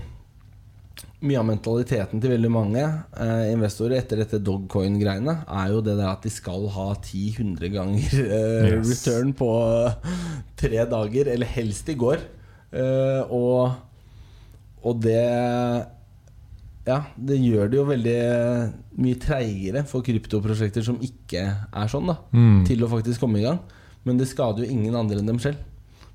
mye 1.24 1.38
av 1.38 1.46
mentaliteten 1.46 2.20
til 2.20 2.30
veldig 2.34 2.50
mange 2.50 2.82
eh, 3.16 3.52
investorer 3.54 3.96
etter 4.02 4.16
dette 4.20 4.38
dogcoin-greiene, 4.44 5.44
er 5.48 5.68
jo 5.72 5.80
det 5.80 5.96
der 5.96 6.10
at 6.10 6.22
de 6.22 6.30
skal 6.30 6.66
ha 6.68 6.94
10-100 6.94 7.70
ganger 7.72 8.10
eh, 8.12 8.74
Yes. 8.74 8.90
return 9.06 9.32
på 9.32 9.48
tre 10.56 10.84
dager, 10.84 11.30
eller 11.32 11.46
helst 11.46 11.88
i 11.88 11.94
går. 11.94 12.18
Eh, 12.74 13.22
og, 13.30 13.72
og 14.84 15.00
det 15.00 15.86
Ja, 16.86 16.98
det 17.16 17.38
gjør 17.40 17.70
det 17.72 17.78
jo 17.78 17.84
veldig 17.88 18.16
mye 19.00 19.18
treigere 19.22 19.84
for 19.88 20.04
kryptoprosjekter 20.04 20.84
som 20.84 20.98
ikke 21.00 21.44
er 21.72 21.88
sånn, 21.88 22.06
da 22.10 22.18
Mm. 22.32 22.64
til 22.68 22.84
å 22.84 22.90
faktisk 22.92 23.20
komme 23.24 23.38
i 23.40 23.46
gang. 23.46 23.58
Men 24.04 24.18
det 24.18 24.28
skader 24.28 24.64
jo 24.66 24.70
ingen 24.70 24.94
andre 24.94 25.16
enn 25.18 25.26
dem 25.26 25.38
selv. 25.40 25.56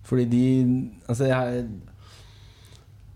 Fordi 0.06 0.26
de 0.30 0.44
Altså, 1.10 1.26
jeg 1.26 1.66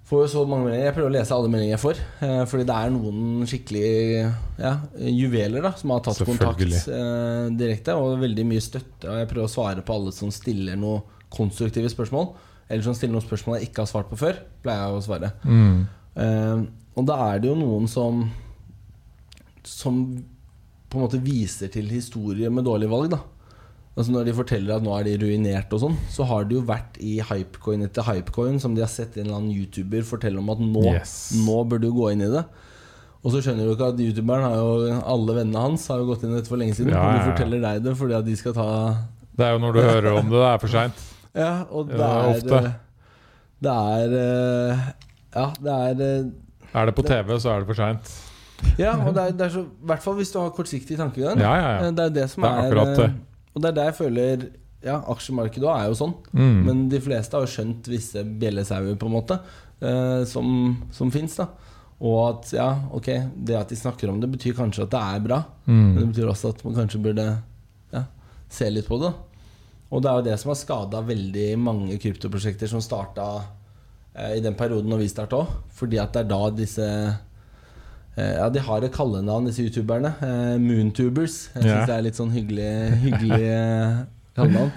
får 0.10 0.24
jo 0.26 0.28
så 0.34 0.42
mange 0.50 0.66
meldinger. 0.68 0.86
Jeg 0.90 0.96
prøver 0.98 1.10
å 1.12 1.14
lese 1.16 1.36
alle 1.36 1.50
meldinger 1.54 1.76
jeg 1.78 1.84
får. 1.84 2.02
Eh, 2.26 2.44
fordi 2.50 2.66
det 2.70 2.76
er 2.76 2.90
noen 2.94 3.48
skikkelig 3.50 4.34
ja, 4.60 4.74
juveler 5.14 5.62
da 5.66 5.72
som 5.80 5.94
har 5.94 6.02
tatt 6.06 6.24
kontakt 6.28 6.62
eh, 6.90 7.48
direkte. 7.58 7.96
Og 7.96 8.20
veldig 8.22 8.46
mye 8.50 8.62
støtte. 8.66 9.08
Og 9.10 9.22
jeg 9.22 9.30
prøver 9.32 9.48
å 9.48 9.54
svare 9.54 9.86
på 9.86 9.94
alle 9.96 10.12
som 10.16 10.32
stiller 10.34 10.76
noen 10.80 11.02
konstruktive 11.34 11.90
spørsmål. 11.90 12.34
Eller 12.70 12.84
som 12.86 12.94
stiller 12.98 13.14
noen 13.18 13.26
spørsmål 13.26 13.60
jeg 13.60 13.70
ikke 13.72 13.86
har 13.86 13.92
svart 13.94 14.10
på 14.12 14.18
før. 14.20 14.42
Pleier 14.66 14.84
jeg 14.88 14.98
å 14.98 15.04
svare. 15.06 15.32
Mm. 15.46 15.86
Eh, 16.16 16.66
og 16.96 17.06
da 17.10 17.16
er 17.34 17.40
det 17.44 17.50
jo 17.50 17.56
noen 17.58 17.88
som 17.90 18.30
Som 19.64 20.04
på 20.92 21.00
en 21.00 21.06
måte 21.08 21.18
viser 21.24 21.72
til 21.74 21.88
historier 21.90 22.52
med 22.54 22.66
dårlige 22.68 22.92
valg, 22.92 23.08
da. 23.16 23.18
Altså 23.98 24.12
Når 24.14 24.26
de 24.28 24.34
forteller 24.38 24.76
at 24.76 24.84
nå 24.86 24.92
er 25.00 25.04
de 25.08 25.14
ruinert 25.22 25.72
og 25.74 25.80
sånn, 25.82 25.96
så 26.10 26.26
har 26.30 26.46
de 26.50 26.56
jo 26.60 26.62
vært 26.68 27.00
i 27.02 27.16
hypecoin 27.26 27.86
etter 27.86 28.06
hypecoin, 28.08 28.60
som 28.62 28.76
de 28.76 28.82
har 28.84 28.90
sett 28.92 29.18
en 29.18 29.26
eller 29.28 29.38
annen 29.40 29.56
YouTuber 29.56 30.06
fortelle 30.06 30.38
om 30.42 30.50
at 30.54 30.62
nå, 30.62 30.84
Yes. 30.92 31.14
nå 31.46 31.60
bør 31.70 31.82
du 31.82 31.88
gå 31.94 32.12
inn 32.14 32.22
i 32.26 32.30
det. 32.34 32.44
Og 33.24 33.32
så 33.34 33.42
skjønner 33.42 33.66
du 33.66 33.74
ikke 33.74 33.90
at 33.94 34.02
youtuberen 34.04 34.44
har 34.44 34.56
jo 34.60 35.00
Alle 35.16 35.36
vennene 35.40 35.62
hans 35.66 35.88
har 35.88 36.02
jo 36.02 36.10
gått 36.12 36.24
inn 36.28 36.34
i 36.34 36.38
dette 36.42 36.52
for 36.52 36.58
lenge 36.62 36.76
siden. 36.76 36.92
Ja, 36.94 37.00
Og 37.00 37.10
ja, 37.10 37.18
de 37.24 37.32
forteller 37.32 37.62
deg 37.64 37.84
det 37.88 37.94
fordi 37.98 38.18
at 38.20 38.26
de 38.28 38.36
skal 38.36 38.54
ta 38.58 38.68
Det 39.38 39.46
er 39.48 39.54
jo 39.56 39.62
når 39.64 39.74
du 39.74 39.82
hører 39.82 40.10
om 40.20 40.30
det, 40.30 40.38
det 40.42 40.50
er 40.52 40.58
for 40.66 40.74
seint. 40.78 41.04
Ja, 41.34 41.54
og 41.72 41.88
det 41.90 41.98
er 41.98 42.42
det 42.46 42.54
er, 42.54 42.74
Det 43.64 43.72
er 43.74 44.94
Ja, 45.34 45.46
det 45.58 45.74
er 45.74 46.32
Er 46.74 46.86
det 46.90 46.96
på 46.98 47.04
TV, 47.06 47.36
så 47.40 47.50
er 47.54 47.60
det 47.64 47.68
for 47.70 47.78
seint. 47.78 48.14
Ja, 48.80 48.94
og 49.06 49.14
det 49.16 49.22
er, 49.24 49.32
det 49.38 49.42
er 49.46 49.50
så 49.54 49.62
I 49.66 49.88
hvert 49.92 50.04
fall 50.06 50.16
hvis 50.16 50.32
du 50.34 50.40
har 50.40 50.50
kortsiktig 50.56 50.96
tankegang. 50.98 51.40
Ja, 51.42 51.54
ja, 51.60 51.72
ja. 51.76 51.88
Eh, 51.88 51.92
Det 51.98 52.06
er 52.06 52.14
det 52.22 52.30
som 52.32 52.44
Det 52.46 52.52
er 52.52 52.78
er, 52.78 52.86
det. 52.96 53.04
eh, 53.10 53.12
Og 53.56 53.62
det 53.62 53.70
er 53.70 53.76
der 53.80 53.90
jeg 53.92 53.96
føler 54.00 54.46
Ja, 54.84 54.98
aksjemarkedet 55.08 55.64
er 55.70 55.86
jo 55.88 55.94
sånn. 55.96 56.14
Mm. 56.34 56.64
Men 56.66 56.90
de 56.90 57.00
fleste 57.00 57.38
har 57.38 57.46
jo 57.46 57.52
skjønt 57.54 57.88
visse 57.88 58.20
bjellesauer, 58.24 58.96
på 59.00 59.06
en 59.08 59.14
måte, 59.14 59.38
eh, 59.82 60.24
som, 60.28 60.76
som 60.92 61.12
fins. 61.12 61.38
Og 62.04 62.18
at 62.30 62.50
ja, 62.52 62.66
ok, 62.92 63.08
det 63.48 63.56
at 63.56 63.70
de 63.70 63.78
snakker 63.80 64.10
om 64.12 64.20
det, 64.20 64.28
betyr 64.34 64.54
kanskje 64.58 64.84
at 64.84 64.92
det 64.92 65.00
er 65.00 65.20
bra. 65.24 65.38
Men 65.66 65.96
det 65.96 66.04
Mm. 66.04 66.12
betyr 66.12 66.28
også 66.34 66.50
at 66.52 66.64
man 66.66 66.76
kanskje 66.76 67.00
burde 67.02 67.28
ja, 67.94 68.04
se 68.50 68.68
litt 68.70 68.88
på 68.90 69.00
det. 69.00 69.14
Og 69.90 70.02
det 70.04 70.10
er 70.12 70.16
jo 70.20 70.26
det 70.28 70.40
som 70.42 70.50
har 70.52 70.56
skada 70.60 71.02
veldig 71.08 71.48
mange 71.60 71.98
kryptoprosjekter 72.04 72.68
som 72.68 72.82
starta 72.82 73.30
i 74.16 74.42
den 74.46 74.54
perioden 74.56 74.90
når 74.94 75.00
vi 75.04 75.08
starta 75.12 75.40
òg. 75.44 75.54
Fordi 75.74 75.98
at 76.02 76.14
det 76.14 76.22
er 76.26 76.30
da 76.30 76.42
disse 76.54 76.88
eh, 78.18 78.34
Ja, 78.38 78.50
de 78.54 78.60
har 78.62 78.84
et 78.86 78.94
kallenavn, 78.94 79.48
disse 79.50 79.64
youtuberne. 79.66 80.14
Eh, 80.22 80.58
Moontubers. 80.62 81.50
Jeg 81.56 81.64
syns 81.64 81.72
Ja. 81.72 81.86
det 81.90 81.96
er 81.98 82.06
litt 82.06 82.20
sånn 82.20 82.34
hyggelig, 82.36 82.70
hyggelig 83.08 83.42
eh, 83.50 84.04
kallenavn. 84.38 84.72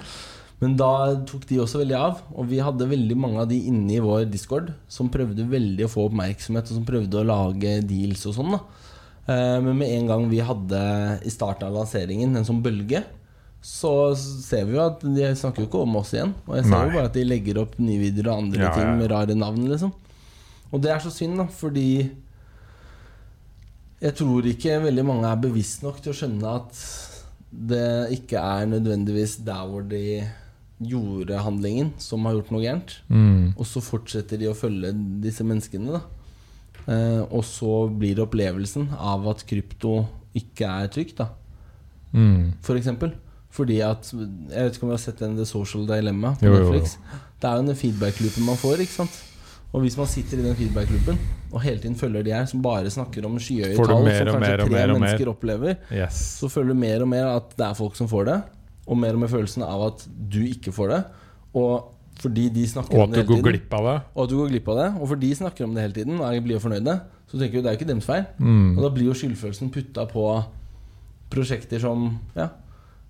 Men 0.61 0.73
da 0.81 0.89
tok 1.29 1.45
de 1.51 1.59
også 1.61 1.83
veldig 1.83 1.97
av. 2.01 2.23
Og 2.33 2.49
vi 2.49 2.63
hadde 2.65 2.89
veldig 2.89 3.17
mange 3.21 3.43
av 3.43 3.49
de 3.51 3.59
inne 3.69 3.93
i 3.93 4.01
vår 4.01 4.25
discord 4.33 4.73
som 4.89 5.11
prøvde 5.13 5.45
veldig 5.53 5.85
å 5.85 5.93
få 5.93 6.07
oppmerksomhet, 6.09 6.71
og 6.73 6.79
som 6.81 6.87
prøvde 6.89 7.21
å 7.21 7.27
lage 7.29 7.83
deals 7.85 8.25
og 8.27 8.35
sånn. 8.41 8.57
da 8.57 8.63
Eh, 9.29 9.61
Men 9.61 9.77
med 9.77 9.89
en 9.91 10.07
gang 10.07 10.29
vi 10.31 10.39
hadde 10.39 10.81
i 11.27 11.31
starten 11.35 11.67
av 11.67 11.75
lanseringen 11.75 12.37
en 12.37 12.45
sånn 12.47 12.63
bølge, 12.63 13.01
så 13.67 14.15
ser 14.15 14.69
vi 14.69 14.77
jo 14.77 14.83
at 14.85 15.01
de 15.03 15.27
snakker 15.35 15.65
jo 15.65 15.67
ikke 15.67 15.83
om 15.83 15.97
oss 15.99 16.13
igjen. 16.15 16.37
Og 16.47 16.55
jeg 16.55 16.69
ser 16.69 16.77
Nei. 16.77 16.85
jo 16.87 16.95
bare 16.95 17.09
at 17.11 17.17
de 17.17 17.25
legger 17.27 17.59
opp 17.65 17.75
nye 17.83 17.99
videoer 17.99 18.31
og 18.31 18.45
andre 18.45 18.63
Ja, 18.63 18.71
ting 18.77 19.01
med 19.01 19.11
rare 19.11 19.35
navn, 19.35 19.65
liksom. 19.67 19.91
Og 20.71 20.83
det 20.85 20.93
er 20.95 21.03
så 21.03 21.11
synd, 21.11 21.41
da, 21.41 21.49
fordi 21.51 21.89
jeg 23.97 24.15
tror 24.19 24.47
ikke 24.47 24.79
veldig 24.85 25.05
mange 25.09 25.27
er 25.27 25.43
bevisst 25.43 25.83
nok 25.83 25.99
til 26.05 26.13
å 26.13 26.19
skjønne 26.21 26.55
at 26.61 26.81
det 27.57 27.89
ikke 28.19 28.39
er 28.39 28.71
nødvendigvis 28.71 29.39
der 29.47 29.67
hvor 29.67 29.87
de 29.89 30.05
gjorde 30.77 31.43
handlingen, 31.43 31.95
som 31.99 32.27
har 32.29 32.37
gjort 32.37 32.55
noe 32.55 32.63
gærent. 32.63 32.97
Mm. 33.09 33.55
Og 33.57 33.67
så 33.67 33.83
fortsetter 33.83 34.39
de 34.39 34.51
å 34.51 34.57
følge 34.57 34.93
disse 35.25 35.47
menneskene, 35.47 35.99
da. 35.99 36.03
Eh, 36.87 37.23
og 37.25 37.43
så 37.49 37.87
blir 37.91 38.15
det 38.15 38.29
opplevelsen 38.29 38.93
av 38.95 39.27
at 39.33 39.43
krypto 39.49 40.05
ikke 40.39 40.71
er 40.85 40.93
trygt, 40.93 41.19
da. 41.25 41.33
Mm. 42.13 42.61
For 42.63 42.79
eksempel. 42.79 43.17
Fordi 43.51 43.79
at 43.81 44.11
Jeg 44.13 44.65
vet 44.67 44.75
ikke 44.77 44.85
om 44.85 44.91
vi 44.91 44.97
har 44.97 45.01
sett 45.05 45.19
den 45.23 45.37
The 45.39 45.47
Social 45.49 45.87
Dilemma 45.89 46.35
på 46.37 46.45
Jo, 46.47 46.53
jo, 46.53 46.59
jo. 46.59 46.73
Netflix. 46.73 46.97
Det 47.41 47.49
er 47.51 47.57
jo 47.57 47.67
den 47.67 47.77
feedback-loopen 47.77 48.45
man 48.45 48.57
får, 48.61 48.81
ikke 48.85 48.93
sant. 48.97 49.23
Og 49.73 49.83
hvis 49.85 49.97
man 49.99 50.07
sitter 50.09 50.39
i 50.41 50.45
den 50.47 50.57
feedback-loopen 50.57 51.19
og 51.53 51.61
hele 51.63 51.79
tiden 51.83 51.97
følger 51.97 52.23
de 52.27 52.33
her 52.33 52.47
som 52.49 52.63
bare 52.65 52.91
snakker 52.91 53.25
om 53.29 53.37
skyhøye 53.41 53.77
tall 53.77 53.89
som 53.91 54.05
kanskje 54.07 54.41
mer 54.41 54.61
tre 54.63 54.71
mer 54.73 54.93
mennesker 54.95 55.29
opplever, 55.31 55.77
Yes. 55.93 56.21
så 56.41 56.49
føler 56.53 56.73
du 56.75 56.79
mer 56.81 57.03
og 57.05 57.09
mer 57.09 57.27
at 57.37 57.51
det 57.57 57.67
er 57.67 57.75
folk 57.75 57.97
som 57.97 58.09
får 58.09 58.25
det, 58.29 58.39
og 58.87 58.99
mer 58.99 59.15
og 59.15 59.21
mer 59.21 59.29
følelsen 59.33 59.63
av 59.67 59.83
at 59.91 60.07
du 60.33 60.41
ikke 60.47 60.73
får 60.73 60.89
det. 60.95 61.03
Og 61.55 61.93
fordi 62.21 62.49
de 62.49 62.65
snakker 62.69 62.97
Og 62.97 63.03
om 63.05 63.11
at 63.11 63.15
det 63.17 63.27
du 63.27 63.33
hele 63.33 63.43
går 63.43 63.43
tiden, 63.43 63.53
glipp 63.53 63.75
av 63.77 63.85
det. 63.91 63.97
og 64.15 64.23
at 64.25 64.31
du 64.31 64.37
går 64.37 64.49
glipp 64.55 64.69
av 64.73 64.77
det, 64.81 64.89
og 65.03 65.09
fordi 65.09 65.29
de 65.29 65.35
snakker 65.43 65.65
om 65.65 65.75
det 65.75 65.83
hele 65.83 65.93
tiden 65.95 66.21
og 66.21 66.27
er 66.35 66.57
og 66.57 66.63
fornøyde, 66.63 67.01
så 67.27 67.39
tenker 67.39 67.53
du 67.59 67.63
det 67.63 67.67
er 67.67 67.75
jo 67.77 67.79
ikke 67.81 67.93
deres 67.93 68.07
feil. 68.07 68.25
Mm. 68.39 68.79
Og 68.79 68.83
da 68.83 68.89
blir 68.95 69.05
jo 69.11 69.17
skyldfølelsen 69.19 69.73
putta 69.75 70.07
på 70.07 70.25
prosjekter 71.31 71.81
som 71.83 72.19
ja, 72.37 72.49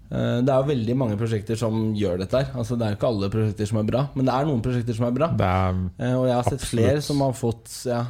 Det 0.09 0.52
er 0.52 0.61
jo 0.61 0.68
veldig 0.68 0.94
mange 0.96 1.16
prosjekter 1.18 1.59
som 1.59 1.94
gjør 1.98 2.18
dette 2.22 2.38
her. 2.38 2.52
Altså, 2.54 2.76
det 2.78 2.86
er 2.86 2.92
jo 2.94 2.98
ikke 3.00 3.09
alle 3.09 3.30
prosjekter 3.32 3.66
som 3.66 3.78
er 3.80 3.88
bra, 3.88 4.04
men 4.14 4.28
det 4.28 4.34
er 4.36 4.46
noen 4.46 4.61
prosjekter 4.62 4.94
som 4.94 5.07
er 5.09 5.14
bra. 5.16 5.28
Det 5.34 5.46
er 5.50 5.80
Eh, 5.98 6.14
Og 6.14 6.26
jeg 6.28 6.34
har 6.36 6.44
sett 6.46 6.61
Absolutt. 6.61 6.70
flere 6.70 7.02
som 7.02 7.20
har 7.24 7.32
fått 7.34 7.72
ja, 7.90 8.02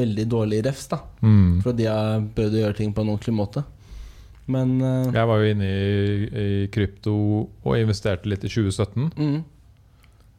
veldig 0.00 0.26
dårlig 0.32 0.62
refs, 0.64 0.86
da. 0.88 0.98
mm. 1.22 1.60
For 1.62 1.72
de 1.76 1.84
har 1.90 2.20
prøvd 2.36 2.54
å 2.56 2.62
gjøre 2.62 2.76
ting 2.78 2.92
på 2.96 3.02
en 3.04 3.10
ordentlig 3.12 3.34
måte. 3.36 3.64
Men 4.48 4.80
uh, 4.80 5.10
Jeg 5.12 5.26
var 5.26 5.40
jo 5.42 5.50
inne 5.50 5.66
i, 5.66 6.26
i 6.46 6.66
krypto 6.70 7.14
og 7.66 7.76
investerte 7.76 8.28
litt 8.30 8.44
i 8.46 8.48
2017. 8.48 9.10
mm, 9.16 9.38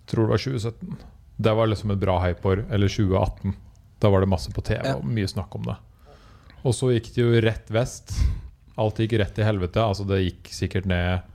Tror 0.08 0.24
det 0.24 0.32
var 0.32 0.38
2017. 0.40 0.98
Det 1.38 1.54
var 1.60 1.68
liksom 1.68 1.92
et 1.92 2.00
bra 2.00 2.16
hypeår. 2.24 2.66
Eller 2.72 2.88
2018. 2.88 3.54
Da 4.00 4.10
var 4.10 4.22
det 4.24 4.30
masse 4.32 4.50
på 4.56 4.64
TV 4.64 4.82
Ja. 4.88 4.96
og 4.96 5.04
mye 5.06 5.28
snakk 5.28 5.54
om 5.60 5.64
det. 5.68 5.76
Og 6.64 6.74
så 6.74 6.90
gikk 6.96 7.12
det 7.14 7.22
jo 7.22 7.42
rett 7.44 7.68
vest. 7.70 8.16
Alt 8.78 9.00
gikk 9.02 9.18
rett 9.22 9.34
til 9.36 9.48
helvete. 9.48 9.82
Altså 9.82 10.06
det 10.08 10.22
gikk 10.24 10.52
sikkert 10.54 10.88
ned 10.90 11.34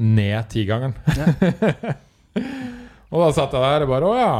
Ned 0.00 0.46
tigangeren. 0.48 0.94
Ja. 1.18 1.26
og 3.10 3.24
da 3.24 3.26
satt 3.36 3.52
jeg 3.52 3.60
der 3.64 3.84
og 3.84 3.90
bare 3.90 4.08
Å 4.08 4.14
ja. 4.16 4.34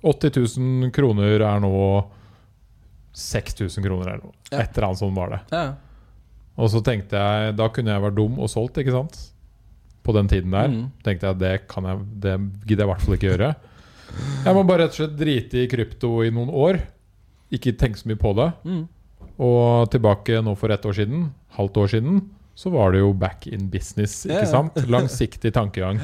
80 0.00 0.32
000 0.58 0.90
kroner 0.96 1.44
er 1.44 1.60
nå 1.62 1.74
6000 3.20 3.84
kroner 3.84 4.08
eller 4.14 4.24
noe. 4.24 4.36
Ja. 4.50 4.62
Et 4.64 4.72
eller 4.76 4.88
annet 4.88 5.02
sånt 5.02 5.16
var 5.18 5.36
det. 5.36 5.40
ja. 5.54 5.68
Og 6.60 6.68
så 6.68 6.80
tenkte 6.84 7.16
jeg 7.16 7.54
Da 7.56 7.70
kunne 7.72 7.94
jeg 7.94 8.02
vært 8.02 8.16
dum 8.18 8.34
og 8.42 8.50
solgt, 8.52 8.76
ikke 8.82 8.92
sant? 8.92 9.14
På 10.04 10.12
den 10.16 10.28
tiden 10.28 10.52
der. 10.52 10.68
Mm. 10.68 10.86
Tenkte 11.06 11.30
jeg 11.30 11.38
det 11.40 11.52
kan 11.70 11.86
jeg 11.88 12.02
Det 12.24 12.34
gidder 12.66 12.82
jeg 12.82 12.88
i 12.88 12.90
hvert 12.90 13.04
fall 13.04 13.16
ikke 13.16 13.30
gjøre. 13.30 13.50
Jeg 14.44 14.56
må 14.56 14.64
bare 14.66 14.82
rett 14.84 14.96
og 14.96 14.98
slett 14.98 15.14
drite 15.20 15.62
i 15.62 15.68
krypto 15.70 16.10
i 16.26 16.32
noen 16.34 16.50
år. 16.50 16.80
Ikke 17.54 17.72
tenke 17.78 18.00
så 18.00 18.10
mye 18.10 18.20
på 18.20 18.32
det. 18.36 18.48
Mm. 18.66 18.82
Og 19.40 19.88
tilbake 19.92 20.42
nå 20.44 20.52
for 20.58 20.72
ett 20.72 20.84
år 20.84 20.98
siden, 21.00 21.30
halvt 21.56 21.80
år 21.80 21.92
siden, 21.94 22.20
så 22.54 22.72
var 22.74 22.92
det 22.92 23.00
jo 23.00 23.12
back 23.16 23.46
in 23.48 23.70
business, 23.72 24.26
ikke 24.28 24.42
ja. 24.44 24.50
sant? 24.50 24.76
Langsiktig 24.94 25.54
tankegang. 25.56 26.00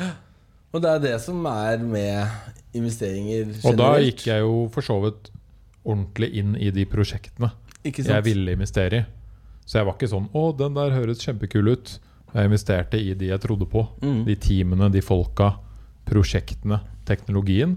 Og 0.72 0.82
det 0.82 0.92
er 0.92 1.02
det 1.02 1.16
som 1.24 1.44
er 1.50 1.82
med 1.84 2.76
investeringer 2.76 3.44
generelt. 3.44 3.66
Og 3.68 3.76
da 3.80 3.90
gikk 4.00 4.26
jeg 4.28 4.44
jo 4.44 4.54
for 4.72 4.84
så 4.84 4.96
vidt 5.04 5.30
ordentlig 5.86 6.32
inn 6.40 6.56
i 6.58 6.72
de 6.74 6.82
prosjektene 6.90 7.52
Ikke 7.84 8.02
sant? 8.02 8.16
jeg 8.16 8.26
ville 8.26 8.56
investere 8.56 9.02
i. 9.02 9.04
Så 9.66 9.80
jeg 9.80 9.88
var 9.88 9.96
ikke 9.96 10.10
sånn 10.10 10.28
'Å, 10.30 10.42
den 10.56 10.76
der 10.78 10.94
høres 10.94 11.22
kjempekul 11.26 11.72
ut'. 11.74 11.98
Jeg 12.32 12.48
investerte 12.48 12.98
i 13.00 13.14
de 13.14 13.30
jeg 13.32 13.40
trodde 13.40 13.66
på. 13.66 13.86
Mm. 14.02 14.24
De 14.26 14.34
teamene, 14.36 14.90
de 14.92 15.00
folka, 15.00 15.56
prosjektene, 16.06 16.80
teknologien. 17.06 17.76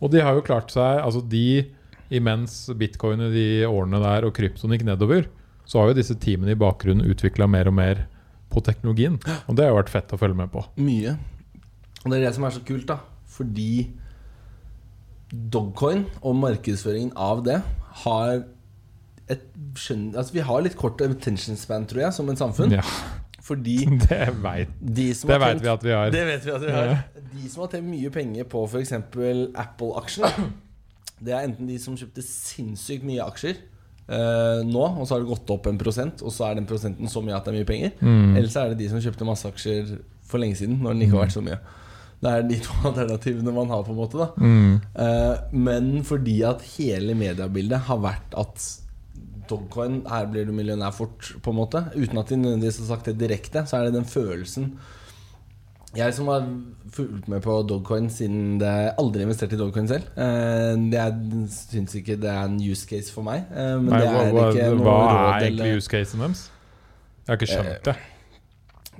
Og 0.00 0.10
de 0.10 0.20
har 0.20 0.34
jo 0.34 0.44
klart 0.44 0.72
seg 0.72 1.00
Altså 1.00 1.20
de 1.20 1.66
Imens 2.10 2.64
bitcoin 2.74 3.22
i 3.28 3.30
de 3.34 3.48
årene 3.68 4.00
der 4.02 4.26
og 4.26 4.34
kryptoen 4.36 4.74
gikk 4.74 4.86
nedover, 4.88 5.28
så 5.68 5.80
har 5.80 5.90
jo 5.90 6.00
disse 6.00 6.16
teamene 6.18 6.56
i 6.56 6.58
bakgrunnen 6.58 7.06
utvikla 7.06 7.46
mer 7.50 7.70
og 7.70 7.76
mer 7.78 8.04
på 8.50 8.62
teknologien. 8.66 9.20
Og 9.46 9.54
det 9.54 9.66
har 9.66 9.74
jo 9.74 9.78
vært 9.78 9.92
fett 9.92 10.14
å 10.14 10.18
følge 10.18 10.40
med 10.40 10.50
på. 10.50 10.64
Mye. 10.82 11.14
Og 12.02 12.10
det 12.10 12.18
er 12.18 12.26
det 12.26 12.34
som 12.34 12.46
er 12.48 12.56
så 12.56 12.62
kult, 12.66 12.88
da. 12.90 12.98
Fordi 13.30 13.70
Dogcoin 15.30 16.08
og 16.26 16.34
markedsføringen 16.40 17.12
av 17.14 17.44
det 17.46 17.60
har 18.02 18.40
et 19.30 19.44
skjønn... 19.78 20.10
Altså, 20.16 20.34
vi 20.34 20.44
har 20.46 20.64
litt 20.64 20.76
kort 20.78 21.02
attention 21.04 21.58
span, 21.58 21.86
tror 21.86 22.08
jeg, 22.08 22.16
som 22.16 22.30
en 22.32 22.40
samfunn. 22.40 22.74
Ja, 22.74 22.82
Fordi 23.46 23.76
det 24.08 24.24
veit 24.42 24.72
de 24.80 25.06
det 25.14 25.38
vet 25.44 25.62
vi 25.62 25.70
at 25.70 25.86
vi 25.86 25.94
har. 25.94 26.10
Det 26.10 26.24
vet 26.26 26.48
vi 26.48 26.56
at 26.56 26.64
vi 26.66 26.74
har. 26.74 26.90
De 27.30 27.52
som 27.52 27.62
har 27.64 27.70
tjent 27.76 27.86
mye 27.86 28.10
penger 28.14 28.50
på 28.50 28.64
f.eks. 28.66 28.96
Apple-aksjene, 28.98 30.50
det 31.20 31.34
er 31.36 31.44
enten 31.46 31.68
de 31.68 31.76
som 31.82 31.96
kjøpte 31.98 32.24
sinnssykt 32.24 33.04
mye 33.06 33.24
aksjer 33.26 33.58
eh, 33.60 34.62
nå, 34.66 34.84
og 34.86 35.04
så 35.06 35.14
har 35.16 35.24
det 35.24 35.30
gått 35.30 35.52
opp 35.54 35.68
en 35.70 35.80
prosent, 35.80 36.22
og 36.24 36.32
så 36.34 36.48
er 36.48 36.58
den 36.58 36.68
prosenten 36.70 37.10
så 37.12 37.22
mye 37.24 37.36
at 37.36 37.46
det 37.46 37.52
er 37.54 37.58
mye 37.60 37.68
penger. 37.68 37.92
Mm. 38.00 38.34
Eller 38.36 38.48
så 38.52 38.64
er 38.64 38.72
det 38.72 38.80
de 38.82 38.88
som 38.92 39.02
kjøpte 39.04 39.28
masse 39.28 39.48
aksjer 39.48 39.94
for 40.30 40.42
lenge 40.42 40.58
siden, 40.60 40.78
når 40.80 40.94
den 40.96 41.06
ikke 41.06 41.18
har 41.18 41.26
vært 41.26 41.36
så 41.36 41.44
mye. 41.44 41.60
Det 42.20 42.30
er 42.36 42.44
de 42.48 42.58
to 42.64 42.76
alternativene 42.90 43.54
man 43.56 43.72
har, 43.72 43.82
på 43.86 43.94
en 43.94 44.00
måte. 44.00 44.28
Mm. 44.40 44.78
Eh, 45.04 45.34
Men 45.68 45.90
fordi 46.04 46.38
at 46.48 46.64
hele 46.76 47.16
mediebildet 47.18 47.86
har 47.88 48.00
vært 48.04 48.38
at 48.40 48.68
Dogcoin, 49.50 50.04
her 50.06 50.28
blir 50.30 50.46
du 50.46 50.52
millionær 50.54 50.92
fort, 50.94 51.32
på 51.42 51.50
en 51.50 51.56
måte. 51.58 51.80
Uten 51.96 52.20
at 52.20 52.28
de 52.30 52.36
nødvendigvis 52.38 52.78
har 52.84 52.92
sagt 52.92 53.08
det 53.10 53.16
direkte, 53.18 53.64
så 53.66 53.80
er 53.80 53.88
det 53.88 53.96
den 53.96 54.06
følelsen 54.06 54.76
Jeg 55.96 56.14
som 56.14 56.28
har 56.30 56.44
fulgt 56.92 57.28
med 57.30 57.42
på 57.44 57.56
Dogcoin 57.68 58.08
siden 58.12 58.58
det 58.60 58.74
aldri 58.98 59.22
investert 59.26 59.52
i 59.52 59.58
Dogcoin 59.60 59.88
selv. 59.90 60.06
Eh, 60.16 60.76
Jeg 60.92 61.48
syns 61.56 61.94
ikke 62.00 62.16
det 62.20 62.30
er 62.30 62.44
en 62.48 62.60
use 62.60 62.86
case 62.86 63.12
for 63.12 63.22
meg. 63.26 63.44
eh, 63.50 63.76
Men 63.78 63.90
Nei, 63.94 64.00
det 64.00 64.08
er 64.08 64.32
hva, 64.32 64.46
ikke 64.52 64.70
noe 64.76 64.84
hva 64.86 65.00
råd 65.00 65.18
er 65.34 65.48
egentlig 65.50 65.76
use 65.80 65.88
casen 65.92 66.20
deres? 66.26 66.46
Jeg 67.26 67.32
har 67.34 67.38
ikke 67.40 67.50
skjønt 67.54 67.84
det. 67.90 67.96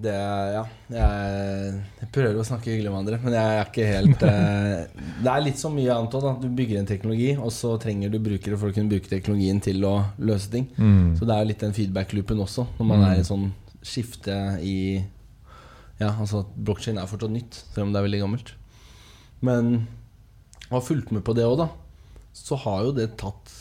det 0.01 0.12
er, 0.16 0.53
ja, 0.55 0.61
jeg, 0.97 1.72
jeg 2.01 2.09
prøver 2.14 2.38
å 2.41 2.45
snakke 2.47 2.70
hyggelig 2.72 2.91
med 2.95 3.01
andre, 3.03 3.18
men 3.24 3.34
jeg 3.36 3.57
er 3.59 3.66
ikke 3.68 3.88
helt 3.91 4.22
eh, 4.30 5.05
Det 5.20 5.32
er 5.34 5.43
litt 5.45 5.59
så 5.61 5.68
mye 5.74 5.93
annet 5.93 6.14
òg. 6.16 6.28
Du 6.41 6.49
bygger 6.49 6.78
en 6.80 6.86
teknologi, 6.88 7.32
og 7.36 7.51
så 7.53 7.74
trenger 7.82 8.09
du 8.14 8.18
brukere 8.22 8.57
for 8.57 8.70
å 8.70 8.76
kunne 8.76 8.88
bruke 8.93 9.11
teknologien 9.11 9.61
til 9.61 9.82
å 9.84 9.97
løse 10.18 10.49
ting. 10.53 10.68
Mm. 10.78 11.16
Så 11.18 11.26
det 11.28 11.36
er 11.36 11.51
litt 11.51 11.61
den 11.66 11.74
feedback-loopen 11.76 12.41
også, 12.47 12.66
når 12.78 12.86
man 12.95 13.01
Mm. 13.03 13.09
er 13.11 13.20
i 13.20 13.26
sånn 13.28 13.51
skifte 13.82 14.38
i 14.64 14.76
Ja, 16.01 16.15
altså 16.19 16.41
at 16.47 16.55
blokkjede 16.57 17.03
er 17.03 17.07
fortsatt 17.11 17.31
nytt, 17.35 17.59
selv 17.75 17.87
om 17.87 17.93
det 17.93 18.01
er 18.01 18.07
veldig 18.09 18.21
gammelt. 18.23 18.53
Men 19.45 19.87
å 20.71 20.79
ha 20.79 20.81
fulgt 20.85 21.11
med 21.13 21.25
på 21.27 21.35
det 21.37 21.45
òg, 21.45 21.59
da, 21.61 21.69
så 22.37 22.57
har 22.63 22.85
jo 22.87 22.93
det 22.97 23.11
tatt 23.21 23.53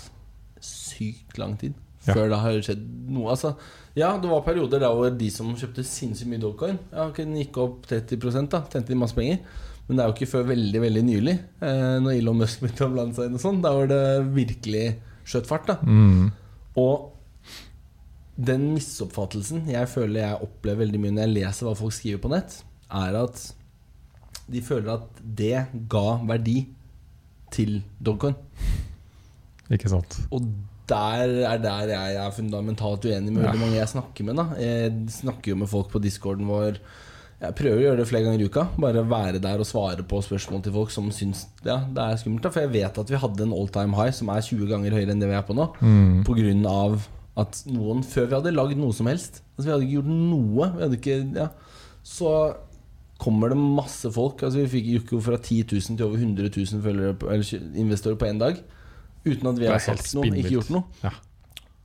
sykt 0.63 1.37
lang 1.39 1.55
tid 1.59 1.73
Ja. 2.07 2.13
før 2.15 2.29
det 2.31 2.37
har 2.39 2.59
skjedd 2.63 2.83
noe. 3.11 3.31
Altså, 3.33 3.55
ja, 3.99 4.13
det 4.17 4.29
var 4.31 4.41
perioder 4.45 4.79
der 4.79 4.93
hvor 4.95 5.09
de 5.17 5.29
som 5.33 5.51
kjøpte 5.59 5.83
sinnssykt 5.83 6.29
mye 6.31 6.39
Dogecoin, 6.39 6.79
ja, 6.93 7.09
den 7.11 7.35
gikk 7.35 7.57
opp 7.59 7.87
30 7.89 8.47
da, 8.49 8.61
tjente 8.71 8.87
de 8.93 8.95
masse 8.95 9.15
penger. 9.17 9.39
Men 9.89 9.97
det 9.97 10.03
er 10.03 10.09
jo 10.11 10.15
ikke 10.15 10.31
før 10.31 10.43
veldig 10.47 10.81
veldig 10.83 11.03
nylig, 11.03 11.33
eh, 11.65 11.95
når 11.99 12.19
Elon 12.19 12.37
Musk 12.37 12.61
begynte 12.61 12.85
å 12.87 12.93
blande 12.93 13.15
seg 13.17 13.25
inn 13.27 13.35
og 13.39 13.41
sånn. 13.43 13.61
Da 13.61 13.73
var 13.73 13.87
det 13.89 14.01
virkelig 14.35 14.85
skjøt 15.25 15.47
fart. 15.49 15.65
da 15.67 15.77
Mm. 15.83 16.31
og 16.77 17.11
den 18.39 18.69
misoppfattelsen 18.71 19.65
jeg 19.67 19.89
føler 19.91 20.21
jeg 20.23 20.43
opplever 20.45 20.85
veldig 20.85 21.01
mye 21.03 21.15
når 21.15 21.25
jeg 21.25 21.35
leser 21.35 21.67
hva 21.67 21.75
folk 21.77 21.95
skriver 21.95 22.21
på 22.23 22.31
nett, 22.31 22.61
er 22.89 23.17
at 23.19 23.41
de 24.49 24.61
føler 24.65 24.95
at 24.95 25.19
det 25.21 25.65
ga 25.91 26.07
verdi 26.25 26.63
til 27.53 27.79
Dogcoin. 28.01 28.37
Ikke 29.69 29.91
sant. 29.91 30.17
Og 30.33 30.47
der 30.89 31.35
er 31.45 31.59
der 31.61 31.91
jeg 31.91 32.15
er 32.17 32.33
fundamentalt 32.33 33.05
uenig 33.05 33.33
med 33.33 33.43
veldig 33.43 33.61
mange 33.61 33.77
jeg 33.77 33.91
snakker 33.91 34.25
med. 34.25 34.39
da 34.39 34.47
Jeg 34.57 34.95
snakker 35.19 35.51
jo 35.51 35.59
med 35.61 35.69
folk 35.69 35.91
på 35.93 36.01
discorden 36.01 36.49
vår. 36.49 36.79
Jeg 37.39 37.55
prøver 37.55 37.77
å 37.77 37.83
gjøre 37.83 37.99
det 38.01 38.07
flere 38.09 38.25
ganger 38.25 38.41
i 38.41 38.47
uka. 38.49 38.65
Bare 38.81 39.05
være 39.05 39.43
der 39.43 39.61
og 39.61 39.69
svare 39.69 40.03
på 40.03 40.23
spørsmål 40.25 40.63
til 40.65 40.75
folk 40.75 40.91
som 40.91 41.11
syns 41.13 41.45
ja, 41.63 41.77
det 41.85 42.01
er 42.01 42.17
skummelt. 42.19 42.43
da 42.43 42.51
For 42.51 42.65
jeg 42.65 42.73
vet 42.73 42.97
at 43.03 43.13
vi 43.13 43.21
hadde 43.21 43.45
en 43.45 43.55
all 43.55 43.69
time 43.69 43.95
high 43.95 44.15
som 44.15 44.33
er 44.33 44.41
20 44.41 44.67
ganger 44.71 44.97
høyere 44.97 45.13
enn 45.13 45.21
det 45.21 45.29
vi 45.29 45.37
er 45.37 45.45
på 45.45 45.55
nå. 45.55 45.69
Mm. 45.79 46.25
På 46.27 46.35
grunn 46.39 46.65
av 46.65 47.05
at 47.39 47.61
noen 47.69 48.01
Før 48.05 48.27
vi 48.27 48.37
hadde 48.37 48.55
lagd 48.55 48.79
noe 48.79 48.95
som 48.95 49.09
helst 49.09 49.41
Altså 49.55 49.67
Vi 49.67 49.73
hadde 49.73 49.85
ikke 49.87 49.99
gjort 49.99 50.11
noe 50.13 50.71
Vi 50.73 50.83
hadde 50.85 50.99
ikke, 50.99 51.19
ja. 51.37 51.47
Så 52.05 52.33
kommer 53.19 53.51
det 53.53 53.59
masse 53.59 54.11
folk 54.15 54.43
Altså 54.45 54.63
Vi 54.63 54.71
fikk 54.75 55.13
jo 55.15 55.21
fra 55.23 55.39
10 55.39 55.63
000 55.71 55.99
til 55.99 56.05
over 56.07 56.19
100 56.19 56.51
000 56.55 56.83
følgere 56.85 57.15
eller 57.35 57.79
investorer 57.83 58.19
på 58.19 58.29
en 58.29 58.43
dag 58.43 58.61
Uten 59.25 59.49
at 59.51 59.59
vi 59.59 59.67
har 59.67 59.81
sagt 59.83 60.13
noe, 60.15 60.29
ikke 60.31 60.53
gjort 60.53 60.69
noe. 60.71 60.85
Ja. 61.03 61.11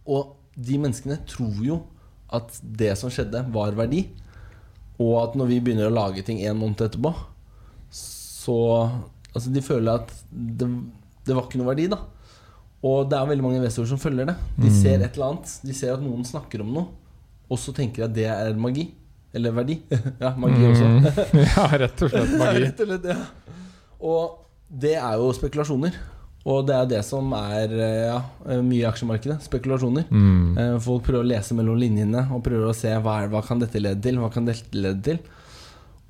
Og 0.07 0.37
de 0.55 0.77
menneskene 0.79 1.19
tror 1.29 1.59
jo 1.67 1.81
At 2.35 2.55
det 2.63 2.93
som 3.01 3.13
skjedde 3.13 3.43
var 3.55 3.75
verdi 3.79 4.07
Og 5.03 5.17
at 5.25 5.39
når 5.39 5.51
vi 5.51 5.63
begynner 5.65 5.91
å 5.91 5.97
lage 5.97 6.23
ting 6.27 6.45
en 6.47 6.61
måned 6.61 6.87
etterpå 6.87 7.15
Så 7.91 8.57
Altså 9.35 9.51
de 9.51 9.65
føler 9.67 9.99
at 9.99 10.13
det, 10.31 10.69
det 11.27 11.35
var 11.35 11.49
ikke 11.49 11.59
noe 11.59 11.73
verdi 11.73 11.89
da 11.91 11.99
og 12.85 13.09
det 13.09 13.17
er 13.17 13.31
veldig 13.31 13.45
mange 13.47 13.59
investorer 13.63 13.89
som 13.95 14.01
følger 14.03 14.29
det. 14.29 14.35
De 14.61 14.69
Mm. 14.69 14.77
ser 14.83 15.01
et 15.07 15.15
eller 15.17 15.31
annet. 15.31 15.53
De 15.65 15.73
ser 15.77 15.95
at 15.95 16.03
noen 16.05 16.25
snakker 16.29 16.61
om 16.61 16.73
noe, 16.77 16.87
og 17.51 17.59
så 17.59 17.73
tenker 17.77 18.03
de 18.03 18.07
at 18.09 18.15
det 18.15 18.27
er 18.29 18.59
magi. 18.61 18.91
Eller 19.35 19.51
verdi. 19.57 19.81
ja, 20.21 20.31
magi 20.39 20.61
også. 20.69 20.87
Mm. 20.87 21.07
ja, 21.57 21.65
rett 21.81 22.03
og 22.07 22.11
slett 22.13 22.35
magi. 22.39 22.67
Og 22.71 22.87
slett, 22.87 23.07
ja. 23.11 23.17
Og 24.05 24.37
det 24.71 24.93
er 25.01 25.17
jo 25.19 25.33
spekulasjoner. 25.35 25.97
Og 26.45 26.67
det 26.69 26.75
er 26.77 26.87
det 26.93 27.01
som 27.09 27.33
er 27.33 27.73
eh, 27.73 28.05
ja, 28.13 28.19
mye 28.61 28.83
i 28.83 28.85
aksjemarkedet. 28.87 29.39
Spekulasjoner. 29.49 30.05
Mm. 30.13 30.59
Eh, 30.61 30.75
Folk 30.85 31.07
prøver 31.09 31.25
å 31.25 31.31
lese 31.33 31.57
mellom 31.57 31.79
linjene 31.81 32.27
og 32.37 32.45
prøver 32.45 32.69
å 32.69 32.77
se 32.77 32.93
hva, 33.01 33.17
er, 33.25 33.33
hva 33.33 33.41
kan 33.47 33.59
dette 33.65 33.81
lede 33.81 34.03
til. 34.05 34.21
Hva 34.23 34.29
kan 34.35 34.45
dette 34.47 34.77
lede 34.77 35.01
til 35.09 35.19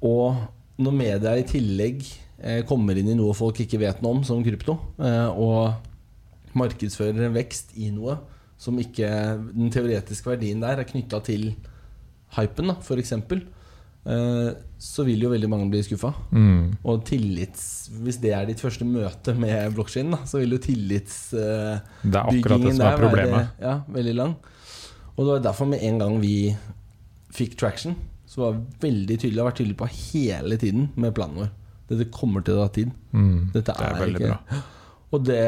Og 0.03 0.35
når 0.83 0.97
media 0.99 1.37
i 1.39 1.47
tillegg 1.49 2.03
eh, 2.43 2.61
kommer 2.69 2.99
inn 2.99 3.09
i 3.13 3.17
noe 3.17 3.33
folk 3.39 3.63
ikke 3.63 3.79
vet 3.81 4.03
noe 4.03 4.19
om, 4.19 4.25
som 4.27 4.43
krypto, 4.45 4.75
eh, 4.99 5.29
og 5.39 5.71
markedsfører 6.59 7.22
en 7.26 7.36
vekst 7.36 7.68
i 7.81 7.90
noe 7.94 8.14
som 8.60 8.78
ikke 8.81 9.09
Den 9.51 9.70
teoretiske 9.74 10.31
verdien 10.31 10.62
der 10.62 10.78
er 10.81 10.86
knytta 10.89 11.18
til 11.26 11.43
hypen, 12.36 12.68
f.eks., 12.81 13.12
eh, 13.14 14.51
så 14.85 15.01
vil 15.06 15.22
jo 15.24 15.32
veldig 15.32 15.51
mange 15.51 15.70
bli 15.72 15.81
skuffa. 15.86 16.10
Mm. 16.35 16.64
Og 16.82 16.94
tillits 17.09 17.62
Hvis 18.05 18.18
det 18.22 18.32
er 18.36 18.44
ditt 18.48 18.62
første 18.62 18.85
møte 18.89 19.31
med 19.39 19.74
blokkskinn, 19.76 20.12
så 20.28 20.35
vil 20.43 20.55
jo 20.56 20.64
tillitsbyggingen 20.64 22.78
der 22.81 22.97
være 23.01 23.26
det 23.31 23.47
ja, 23.62 23.74
veldig 23.89 24.14
lang. 24.18 24.32
Og 25.14 25.20
det 25.22 25.31
var 25.31 25.47
derfor 25.48 25.66
med 25.70 25.81
en 25.86 25.98
gang 26.02 26.14
vi 26.22 26.36
fikk 27.35 27.52
traction. 27.59 27.93
Så 28.26 28.36
var 28.43 28.51
vi 28.56 28.60
veldig 28.89 29.16
tydelig, 29.20 29.40
har 29.40 29.51
vært 29.51 29.60
tydelig 29.62 29.78
på 29.78 29.93
hele 29.94 30.55
tiden 30.59 30.82
med 30.98 31.14
planen 31.14 31.39
vår. 31.44 31.51
Dette 31.90 32.05
kommer 32.14 32.40
til 32.44 32.55
å 32.56 32.60
ta 32.64 32.68
tid. 32.81 32.89
Mm. 33.12 33.40
Dette 33.55 33.70
Det 33.70 33.85
er 33.85 33.89
er, 33.93 34.01
veldig 34.01 34.20
ikke 34.20 34.32
bra. 34.32 34.40
Og 35.14 35.18
det, 35.28 35.44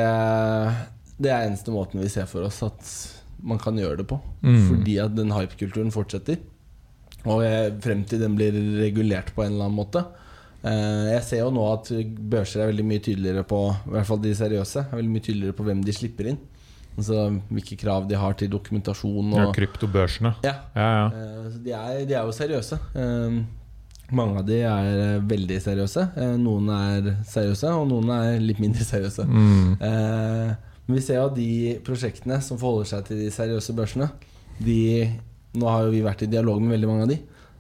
det 1.19 1.31
er 1.33 1.47
eneste 1.47 1.73
måten 1.73 2.03
vi 2.03 2.11
ser 2.13 2.27
for 2.29 2.45
oss 2.47 2.63
at 2.67 2.91
man 3.47 3.59
kan 3.61 3.77
gjøre 3.79 4.01
det 4.03 4.07
på. 4.11 4.19
Mm. 4.43 4.63
Fordi 4.69 4.99
at 5.03 5.15
den 5.17 5.33
hypekulturen 5.33 5.93
fortsetter. 5.95 6.39
Og 7.27 7.43
frem 7.83 8.05
til 8.07 8.21
den 8.23 8.37
blir 8.39 8.55
regulert 8.81 9.33
på 9.35 9.43
en 9.45 9.55
eller 9.57 9.67
annen 9.69 9.79
måte. 9.81 10.03
Eh, 10.67 11.13
jeg 11.15 11.23
ser 11.27 11.41
jo 11.45 11.51
nå 11.55 11.65
at 11.73 11.91
børser 12.33 12.63
er 12.65 12.71
veldig 12.73 12.85
mye 12.87 13.03
tydeligere 13.05 13.43
på 13.47 13.59
I 13.71 13.91
hvert 13.93 14.09
fall 14.09 14.21
de 14.25 14.33
seriøse 14.35 14.81
er 14.87 14.97
veldig 14.97 15.13
mye 15.13 15.25
tydeligere 15.27 15.57
på 15.59 15.67
hvem 15.67 15.83
de 15.85 15.95
slipper 15.95 16.31
inn. 16.33 16.39
Altså 16.97 17.27
Hvilke 17.53 17.77
krav 17.77 18.07
de 18.09 18.17
har 18.17 18.33
til 18.41 18.49
dokumentasjon. 18.51 19.35
Ja, 19.37 19.47
Og, 19.51 19.55
kryptobørsene. 19.57 20.35
ja, 20.47 20.55
Ja, 20.75 20.89
ja. 20.97 21.07
Eh, 21.13 21.59
de, 21.65 21.73
er, 21.77 22.05
de 22.09 22.17
er 22.17 22.25
jo 22.25 22.33
seriøse. 22.37 22.79
Eh, 22.97 23.41
mange 24.17 24.39
av 24.41 24.47
de 24.47 24.61
er 24.63 25.21
veldig 25.27 25.59
seriøse. 25.65 26.07
Noen 26.39 26.71
er 26.73 27.11
seriøse, 27.27 27.73
og 27.75 27.89
noen 27.91 28.13
er 28.15 28.41
litt 28.41 28.61
mindre 28.63 28.87
seriøse. 28.87 29.27
Mm. 29.27 29.77
Eh, 29.83 30.55
men 30.87 30.99
vi 30.99 31.03
ser 31.03 31.19
jo 31.19 31.29
at 31.29 31.37
de 31.37 31.77
prosjektene 31.87 32.39
som 32.45 32.59
forholder 32.61 32.91
seg 32.93 33.07
til 33.09 33.25
de 33.25 33.31
seriøse 33.35 33.75
børsene 33.77 34.11
de, 34.63 34.81
Nå 35.57 35.71
har 35.71 35.87
jo 35.87 35.95
vi 35.95 36.05
vært 36.05 36.23
i 36.27 36.31
dialog 36.31 36.61
med 36.63 36.77
veldig 36.77 36.89
mange 36.91 37.07
av 37.07 37.11
de. 37.11 37.17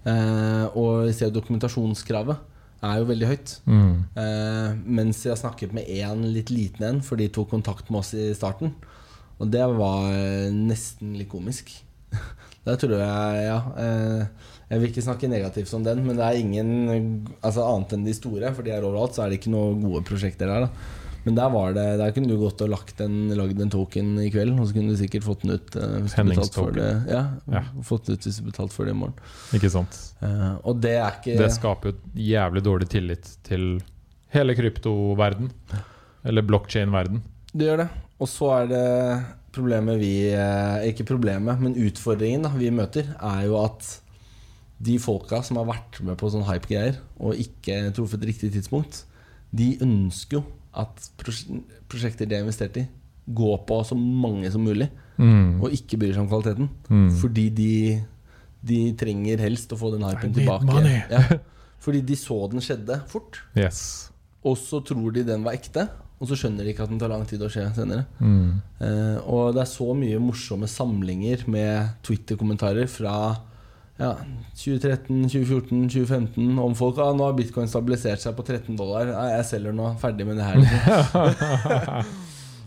Eh, 0.07 0.77
og 0.77 1.07
vi 1.09 1.15
ser 1.16 1.31
jo 1.31 1.39
dokumentasjonskravet 1.39 2.53
er 2.85 2.98
jo 3.01 3.07
veldig 3.09 3.28
høyt. 3.31 3.55
Mm. 3.65 3.94
Eh, 4.20 4.74
mens 4.98 5.23
jeg 5.24 5.32
har 5.32 5.40
snakket 5.40 5.73
med 5.74 5.89
én 5.89 6.27
litt 6.35 6.53
liten 6.53 6.85
en, 6.86 7.01
for 7.03 7.19
de 7.19 7.31
tok 7.32 7.48
kontakt 7.55 7.89
med 7.90 8.03
oss 8.03 8.12
i 8.15 8.28
starten. 8.36 8.74
Og 9.40 9.48
det 9.53 9.65
var 9.78 10.12
nesten 10.53 11.16
litt 11.16 11.32
komisk. 11.32 11.73
Der 12.66 12.78
tror 12.81 12.97
jeg, 12.98 13.40
ja 13.47 13.59
eh, 13.78 14.53
Jeg 14.70 14.81
vil 14.81 14.89
ikke 14.90 15.05
snakke 15.05 15.31
negativt 15.31 15.73
om 15.77 15.85
den, 15.86 16.01
men 16.07 16.16
det 16.19 16.24
er 16.27 16.39
ingen 16.40 17.27
Altså 17.44 17.62
Annet 17.62 17.93
enn 17.94 18.07
de 18.07 18.15
store, 18.16 18.51
for 18.55 18.66
de 18.66 18.73
er 18.74 18.86
overalt, 18.86 19.15
så 19.16 19.24
er 19.24 19.31
det 19.31 19.40
ikke 19.40 19.53
noen 19.55 19.82
gode 19.85 20.05
prosjekter 20.07 20.51
der. 20.51 20.66
da 20.66 21.06
men 21.27 21.35
der 21.35 21.51
var 21.51 21.73
det 21.74 21.85
Der 21.98 22.12
kunne 22.15 22.31
du 22.31 22.36
gått 22.39 22.61
og 22.62 22.69
lagt 22.70 23.01
en, 23.03 23.16
lagd 23.35 23.59
en 23.59 23.73
token 23.73 24.12
i 24.23 24.28
kveld, 24.31 24.53
og 24.55 24.69
så 24.69 24.77
kunne 24.77 24.94
du 24.94 25.01
sikkert 25.01 25.24
fått 25.27 25.43
den 25.43 25.57
ut 25.57 25.74
eh, 25.74 25.97
hvis 26.05 26.15
du 26.15 26.28
betalt 26.31 26.59
for 26.59 26.77
det. 26.77 26.90
Ja, 27.11 27.23
Ja. 27.51 27.62
Fått 27.86 28.07
den 28.07 28.15
ut 28.15 28.28
hvis 28.28 28.39
du 28.39 28.47
betalte 28.47 28.77
for 28.77 28.86
det 28.86 28.94
i 28.94 28.98
morgen. 29.01 29.16
Ikke 29.59 29.70
sant. 29.73 29.98
Uh, 30.23 30.55
og 30.62 30.78
det 30.85 30.94
er 31.01 31.19
ikke 31.19 31.35
Det 31.40 31.48
skaper 31.57 31.90
jo 31.90 32.23
jævlig 32.28 32.62
dårlig 32.62 32.89
tillit 32.94 33.32
til 33.47 33.66
hele 34.36 34.55
kryptoverden. 34.59 35.51
Eller 36.27 36.47
blockchain-verden. 36.47 37.20
Det 37.53 37.69
gjør 37.69 37.82
det. 37.82 37.89
Og 38.23 38.31
så 38.31 38.53
er 38.61 38.70
det 38.70 38.86
problemet 39.57 39.98
vi 40.01 40.15
eh, 40.31 40.89
Ikke 40.90 41.07
problemet, 41.09 41.61
men 41.62 41.77
utfordringen 41.89 42.47
da, 42.47 42.53
vi 42.55 42.70
møter, 42.74 43.11
er 43.19 43.47
jo 43.48 43.59
at 43.65 43.97
de 44.86 44.98
folka 45.01 45.40
som 45.43 45.59
har 45.59 45.66
vært 45.70 46.03
med 46.05 46.19
på 46.20 46.28
sånn 46.31 46.44
hype-greier 46.47 46.98
og 47.16 47.39
ikke 47.40 47.78
truffet 47.97 48.27
riktig 48.28 48.53
tidspunkt, 48.53 49.07
de 49.57 49.70
ønsker 49.82 50.39
jo 50.39 50.44
at 50.77 51.09
pros 51.20 51.44
prosjekter 51.89 52.28
de 52.28 52.36
har 52.39 52.44
investert 52.47 52.77
i, 52.81 52.86
går 53.27 53.59
på 53.66 53.81
så 53.89 53.97
mange 53.98 54.51
som 54.55 54.65
mulig, 54.66 54.90
Mm. 55.16 55.62
og 55.65 55.73
ikke 55.73 55.97
bryr 55.97 56.12
seg 56.12 56.27
om 56.27 56.28
kvaliteten. 56.28 56.66
Mm. 56.93 57.07
Fordi 57.16 57.44
de, 57.57 57.69
de 58.69 58.81
trenger 59.01 59.40
helst 59.40 59.70
å 59.73 59.78
få 59.81 59.94
den 59.94 60.03
hypen 60.05 60.35
tilbake. 60.36 60.82
Ja. 61.09 61.23
Fordi 61.86 62.03
de 62.05 62.16
så 62.20 62.36
den 62.53 62.61
skjedde 62.61 62.98
fort, 63.09 63.39
Yes. 63.57 64.11
og 64.44 64.59
så 64.61 64.82
tror 64.85 65.15
de 65.16 65.23
den 65.24 65.43
var 65.47 65.57
ekte. 65.57 65.86
Og 66.20 66.28
så 66.28 66.36
skjønner 66.36 66.65
de 66.65 66.73
ikke 66.73 66.85
at 66.85 66.89
den 66.93 67.01
tar 67.01 67.11
lang 67.12 67.24
tid 67.28 67.43
å 67.44 67.48
skje 67.53 67.65
senere. 67.77 68.07
Mm. 68.20 68.61
Uh, 68.81 69.16
og 69.28 69.55
det 69.57 69.62
er 69.66 69.69
så 69.73 69.89
mye 69.97 70.20
morsomme 70.20 70.69
samlinger 70.69 71.43
med 71.53 71.90
Twitter-kommentarer 72.05 72.89
fra 72.89 73.16
ja, 73.98 74.12
2013, 74.55 75.28
2014, 75.28 75.89
2015 75.89 76.59
om 76.60 76.74
folk 76.77 76.98
ah, 77.01 77.12
'Nå 77.16 77.24
har 77.31 77.36
bitcoin 77.39 77.68
stabilisert 77.70 78.20
seg 78.20 78.36
på 78.36 78.44
13 78.44 78.77
dollar. 78.77 79.09
Ah, 79.16 79.31
jeg 79.39 79.44
selger 79.52 79.73
nå. 79.73 79.94
Ferdig 80.02 80.27
med 80.28 80.36
det 80.36 80.44
her.' 80.44 82.05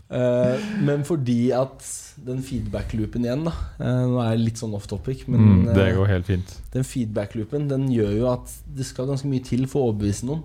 Eh, 0.10 0.56
men 0.82 1.04
fordi 1.06 1.52
at 1.54 1.84
den 2.26 2.40
feedback-loopen 2.42 3.28
igjen, 3.28 3.44
da 3.46 3.52
uh, 3.78 4.08
Nå 4.10 4.16
er 4.24 4.32
jeg 4.32 4.40
litt 4.42 4.58
sånn 4.58 4.74
off 4.74 4.88
topic, 4.90 5.28
men 5.30 5.44
Mm, 5.44 5.60
det 5.76 5.84
eh, 5.84 5.92
går 5.94 6.08
helt 6.10 6.26
fint. 6.26 6.54
den 6.74 6.84
feedback-loopen 6.84 7.68
Den 7.70 7.84
gjør 7.94 8.16
jo 8.18 8.26
at 8.32 8.56
det 8.74 8.88
skal 8.90 9.06
ganske 9.06 9.30
mye 9.30 9.44
til 9.46 9.68
for 9.70 9.84
å 9.84 9.92
overbevise 9.92 10.26
noen 10.26 10.42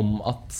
om 0.00 0.14
at 0.24 0.56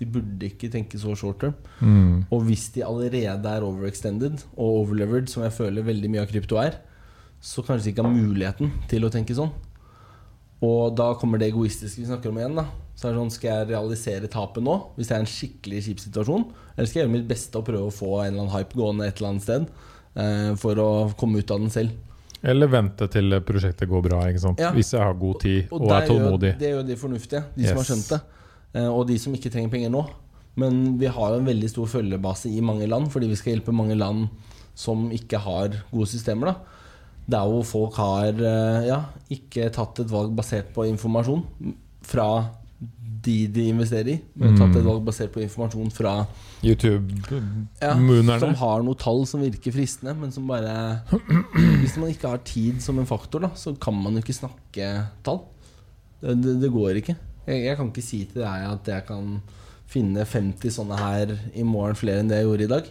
de 0.00 0.06
burde 0.08 0.48
ikke 0.48 0.70
tenke 0.72 0.96
så 0.96 1.12
short 1.14 1.42
term. 1.44 1.52
Mm. 1.84 2.24
Og 2.32 2.46
hvis 2.48 2.70
de 2.72 2.80
allerede 2.80 3.44
er 3.52 3.60
overextended 3.68 4.40
og 4.56 4.78
overlevered, 4.86 5.28
som 5.28 5.44
jeg 5.44 5.52
føler 5.52 5.84
veldig 5.84 6.08
mye 6.14 6.24
av 6.24 6.32
krypto 6.32 6.56
er, 6.64 6.80
så 7.42 7.62
kanskje 7.66 7.90
ikke 7.90 8.04
har 8.06 8.14
muligheten 8.14 8.70
til 8.90 9.02
å 9.02 9.10
tenke 9.10 9.34
sånn. 9.34 9.50
Og 10.62 10.94
da 10.94 11.08
kommer 11.18 11.40
det 11.42 11.48
egoistiske 11.50 11.98
vi 11.98 12.06
snakker 12.06 12.30
om 12.30 12.38
igjen. 12.38 12.54
da 12.54 12.68
Så 12.94 13.08
er 13.08 13.14
det 13.14 13.18
sånn, 13.18 13.32
Skal 13.34 13.50
jeg 13.50 13.70
realisere 13.72 14.30
tapet 14.30 14.62
nå, 14.62 14.76
hvis 14.94 15.10
det 15.10 15.16
er 15.16 15.24
en 15.24 15.32
skikkelig 15.32 15.80
kjip 15.88 16.02
situasjon? 16.04 16.44
Eller 16.76 16.86
skal 16.86 17.00
jeg 17.00 17.08
gjøre 17.08 17.16
mitt 17.16 17.28
beste 17.28 17.58
og 17.58 17.66
prøve 17.66 17.88
å 17.88 17.94
få 17.94 18.12
en 18.22 18.28
eller 18.28 18.44
annen 18.44 18.54
hype 18.54 18.78
gående 18.78 19.08
et 19.08 19.18
eller 19.18 19.32
annet 19.32 19.46
sted 19.46 19.66
eh, 20.14 20.52
for 20.62 20.78
å 20.78 20.90
komme 21.18 21.42
ut 21.42 21.50
av 21.50 21.64
den 21.64 21.74
selv? 21.74 21.96
Eller 22.42 22.70
vente 22.70 23.06
til 23.10 23.38
prosjektet 23.46 23.90
går 23.90 24.04
bra, 24.06 24.20
ikke? 24.30 24.54
Ja. 24.58 24.70
hvis 24.74 24.92
jeg 24.94 25.02
har 25.02 25.18
god 25.18 25.40
tid 25.42 25.70
og, 25.70 25.82
der 25.86 25.96
er 25.98 26.08
tålmodig. 26.10 26.52
Det 26.58 26.70
gjør 26.72 26.86
de 26.86 26.98
fornuftige, 26.98 27.42
de 27.56 27.66
som 27.66 27.78
har 27.82 27.88
skjønt 27.90 28.12
det. 28.14 28.20
Eh, 28.78 28.86
og 28.86 29.02
de 29.10 29.18
som 29.18 29.34
ikke 29.34 29.50
trenger 29.50 29.74
penger 29.74 29.90
nå. 29.94 30.04
Men 30.62 30.78
vi 31.00 31.10
har 31.10 31.34
en 31.34 31.48
veldig 31.48 31.70
stor 31.74 31.90
følgebase 31.90 32.52
i 32.54 32.62
mange 32.62 32.86
land, 32.86 33.10
fordi 33.10 33.30
vi 33.30 33.38
skal 33.40 33.56
hjelpe 33.56 33.74
mange 33.74 33.98
land 33.98 34.28
som 34.78 35.08
ikke 35.10 35.42
har 35.42 35.74
gode 35.90 36.06
systemer. 36.12 36.52
da 36.52 36.78
Der 37.30 37.46
hvor 37.46 37.62
folk 37.64 37.94
har 38.00 38.32
eh, 38.34 38.86
ja, 38.88 39.00
ikke 39.30 39.68
tatt 39.72 40.00
et 40.02 40.10
valg 40.10 40.32
basert 40.36 40.72
på 40.74 40.84
informasjon 40.88 41.44
fra 42.02 42.26
de 43.22 43.46
de 43.46 43.68
investerer 43.70 44.08
i, 44.10 44.20
men 44.34 44.50
Mm. 44.50 44.58
tatt 44.58 44.76
et 44.80 44.84
valg 44.84 45.04
basert 45.06 45.30
på 45.30 45.40
informasjon 45.44 45.92
fra 45.94 46.14
ja, 46.62 46.74
som 46.74 47.22
YouTube-moonerne. 48.02 48.56
har 48.58 48.82
noen 48.82 48.98
tall 48.98 49.22
som 49.30 49.40
virker 49.44 49.72
fristende, 49.72 50.16
men 50.18 50.32
som 50.34 50.46
bare 50.50 51.02
Hvis 51.82 51.96
man 52.02 52.10
ikke 52.10 52.28
har 52.32 52.38
tid 52.42 52.80
som 52.82 52.98
en 52.98 53.06
faktor, 53.06 53.40
da 53.46 53.50
så 53.54 53.76
kan 53.78 53.94
man 53.94 54.14
jo 54.18 54.22
ikke 54.24 54.34
snakke 54.40 54.88
tall. 55.22 55.38
Det, 56.20 56.34
det, 56.42 56.56
det 56.64 56.72
går 56.74 56.98
ikke. 56.98 57.16
Jeg, 57.46 57.62
jeg 57.68 57.76
kan 57.78 57.86
ikke 57.92 58.02
si 58.02 58.24
til 58.24 58.42
deg 58.42 58.66
at 58.72 58.90
jeg 58.90 59.06
kan 59.06 59.40
finne 59.92 60.24
50 60.26 60.70
sånne 60.74 60.96
her 60.98 61.32
i 61.54 61.62
morgen 61.62 61.94
flere 61.98 62.22
enn 62.22 62.28
det 62.30 62.38
jeg 62.40 62.46
gjorde 62.48 62.64
i 62.66 62.72
dag. 62.74 62.90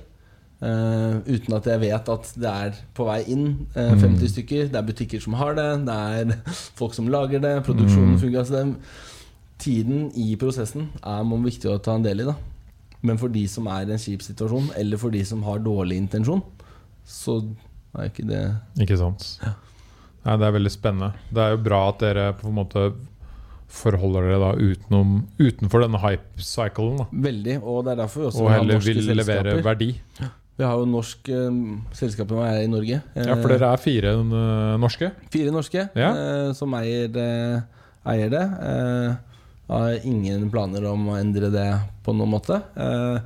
Eh, 0.62 1.16
uten 1.26 1.56
at 1.58 1.66
jeg 1.66 1.80
vet 1.82 2.10
at 2.14 2.28
det 2.38 2.50
er 2.52 2.76
på 2.94 3.06
vei 3.08 3.24
inn 3.34 3.68
Uh, 3.76 3.96
50 3.98 4.30
stykker. 4.30 4.68
Det 4.70 4.78
er 4.78 4.86
butikker 4.86 5.22
som 5.24 5.34
har 5.40 5.56
det, 5.58 5.86
det 5.88 5.96
er 5.96 6.36
folk 6.80 6.94
som 6.94 7.08
lager 7.10 7.42
det, 7.42 7.56
produksjonen 7.66 8.14
Mm. 8.16 8.20
fungerer. 8.22 8.52
Det, 8.52 8.76
tiden 9.58 10.12
i 10.18 10.36
prosessen 10.42 10.90
er 11.04 11.24
man 11.26 11.44
viktig 11.46 11.70
å 11.70 11.80
ta 11.82 11.96
en 11.98 12.04
del 12.06 12.22
i. 12.22 12.26
da 12.30 12.36
Men 13.02 13.18
for 13.18 13.30
de 13.34 13.48
som 13.50 13.66
er 13.68 13.88
i 13.90 13.92
en 13.96 13.98
kjip 14.02 14.22
situasjon, 14.22 14.70
eller 14.78 14.98
for 15.02 15.10
de 15.10 15.24
som 15.26 15.42
har 15.44 15.58
dårlig 15.66 15.98
intensjon, 15.98 16.42
så 17.06 17.40
er 17.98 18.10
ikke 18.12 18.28
det 18.30 18.42
Ikke 18.86 18.98
sant? 19.02 19.40
Nei, 19.42 20.36
det 20.38 20.46
er 20.46 20.54
veldig 20.54 20.72
spennende. 20.72 21.14
Det 21.34 21.42
er 21.42 21.56
jo 21.56 21.64
bra 21.66 21.88
at 21.90 22.00
dere 22.04 22.28
på 22.38 22.48
en 22.52 22.54
måte 22.60 22.92
forholder 23.72 24.28
dere 24.28 24.38
da 24.44 24.52
utenom, 24.60 25.16
utenfor 25.40 25.82
denne 25.88 25.98
hype-cyclen. 26.04 27.08
veldig. 27.12 27.58
Og 27.64 27.86
det 27.86 27.94
er 27.94 28.02
derfor 28.04 28.22
vi 28.22 28.28
også 28.30 28.44
Og 28.46 28.52
heller 28.52 28.80
vil 28.86 29.02
levere 29.18 29.56
verdi. 29.64 29.64
verdi. 29.64 30.30
Vi 30.60 30.66
har 30.68 30.78
jo 30.78 30.86
norsk 30.90 31.30
eh, 31.34 31.60
selskap 31.98 32.30
som 32.30 32.42
er 32.46 32.62
i 32.66 32.70
Norge. 32.70 33.00
Ja, 33.16 33.36
For 33.40 33.50
dere 33.54 33.72
er 33.74 33.82
fire 33.82 34.12
øh, 34.20 34.78
norske? 34.82 35.12
Fire 35.34 35.52
norske 35.56 35.88
Ja. 35.98 36.12
eh, 36.12 36.54
som 36.58 36.74
eier, 36.78 37.08
eh, 37.18 37.62
eier 38.12 38.30
det. 38.34 38.44
Eh, 38.70 39.16
har 39.72 39.94
ingen 40.04 40.50
planer 40.52 40.84
om 40.92 41.06
å 41.14 41.16
endre 41.20 41.50
det 41.54 41.68
på 42.04 42.14
noen 42.14 42.34
måte. 42.36 42.60
Eh, 42.76 43.20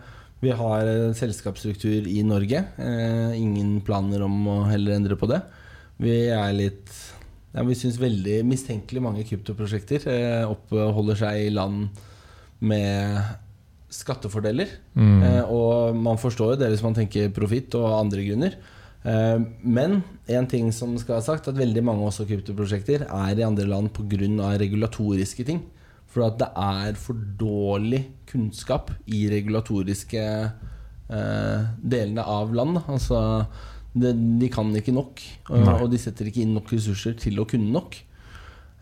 vi 0.46 0.52
har 0.54 0.86
eh, 0.86 1.14
selskapsstruktur 1.18 2.06
i 2.08 2.22
Norge. 2.24 2.62
Eh, 2.78 3.34
ingen 3.42 3.80
planer 3.82 4.22
om 4.28 4.36
å 4.54 4.58
heller 4.70 4.96
endre 5.00 5.18
på 5.18 5.28
det. 5.32 5.42
Vi 5.98 6.28
er 6.30 6.52
litt 6.54 6.92
ja, 7.56 7.64
Vi 7.64 7.74
syns 7.80 7.96
veldig 8.02 8.42
mistenkelig 8.44 9.02
mange 9.02 9.24
kryptoprosjekter 9.24 10.06
eh, 10.12 10.44
oppholder 10.46 11.16
seg 11.16 11.46
i 11.48 11.54
land 11.56 11.88
med 12.60 13.22
skattefordeler. 13.96 14.72
Mm. 14.98 15.20
Eh, 15.24 15.44
og 15.52 15.96
man 15.98 16.20
forstår 16.22 16.54
jo 16.54 16.62
det 16.62 16.72
hvis 16.74 16.84
man 16.86 16.98
tenker 16.98 17.34
profitt 17.36 17.76
og 17.80 17.94
andre 17.98 18.26
grunner. 18.28 18.58
Eh, 19.06 19.38
men 19.62 20.00
en 20.28 20.50
ting 20.50 20.72
som 20.76 20.96
skal 21.02 21.20
ha 21.20 21.26
sagt, 21.26 21.50
at 21.50 21.60
veldig 21.60 21.84
mange 21.86 22.06
også 22.08 22.28
kryptoprosjekter 22.30 23.08
er 23.08 23.40
i 23.40 23.46
andre 23.46 23.68
land 23.70 23.92
pga. 23.96 24.56
regulatoriske 24.60 25.46
ting. 25.48 25.64
For 26.10 26.26
at 26.30 26.40
det 26.40 26.48
er 26.56 26.96
for 26.96 27.18
dårlig 27.40 28.06
kunnskap 28.30 28.92
i 29.06 29.26
regulatoriske 29.32 30.24
eh, 30.24 31.62
delene 31.84 32.24
av 32.24 32.54
land. 32.56 32.80
Altså, 32.88 33.46
det, 33.96 34.16
de 34.40 34.50
kan 34.52 34.72
ikke 34.76 34.96
nok, 34.96 35.22
og, 35.50 35.68
og 35.82 35.90
de 35.92 36.00
setter 36.00 36.28
ikke 36.28 36.44
inn 36.44 36.56
nok 36.56 36.72
ressurser 36.72 37.16
til 37.20 37.40
å 37.40 37.48
kunne 37.48 37.72
nok. 37.72 38.00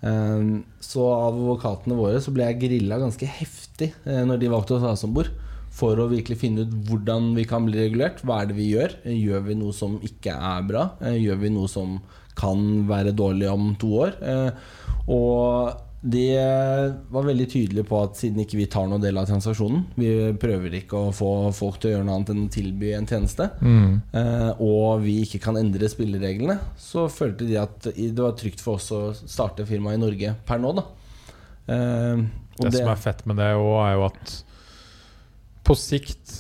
Um, 0.03 0.65
så 0.83 1.05
av 1.07 1.37
advokatene 1.37 1.95
våre 1.95 2.19
så 2.19 2.33
ble 2.35 2.49
jeg 2.49 2.59
grilla 2.65 2.97
ganske 2.99 3.27
heftig 3.39 3.93
eh, 4.03 4.23
når 4.27 4.41
de 4.41 4.49
valgte 4.51 4.75
å 4.75 4.81
ta 4.83 4.91
oss 4.91 5.05
om 5.07 5.13
bord. 5.15 5.29
For 5.73 5.97
å 5.97 6.09
virkelig 6.11 6.37
finne 6.41 6.65
ut 6.67 6.73
hvordan 6.89 7.31
vi 7.37 7.45
kan 7.49 7.63
bli 7.65 7.79
regulert. 7.79 8.19
Hva 8.21 8.41
er 8.41 8.51
det 8.51 8.57
vi 8.59 8.67
gjør? 8.73 8.97
Eh, 9.07 9.15
Gjør 9.15 9.47
vi 9.47 9.55
noe 9.61 9.73
som 9.77 9.95
ikke 10.05 10.35
er 10.35 10.67
bra? 10.67 10.83
Eh, 11.01 11.15
Gjør 11.23 11.39
vi 11.45 11.53
noe 11.55 11.71
som 11.71 11.95
kan 12.37 12.83
være 12.89 13.15
dårlig 13.15 13.49
om 13.51 13.71
to 13.79 13.91
år? 14.07 14.15
Og 15.13 15.73
de 16.03 16.23
var 17.15 17.23
veldig 17.23 17.45
tydelige 17.47 17.87
på 17.87 18.01
at 18.03 18.17
siden 18.19 18.41
ikke 18.43 18.57
vi 18.59 18.65
tar 18.67 18.89
noen 18.91 18.99
del 18.99 19.15
av 19.21 19.29
transaksjonen 19.29 19.85
Vi 19.95 20.09
prøver 20.35 20.75
ikke 20.81 20.99
å 20.99 21.13
få 21.15 21.29
folk 21.55 21.77
til 21.79 21.89
å 21.89 21.93
gjøre 21.93 22.07
noe 22.09 22.17
annet 22.19 22.33
enn 22.33 22.41
å 22.43 22.51
tilby 22.51 22.89
en 22.97 23.07
tjeneste. 23.07 23.47
Mm. 23.63 24.01
eh, 24.11 24.49
Og 24.59 25.05
vi 25.05 25.21
ikke 25.23 25.39
kan 25.45 25.59
endre 25.61 25.87
spillereglene. 25.87 26.57
Så 26.75 27.05
følte 27.07 27.47
de 27.47 27.55
at 27.61 27.87
det 27.87 28.19
var 28.19 28.35
trygt 28.35 28.63
for 28.63 28.81
oss 28.81 28.91
å 28.91 29.05
starte 29.15 29.67
firma 29.69 29.95
i 29.95 30.01
Norge 30.01 30.35
per 30.43 30.59
nå. 30.59 30.75
da 30.75 30.83
Eh, 31.67 32.23
og 32.59 32.65
Det, 32.67 32.81
som 32.81 32.91
er 32.91 32.99
fett 32.99 33.23
med 33.29 33.39
det 33.39 33.53
òg, 33.55 33.77
er 33.85 33.95
jo 33.95 34.07
at 34.09 34.33
på 35.63 35.75
sikt, 35.79 36.35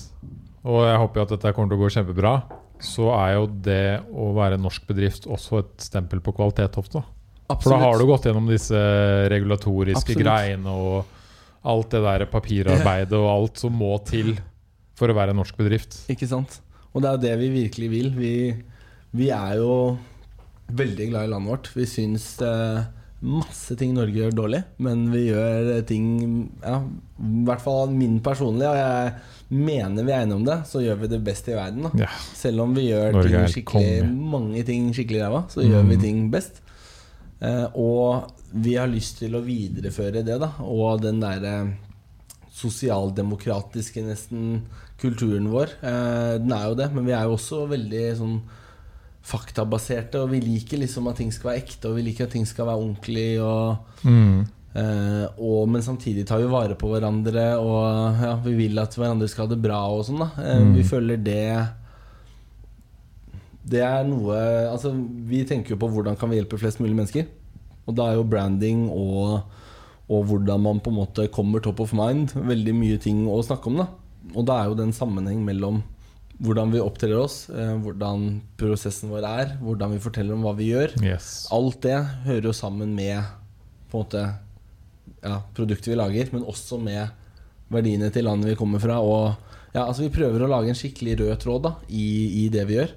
og 0.67 0.83
jeg 0.83 0.99
håper 0.99 1.19
jo 1.19 1.25
at 1.25 1.33
dette 1.37 1.53
kommer 1.55 1.71
til 1.71 1.79
å 1.79 1.83
gå 1.85 1.91
kjempebra, 1.95 2.33
så 2.83 3.07
er 3.15 3.37
jo 3.37 3.45
det 3.47 3.85
å 4.11 4.33
være 4.35 4.59
norsk 4.59 4.83
bedrift 4.89 5.27
også 5.31 5.61
et 5.61 5.85
stempel 5.85 6.19
på 6.23 6.33
kvalitet 6.35 6.75
ofte. 6.79 7.03
For 7.61 7.69
da 7.75 7.77
har 7.83 7.99
du 7.99 8.05
gått 8.09 8.25
gjennom 8.25 8.47
disse 8.49 8.79
regulatoriske 9.29 9.99
Absolutt. 10.15 10.23
greiene 10.23 10.73
og 10.73 11.05
alt 11.63 11.89
det 11.93 12.01
der 12.03 12.25
papirarbeidet 12.31 13.13
og 13.19 13.29
alt 13.31 13.61
som 13.61 13.75
må 13.77 13.93
til 14.07 14.33
for 14.97 15.09
å 15.09 15.15
være 15.17 15.31
en 15.33 15.39
norsk 15.41 15.57
bedrift. 15.57 16.01
Ikke 16.11 16.27
sant? 16.27 16.59
Og 16.93 17.01
det 17.01 17.09
er 17.09 17.15
jo 17.17 17.23
det 17.27 17.35
vi 17.39 17.51
virkelig 17.63 17.89
vil. 17.89 18.09
Vi, 18.17 18.33
vi 19.17 19.29
er 19.33 19.55
jo 19.61 19.97
veldig 20.73 21.07
glad 21.11 21.25
i 21.27 21.31
landet 21.31 21.49
vårt. 21.53 21.69
Vi 21.75 21.85
syns 21.89 22.27
eh, 22.45 22.83
masse 23.23 23.77
ting 23.79 23.93
Norge 23.95 24.13
gjør 24.19 24.35
dårlig, 24.35 24.59
men 24.83 25.05
vi 25.13 25.27
gjør 25.29 25.81
ting 25.87 26.05
ja, 26.61 26.81
I 26.83 27.45
hvert 27.47 27.63
fall 27.63 27.93
min 27.95 28.19
personlige, 28.25 28.69
og 28.69 28.77
jeg 28.77 29.13
mener 29.63 30.03
vi 30.03 30.11
er 30.11 30.23
enige 30.25 30.35
om 30.41 30.45
det, 30.47 30.59
så 30.67 30.81
gjør 30.83 30.99
vi 31.03 31.09
det 31.13 31.21
best 31.23 31.47
i 31.47 31.55
verden. 31.55 31.87
Ja. 31.99 32.09
Selv 32.35 32.65
om 32.65 32.73
vi 32.75 32.89
gjør 32.89 33.15
mange 34.11 34.63
ting 34.67 34.89
skikkelig 34.93 35.23
ræva, 35.23 35.43
så 35.53 35.63
gjør 35.63 35.87
vi 35.87 35.95
Mm. 35.97 36.01
ting 36.03 36.21
best. 36.33 36.59
Eh, 37.43 37.65
og 37.75 38.31
vi 38.53 38.77
har 38.77 38.91
lyst 38.91 39.19
til 39.23 39.35
å 39.35 39.43
videreføre 39.43 40.23
det, 40.25 40.39
da. 40.41 40.53
Og 40.63 41.01
den 41.03 41.21
derre 41.23 41.55
sosialdemokratiske 42.53 44.03
nesten 44.05 44.63
kulturen 45.01 45.49
vår. 45.51 45.77
Eh, 45.83 46.33
den 46.43 46.53
er 46.55 46.67
jo 46.69 46.77
det, 46.79 46.91
men 46.93 47.07
vi 47.07 47.15
er 47.17 47.27
jo 47.27 47.37
også 47.37 47.65
veldig 47.71 48.03
sånn 48.19 48.37
faktabaserte, 49.23 50.19
og 50.19 50.33
vi 50.33 50.41
liker 50.43 50.81
liksom 50.81 51.07
at 51.07 51.21
ting 51.21 51.31
skal 51.31 51.53
være 51.53 51.63
ekte, 51.63 51.89
og 51.89 51.97
vi 51.97 52.09
liker 52.09 52.27
at 52.27 52.35
ting 52.35 52.47
skal 52.47 52.69
være 52.69 52.83
ordentlig. 52.83 53.31
Og, 53.41 54.03
Mm. 54.03 54.43
Uh, 54.73 55.29
og, 55.37 55.67
men 55.69 55.83
samtidig 55.85 56.23
tar 56.25 56.39
vi 56.41 56.47
vare 56.49 56.73
på 56.73 56.87
hverandre, 56.89 57.43
og 57.61 58.17
ja, 58.17 58.31
vi 58.41 58.55
vil 58.57 58.79
at 58.81 58.95
hverandre 58.97 59.27
skal 59.29 59.45
ha 59.45 59.51
det 59.51 59.61
bra 59.61 59.83
og 59.93 60.01
sånn. 60.07 60.23
da 60.23 60.31
uh, 60.33 60.63
Mm. 60.63 60.71
Vi 60.79 60.83
føler 60.83 61.21
det 61.21 61.67
Det 63.63 63.79
er 63.85 64.03
noe 64.07 64.35
Altså, 64.67 64.91
vi 65.27 65.43
tenker 65.47 65.75
jo 65.75 65.79
på 65.79 65.89
hvordan 65.93 66.17
kan 66.19 66.31
vi 66.31 66.39
hjelpe 66.39 66.59
flest 66.59 66.81
mulig 66.83 66.97
mennesker. 66.97 67.29
Og 67.87 67.95
da 67.97 68.09
er 68.09 68.19
jo 68.19 68.27
branding 68.27 68.85
og, 68.91 69.43
og 70.11 70.27
hvordan 70.29 70.61
man 70.63 70.81
på 70.83 70.91
en 70.91 70.99
måte 71.01 71.27
kommer 71.33 71.63
top 71.63 71.81
of 71.83 71.95
mind, 71.95 72.35
veldig 72.35 72.75
mye 72.77 72.99
ting 73.01 73.25
å 73.27 73.41
snakke 73.43 73.71
om. 73.71 73.81
da 73.81 73.87
Og 74.33 74.47
da 74.47 74.59
er 74.59 74.71
jo 74.71 74.77
det 74.79 74.87
en 74.87 74.95
sammenheng 74.95 75.43
mellom 75.45 75.81
hvordan 76.43 76.73
vi 76.73 76.81
opptrer 76.81 77.13
oss, 77.19 77.45
eh, 77.53 77.75
hvordan 77.83 78.41
prosessen 78.59 79.11
vår 79.13 79.27
er, 79.27 79.51
hvordan 79.61 79.93
vi 79.93 80.01
forteller 80.03 80.35
om 80.35 80.43
hva 80.43 80.55
vi 80.57 80.71
gjør. 80.71 80.95
Yes. 81.03 81.45
Alt 81.53 81.83
det 81.85 81.99
hører 82.25 82.49
jo 82.49 82.55
sammen 82.57 82.95
med 82.97 83.21
på 83.91 83.99
en 83.99 84.03
måte 84.03 84.23
ja, 85.23 85.37
produktet 85.55 85.91
vi 85.91 85.99
lager, 85.99 86.31
men 86.33 86.47
også 86.49 86.79
med 86.81 87.13
verdiene 87.73 88.09
til 88.13 88.27
landet 88.27 88.53
vi 88.53 88.57
kommer 88.59 88.81
fra. 88.81 88.99
Og 88.99 89.35
ja, 89.73 89.85
altså 89.85 90.03
Vi 90.05 90.13
prøver 90.13 90.43
å 90.43 90.51
lage 90.51 90.73
en 90.73 90.77
skikkelig 90.77 91.19
rød 91.21 91.37
tråd 91.41 91.63
da, 91.67 91.73
i, 91.89 92.43
i 92.43 92.49
det 92.53 92.65
vi 92.69 92.79
gjør. 92.79 92.91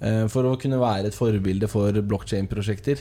Eh, 0.00 0.26
for 0.28 0.42
å 0.44 0.56
kunne 0.60 0.78
være 0.80 1.06
et 1.06 1.14
forbilde 1.16 1.68
for 1.70 1.92
blockchain-prosjekter 1.92 2.98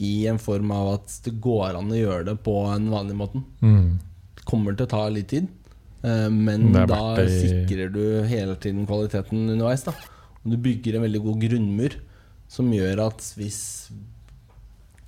i 0.00 0.26
en 0.26 0.38
form 0.38 0.70
av 0.72 0.94
at 0.94 1.18
det 1.24 1.40
går 1.40 1.76
an 1.78 1.90
å 1.90 1.98
gjøre 1.98 2.24
det 2.30 2.36
på 2.42 2.54
en 2.74 2.88
vanlig 2.90 3.16
måte. 3.18 3.42
Mm. 3.60 3.98
Kommer 4.44 4.76
til 4.76 4.86
å 4.86 4.90
ta 4.90 5.08
litt 5.08 5.28
tid, 5.28 5.48
eh, 6.02 6.28
men 6.30 6.72
da 6.72 7.14
i- 7.20 7.26
sikrer 7.28 7.92
du 7.92 8.22
hele 8.26 8.56
tiden 8.56 8.86
kvaliteten 8.86 9.50
underveis. 9.50 9.84
da 9.84 9.92
Du 10.44 10.56
bygger 10.56 10.96
en 10.96 11.02
veldig 11.02 11.22
god 11.22 11.40
grunnmur 11.40 11.94
som 12.48 12.70
gjør 12.72 13.06
at 13.06 13.18
hvis 13.36 13.90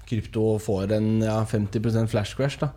krypto 0.07 0.59
får 0.61 0.93
en 0.93 1.21
ja, 1.23 1.45
50% 1.45 2.09
flash 2.13 2.35
crash, 2.37 2.59
da, 2.61 2.71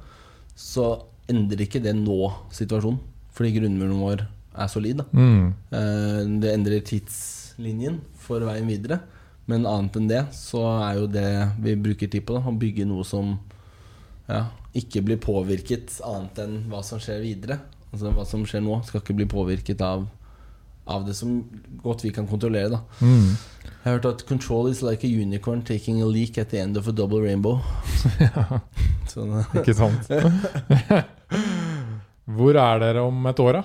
så 0.55 1.03
endrer 1.30 1.65
ikke 1.68 1.81
det 1.84 1.93
nå 1.95 2.31
situasjonen. 2.55 2.99
Fordi 3.35 3.51
grunnmuren 3.59 3.99
vår 3.99 4.23
er 4.57 4.68
solid. 4.72 4.97
da 4.97 5.03
Mm. 5.14 5.53
Eh, 5.72 6.39
Det 6.39 6.53
endrer 6.55 6.81
tidslinjen 7.57 8.01
for 8.15 8.39
veien 8.45 8.67
videre. 8.67 9.01
Men 9.47 9.65
annet 9.65 9.95
enn 9.95 10.07
det, 10.09 10.25
så 10.35 10.61
er 10.84 10.97
jo 10.99 11.07
det 11.07 11.51
vi 11.63 11.75
bruker 11.75 12.07
tid 12.07 12.25
på, 12.25 12.35
da, 12.35 12.43
å 12.43 12.51
bygge 12.51 12.85
noe 12.85 13.03
som 13.07 13.38
ja, 14.27 14.49
ikke 14.75 15.01
blir 15.01 15.17
påvirket 15.17 16.01
annet 16.03 16.38
enn 16.43 16.57
hva 16.69 16.84
som 16.84 16.99
skjer 16.99 17.21
videre. 17.23 17.59
Altså 17.91 18.11
Hva 18.11 18.25
som 18.27 18.43
skjer 18.45 18.61
nå, 18.61 18.81
skal 18.84 19.01
ikke 19.01 19.15
bli 19.15 19.25
påvirket 19.31 19.81
av, 19.81 20.03
av 20.85 21.05
det 21.07 21.15
som 21.15 21.39
godt 21.81 22.03
vi 22.03 22.11
kan 22.11 22.27
kontrollere. 22.27 22.69
da 22.69 22.84
Mm. 23.01 23.38
Jeg 23.67 23.93
har 23.93 23.99
hørt 24.01 24.05
at 24.05 24.25
'control 24.27 24.67
is 24.67 24.81
like 24.81 25.07
a 25.07 25.07
unicorn 25.07 25.61
taking 25.61 26.01
a 26.01 26.05
leak 26.05 26.38
at 26.38 26.49
the 26.49 26.59
end 26.59 26.75
of 26.75 26.88
a 26.88 26.91
double 26.91 27.19
rainbow'. 27.19 27.61
ja. 28.19 28.59
Sånn. 29.07 29.45
Ikke 29.55 29.73
sant? 29.73 30.09
Hvor 32.35 32.55
er 32.59 32.79
dere 32.79 32.99
om 33.01 33.25
et 33.27 33.39
år, 33.39 33.53
da? 33.53 33.63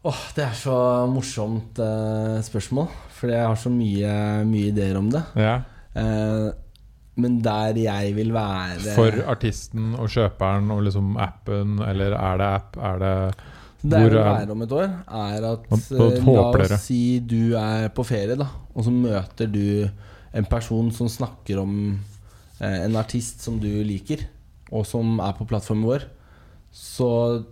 Åh, 0.00 0.20
det 0.32 0.46
er 0.46 0.56
så 0.56 0.74
morsomt 1.12 1.76
eh, 1.84 2.38
spørsmål, 2.44 2.86
fordi 3.18 3.34
jeg 3.36 3.48
har 3.50 3.58
så 3.60 3.72
mye, 3.72 4.12
mye 4.48 4.70
ideer 4.70 4.96
om 4.96 5.10
det. 5.12 5.20
Ja. 5.36 5.58
Eh, 5.92 6.46
men 7.20 7.40
der 7.44 7.76
jeg 7.76 8.14
vil 8.16 8.30
være 8.32 8.94
For 8.94 9.16
artisten 9.28 9.92
og 10.00 10.08
kjøperen 10.08 10.70
og 10.72 10.86
liksom 10.86 11.18
appen, 11.20 11.80
eller 11.84 12.14
er 12.16 12.40
det 12.40 12.46
app? 12.46 12.78
Er 12.80 13.02
det 13.02 13.12
Det 13.82 14.00
jeg 14.00 14.12
vil 14.12 14.22
være 14.22 14.54
om 14.54 14.64
et 14.64 14.72
år, 14.78 14.86
er 14.86 15.48
at 15.50 15.68
eh, 15.74 16.30
La 16.30 16.46
oss 16.48 16.86
si 16.86 17.02
du 17.20 17.52
er 17.60 17.90
på 17.92 18.06
ferie, 18.08 18.38
da, 18.40 18.48
og 18.72 18.86
så 18.86 18.94
møter 18.94 19.52
du 19.52 19.84
en 20.32 20.48
person 20.48 20.88
som 20.94 21.10
snakker 21.12 21.60
om 21.60 21.76
eh, 22.62 22.80
en 22.86 22.96
artist 22.96 23.44
som 23.44 23.60
du 23.60 23.68
liker, 23.84 24.24
og 24.72 24.88
som 24.88 25.20
er 25.20 25.36
på 25.36 25.44
plattformen 25.50 25.84
vår. 25.90 26.08
Så 26.72 27.10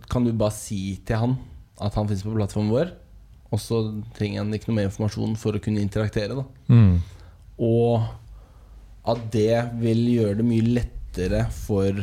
kan 0.09 0.25
du 0.25 0.33
bare 0.33 0.55
si 0.55 0.97
til 1.05 1.20
han 1.27 1.37
at 1.81 1.99
han 1.99 2.09
finnes 2.09 2.25
på 2.27 2.35
plattformen 2.35 2.73
vår, 2.75 2.95
og 3.49 3.61
så 3.63 3.81
trenger 4.17 4.43
han 4.43 4.55
ikke 4.55 4.71
noe 4.71 4.79
mer 4.81 4.89
informasjon 4.91 5.37
for 5.41 5.57
å 5.57 5.63
kunne 5.63 5.85
interaktere. 5.85 6.37
mm. 6.69 6.97
Og 7.59 8.05
at 9.09 9.23
det 9.33 9.55
vil 9.81 10.03
gjøre 10.13 10.39
det 10.39 10.47
mye 10.47 10.75
lettere 10.79 11.47
for 11.51 11.97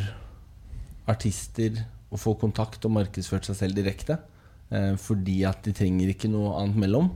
artister 1.08 1.78
å 2.12 2.20
få 2.20 2.34
kontakt 2.42 2.86
og 2.88 2.96
markedsført 2.98 3.48
seg 3.48 3.60
selv 3.60 3.78
direkte. 3.78 4.18
Eh, 4.74 4.96
fordi 4.98 5.44
at 5.48 5.62
de 5.66 5.74
trenger 5.78 6.12
ikke 6.12 6.32
noe 6.32 6.56
annet 6.60 6.80
mellom. 6.82 7.12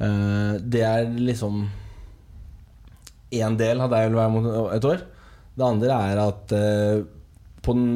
Eh, 0.00 0.54
det 0.62 0.84
er 0.88 1.10
liksom 1.12 1.66
én 3.32 3.58
del 3.60 3.80
av 3.80 3.92
det 3.92 4.02
jeg 4.02 4.12
vil 4.12 4.20
være 4.20 4.32
mot 4.34 4.48
et 4.76 4.88
år. 4.88 5.04
Det 5.52 5.68
andre 5.68 6.00
er 6.08 6.22
at 6.22 6.54
eh, 6.56 7.04
på 7.62 7.76
den 7.76 7.92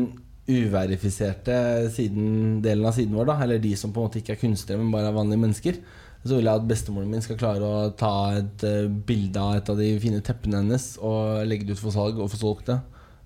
uverifiserte 0.47 1.57
siden, 1.95 2.61
delen 2.63 2.87
av 2.87 2.95
siden 2.95 3.17
vår, 3.19 3.29
da, 3.31 3.39
eller 3.43 3.63
de 3.63 3.73
som 3.79 3.93
på 3.93 4.01
en 4.01 4.09
måte 4.09 4.21
ikke 4.21 4.37
er 4.37 4.43
kunstnere, 4.43 4.79
men 4.81 4.93
bare 4.95 5.11
er 5.11 5.17
vanlige 5.17 5.43
mennesker, 5.43 5.81
så 6.27 6.39
vil 6.39 6.49
jeg 6.49 6.61
at 6.61 6.67
bestemoren 6.67 7.11
min 7.11 7.23
skal 7.23 7.39
klare 7.39 7.67
å 7.67 7.89
ta 7.99 8.13
et 8.39 8.67
uh, 8.67 8.87
bilde 8.87 9.43
av 9.43 9.59
et 9.59 9.71
av 9.71 9.79
de 9.79 9.89
fine 10.03 10.23
teppene 10.27 10.63
hennes 10.63 10.87
og 10.99 11.47
legge 11.47 11.69
det 11.69 11.77
ut 11.77 11.83
for 11.83 11.95
salg 11.95 12.19
og 12.19 12.31
få 12.33 12.41
solgt 12.41 12.71
det, 12.71 12.79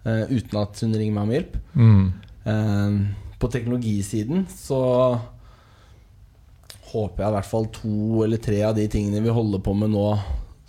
uh, 0.06 0.24
uten 0.32 0.60
at 0.60 0.80
hun 0.84 0.96
ringer 0.96 1.16
meg 1.16 1.26
om 1.26 1.34
hjelp. 1.36 1.58
Mm. 1.76 2.06
Uh, 2.44 3.30
på 3.40 3.52
teknologisiden 3.52 4.44
så 4.52 4.80
håper 6.90 7.22
jeg 7.22 7.30
i 7.30 7.36
hvert 7.36 7.48
fall 7.48 7.68
to 7.72 8.24
eller 8.24 8.40
tre 8.42 8.60
av 8.66 8.76
de 8.76 8.84
tingene 8.90 9.22
vi 9.24 9.32
holder 9.32 9.62
på 9.64 9.76
med 9.78 9.92
nå, 9.94 10.08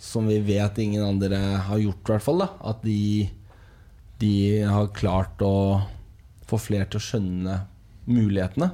som 0.02 0.28
vi 0.28 0.38
vet 0.44 0.78
ingen 0.82 1.04
andre 1.04 1.40
har 1.68 1.80
gjort, 1.80 2.04
i 2.06 2.14
hvert 2.14 2.24
fall, 2.26 2.44
da, 2.44 2.48
at 2.70 2.84
de, 2.84 3.28
de 4.22 4.34
har 4.66 4.92
klart 4.96 5.42
å 5.44 5.54
få 6.52 6.60
flere 6.60 6.88
til 6.90 7.00
å 7.00 7.06
skjønne 7.06 7.58
mulighetene. 8.10 8.70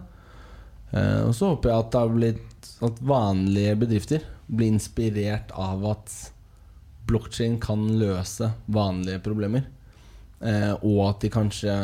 Eh, 0.91 1.23
og 1.27 1.35
så 1.37 1.53
håper 1.53 1.73
jeg 1.73 1.85
at 1.87 1.99
blitt 2.15 2.69
at 2.85 3.01
vanlige 3.05 3.77
bedrifter 3.83 4.27
blir 4.49 4.73
inspirert 4.73 5.53
av 5.57 5.85
at 5.91 6.15
blokkjede 7.09 7.59
kan 7.63 7.85
løse 8.01 8.51
vanlige 8.67 9.23
problemer. 9.25 9.67
Eh, 10.41 10.75
og 10.83 11.01
at 11.09 11.25
de 11.25 11.33
kanskje 11.33 11.75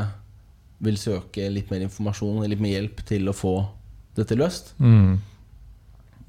vil 0.84 0.98
søke 1.00 1.48
litt 1.52 1.70
mer 1.72 1.84
informasjon 1.86 2.44
litt 2.50 2.62
mer 2.62 2.76
hjelp 2.76 3.00
til 3.08 3.30
å 3.30 3.36
få 3.36 3.54
dette 4.14 4.36
løst. 4.38 4.74
Mm. 4.78 5.16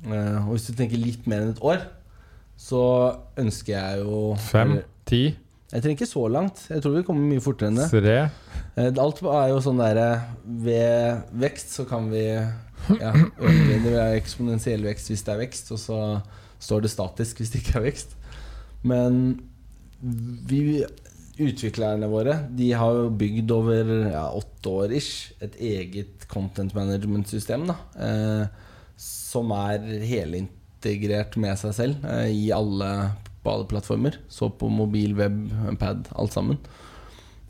Eh, 0.06 0.40
og 0.46 0.56
hvis 0.56 0.70
du 0.70 0.76
tenker 0.78 1.02
litt 1.02 1.28
mer 1.30 1.44
enn 1.44 1.56
et 1.56 1.64
år, 1.66 1.86
så 2.58 2.84
ønsker 3.40 3.76
jeg 3.76 4.04
jo 4.06 4.20
Fem? 4.40 4.78
Ti? 5.06 5.24
Jeg 5.76 5.84
trenger 5.84 6.00
ikke 6.00 6.08
så 6.08 6.26
langt. 6.32 6.62
Jeg 6.72 6.84
tror 6.84 6.94
vi 6.96 7.04
kommer 7.08 7.28
mye 7.28 7.44
fortere 7.44 7.72
enn 7.72 7.80
det. 7.82 7.88
Tre. 7.92 8.18
Eh, 8.80 8.92
Alt 9.04 9.22
er 9.28 9.50
jo 9.52 9.62
sånn 9.64 9.80
derre 9.80 10.08
Ved 10.44 11.34
vekst 11.40 11.76
så 11.76 11.86
kan 11.88 12.08
vi 12.12 12.24
ja, 12.26 13.12
øke 13.12 13.80
Det 13.84 13.94
er 13.96 14.16
eksponentiell 14.18 14.84
vekst 14.88 15.12
hvis 15.12 15.24
det 15.26 15.34
er 15.34 15.42
vekst, 15.42 15.72
og 15.76 15.80
så 15.82 16.00
står 16.64 16.86
det 16.86 16.92
statisk 16.94 17.42
hvis 17.42 17.52
det 17.54 17.62
ikke 17.64 17.80
er 17.80 17.86
vekst. 17.90 18.16
Men 18.86 19.20
vi 20.02 20.84
utviklerne 21.42 22.08
våre 22.12 22.38
De 22.56 22.70
har 22.78 22.96
jo 22.96 23.10
bygd 23.20 23.52
over 23.56 23.90
ja, 24.14 24.26
åtte 24.38 24.72
år 24.72 24.94
ish 24.96 25.34
et 25.44 25.58
eget 25.60 26.28
content 26.32 26.76
management-system. 26.78 27.68
da 27.72 27.76
eh, 28.00 28.46
Som 29.02 29.52
er 29.56 29.84
helintegrert 30.08 31.36
med 31.42 31.60
seg 31.60 31.76
selv 31.76 32.08
eh, 32.08 32.30
i 32.32 32.46
alle, 32.56 32.92
på 33.46 33.54
alle 33.54 33.68
plattformer. 33.70 34.18
Så 34.32 34.50
på 34.58 34.70
mobil, 34.74 35.14
web, 35.18 35.38
pad, 35.80 36.10
alt 36.18 36.34
sammen. 36.36 36.58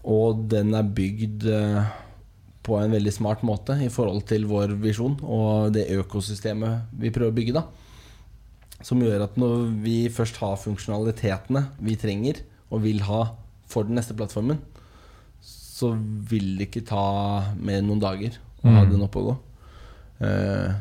Og 0.05 0.43
den 0.51 0.75
er 0.77 0.85
bygd 0.95 1.47
eh, 1.49 1.87
på 2.65 2.77
en 2.81 2.93
veldig 2.93 3.13
smart 3.13 3.41
måte 3.45 3.77
i 3.85 3.89
forhold 3.93 4.23
til 4.29 4.45
vår 4.49 4.75
visjon 4.81 5.15
og 5.23 5.71
det 5.75 5.87
økosystemet 5.95 6.93
vi 7.01 7.11
prøver 7.13 7.33
å 7.33 7.37
bygge. 7.37 7.55
da 7.57 8.83
Som 8.85 9.01
gjør 9.05 9.25
at 9.27 9.37
når 9.41 9.67
vi 9.83 9.97
først 10.13 10.37
har 10.41 10.57
funksjonalitetene 10.61 11.67
vi 11.79 11.97
trenger 12.01 12.41
og 12.73 12.83
vil 12.85 13.03
ha 13.05 13.23
for 13.69 13.85
den 13.87 13.97
neste 13.97 14.13
plattformen, 14.17 14.59
så 15.41 15.91
vil 16.29 16.55
det 16.57 16.69
ikke 16.69 16.85
ta 16.87 17.05
mer 17.57 17.81
enn 17.81 17.89
noen 17.89 18.01
dager 18.01 18.37
å 18.63 18.69
ha 18.71 18.83
Mm. 18.85 18.91
den 18.91 19.01
oppe 19.05 19.21
og 19.21 19.25
gå. 19.29 19.35
Eh, 20.25 20.75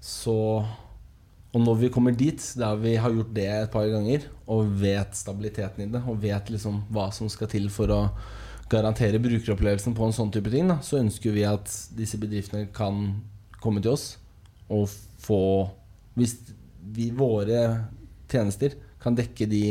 så 0.00 0.36
Og 1.56 1.62
når 1.64 1.78
vi 1.80 1.88
kommer 1.94 2.12
dit, 2.12 2.42
der 2.60 2.76
vi 2.82 2.96
har 3.00 3.14
gjort 3.14 3.30
det 3.36 3.46
et 3.48 3.70
par 3.72 3.86
ganger, 3.88 4.26
og 4.52 4.68
vet 4.82 5.16
stabiliteten 5.16 5.86
i 5.86 5.92
det, 5.94 6.02
og 6.04 6.18
vet 6.20 6.50
liksom 6.52 6.82
hva 6.92 7.06
som 7.16 7.30
skal 7.32 7.48
til 7.48 7.70
for 7.72 7.92
å 7.94 8.00
garantere 8.68 9.20
brukeropplevelsen 9.22 9.94
på 9.96 10.04
en 10.04 10.12
sånn 10.16 10.32
type 10.34 10.50
ting, 10.52 10.68
da, 10.68 10.80
så 10.84 10.98
ønsker 11.00 11.32
vi 11.32 11.44
at 11.48 11.70
disse 11.96 12.18
bedriftene 12.20 12.66
kan 12.76 12.98
komme 13.62 13.80
til 13.80 13.94
oss 13.94 14.16
og 14.68 14.88
få 15.22 15.40
Hvis 16.16 16.32
vi, 16.96 17.10
våre 17.12 17.58
tjenester 18.32 18.72
kan 19.02 19.14
dekke 19.14 19.44
de 19.50 19.62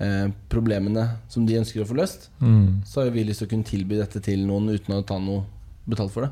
eh, 0.00 0.28
problemene 0.48 1.02
som 1.28 1.44
de 1.44 1.58
ønsker 1.60 1.82
å 1.82 1.88
få 1.90 1.96
løst, 1.98 2.30
Mm. 2.40 2.80
så 2.88 3.02
har 3.04 3.10
vi 3.12 3.24
lyst 3.28 3.42
til 3.42 3.48
å 3.48 3.50
kunne 3.50 3.68
tilby 3.68 3.98
dette 3.98 4.22
til 4.24 4.46
noen 4.48 4.70
uten 4.72 4.96
å 4.96 5.02
ta 5.04 5.18
noe 5.20 5.44
betalt 5.86 6.10
for 6.14 6.24
det. 6.24 6.30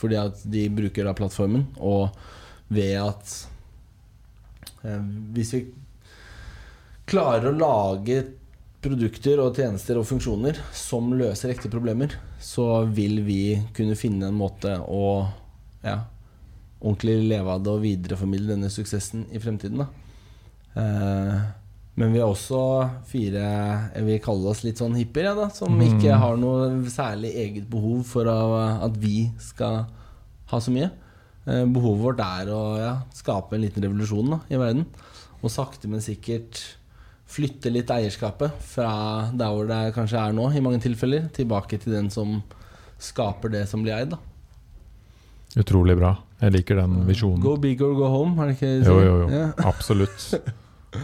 Fordi 0.00 0.16
at 0.16 0.40
de 0.48 0.64
bruker 0.72 1.04
da 1.04 1.12
plattformen, 1.12 1.66
og 1.76 2.08
ved 2.72 2.96
at 3.02 3.36
Hvis 4.82 5.52
vi 5.54 5.60
klarer 7.06 7.50
å 7.50 7.56
lage 7.58 8.22
produkter 8.82 9.38
og 9.42 9.54
tjenester 9.58 9.98
og 10.00 10.06
funksjoner 10.08 10.58
som 10.74 11.12
løser 11.14 11.52
ekte 11.52 11.70
problemer, 11.70 12.16
så 12.42 12.82
vil 12.90 13.20
vi 13.26 13.42
kunne 13.76 13.94
finne 13.98 14.26
en 14.30 14.38
måte 14.38 14.74
å 14.82 15.28
ja, 15.84 16.00
ordentlig 16.82 17.20
leve 17.30 17.54
av 17.54 17.62
det 17.62 17.70
og 17.76 17.84
videreformidle 17.84 18.56
denne 18.56 18.70
suksessen 18.74 19.26
i 19.30 19.38
fremtiden. 19.42 19.84
Da. 19.84 19.86
Eh, 20.82 21.36
men 22.00 22.14
vi 22.14 22.22
er 22.22 22.24
også 22.24 22.58
fire 23.04 23.42
Jeg 23.92 24.04
vil 24.06 24.20
kalle 24.24 24.48
oss 24.48 24.62
litt 24.64 24.80
sånn 24.80 24.94
hippier, 24.96 25.28
ja, 25.28 25.34
da, 25.36 25.48
som 25.52 25.74
Mm. 25.76 25.82
ikke 25.90 26.18
har 26.18 26.36
noe 26.40 26.70
særlig 26.90 27.34
eget 27.36 27.68
behov 27.70 28.02
for 28.08 28.26
at 28.26 28.96
vi 28.98 29.30
skal 29.38 29.84
ha 30.46 30.58
så 30.58 30.72
mye. 30.72 30.90
Eh, 31.42 31.64
behovet 31.66 32.04
vårt 32.04 32.22
er 32.22 32.52
å 32.54 32.62
ja, 32.78 32.92
skape 33.16 33.56
en 33.56 33.64
liten 33.64 33.82
revolusjon 33.82 34.36
da, 34.36 34.40
i 34.52 34.60
verden. 34.60 34.86
Og 35.42 35.50
sakte, 35.50 35.90
men 35.90 36.04
sikkert 36.04 36.60
flytte 37.32 37.72
litt 37.72 37.90
eierskapet 37.90 38.58
fra 38.74 38.92
der 39.32 39.54
hvor 39.54 39.68
det 39.70 39.80
kanskje 39.96 40.20
er 40.20 40.36
nå, 40.36 40.50
i 40.52 40.62
mange 40.64 40.82
tilfeller, 40.84 41.30
tilbake 41.34 41.80
til 41.82 41.96
den 41.96 42.10
som 42.12 42.40
skaper 43.02 43.50
det 43.54 43.64
som 43.70 43.82
blir 43.82 43.96
eid. 43.96 44.12
da 44.14 44.20
Utrolig 45.62 45.96
bra. 45.98 46.14
Jeg 46.42 46.54
liker 46.54 46.78
den 46.80 47.02
visjonen. 47.06 47.42
Go 47.42 47.56
big 47.60 47.82
or 47.84 47.94
go 47.98 48.08
home, 48.10 48.36
er 48.40 48.50
det 48.50 48.56
ikke 48.56 48.70
det 48.70 48.88
Jo, 48.88 48.98
jo, 49.02 49.16
jo. 49.24 49.26
Ja. 49.32 49.48
Absolutt. 49.68 50.28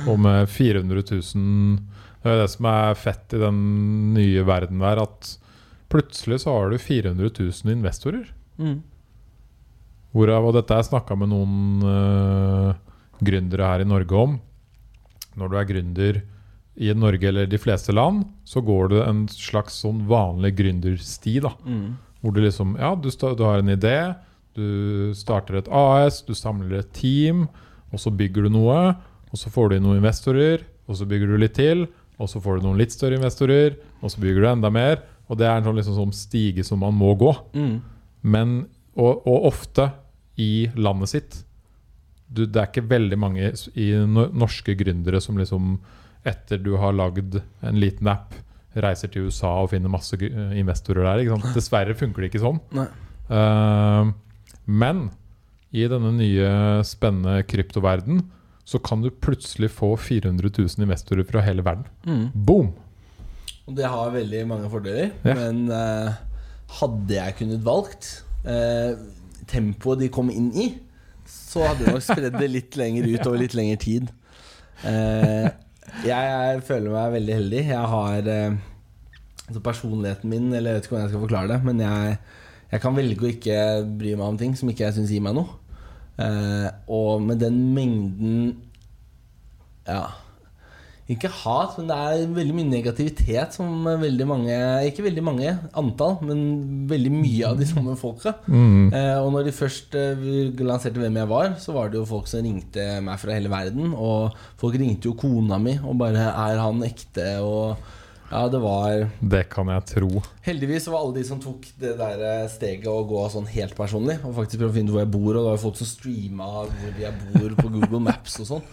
Og 0.08 0.18
med 0.20 0.48
400 0.52 1.00
000 1.00 1.78
Det 2.22 2.32
er 2.32 2.40
det 2.42 2.48
som 2.52 2.66
er 2.68 2.96
fett 2.98 3.34
i 3.36 3.40
den 3.40 3.60
nye 4.16 4.42
verden 4.44 4.82
der, 4.82 5.00
at 5.04 5.34
plutselig 5.88 6.42
så 6.42 6.56
har 6.56 6.72
du 6.72 6.78
400 6.82 7.30
000 7.30 7.72
investorer. 7.72 8.26
Mm. 8.58 8.82
Hvorav, 10.18 10.48
og 10.48 10.56
dette 10.56 10.74
har 10.74 10.82
jeg 10.82 10.90
snakka 10.90 11.14
med 11.20 11.30
noen 11.30 11.84
uh, 11.86 12.72
gründere 13.22 13.70
her 13.70 13.84
i 13.84 13.88
Norge 13.88 14.18
om. 14.18 14.34
Når 15.38 15.52
du 15.52 15.56
er 15.60 15.68
gründer 15.68 16.20
i 16.78 16.90
Norge 16.94 17.30
eller 17.30 17.46
de 17.50 17.58
fleste 17.58 17.94
land, 17.94 18.24
så 18.46 18.62
går 18.62 18.90
du 18.92 18.96
en 19.02 19.24
slags 19.30 19.80
sånn 19.84 20.04
vanlig 20.10 20.56
gründersti. 20.58 21.38
da 21.42 21.54
Mm. 21.64 21.96
Hvor 22.20 22.34
du 22.34 22.40
liksom 22.42 22.76
Ja, 22.78 22.94
du, 22.94 23.08
du 23.10 23.44
har 23.44 23.58
en 23.58 23.70
idé, 23.70 24.16
du 24.54 25.12
starter 25.14 25.58
et 25.58 25.68
AS, 25.70 26.22
du 26.26 26.34
samler 26.34 26.80
et 26.80 26.92
team, 26.92 27.46
og 27.92 28.00
så 28.02 28.10
bygger 28.10 28.42
du 28.42 28.50
noe. 28.50 28.96
Og 29.30 29.38
så 29.38 29.50
får 29.52 29.68
du 29.68 29.76
inn 29.76 29.84
noen 29.84 30.00
investorer, 30.00 30.64
og 30.88 30.96
så 30.96 31.06
bygger 31.06 31.28
du 31.28 31.36
litt 31.36 31.54
til. 31.54 31.86
Og 32.18 32.28
så 32.30 32.40
får 32.42 32.58
du 32.58 32.66
noen 32.66 32.80
litt 32.80 32.94
større 32.94 33.14
investorer, 33.14 33.76
og 34.02 34.10
så 34.10 34.18
bygger 34.18 34.42
du 34.42 34.48
enda 34.50 34.70
mer. 34.70 35.02
Og 35.28 35.38
det 35.38 35.46
er 35.46 35.58
en 35.58 35.68
sånn, 35.68 35.76
liksom, 35.78 35.94
sånn 35.94 36.16
stige 36.16 36.64
som 36.66 36.80
man 36.82 36.96
må 36.96 37.12
gå. 37.14 37.30
Mm. 37.54 37.76
Men, 38.22 38.54
og, 38.96 39.26
og 39.28 39.50
ofte 39.52 39.90
i 40.38 40.68
landet 40.78 41.12
sitt. 41.12 41.38
Du, 42.28 42.44
det 42.44 42.60
er 42.60 42.68
ikke 42.68 42.88
veldig 42.90 43.18
mange 43.18 43.52
i 43.78 43.88
norske 44.06 44.74
gründere 44.78 45.20
som 45.24 45.38
liksom 45.40 45.78
etter 46.28 46.60
du 46.60 46.74
har 46.80 46.96
lagd 46.96 47.38
en 47.64 47.78
liten 47.80 48.10
app, 48.10 48.34
reiser 48.78 49.10
til 49.10 49.28
USA 49.28 49.54
og 49.62 49.70
finner 49.72 49.90
masse 49.90 50.18
eh, 50.20 50.58
investorer 50.60 51.06
der. 51.06 51.22
Ikke 51.22 51.38
sant? 51.38 51.54
Dessverre 51.56 51.96
funker 51.98 52.24
det 52.24 52.32
ikke 52.32 52.42
sånn. 52.44 52.60
Eh, 52.78 54.10
men 54.68 55.06
i 55.74 55.86
denne 55.88 56.12
nye, 56.16 56.50
spennende 56.86 57.42
kryptoverden 57.48 58.22
så 58.68 58.80
kan 58.84 59.00
du 59.00 59.08
plutselig 59.08 59.70
få 59.72 59.94
400 59.96 60.50
000 60.52 60.84
investorer 60.84 61.24
fra 61.28 61.42
hele 61.44 61.64
verden. 61.64 61.88
Mm. 62.04 62.26
Boom! 62.34 62.74
Og 63.68 63.76
det 63.76 63.88
har 63.88 64.12
veldig 64.12 64.42
mange 64.48 64.68
fordeler. 64.72 65.12
Ja. 65.24 65.36
Men 65.36 65.68
uh, 65.72 66.12
hadde 66.80 67.16
jeg 67.16 67.36
kunnet 67.40 67.64
valgt 67.64 68.10
eh, 68.48 68.92
tempoet 69.46 70.02
de 70.02 70.10
kom 70.12 70.30
inn 70.32 70.50
i, 70.56 70.68
så 71.28 71.66
hadde 71.66 71.86
de 71.86 71.94
nok 71.94 72.04
spredd 72.04 72.38
det 72.38 72.50
litt 72.50 72.76
lenger 72.80 73.08
ut 73.08 73.26
over 73.26 73.42
litt 73.42 73.56
lengre 73.56 73.78
tid. 73.82 74.10
Eh, 74.88 75.48
jeg, 76.06 76.60
føler 76.66 76.92
meg 76.92 77.14
veldig 77.16 77.38
heldig. 77.38 77.62
Jeg 77.70 77.92
har 77.94 78.30
eh, 78.32 78.58
altså 79.48 79.62
personligheten 79.64 80.30
min 80.30 80.52
Eller 80.52 80.70
jeg 80.70 80.78
vet 80.78 80.86
ikke 80.86 80.94
hvordan 80.94 81.06
jeg 81.06 81.14
skal 81.14 81.24
forklare 81.24 81.52
det, 81.52 81.58
men 81.66 81.82
jeg, 81.82 82.18
jeg 82.72 82.84
kan 82.84 82.96
velge 82.96 83.24
å 83.24 83.32
ikke 83.32 83.58
bry 83.98 84.14
meg 84.14 84.26
om 84.28 84.38
ting 84.40 84.54
som 84.58 84.70
ikke 84.70 84.86
jeg 84.86 84.98
syns 84.98 85.12
gir 85.14 85.24
meg 85.24 85.36
noe. 85.38 85.58
Eh, 86.18 86.70
og 86.90 87.22
med 87.22 87.42
den 87.42 87.60
mengden 87.76 88.40
Ja 89.86 90.06
ikke 91.08 91.30
hat, 91.32 91.78
men 91.78 91.88
det 91.88 91.96
er 91.96 92.32
veldig 92.36 92.54
mye 92.58 92.68
negativitet 92.68 93.54
som 93.56 93.86
veldig 93.88 94.26
mange 94.28 94.56
Ikke 94.84 95.06
veldig 95.06 95.22
mange 95.24 95.54
antall, 95.72 96.18
men 96.20 96.42
veldig 96.90 97.12
mye 97.14 97.48
av 97.48 97.60
de 97.60 97.68
samme 97.68 97.94
folka. 97.96 98.34
Mm. 98.44 98.90
Eh, 98.92 99.14
og 99.16 99.30
når 99.32 99.46
de 99.48 99.54
først 99.56 99.96
eh, 99.96 100.26
lanserte 100.60 101.00
hvem 101.00 101.16
jeg 101.16 101.30
var, 101.30 101.54
så 101.62 101.72
var 101.76 101.88
det 101.88 101.96
jo 101.96 102.08
folk 102.08 102.28
som 102.28 102.44
ringte 102.44 102.84
meg 103.04 103.20
fra 103.22 103.32
hele 103.32 103.52
verden. 103.52 103.94
Og 103.96 104.36
folk 104.60 104.76
ringte 104.76 105.08
jo 105.08 105.16
kona 105.16 105.56
mi 105.62 105.78
og 105.80 105.96
bare 106.02 106.28
'Er 106.28 106.60
han 106.60 106.84
ekte?' 106.84 107.40
og 107.40 107.78
ja, 108.28 108.42
det 108.52 108.60
var 108.60 109.08
Det 109.20 109.48
kan 109.48 109.70
jeg 109.72 109.84
tro. 109.88 110.22
Heldigvis 110.44 110.88
var 110.92 111.00
alle 111.00 111.14
de 111.16 111.24
som 111.24 111.40
tok 111.40 111.64
det 111.80 111.94
der 111.96 112.20
eh, 112.20 112.50
steget 112.52 112.90
å 112.92 113.06
gå 113.08 113.22
sånn 113.32 113.48
helt 113.48 113.72
personlig, 113.74 114.18
og 114.24 114.36
faktisk 114.36 114.60
prøve 114.60 114.74
å 114.74 114.76
finne 114.76 114.92
ut 114.92 114.98
hvor 114.98 115.04
jeg 115.06 115.12
bor, 115.14 115.30
og 115.32 115.40
det 115.40 115.54
var 115.54 115.64
folk 115.64 115.80
som 115.80 115.88
streama 115.88 116.50
hvor 116.68 117.00
jeg 117.00 117.14
bor 117.32 117.56
på 117.62 117.72
Google 117.78 118.02
Maps 118.04 118.36
og 118.44 118.50
sånn. 118.52 118.68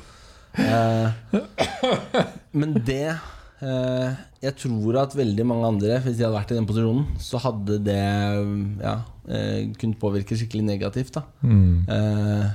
Eh, 0.56 1.40
men 2.60 2.76
det 2.88 3.10
eh, 3.12 4.12
Jeg 4.44 4.56
tror 4.62 5.00
at 5.02 5.16
veldig 5.18 5.46
mange 5.48 5.72
andre, 5.74 5.98
hvis 6.04 6.20
de 6.20 6.26
hadde 6.26 6.38
vært 6.38 6.54
i 6.54 6.60
den 6.60 6.68
posisjonen, 6.70 7.08
så 7.20 7.42
hadde 7.44 7.80
det 7.84 8.04
ja, 8.84 9.00
eh, 9.28 9.72
kunnet 9.80 10.00
påvirke 10.02 10.38
skikkelig 10.38 10.68
negativt. 10.70 11.20
Mm. 11.42 11.84
Eh, 11.90 12.46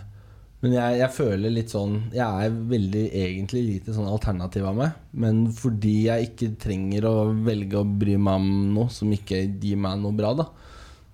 men 0.61 0.75
jeg, 0.77 0.97
jeg 1.01 1.17
føler 1.17 1.53
litt 1.55 1.73
sånn 1.73 1.95
Jeg 2.13 2.45
er 2.45 2.57
veldig 2.69 3.05
egentlig 3.17 3.63
lite 3.65 3.95
sånn 3.97 4.09
alternativ 4.11 4.67
av 4.69 4.77
meg. 4.77 4.99
Men 5.25 5.47
fordi 5.57 5.95
jeg 6.09 6.31
ikke 6.31 6.51
trenger 6.61 7.09
å 7.09 7.15
velge 7.47 7.81
å 7.81 7.87
bry 7.89 8.19
meg 8.21 8.43
om 8.43 8.51
noe 8.77 8.93
som 8.93 9.13
ikke 9.15 9.47
gir 9.61 9.81
meg 9.81 10.03
noe 10.03 10.17
bra, 10.17 10.35
da. 10.37 10.51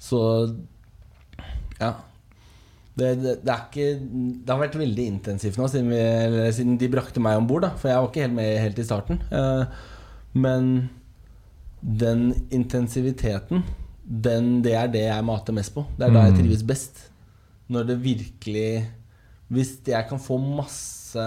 Så 0.02 0.20
ja. 1.78 1.94
Det, 2.96 3.08
det, 3.20 3.32
det 3.44 3.52
er 3.52 3.64
ikke 3.66 3.86
Det 4.46 4.48
har 4.54 4.60
vært 4.62 4.78
veldig 4.80 5.04
intensivt 5.12 5.58
nå 5.60 5.66
siden, 5.68 5.90
vi, 5.92 6.44
siden 6.56 6.78
de 6.80 6.88
brakte 6.88 7.20
meg 7.20 7.36
om 7.36 7.46
bord. 7.50 7.66
For 7.76 7.90
jeg 7.90 7.98
var 8.00 8.08
ikke 8.08 8.22
helt 8.24 8.36
med 8.38 8.54
helt 8.62 8.78
i 8.80 8.86
starten. 8.88 9.18
Eh, 9.30 9.64
men 10.36 10.70
den 11.82 12.30
intensiviteten, 12.50 13.60
den, 14.06 14.48
det 14.64 14.72
er 14.74 14.88
det 14.90 15.04
jeg 15.06 15.24
mater 15.28 15.52
mest 15.56 15.74
på. 15.74 15.84
Det 15.98 16.06
er 16.08 16.14
da 16.16 16.24
jeg 16.24 16.32
Mm. 16.36 16.40
trives 16.40 16.62
best. 16.66 17.10
Når 17.68 17.86
det 17.86 18.02
virkelig 18.02 18.88
Hvis 19.48 19.76
jeg 19.86 20.08
kan 20.08 20.18
få 20.18 20.38
masse 20.42 21.22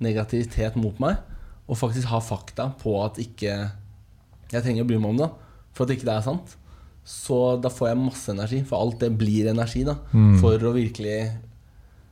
negativitet 0.00 0.76
mot 0.76 1.00
meg, 1.02 1.16
og 1.68 1.76
faktisk 1.80 2.06
ha 2.12 2.20
fakta 2.22 2.68
på 2.80 2.92
at 3.04 3.18
ikke 3.18 3.70
jeg 4.52 4.62
trenger 4.64 4.84
å 4.84 4.88
bry 4.88 4.96
meg 5.02 5.10
om 5.10 5.18
det, 5.24 5.28
for 5.74 5.84
at 5.84 5.90
ikke 5.96 6.06
det 6.06 6.14
er 6.14 6.22
sant, 6.24 6.54
så 7.08 7.56
da 7.62 7.70
får 7.72 7.88
jeg 7.92 8.00
masse 8.02 8.32
energi. 8.34 8.58
For 8.68 8.76
alt 8.82 8.98
det 9.00 9.12
blir 9.16 9.48
energi, 9.48 9.84
da. 9.88 9.96
Mm. 10.12 10.34
For 10.42 10.68
å 10.68 10.74
virkelig 10.76 11.18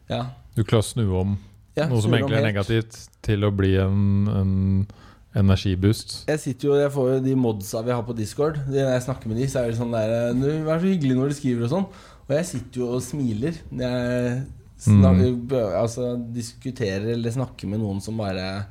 Ja. 0.09 0.23
Du 0.57 0.63
klarer 0.65 0.85
å 0.85 0.87
snu 0.87 1.05
om 1.19 1.37
ja 1.77 1.85
noe 1.91 2.01
som 2.01 2.15
egentlig 2.17 2.39
er 2.39 2.47
negativt, 2.47 2.95
til 3.27 3.45
å 3.45 3.51
bli 3.53 3.75
en, 3.77 4.29
en 4.33 4.53
energiboost. 5.37 6.23
Jeg 6.31 6.41
sitter 6.41 6.69
jo, 6.71 6.77
jeg 6.81 6.93
får 6.95 7.11
jo 7.11 7.19
de 7.27 7.35
modsa 7.37 7.83
vi 7.85 7.93
har 7.93 8.05
på 8.07 8.15
Discord. 8.17 8.57
De- 8.71 8.81
Når 8.81 8.95
jeg 8.95 9.05
snakker 9.05 9.29
med 9.29 9.37
de, 9.43 9.49
så 9.53 9.61
er 9.61 9.69
det 9.69 9.81
sånn 9.81 9.93
der 9.93 10.33
Du, 10.39 10.47
vær 10.65 10.81
så 10.81 10.89
hyggelig 10.89 11.19
når 11.19 11.29
du 11.29 11.37
skriver 11.37 11.67
og 11.67 11.75
sånn. 11.75 11.89
Og 12.27 12.33
jeg 12.39 12.47
sitter 12.49 12.81
jo 12.81 12.89
og 12.97 13.03
smiler 13.05 13.59
jeg 13.61 14.47
snakker, 14.87 15.29
mm. 15.37 15.53
altså, 15.83 16.09
diskuterer 16.33 17.13
eller 17.15 17.33
snakker 17.37 17.69
med 17.69 17.81
noen 17.81 18.01
som 18.05 18.17
bare 18.21 18.67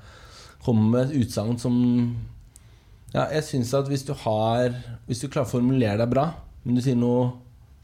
kommer 0.65 0.89
med 1.05 1.13
utsagn 1.21 1.59
som 1.61 1.77
Ja, 3.15 3.25
jeg 3.31 3.45
syns 3.47 3.71
at 3.77 3.87
hvis 3.87 4.03
du 4.03 4.11
har 4.25 4.73
Hvis 5.07 5.21
du 5.23 5.29
klarer 5.31 5.47
å 5.47 5.53
formulere 5.55 5.95
deg 6.01 6.09
bra, 6.11 6.27
men 6.65 6.75
du 6.75 6.81
sier 6.83 6.97
noe 6.99 7.29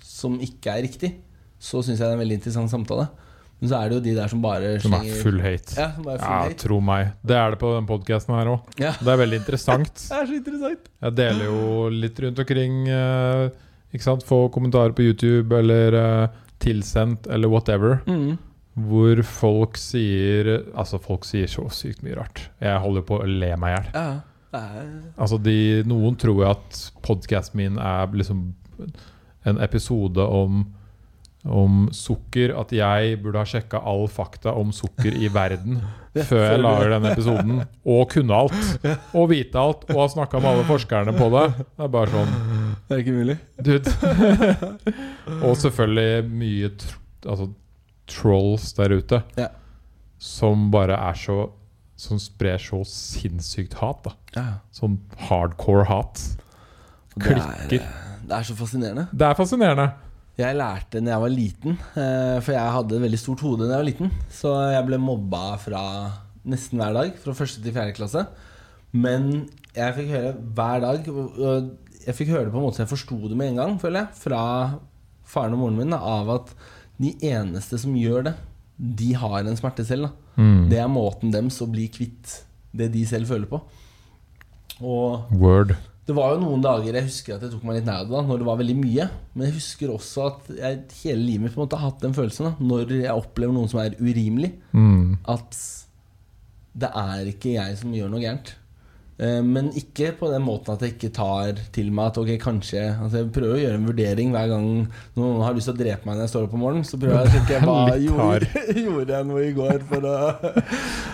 som 0.04 0.36
ikke 0.44 0.74
er 0.76 0.84
riktig, 0.88 1.12
så 1.62 1.80
syns 1.86 2.00
jeg 2.02 2.04
det 2.04 2.10
er 2.10 2.18
en 2.18 2.24
veldig 2.24 2.40
interessant 2.42 2.72
samtale. 2.74 3.06
Men 3.62 3.70
så 3.70 3.78
er 3.78 3.90
det 3.92 3.98
jo 4.00 4.04
de 4.08 4.14
der 4.18 4.32
som 4.32 4.40
bare 4.42 4.72
Som 4.82 4.96
er 4.98 5.06
full 5.22 5.38
hate. 5.44 5.76
Ja, 5.78 5.92
full 5.94 6.08
Ja, 6.10 6.18
hate. 6.42 6.56
tro 6.64 6.80
meg. 6.82 7.12
Det 7.22 7.36
er 7.38 7.54
det 7.54 7.60
på 7.62 7.70
den 7.76 7.86
podkasten 7.86 8.34
her 8.34 8.50
òg. 8.56 8.72
Ja. 8.82 8.96
Det 8.98 9.12
er 9.14 9.20
veldig 9.22 9.38
interessant. 9.44 9.92
Det 10.10 10.18
er 10.18 10.26
så 10.32 10.38
interessant. 10.40 10.90
Jeg 11.06 11.16
deler 11.20 11.46
jo 11.46 11.90
litt 11.94 12.22
rundt 12.26 12.42
omkring. 12.42 12.80
eh, 12.90 13.44
ikke 13.94 14.08
sant? 14.08 14.26
Få 14.26 14.48
kommentarer 14.56 14.96
på 14.98 15.06
YouTube 15.06 15.54
eller 15.62 16.00
eh, 16.02 16.40
tilsendt 16.66 17.30
eller 17.30 17.54
whatever. 17.54 18.00
Mm. 18.10 18.40
Hvor 18.90 19.22
folk 19.28 19.78
sier 19.78 20.50
Altså, 20.74 20.98
folk 21.04 21.26
sier 21.30 21.46
så 21.52 21.68
sykt 21.76 22.02
mye 22.02 22.18
rart. 22.18 22.48
Jeg 22.64 22.82
holder 22.82 23.06
på 23.06 23.22
å 23.22 23.30
le 23.30 23.54
meg 23.62 23.76
i 23.76 23.78
hjel. 23.78 23.90
Ja, 23.94 24.10
Altså, 24.54 25.38
de, 25.42 25.82
noen 25.88 26.18
tror 26.20 26.46
at 26.52 26.84
podkasten 27.06 27.58
min 27.62 27.80
er 27.80 28.12
liksom 28.14 28.50
en 29.48 29.62
episode 29.64 30.22
om 30.28 30.64
om 31.42 31.88
sukker. 31.96 32.52
At 32.54 32.70
jeg 32.76 33.16
burde 33.24 33.42
ha 33.42 33.48
sjekka 33.50 33.80
all 33.88 34.08
fakta 34.12 34.54
om 34.58 34.72
sukker 34.76 35.16
i 35.18 35.30
verden 35.34 35.80
før 36.30 36.44
jeg 36.46 36.60
lager 36.62 36.92
den 36.96 37.08
episoden. 37.10 37.64
Og 37.86 38.04
kunne 38.14 38.36
alt. 38.44 38.86
Og 39.18 39.32
vite 39.32 39.58
alt. 39.58 39.88
Og 39.90 40.04
ha 40.04 40.08
snakka 40.14 40.42
med 40.42 40.52
alle 40.52 40.68
forskerne 40.70 41.16
på 41.18 41.30
det. 41.34 41.46
Det 41.58 41.88
er 41.88 41.94
bare 41.96 42.14
sånn 42.14 42.36
Det 42.86 42.94
er 42.98 43.02
ikke 43.02 43.16
mulig. 43.18 43.38
Dude. 43.58 43.96
og 45.48 45.58
selvfølgelig 45.64 46.30
mye 46.30 46.72
tr 46.82 46.94
altså, 47.32 47.50
trolls 48.12 48.72
der 48.78 48.96
ute 48.98 49.22
Ja. 49.38 49.48
som 50.22 50.70
bare 50.74 50.98
er 51.10 51.18
så 51.18 51.36
Som 52.02 52.18
sprer 52.22 52.58
så 52.62 52.82
sinnssykt 52.88 53.76
hat. 53.82 54.02
da 54.08 54.16
Ja. 54.38 54.46
Sånn 54.74 54.98
hardcore 55.28 55.86
hat. 55.90 56.22
Det 57.14 57.36
er, 57.36 57.68
det 58.26 58.38
er 58.40 58.48
så 58.48 58.56
fascinerende. 58.58 59.08
Det 59.12 59.28
er 59.28 59.38
fascinerende. 59.38 59.92
Jeg 60.40 60.56
lærte 60.58 61.02
når 61.04 61.12
jeg 61.12 61.22
var 61.22 61.34
liten, 61.36 61.76
eh, 62.00 62.38
for 62.42 62.56
jeg 62.56 62.74
hadde 62.78 62.96
et 62.98 63.04
veldig 63.04 63.20
stort 63.20 63.44
hode 63.46 63.68
da 63.68 63.76
jeg 63.76 63.82
var 63.84 63.90
liten. 63.90 64.12
Så 64.34 64.54
jeg 64.72 64.86
ble 64.88 64.98
mobba 65.02 65.44
fra 65.62 65.82
nesten 66.48 66.80
hver 66.82 66.96
dag, 66.96 67.12
fra 67.22 67.36
første 67.38 67.62
til 67.62 67.76
fjerde 67.76 67.94
klasse. 67.98 68.24
Men 68.98 69.28
jeg 69.76 69.96
fikk 69.96 70.10
høre 70.12 70.32
hver 70.58 70.82
dag 70.84 71.06
Jeg 72.02 72.16
fikk 72.18 72.32
høre 72.34 72.48
det 72.50 72.52
på 72.52 72.60
en 72.60 72.66
måte 72.66 72.76
så 72.80 72.84
jeg 72.84 72.90
forsto 72.92 73.18
det 73.30 73.38
med 73.38 73.52
en 73.54 73.60
gang, 73.62 73.76
føler 73.80 74.02
jeg, 74.02 74.18
fra 74.24 74.42
faren 75.32 75.54
og 75.54 75.62
moren 75.62 75.78
min, 75.78 75.94
da, 75.94 76.00
av 76.02 76.32
at 76.34 76.56
de 77.02 77.12
eneste 77.30 77.78
som 77.80 77.94
gjør 77.96 78.26
det, 78.32 78.34
de 78.82 79.12
har 79.14 79.44
en 79.46 79.58
smerte 79.60 79.86
selv. 79.86 80.10
Mm. 80.40 80.70
Det 80.72 80.80
er 80.82 80.90
måten 80.90 81.32
deres 81.34 81.60
å 81.62 81.68
bli 81.70 81.86
kvitt 81.94 82.40
det 82.74 82.88
de 82.94 83.04
selv 83.06 83.30
føler 83.30 83.46
på. 83.52 83.60
Og 84.82 85.28
Word. 85.38 85.76
det 86.08 86.16
var 86.18 86.32
jo 86.34 86.40
noen 86.42 86.64
dager 86.64 86.96
jeg 86.98 87.06
husker 87.06 87.36
at 87.36 87.44
jeg 87.46 87.52
tok 87.54 87.66
meg 87.68 87.78
litt 87.78 87.86
nær 87.86 88.00
av 88.02 88.08
det, 88.10 88.16
da, 88.16 88.22
når 88.26 88.40
det 88.42 88.48
var 88.48 88.58
veldig 88.62 88.78
mye. 88.80 89.06
Men 89.36 89.46
jeg 89.48 89.58
husker 89.60 89.92
også 89.94 90.24
at 90.32 90.50
jeg 90.58 90.80
hele 91.04 91.22
livet 91.28 91.44
mitt 91.46 91.54
på 91.54 91.62
en 91.62 91.66
måte 91.68 91.78
har 91.78 91.92
hatt 91.92 92.02
den 92.02 92.16
følelsen 92.18 92.50
da, 92.50 92.54
når 92.72 92.96
jeg 93.04 93.14
opplever 93.14 93.54
noen 93.54 93.70
som 93.72 93.84
er 93.84 93.98
urimelig, 94.02 94.54
Mm. 94.74 95.18
at 95.30 95.60
det 96.82 96.90
er 96.96 97.28
ikke 97.28 97.54
jeg 97.58 97.78
som 97.78 97.92
gjør 97.94 98.10
noe 98.10 98.24
gærent. 98.24 98.54
Eh, 99.22 99.42
Men 99.46 99.68
ikke 99.78 100.12
på 100.18 100.32
den 100.32 100.42
måten 100.42 100.74
at 100.74 100.82
jeg 100.82 100.96
ikke 100.96 101.12
tar 101.14 101.60
til 101.76 101.92
meg 101.94 102.08
at 102.10 102.18
ok, 102.18 102.32
kanskje 102.42 102.82
altså 102.96 103.20
Jeg 103.22 103.28
prøver 103.36 103.54
å 103.54 103.62
gjøre 103.62 103.78
en 103.78 103.86
vurdering 103.92 104.32
hver 104.34 104.48
gang 104.50 104.68
noen 105.20 105.44
har 105.46 105.54
lyst 105.54 105.70
til 105.70 105.76
å 105.76 105.82
drepe 105.84 106.08
meg 106.10 106.18
når 106.18 106.26
jeg 106.26 106.32
står 106.34 106.48
opp 106.48 106.56
om 106.58 106.64
morgenen. 106.66 106.88
Så 106.90 106.98
prøver 107.02 107.22
jeg 107.22 107.30
å 107.30 107.36
tenke 107.38 107.60
hva 107.70 107.96
gjorde, 108.02 108.66
gjorde 108.88 109.18
jeg 109.20 109.30
noe 109.30 109.46
i 109.46 109.56
går 109.62 109.88
for 109.92 110.10
å 110.10 110.18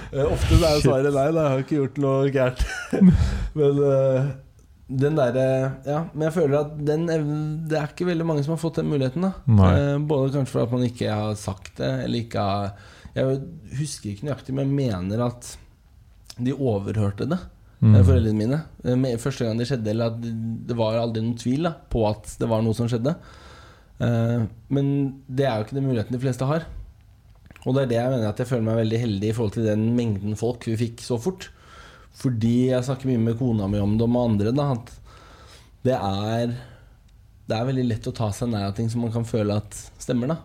Eh, 0.08 0.24
Ofte 0.24 0.56
er 0.64 0.78
svaret 0.80 1.12
nei, 1.12 1.26
da. 1.36 1.42
Jeg 1.44 1.52
har 1.52 1.64
ikke 1.66 1.80
gjort 1.82 1.98
noe 2.00 2.30
gærent. 2.32 2.62
Men 3.60 3.82
eh, 3.84 4.30
den 5.04 5.18
derre 5.20 5.48
Ja, 5.84 5.98
men 6.14 6.24
jeg 6.30 6.36
føler 6.38 6.62
at 6.62 6.78
den 6.88 7.04
Det 7.68 7.76
er 7.76 7.90
ikke 7.92 8.08
veldig 8.08 8.28
mange 8.30 8.46
som 8.46 8.54
har 8.56 8.62
fått 8.62 8.80
den 8.80 8.88
muligheten, 8.88 9.26
da. 9.28 9.34
Både 10.08 10.32
kanskje 10.38 10.54
fordi 10.54 10.64
at 10.70 10.76
man 10.78 10.86
ikke 10.88 11.18
har 11.20 11.36
sagt 11.42 11.74
det, 11.82 11.90
eller 12.06 12.24
ikke 12.24 12.46
har 12.48 12.72
Jeg 13.20 13.42
husker 13.82 14.14
ikke 14.14 14.30
nøyaktig, 14.30 14.56
men 14.56 14.72
jeg 14.72 14.78
mener 14.94 15.26
at 15.28 15.52
de 16.40 16.54
overhørte 16.56 17.28
det, 17.34 17.42
Mm. 17.82 17.94
foreldrene 18.04 18.34
mine. 18.40 18.58
Eh, 18.84 18.96
med- 18.98 19.20
Første 19.22 19.46
gang 19.46 19.58
det 19.60 19.68
skjedde, 19.70 19.88
eller 19.92 20.08
at 20.08 20.22
det 20.22 20.76
var 20.76 20.96
aldri 20.98 21.22
noen 21.22 21.38
tvil 21.38 21.64
da, 21.68 21.76
på 21.92 22.08
at 22.10 22.36
det 22.40 22.48
var 22.50 22.62
noe 22.66 22.74
som 22.74 22.88
skjedde. 22.90 23.16
Eh, 24.02 24.46
Men 24.70 24.88
det 25.30 25.46
er 25.46 25.58
jo 25.60 25.66
ikke 25.68 25.76
den 25.78 25.88
muligheten 25.88 26.12
de 26.18 26.20
fleste 26.24 26.46
har. 26.50 26.66
Og 27.66 27.76
det 27.76 27.84
er 27.84 27.88
det 27.92 27.98
jeg 28.00 28.10
mener 28.14 28.30
at 28.30 28.38
jeg 28.42 28.48
føler 28.48 28.64
meg 28.64 28.80
veldig 28.82 29.00
heldig 29.02 29.30
i 29.30 29.34
forhold 29.36 29.54
til 29.54 29.66
den 29.68 29.96
mengden 29.96 30.36
folk 30.40 30.66
vi 30.66 30.76
fikk 30.78 30.98
så 31.06 31.20
fort. 31.22 31.50
Fordi 32.18 32.70
jeg 32.72 32.84
snakker 32.88 33.06
mye 33.12 33.20
med 33.22 33.38
kona 33.38 33.68
mi 33.70 33.78
om 33.78 33.98
det, 33.98 34.04
og 34.08 34.10
med 34.10 34.32
andre, 34.32 34.52
da, 34.56 34.72
at 34.74 34.92
det 35.84 35.94
er 35.94 36.56
Det 37.48 37.56
er 37.56 37.66
veldig 37.66 37.88
lett 37.88 38.08
å 38.10 38.14
ta 38.14 38.30
seg 38.32 38.50
nær 38.50 38.68
av 38.68 38.74
ting 38.76 38.90
som 38.90 39.00
man 39.02 39.12
kan 39.12 39.24
føle 39.24 39.56
at 39.56 39.72
stemmer, 40.00 40.28
da. 40.28 40.38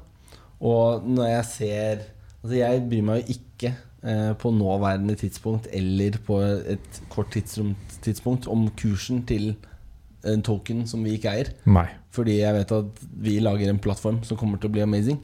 Og 0.61 1.03
når 1.09 1.27
jeg 1.33 1.45
ser 1.45 2.03
Altså, 2.45 2.57
jeg 2.59 2.89
bryr 2.91 3.03
meg 3.03 3.23
jo 3.27 3.35
ikke 3.35 3.75
på 4.03 4.51
nåværende 4.51 5.15
tidspunkt 5.15 5.69
eller 5.73 6.17
på 6.27 6.41
et 6.43 7.01
kort 7.13 7.31
tidspunkt 8.03 8.49
om 8.51 8.69
kursen 8.77 9.23
til 9.29 9.53
en 10.27 10.43
token 10.43 10.85
som 10.91 11.05
vi 11.05 11.17
ikke 11.19 11.31
eier. 11.31 11.53
Nei. 11.67 11.87
Fordi 12.15 12.41
jeg 12.41 12.55
vet 12.55 12.73
at 12.73 13.05
vi 13.23 13.39
lager 13.43 13.71
en 13.71 13.79
plattform 13.83 14.21
som 14.27 14.37
kommer 14.39 14.59
til 14.59 14.71
å 14.71 14.75
bli 14.75 14.83
amazing. 14.85 15.21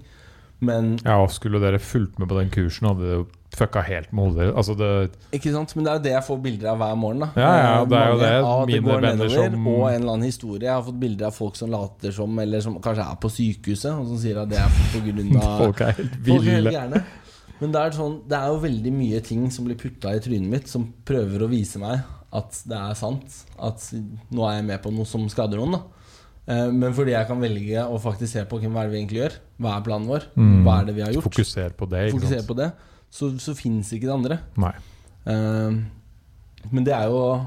Men 0.61 0.97
Ja, 1.05 1.21
og 1.23 1.31
skulle 1.31 1.61
dere 1.63 1.79
fulgt 1.79 2.19
med 2.19 2.29
på 2.29 2.39
den 2.41 2.49
kursen, 2.51 2.89
hadde 2.89 3.05
det 3.07 3.13
jo 3.15 3.27
fucka 3.59 3.81
helt 3.87 4.11
med 4.13 4.25
hodet. 4.33 4.49
Altså 4.59 4.75
det 4.79 4.89
Ikke 5.33 5.53
sant? 5.55 5.75
Men 5.77 5.85
det 5.87 5.91
er 5.93 5.99
jo 5.99 6.03
det 6.07 6.13
jeg 6.17 6.25
får 6.27 6.41
bilder 6.43 6.71
av 6.73 6.79
hver 6.83 6.97
morgen. 6.99 7.21
da 7.21 7.29
Ja, 7.37 7.53
ja, 7.59 7.85
det 7.85 7.99
er 7.99 8.09
jo 8.11 8.19
det. 8.19 8.33
av 8.43 8.63
at 8.63 8.69
Mine 8.69 9.01
venner 9.03 9.29
som- 9.29 9.67
Og 9.69 9.89
en 9.89 9.95
eller 10.03 10.13
annen 10.13 10.27
historie. 10.27 10.63
Jeg 10.67 10.73
har 10.75 10.83
fått 10.83 11.01
bilder 11.01 11.27
av 11.27 11.35
folk 11.35 11.57
som 11.57 11.71
later 11.71 12.11
som, 12.13 12.39
eller 12.39 12.61
som 12.61 12.75
kanskje 12.81 13.07
er 13.11 13.17
på 13.17 13.31
sykehuset, 13.31 13.93
og 13.93 14.07
som 14.09 14.19
sier 14.19 14.43
at 14.43 14.49
det 14.49 14.59
er 14.59 14.65
av 14.65 14.71
Folk 15.63 15.81
er 15.81 15.93
helt 15.93 16.11
Folk 16.27 16.47
er 16.47 16.51
helt 16.51 16.65
ville. 16.65 17.03
Men 17.61 17.73
det 17.75 17.81
er, 17.83 17.91
sånn, 17.97 18.21
det 18.29 18.39
er 18.39 18.47
jo 18.53 18.61
veldig 18.63 18.93
mye 18.95 19.21
ting 19.27 19.49
som 19.51 19.65
blir 19.67 19.77
putta 19.81 20.13
i 20.15 20.21
trynet 20.23 20.49
mitt, 20.53 20.69
som 20.71 20.87
prøver 21.05 21.43
å 21.43 21.49
vise 21.51 21.79
meg 21.83 22.01
at 22.33 22.59
det 22.69 22.77
er 22.79 22.95
sant. 22.95 23.39
At 23.59 23.83
nå 24.31 24.45
er 24.47 24.59
jeg 24.61 24.67
med 24.69 24.83
på 24.85 24.93
noe 24.95 25.07
som 25.09 25.25
skader 25.33 25.59
noen. 25.63 25.79
da 25.79 25.83
Eh, 26.49 26.71
Men 26.73 26.95
fordi 26.97 27.13
jeg 27.13 27.27
kan 27.29 27.41
velge 27.43 27.83
å 27.85 27.99
faktisk 28.01 28.33
se 28.33 28.43
på 28.49 28.57
hvem 28.59 28.73
hva 28.73 28.81
er 28.81 28.89
det 28.89 28.93
vi 28.95 28.99
egentlig 29.03 29.19
gjør, 29.21 29.35
hva 29.61 29.73
er 29.77 29.83
planen 29.85 30.07
vår, 30.09 30.23
Mm. 30.35 30.63
hva 30.65 30.79
er 30.81 30.85
det 30.87 30.95
vi 30.97 31.03
har 31.03 31.13
gjort, 31.13 31.25
Fokuser 31.29 31.75
på 31.77 31.89
det. 31.91 32.11
Fokusere 32.15 32.39
sant? 32.41 32.49
på 32.49 32.57
det, 32.57 32.73
så, 33.11 33.29
så 33.39 33.55
fins 33.55 33.91
ikke 33.93 34.07
det 34.09 34.15
andre. 34.15 34.39
Nei. 34.57 34.73
Eh, 35.27 35.77
men 36.73 36.85
det 36.85 36.95
er 36.95 37.05
jo 37.13 37.47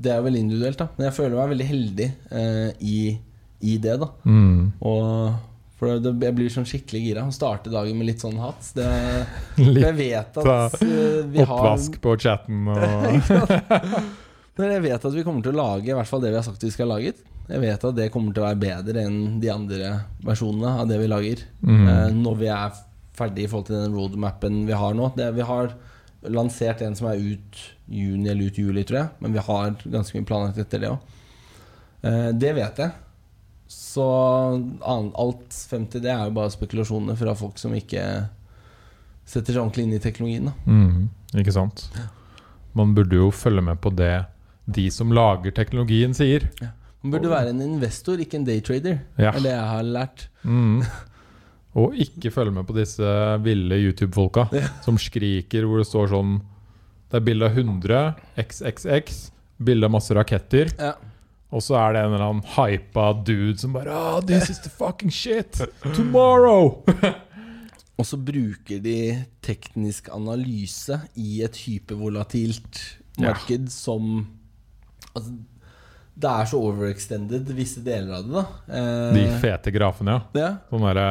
Det 0.00 0.10
er 0.12 0.16
jo 0.22 0.24
veldig 0.24 0.40
individuelt, 0.40 0.78
da. 0.78 0.86
Men 0.96 1.04
jeg 1.10 1.14
føler 1.18 1.36
meg 1.36 1.50
veldig 1.50 1.66
heldig 1.68 2.06
eh, 2.30 2.72
i, 2.80 3.18
i 3.60 3.76
det, 3.76 3.98
da. 4.00 4.08
Mm. 4.24 4.72
Og 4.80 5.34
for 5.80 5.96
det, 5.96 6.12
jeg 6.26 6.36
blir 6.36 6.52
sånn 6.52 6.68
skikkelig 6.68 7.00
gira. 7.06 7.22
Starte 7.32 7.72
dagen 7.72 7.96
med 7.96 8.10
litt 8.10 8.20
sånn 8.20 8.36
hats. 8.42 8.74
Det, 8.76 8.84
Litt 9.62 9.86
jeg 9.86 9.96
vet 9.96 10.36
at 10.42 10.76
uh, 10.76 11.22
vi 11.24 11.40
har 11.40 11.54
oppvask 11.56 11.96
på 12.04 12.16
chatten 12.20 12.68
og? 12.68 13.30
Men 14.60 14.74
jeg 14.74 14.84
vet 14.84 15.06
at 15.08 15.14
vi 15.16 15.24
kommer 15.24 15.40
til 15.40 15.54
å 15.54 15.60
lage 15.62 15.88
i 15.88 15.96
hvert 15.96 16.08
fall 16.10 16.20
det 16.20 16.34
vi 16.34 16.36
har 16.36 16.44
sagt 16.44 16.66
vi 16.66 16.72
skal 16.74 16.90
ha 16.90 16.98
laget. 16.98 17.22
Jeg 17.48 17.62
vet 17.62 17.86
at 17.88 17.96
det 17.96 18.10
kommer 18.12 18.36
til 18.36 18.44
å 18.44 18.50
være 18.50 18.60
bedre 18.60 19.06
enn 19.08 19.38
de 19.40 19.48
andre 19.50 19.94
versjonene 20.26 20.74
av 20.82 20.90
det 20.90 21.00
vi 21.00 21.08
lager. 21.08 21.46
Mm. 21.64 21.86
Uh, 21.88 22.08
når 22.18 22.40
vi 22.42 22.50
er 22.52 22.80
ferdig 23.16 23.46
i 23.46 23.50
forhold 23.50 23.70
til 23.70 23.80
den 23.80 23.96
roadmappen 23.96 24.64
vi 24.68 24.76
har 24.76 24.96
nå. 24.96 25.08
Det, 25.16 25.30
vi 25.36 25.48
har 25.48 25.72
lansert 26.28 26.84
en 26.84 26.96
som 26.98 27.08
er 27.08 27.24
ut 27.24 27.62
juni 27.88 28.28
eller 28.28 28.52
ut 28.52 28.60
juli, 28.60 28.84
tror 28.84 29.00
jeg. 29.00 29.14
Men 29.24 29.38
vi 29.38 29.48
har 29.48 29.72
ganske 29.80 30.18
mye 30.18 30.28
planlagt 30.28 30.60
etter 30.60 30.84
det 30.84 30.92
òg. 30.92 31.16
Uh, 32.04 32.28
det 32.36 32.52
vet 32.60 32.84
jeg. 32.84 32.92
Så 33.70 34.04
alt 34.90 35.56
frem 35.70 35.86
til 35.90 36.02
det 36.02 36.10
er 36.10 36.26
jo 36.26 36.34
bare 36.34 36.50
spekulasjoner 36.50 37.18
fra 37.18 37.36
folk 37.38 37.60
som 37.60 37.74
ikke 37.78 38.02
setter 39.30 39.54
seg 39.54 39.62
ordentlig 39.62 39.86
inn 39.86 39.94
i 39.94 40.02
teknologien. 40.02 40.50
Mm. 40.66 41.06
Ikke 41.38 41.54
sant? 41.54 41.84
Man 42.74 42.96
burde 42.96 43.20
jo 43.20 43.30
følge 43.34 43.62
med 43.62 43.78
på 43.82 43.92
det 43.94 44.24
de 44.70 44.88
som 44.94 45.14
lager 45.14 45.54
teknologien, 45.54 46.14
sier. 46.14 46.48
Man 47.00 47.14
burde 47.14 47.30
være 47.30 47.54
en 47.54 47.62
investor, 47.64 48.20
ikke 48.20 48.40
en 48.40 48.46
daytrader. 48.48 49.00
Ja. 49.16 49.30
Det 49.30 49.40
er 49.40 49.46
det 49.46 49.54
jeg 49.54 49.68
har 49.70 49.86
lært. 49.86 50.26
Mm. 50.42 50.82
Og 51.80 51.94
ikke 52.02 52.32
følge 52.34 52.54
med 52.54 52.66
på 52.66 52.74
disse 52.74 53.14
ville 53.44 53.78
YouTube-folka 53.78 54.48
som 54.82 54.98
skriker 54.98 55.68
hvor 55.68 55.78
det 55.78 55.86
står 55.86 56.08
sånn 56.10 56.40
Det 57.06 57.20
er 57.20 57.22
bilde 57.28 57.46
av 57.46 57.54
100 57.54 58.00
XXX, 58.42 59.20
bilde 59.62 59.86
av 59.86 59.94
masse 59.94 60.14
raketter. 60.18 60.74
Ja. 60.74 60.96
Og 61.50 61.62
så 61.66 61.74
er 61.80 61.96
det 61.96 62.02
en 62.04 62.12
eller 62.14 62.26
annen 62.28 62.44
hypa 62.54 63.08
dude 63.26 63.56
som 63.58 63.72
bare 63.74 63.90
oh, 63.96 64.20
This 64.22 64.50
is 64.52 64.60
the 64.62 64.70
fucking 64.70 65.10
shit! 65.10 65.58
Tomorrow! 65.96 66.84
Og 68.00 68.06
så 68.08 68.16
bruker 68.16 68.78
de 68.80 68.96
teknisk 69.44 70.08
analyse 70.14 71.00
i 71.20 71.42
et 71.44 71.58
hypervolatilt 71.66 72.78
Ja. 73.20 73.32
marked 73.34 73.66
som 73.74 74.28
Altså, 75.10 75.32
det 76.20 76.30
er 76.30 76.46
så 76.46 76.58
overextended 76.62 77.48
visse 77.56 77.80
deler 77.84 78.20
av 78.20 78.26
det, 78.28 78.32
da. 78.38 78.42
Eh, 78.78 79.14
De 79.16 79.24
fete 79.42 79.72
grafene, 79.74 80.14
ja. 80.14 80.22
ja. 80.38 80.50
Sånn 80.70 80.84
derre 80.86 81.06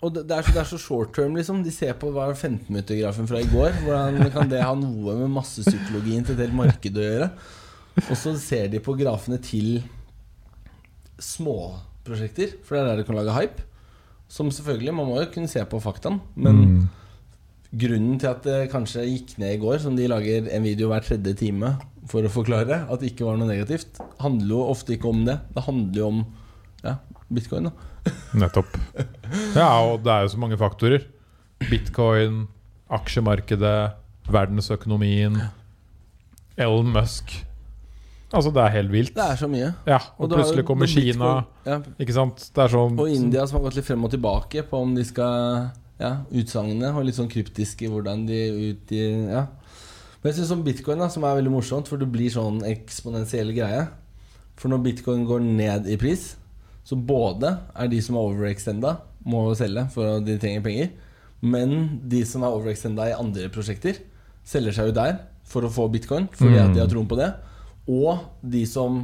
Og 0.00 0.14
det, 0.14 0.22
det, 0.30 0.38
er 0.38 0.46
så, 0.46 0.54
det 0.56 0.60
er 0.62 0.68
så 0.70 0.78
short 0.80 1.12
term, 1.16 1.36
liksom. 1.36 1.60
De 1.66 1.72
ser 1.74 1.92
på 2.00 2.08
hva 2.14 2.30
er 2.32 2.38
15-minuttergrafen 2.38 3.28
fra 3.28 3.42
i 3.44 3.48
går. 3.52 3.76
Hvordan 3.84 4.30
kan 4.34 4.48
det 4.50 4.62
ha 4.64 4.72
noe 4.78 5.14
med 5.20 5.30
massepsykologien 5.36 6.24
til 6.24 6.34
et 6.38 6.42
helt 6.46 6.56
marked 6.56 6.98
å 7.00 7.04
gjøre? 7.06 7.28
Og 8.02 8.16
så 8.18 8.34
ser 8.40 8.68
de 8.72 8.82
på 8.82 8.96
grafene 8.98 9.38
til 9.42 9.78
småprosjekter, 11.22 12.58
for 12.64 12.76
det 12.76 12.82
er 12.82 12.90
der 12.90 13.02
du 13.02 13.06
kan 13.08 13.18
lage 13.20 13.36
hype. 13.36 13.64
Som 14.30 14.50
selvfølgelig, 14.50 14.94
man 14.96 15.08
må 15.08 15.20
jo 15.20 15.30
kunne 15.34 15.50
se 15.50 15.62
på 15.68 15.80
faktaen, 15.82 16.18
men 16.34 16.60
mm. 16.60 16.78
grunnen 17.84 18.18
til 18.18 18.30
at 18.32 18.46
det 18.46 18.70
kanskje 18.72 19.06
gikk 19.06 19.36
ned 19.38 19.56
i 19.56 19.60
går, 19.62 19.78
som 19.84 19.96
de 19.98 20.08
lager 20.10 20.48
en 20.50 20.66
video 20.66 20.90
hver 20.90 21.04
tredje 21.06 21.36
time 21.38 21.74
for 22.10 22.26
å 22.26 22.32
forklare 22.32 22.82
at 22.90 23.00
det 23.00 23.12
ikke 23.12 23.28
var 23.28 23.38
noe 23.38 23.48
negativt, 23.48 24.00
handler 24.20 24.56
jo 24.56 24.62
ofte 24.72 24.96
ikke 24.96 25.12
om 25.12 25.22
det. 25.28 25.38
Det 25.54 25.66
handler 25.68 26.00
jo 26.00 26.10
om 26.10 26.22
ja, 26.84 26.98
bitcoin, 27.30 27.70
da. 27.70 27.90
Nettopp. 28.42 28.74
Ja, 29.56 29.70
og 29.86 30.02
det 30.04 30.12
er 30.12 30.26
jo 30.26 30.34
så 30.34 30.40
mange 30.42 30.58
faktorer. 30.60 31.06
Bitcoin, 31.70 32.44
aksjemarkedet, 32.92 33.94
verdensøkonomien, 34.34 35.38
Elon 36.60 36.92
Musk. 36.92 37.38
Altså, 38.34 38.50
det 38.54 38.62
er 38.64 38.72
helt 38.74 38.92
vilt. 38.92 39.14
Det 39.14 39.24
er 39.24 39.38
så 39.38 39.48
mye. 39.50 39.70
Ja, 39.86 40.00
og 40.18 40.26
og 40.26 40.36
plutselig 40.36 40.64
kommer 40.66 40.90
Kina. 40.90 41.32
Ja, 41.66 41.78
Ikke 42.02 42.16
sant? 42.16 42.48
Det 42.54 42.64
er 42.64 42.72
sånn 42.72 42.98
Og 42.98 43.10
India 43.12 43.46
som 43.46 43.60
har 43.60 43.68
gått 43.68 43.78
litt 43.78 43.86
frem 43.86 44.04
og 44.04 44.10
tilbake 44.14 44.64
på 44.68 44.80
om 44.82 44.94
de 44.96 45.04
skal 45.06 45.70
Ja, 46.00 46.16
utsagnene. 46.34 46.90
Og 46.96 47.06
litt 47.06 47.14
sånn 47.18 47.30
kryptiske 47.30 47.88
hvordan 47.90 48.26
de 48.26 48.40
ut 48.72 48.94
i 48.96 49.04
Ja. 49.30 49.46
Men 50.24 50.32
jeg 50.32 50.38
syns 50.40 50.54
om 50.54 50.62
bitcoin, 50.64 50.98
da, 50.98 51.10
som 51.12 51.22
er 51.28 51.36
veldig 51.36 51.52
morsomt, 51.52 51.86
for 51.86 52.00
det 52.00 52.08
blir 52.10 52.32
sånn 52.32 52.62
eksponentiell 52.64 53.52
greie. 53.52 53.82
For 54.56 54.72
når 54.72 54.80
bitcoin 54.86 55.26
går 55.28 55.42
ned 55.44 55.86
i 55.92 55.98
pris, 56.00 56.30
så 56.84 56.96
både 56.96 57.50
er 57.76 57.90
de 57.92 58.00
som 58.00 58.16
er 58.16 58.30
overextenda, 58.30 58.94
må 59.28 59.42
selge 59.56 59.84
for 59.92 60.16
at 60.16 60.24
de 60.24 60.38
trenger 60.40 60.64
penger, 60.64 60.90
men 61.44 62.00
de 62.08 62.22
som 62.24 62.42
er 62.44 62.56
overextenda 62.56 63.10
i 63.10 63.16
andre 63.16 63.50
prosjekter, 63.52 64.00
selger 64.48 64.72
seg 64.76 64.88
jo 64.90 64.96
der 64.96 65.18
for 65.44 65.64
å 65.68 65.72
få 65.72 65.90
bitcoin, 65.92 66.30
fordi 66.32 66.56
at 66.60 66.72
de 66.72 66.80
har 66.80 66.88
troen 66.88 67.08
på 67.08 67.20
det. 67.20 67.30
Og 67.88 68.18
de 68.42 68.64
som 68.66 69.02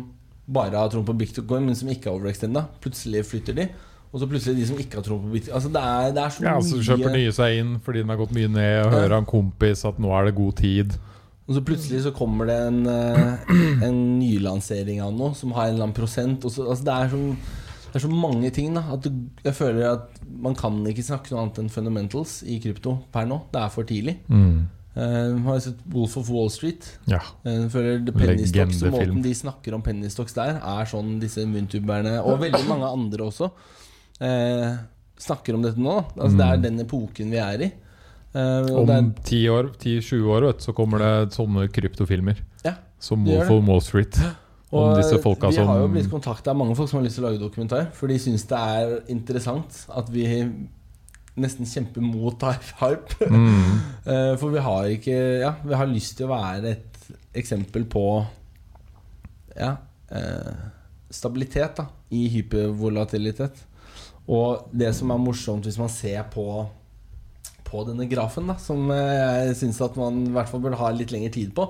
bare 0.51 0.75
har 0.79 0.89
troen 0.91 1.07
på 1.07 1.15
bitcoin, 1.19 1.67
men 1.69 1.77
som 1.79 1.89
ikke 1.93 2.09
er 2.11 2.17
overextenda, 2.17 2.65
plutselig 2.83 3.25
flytter 3.29 3.55
de. 3.61 3.69
Og 4.11 4.19
så 4.19 4.27
plutselig 4.27 4.57
de 4.59 4.67
som 4.67 4.79
ikke 4.83 4.99
har 4.99 5.05
troen 5.07 5.23
på 5.23 5.31
bitcoin. 5.37 5.55
Altså 5.55 5.71
det 5.71 5.83
er, 5.87 6.09
det 6.17 6.23
er 6.25 6.33
så 6.35 6.43
Ja, 6.49 6.55
så 6.65 6.81
kjøper 6.83 7.13
nye 7.15 7.35
seg 7.37 7.59
inn 7.61 7.77
fordi 7.85 8.03
den 8.03 8.11
har 8.11 8.19
gått 8.19 8.33
mye 8.35 8.49
ned, 8.51 8.81
og 8.87 8.91
Ja. 8.93 8.97
hører 8.99 9.13
av 9.13 9.23
en 9.23 9.31
kompis 9.31 9.85
at 9.87 9.99
nå 10.03 10.11
er 10.19 10.25
det 10.31 10.35
god 10.41 10.57
tid. 10.57 10.97
Og 11.47 11.55
så 11.57 11.63
plutselig 11.67 12.03
så 12.05 12.11
kommer 12.15 12.47
det 12.47 12.57
en, 12.69 12.87
eh, 12.87 13.85
en 13.87 14.19
nylansering 14.19 15.01
av 15.03 15.13
noe 15.15 15.35
som 15.35 15.53
har 15.53 15.67
en 15.69 15.75
eller 15.75 15.85
annen 15.89 15.95
prosent. 15.97 16.43
Så, 16.51 16.63
altså 16.69 16.85
det, 16.85 16.95
er 16.95 17.09
så, 17.11 17.37
det 17.93 17.97
er 17.99 18.05
så 18.09 18.11
mange 18.11 18.51
ting 18.55 18.75
da 18.75 18.85
at 18.95 19.07
jeg 19.45 19.55
føler 19.55 19.93
at 19.93 20.21
man 20.41 20.55
kan 20.55 20.79
ikke 20.87 21.03
snakke 21.07 21.31
noe 21.33 21.43
annet 21.43 21.59
enn 21.59 21.71
fundamentals 21.71 22.43
i 22.47 22.59
krypto 22.63 22.99
per 23.13 23.27
nå. 23.27 23.41
Det 23.53 23.61
er 23.63 23.69
for 23.75 23.83
tidlig. 23.83 24.19
Mm. 24.29 24.69
Uh, 24.97 25.37
har 25.47 25.55
jeg 25.61 25.63
sett 25.69 25.83
Wolf 25.95 26.17
of 26.19 26.31
Wall 26.35 26.49
Street. 26.51 26.87
Ja. 27.07 27.21
Eh, 27.47 27.61
Jeg 27.61 27.71
føler 27.71 28.01
og 28.11 28.17
Legendefilm. 28.27 28.95
Måten 28.97 29.23
de 29.23 29.35
snakker 29.39 29.77
om 29.77 29.83
penny 29.87 30.09
stocks 30.11 30.35
der, 30.35 30.57
er 30.59 30.89
sånn 30.91 31.21
disse 31.23 31.45
munntuberne, 31.47 32.17
og 32.25 32.41
veldig 32.43 32.65
mange 32.67 32.89
andre 32.91 33.29
også, 33.29 33.51
uh, 34.21 34.81
snakker 35.21 35.55
om 35.55 35.63
dette 35.63 35.79
nå. 35.79 35.95
Altså, 36.17 36.35
mm. 36.35 36.39
Det 36.41 36.49
er 36.49 36.57
Mm. 36.59 36.63
den 36.63 36.81
epoken 36.87 37.31
vi 37.31 37.39
er 37.39 37.63
i. 37.69 37.73
Uh, 38.35 38.81
Om 38.83 38.91
er, 38.91 39.15
10 39.25 39.49
år, 39.51 39.71
10-20 39.79 40.27
år 40.31 40.47
vet, 40.49 40.61
så 40.63 40.75
kommer 40.75 40.99
det 40.99 41.33
sånne 41.35 41.69
kryptofilmer. 41.71 42.37
Ja, 42.65 42.75
Som 42.99 43.25
Wolf 43.25 43.51
of 43.51 43.65
Wall 43.67 43.81
Street. 43.81 44.19
Og 44.73 44.97
vi 44.97 45.57
har 45.57 45.81
jo 45.81 45.89
blitt 45.89 46.11
kontakta 46.11 46.51
av 46.53 46.57
mange 46.57 46.77
folk 46.77 46.89
som 46.89 47.01
har 47.01 47.07
lyst 47.07 47.17
til 47.19 47.25
å 47.25 47.31
lage 47.31 47.41
dokumentar, 47.43 47.89
for 47.93 48.07
de 48.07 48.19
syns 48.23 48.45
det 48.47 48.59
er 48.59 49.01
interessant 49.11 49.87
at 49.91 50.09
vi 50.11 50.27
nesten 51.37 51.67
kjempe 51.69 52.01
mot 52.03 52.43
hype. 52.83 53.29
mm. 53.31 53.79
Eh, 54.07 54.35
For 54.41 54.51
vi 54.51 54.59
har 54.65 54.89
ikke 54.97 55.17
Ja, 55.45 55.55
vi 55.65 55.75
har 55.79 55.87
lyst 55.91 56.17
til 56.19 56.27
å 56.29 56.35
være 56.35 56.75
et 56.75 56.99
eksempel 57.35 57.85
på 57.91 58.05
Ja 59.59 59.77
eh, 60.11 60.53
stabilitet 61.11 61.77
da 61.81 61.87
i 62.15 62.25
hypervolatilitet. 62.31 63.65
Og 64.31 64.69
det 64.75 64.93
som 64.95 65.11
er 65.15 65.19
morsomt 65.23 65.67
hvis 65.67 65.79
man 65.79 65.91
ser 65.91 66.23
på 66.31 66.45
På 67.67 67.85
denne 67.87 68.07
grafen, 68.11 68.47
da 68.51 68.57
som 68.59 68.89
eh, 68.91 69.47
jeg 69.47 69.57
syns 69.63 69.81
at 69.87 69.97
man 69.99 70.25
i 70.27 70.33
hvert 70.35 70.51
fall 70.51 70.63
burde 70.65 70.79
ha 70.81 70.91
litt 70.95 71.13
lengre 71.15 71.31
tid 71.35 71.53
på, 71.55 71.69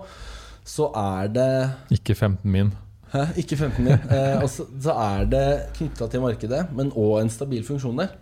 så 0.65 0.89
er 0.97 1.29
det 1.33 1.51
Ikke 1.99 2.15
15 2.17 2.49
min. 2.53 2.71
Hæ? 3.13 3.27
Ikke 3.43 3.57
15 3.59 3.85
min. 3.85 3.99
Eh, 4.09 4.37
og 4.41 4.49
så, 4.49 4.65
så 4.81 4.95
er 4.97 5.25
det 5.29 5.45
knytta 5.77 6.09
til 6.13 6.23
markedet, 6.25 6.63
men 6.77 6.93
òg 6.97 7.19
en 7.21 7.33
stabil 7.33 7.65
funksjon 7.67 7.99
der. 8.01 8.13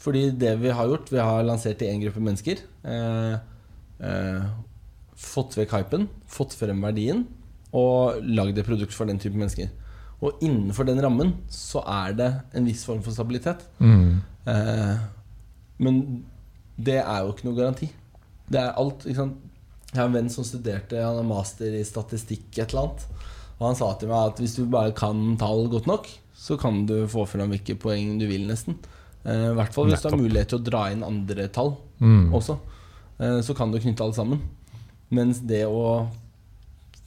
Fordi 0.00 0.30
det 0.40 0.54
vi 0.62 0.72
har 0.72 0.88
gjort, 0.88 1.12
vi 1.12 1.20
har 1.20 1.44
lansert 1.44 1.80
til 1.80 1.92
én 1.92 2.00
gruppe 2.00 2.22
mennesker. 2.24 2.62
Eh, 2.88 3.34
eh, 4.00 4.48
fått 5.20 5.58
vekk 5.58 5.74
hypen, 5.76 6.08
fått 6.30 6.56
frem 6.56 6.80
verdien, 6.80 7.26
og 7.76 8.22
lagd 8.24 8.58
et 8.58 8.66
produkt 8.66 8.96
for 8.96 9.10
den 9.10 9.20
type 9.20 9.36
mennesker. 9.36 9.68
Og 10.24 10.40
innenfor 10.44 10.88
den 10.88 11.00
rammen 11.04 11.34
så 11.52 11.82
er 11.84 12.16
det 12.16 12.30
en 12.56 12.66
viss 12.68 12.84
form 12.88 13.02
for 13.04 13.16
stabilitet. 13.16 13.62
Mm. 13.80 14.20
Eh, 14.48 15.04
men 15.84 16.00
det 16.80 17.00
er 17.02 17.22
jo 17.22 17.34
ikke 17.34 17.48
noe 17.48 17.58
garanti. 17.58 17.90
Det 18.50 18.60
er 18.60 18.76
alt, 18.80 19.04
ikke 19.06 19.20
sant 19.20 19.46
Jeg 19.92 20.00
har 20.00 20.08
en 20.08 20.14
venn 20.16 20.30
som 20.32 20.42
studerte 20.46 20.98
Han 20.98 21.20
har 21.20 21.26
master 21.26 21.74
i 21.78 21.84
statistikk 21.86 22.56
et 22.58 22.72
eller 22.72 22.88
annet. 22.88 23.04
Og 23.58 23.64
han 23.68 23.78
sa 23.78 23.90
til 23.98 24.10
meg 24.10 24.32
at 24.32 24.40
hvis 24.42 24.56
du 24.58 24.64
bare 24.70 24.94
kan 24.96 25.36
tall 25.38 25.66
godt 25.70 25.88
nok, 25.90 26.08
så 26.34 26.56
kan 26.58 26.86
du 26.88 27.04
få 27.10 27.26
fram 27.28 27.52
hvilke 27.52 27.76
poeng 27.78 28.16
du 28.20 28.24
vil, 28.30 28.46
nesten. 28.48 28.78
Eh, 29.24 29.50
I 29.50 29.54
hvert 29.58 29.74
fall 29.74 29.90
hvis 29.90 30.02
du 30.02 30.08
har 30.10 30.16
mulighet 30.18 30.48
til 30.48 30.58
å 30.60 30.64
dra 30.70 30.86
inn 30.92 31.02
andre 31.04 31.48
tall 31.52 31.76
Mm. 32.00 32.30
også. 32.32 32.58
Eh, 33.20 33.40
så 33.44 33.54
kan 33.54 33.70
du 33.70 33.78
knytte 33.78 34.00
alle 34.00 34.14
sammen. 34.16 34.40
Mens 35.10 35.40
det 35.44 35.66
å 35.66 36.08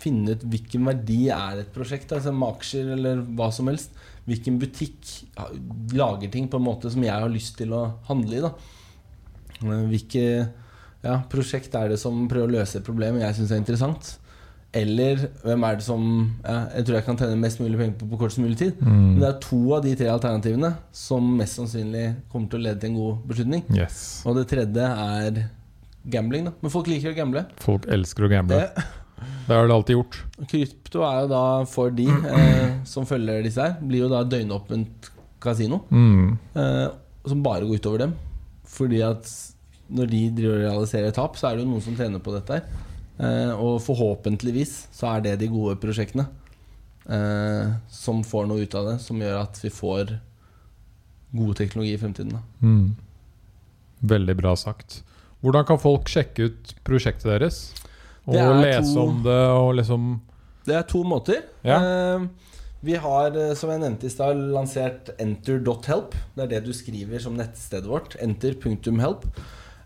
finne 0.03 0.35
ut 0.35 0.43
hvilken 0.43 0.85
verdi 0.85 1.29
er 1.31 1.61
et 1.63 1.73
prosjekt, 1.73 2.11
altså 2.11 2.33
med 2.35 2.49
aksjer 2.57 2.91
eller 2.97 3.21
hva 3.35 3.51
som 3.51 3.67
helst 3.71 3.89
Hvilken 4.27 4.55
butikk 4.59 5.25
lager 5.93 6.29
ting 6.31 6.47
på 6.47 6.55
en 6.55 6.63
måte 6.63 6.89
som 6.91 7.01
jeg 7.03 7.11
har 7.11 7.27
lyst 7.29 7.57
til 7.57 7.73
å 7.75 7.93
handle 8.07 8.37
i. 8.37 8.41
da 8.41 8.53
Eh, 9.63 9.83
Hvilke 9.89 10.23
ja, 11.03 11.17
prosjekt 11.29 11.73
er 11.75 11.89
det 11.89 11.99
som 11.99 12.27
prøver 12.29 12.47
å 12.47 12.55
løse 12.59 12.77
et 12.79 12.85
problem 12.85 13.19
jeg 13.19 13.35
syns 13.35 13.51
er 13.51 13.57
interessant? 13.61 14.17
Eller 14.73 15.19
hvem 15.43 15.63
er 15.67 15.75
det 15.77 15.85
som 15.85 16.05
ja, 16.41 16.53
jeg 16.79 16.85
tror 16.87 16.95
jeg 16.97 17.05
kan 17.05 17.17
tjene 17.19 17.35
mest 17.37 17.59
mulig 17.61 17.77
penger 17.77 17.97
på 17.99 18.07
på 18.09 18.17
kortest 18.23 18.39
mulig 18.41 18.57
tid? 18.57 18.79
Men 18.81 18.95
Mm. 19.13 19.19
det 19.19 19.27
er 19.27 19.39
to 19.43 19.59
av 19.75 19.83
de 19.85 19.91
tre 19.99 20.07
alternativene 20.09 20.71
som 20.91 21.27
mest 21.37 21.59
sannsynlig 21.59 22.05
kommer 22.31 22.49
til 22.49 22.59
å 22.59 22.63
lede 22.63 22.79
til 22.81 22.89
en 22.89 22.97
god 22.97 23.27
beslutning. 23.29 23.63
Yes. 23.77 24.23
Og 24.25 24.35
det 24.39 24.47
tredje 24.49 24.87
er 24.89 25.43
gambling. 26.09 26.45
da 26.45 26.51
Men 26.61 26.71
folk 26.73 26.87
liker 26.89 27.13
å 27.13 27.15
gamble. 27.15 27.45
Folk 27.61 27.85
elsker 27.87 28.25
å 28.25 28.29
gamble. 28.33 28.57
Det, 28.57 28.83
Det 29.47 29.55
har 29.55 29.67
det 29.67 29.75
alltid 29.75 29.95
gjort. 29.95 30.17
krypto 30.51 31.03
er 31.07 31.21
jo 31.21 31.27
da 31.31 31.43
for 31.69 31.89
de 31.91 32.07
eh, 32.35 32.73
som 32.83 33.05
følger 33.05 33.43
disse 33.45 33.61
her, 33.61 33.77
blir 33.79 34.01
jo 34.03 34.09
da 34.11 34.23
døgnåpent 34.27 35.11
kasino. 35.39 35.83
Mm. 35.91 36.37
Eh, 36.55 36.87
som 37.29 37.43
bare 37.45 37.63
går 37.69 37.77
utover 37.79 37.99
dem. 38.07 38.15
Fordi 38.67 39.03
at 39.05 39.29
når 39.93 40.09
de 40.09 40.23
realiserer 40.41 41.13
tap, 41.13 41.37
så 41.37 41.51
er 41.51 41.55
det 41.55 41.63
jo 41.63 41.69
noen 41.69 41.83
som 41.85 41.95
tjener 41.95 42.19
på 42.23 42.33
dette 42.33 42.57
her. 42.57 42.65
Eh, 43.23 43.51
og 43.55 43.79
forhåpentligvis 43.85 44.73
så 44.93 45.13
er 45.15 45.23
det 45.27 45.37
de 45.43 45.47
gode 45.53 45.77
prosjektene 45.81 46.25
eh, 47.07 47.73
som 47.93 48.23
får 48.27 48.47
noe 48.49 48.65
ut 48.65 48.75
av 48.79 48.89
det, 48.91 48.97
som 49.05 49.21
gjør 49.21 49.39
at 49.43 49.59
vi 49.63 49.71
får 49.73 50.15
god 51.33 51.55
teknologi 51.57 51.93
i 51.95 52.01
fremtiden. 52.01 52.35
Da. 52.35 52.43
Mm. 52.61 52.95
Veldig 54.13 54.35
bra 54.41 54.55
sagt. 54.59 55.01
Hvordan 55.43 55.65
kan 55.67 55.79
folk 55.81 56.09
sjekke 56.11 56.49
ut 56.49 56.73
prosjektet 56.87 57.31
deres? 57.31 57.61
Og 58.25 58.37
lese 58.63 58.93
to- 58.93 59.01
om 59.07 59.23
det 59.25 59.41
og 59.51 59.73
liksom 59.75 60.21
Det 60.65 60.75
er 60.77 60.85
to 60.87 61.03
måter. 61.03 61.41
Ja. 61.63 61.79
Eh, 61.83 62.27
vi 62.83 62.95
har, 62.95 63.35
eh, 63.35 63.53
som 63.55 63.69
jeg 63.69 63.79
nevnte 63.81 64.07
i 64.07 64.09
stad, 64.11 64.35
lansert 64.35 65.09
enter.help. 65.19 66.15
Det 66.35 66.43
er 66.43 66.47
det 66.47 66.63
du 66.65 66.71
skriver 66.75 67.19
som 67.19 67.35
nettstedet 67.35 67.87
vårt. 67.87 68.15
Enter.help. 68.21 69.25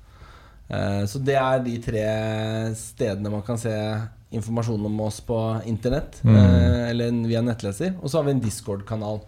Eh, 0.66 1.04
så 1.06 1.20
det 1.22 1.36
er 1.38 1.62
de 1.62 1.76
tre 1.82 2.04
stedene 2.78 3.30
man 3.30 3.44
kan 3.46 3.58
se 3.60 3.72
informasjon 4.34 4.88
om 4.88 5.00
oss 5.06 5.20
på 5.24 5.38
internett. 5.70 6.20
Mm. 6.26 6.36
eh, 6.36 6.82
Eller 6.90 7.22
via 7.28 7.42
nettleser. 7.44 7.94
Og 8.02 8.10
så 8.10 8.18
har 8.18 8.28
vi 8.28 8.36
en 8.36 8.42
Discord-kanal. 8.42 9.22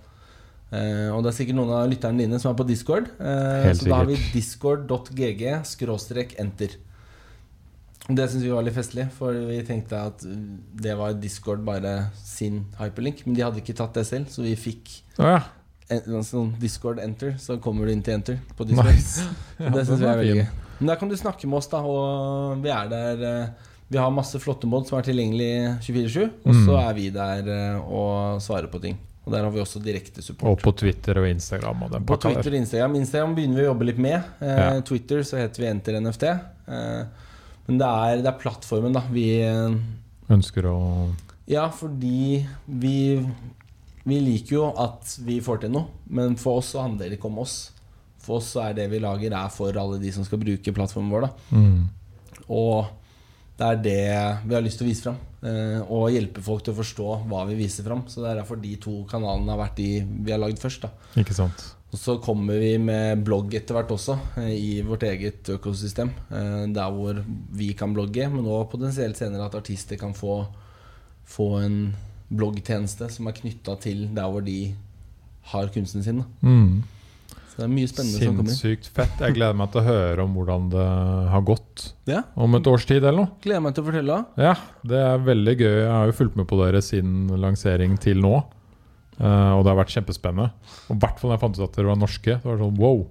Eh, 0.69 1.09
og 1.15 1.23
det 1.25 1.33
er 1.33 1.39
sikkert 1.39 1.61
noen 1.61 1.73
av 1.79 1.89
lytterne 1.89 2.25
dine 2.25 2.41
som 2.43 2.53
er 2.53 2.59
på 2.59 2.67
Discord. 2.69 3.09
Helt 3.19 3.81
så 3.81 3.89
da 3.89 4.03
har 4.03 4.11
vi 4.11 4.19
discord.gg 4.35 5.47
enter. 6.43 6.77
Det 8.09 8.25
syns 8.31 8.45
vi 8.45 8.53
var 8.53 8.65
litt 8.65 8.77
festlig, 8.77 9.05
for 9.13 9.37
vi 9.51 9.59
tenkte 9.69 9.99
at 10.11 10.23
det 10.25 10.95
var 10.97 11.17
Discord 11.21 11.61
bare 11.65 12.11
sin 12.17 12.63
hyperlink. 12.79 13.25
Men 13.27 13.37
de 13.37 13.45
hadde 13.45 13.61
ikke 13.61 13.77
tatt 13.77 13.97
det 13.97 14.07
selv, 14.09 14.31
så 14.33 14.45
vi 14.47 14.55
fikk 14.57 14.95
ja. 15.19 15.43
en, 15.93 16.01
en 16.17 16.25
sånn 16.25 16.55
Discord 16.61 17.03
enter. 17.05 17.37
Så 17.41 17.59
kommer 17.61 17.85
du 17.85 17.93
inn 17.93 18.05
til 18.05 18.17
enter 18.17 18.41
på 18.57 18.69
Discord. 18.69 18.97
Nice. 18.97 19.29
Ja, 19.59 19.75
det 19.75 19.85
syns 19.89 20.01
vi 20.01 20.09
er 20.09 20.21
veldig 20.23 20.41
gøy. 20.41 20.49
Men 20.79 20.87
der 20.93 20.97
kan 21.01 21.09
du 21.11 21.17
snakke 21.19 21.47
med 21.51 21.59
oss, 21.59 21.67
da. 21.73 21.81
Og 21.83 22.61
vi 22.63 22.71
er 22.71 22.89
der 22.93 23.23
eh, 23.27 23.49
Vi 23.91 23.97
har 23.97 24.11
masse 24.13 24.37
flotte 24.39 24.67
mod 24.69 24.85
som 24.87 24.99
er 24.99 25.03
tilgjengelig 25.07 25.79
24-7. 25.81 26.25
Og 26.45 26.55
så 26.55 26.73
Mm. 26.75 26.89
er 26.89 26.95
vi 26.95 27.07
der 27.11 27.49
eh, 27.49 27.79
og 27.89 28.41
svarer 28.45 28.69
på 28.69 28.81
ting. 28.83 28.99
Og 29.27 29.33
der 29.33 29.43
har 29.45 29.51
vi 29.51 29.61
også 29.61 29.81
direkte 29.85 30.23
support. 30.23 30.49
Og 30.51 30.59
på 30.63 30.73
Twitter 30.77 31.19
og 31.21 31.27
Instagram 31.29 31.83
og 31.83 31.91
På 32.07 32.17
Twitter 32.17 32.51
og 32.51 32.57
Instagram. 32.57 32.95
Instagram 32.97 33.35
begynner 33.37 33.57
vi 33.57 33.65
å 33.67 33.71
jobbe 33.73 33.85
litt 33.91 33.99
med. 33.99 34.23
Eh, 34.41 34.57
Ja. 34.59 34.81
Twitter 34.81 35.21
så 35.25 35.37
heter 35.41 35.61
vi 35.65 35.67
Enter 35.69 35.99
NFT. 36.01 36.23
Eh, 36.69 37.05
men 37.67 37.79
det 37.79 37.87
er, 37.87 38.23
det 38.23 38.27
er 38.33 38.39
plattformen, 38.41 38.93
da. 38.93 39.01
Vi 39.13 39.27
Ønsker 40.31 40.65
å 40.69 41.11
Ja, 41.49 41.69
fordi 41.71 42.47
vi 42.69 43.27
Vi 44.09 44.21
liker 44.21 44.53
jo 44.55 44.67
at 44.77 45.19
vi 45.25 45.41
får 45.45 45.61
til 45.61 45.71
noe, 45.75 45.87
men 46.09 46.37
for 46.37 46.59
oss 46.63 46.71
så 46.73 46.81
handler 46.87 47.11
det 47.11 47.19
ikke 47.19 47.29
om 47.29 47.39
oss. 47.43 47.71
For 48.29 48.43
oss 48.43 48.53
er 48.61 48.77
det 48.77 48.91
vi 48.93 49.01
lager, 49.03 49.33
er 49.33 49.53
for 49.53 49.77
alle 49.81 49.99
de 50.03 50.13
som 50.15 50.27
skal 50.27 50.41
bruke 50.43 50.75
plattformen 50.77 51.15
vår. 51.15 51.27
da 51.27 51.57
mm. 51.57 51.79
Og 52.53 52.93
det 53.59 53.67
er 53.67 53.81
det 53.83 54.03
vi 54.47 54.55
har 54.55 54.63
lyst 54.63 54.79
til 54.79 54.87
å 54.87 54.91
vise 54.91 55.07
fram. 55.09 55.17
Eh, 55.39 55.81
og 55.95 56.13
hjelpe 56.15 56.43
folk 56.43 56.63
til 56.67 56.75
å 56.75 56.79
forstå 56.79 57.09
hva 57.31 57.43
vi 57.49 57.57
viser 57.59 57.87
fram. 57.87 58.05
Så 58.11 58.23
det 58.23 58.31
er 58.31 58.41
derfor 58.41 58.61
de 58.63 58.77
to 58.83 59.01
kanalene 59.11 59.51
har 59.55 59.61
vært 59.65 59.81
de 59.81 59.91
vi 60.07 60.35
har 60.35 60.41
lagd 60.43 60.63
først. 60.63 60.87
da 60.87 61.21
Ikke 61.23 61.37
sant. 61.37 61.65
Og 61.89 61.97
så 61.97 62.19
kommer 62.21 62.61
vi 62.61 62.75
med 62.83 63.23
blogg 63.25 63.55
etter 63.57 63.79
hvert 63.79 63.95
også, 63.95 64.19
eh, 64.43 64.53
i 64.53 64.83
vårt 64.85 65.07
eget 65.09 65.49
økosystem. 65.57 66.11
eh, 66.31 66.67
Der 66.67 66.91
hvor 66.93 67.25
vi 67.51 67.73
kan 67.75 67.95
blogge, 67.95 68.29
men 68.31 68.45
òg 68.45 68.71
potensielt 68.71 69.17
senere 69.17 69.47
at 69.47 69.55
artister 69.55 69.97
kan 69.97 70.13
få, 70.13 70.47
få 71.25 71.65
en 71.65 71.97
bloggtjeneste 72.31 73.11
som 73.11 73.27
er 73.27 73.33
knytta 73.33 73.81
til 73.81 74.09
der 74.15 74.29
hvor 74.29 74.45
de 74.45 74.75
har 75.43 75.69
kunsten 75.69 76.03
sin. 76.05 76.25
Mm. 76.43 76.85
Så 77.59 77.65
det 77.65 77.67
er 77.67 77.73
mye 77.75 77.89
spennende 77.91 78.19
som 78.23 78.37
kommer. 78.39 78.55
Sinnssykt 78.55 78.87
fett. 78.95 79.17
Jeg 79.25 79.35
gleder 79.35 79.57
meg 79.59 79.73
til 79.75 79.81
å 79.81 79.87
høre 79.89 80.23
om 80.29 80.35
hvordan 80.39 80.69
det 80.71 80.85
har 81.33 81.43
gått 81.49 81.89
Ja, 82.07 82.21
om 82.39 82.55
et 82.55 82.69
års 82.71 82.85
tid 82.87 83.03
eller 83.03 83.17
noe. 83.25 83.33
Gleder 83.43 83.65
meg 83.65 83.75
til 83.75 83.83
å 83.83 83.89
fortelle. 83.89 84.19
Ja, 84.39 84.53
det 84.87 85.01
er 85.03 85.25
veldig 85.27 85.55
gøy. 85.59 85.75
Jeg 85.81 85.91
har 85.91 86.07
jo 86.13 86.15
fulgt 86.21 86.37
med 86.39 86.47
på 86.53 86.59
dere 86.61 86.83
siden 86.87 87.27
lansering 87.43 87.97
til 87.99 88.23
nå. 88.23 88.37
Eh, 89.19 89.51
og 89.57 89.65
det 89.67 89.73
har 89.73 89.81
vært 89.81 89.91
kjempespennende. 89.97 90.53
Og 90.87 90.95
i 90.95 91.01
hvert 91.03 91.19
fall 91.19 91.33
da 91.33 91.35
jeg 91.35 91.43
fant 91.43 91.59
ut 91.59 91.65
at 91.67 91.81
dere 91.81 91.91
var 91.91 91.99
norske. 91.99 92.37
Det 92.39 92.47
var 92.47 92.63
sånn 92.63 92.79
wow. 92.79 93.03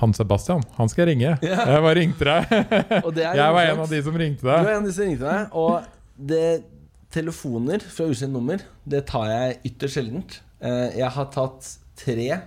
Han 0.00 0.16
Sebastian, 0.16 0.64
han 0.78 0.88
skal 0.90 1.04
jeg 1.04 1.10
ringe. 1.12 1.34
Ja. 1.44 1.60
Jeg 1.76 1.82
bare 1.84 1.98
ringte 2.00 2.24
deg. 2.30 3.04
Og 3.04 3.12
det 3.14 3.28
er 3.28 3.36
Jeg 3.42 3.58
var 3.58 3.68
en 3.74 3.84
av 3.84 3.92
de 3.92 4.00
som 4.08 4.16
ringte 4.24 4.48
deg. 4.48 4.64
Du 4.64 4.70
var 4.70 4.72
en 4.78 4.80
av 4.80 4.88
de 4.88 4.94
som 4.96 5.04
ringte 5.06 5.28
deg 5.28 5.60
Og 5.60 6.24
det, 6.32 6.48
telefoner 7.14 7.84
fra 7.84 8.08
ukjent 8.10 8.32
nummer, 8.34 8.64
det 8.88 9.04
tar 9.12 9.28
jeg 9.30 9.60
ytterst 9.70 10.00
sjeldent. 10.00 10.40
Eh, 10.64 10.88
Jeg 11.02 11.12
har 11.14 11.28
tatt 11.36 11.68
tre 12.00 12.40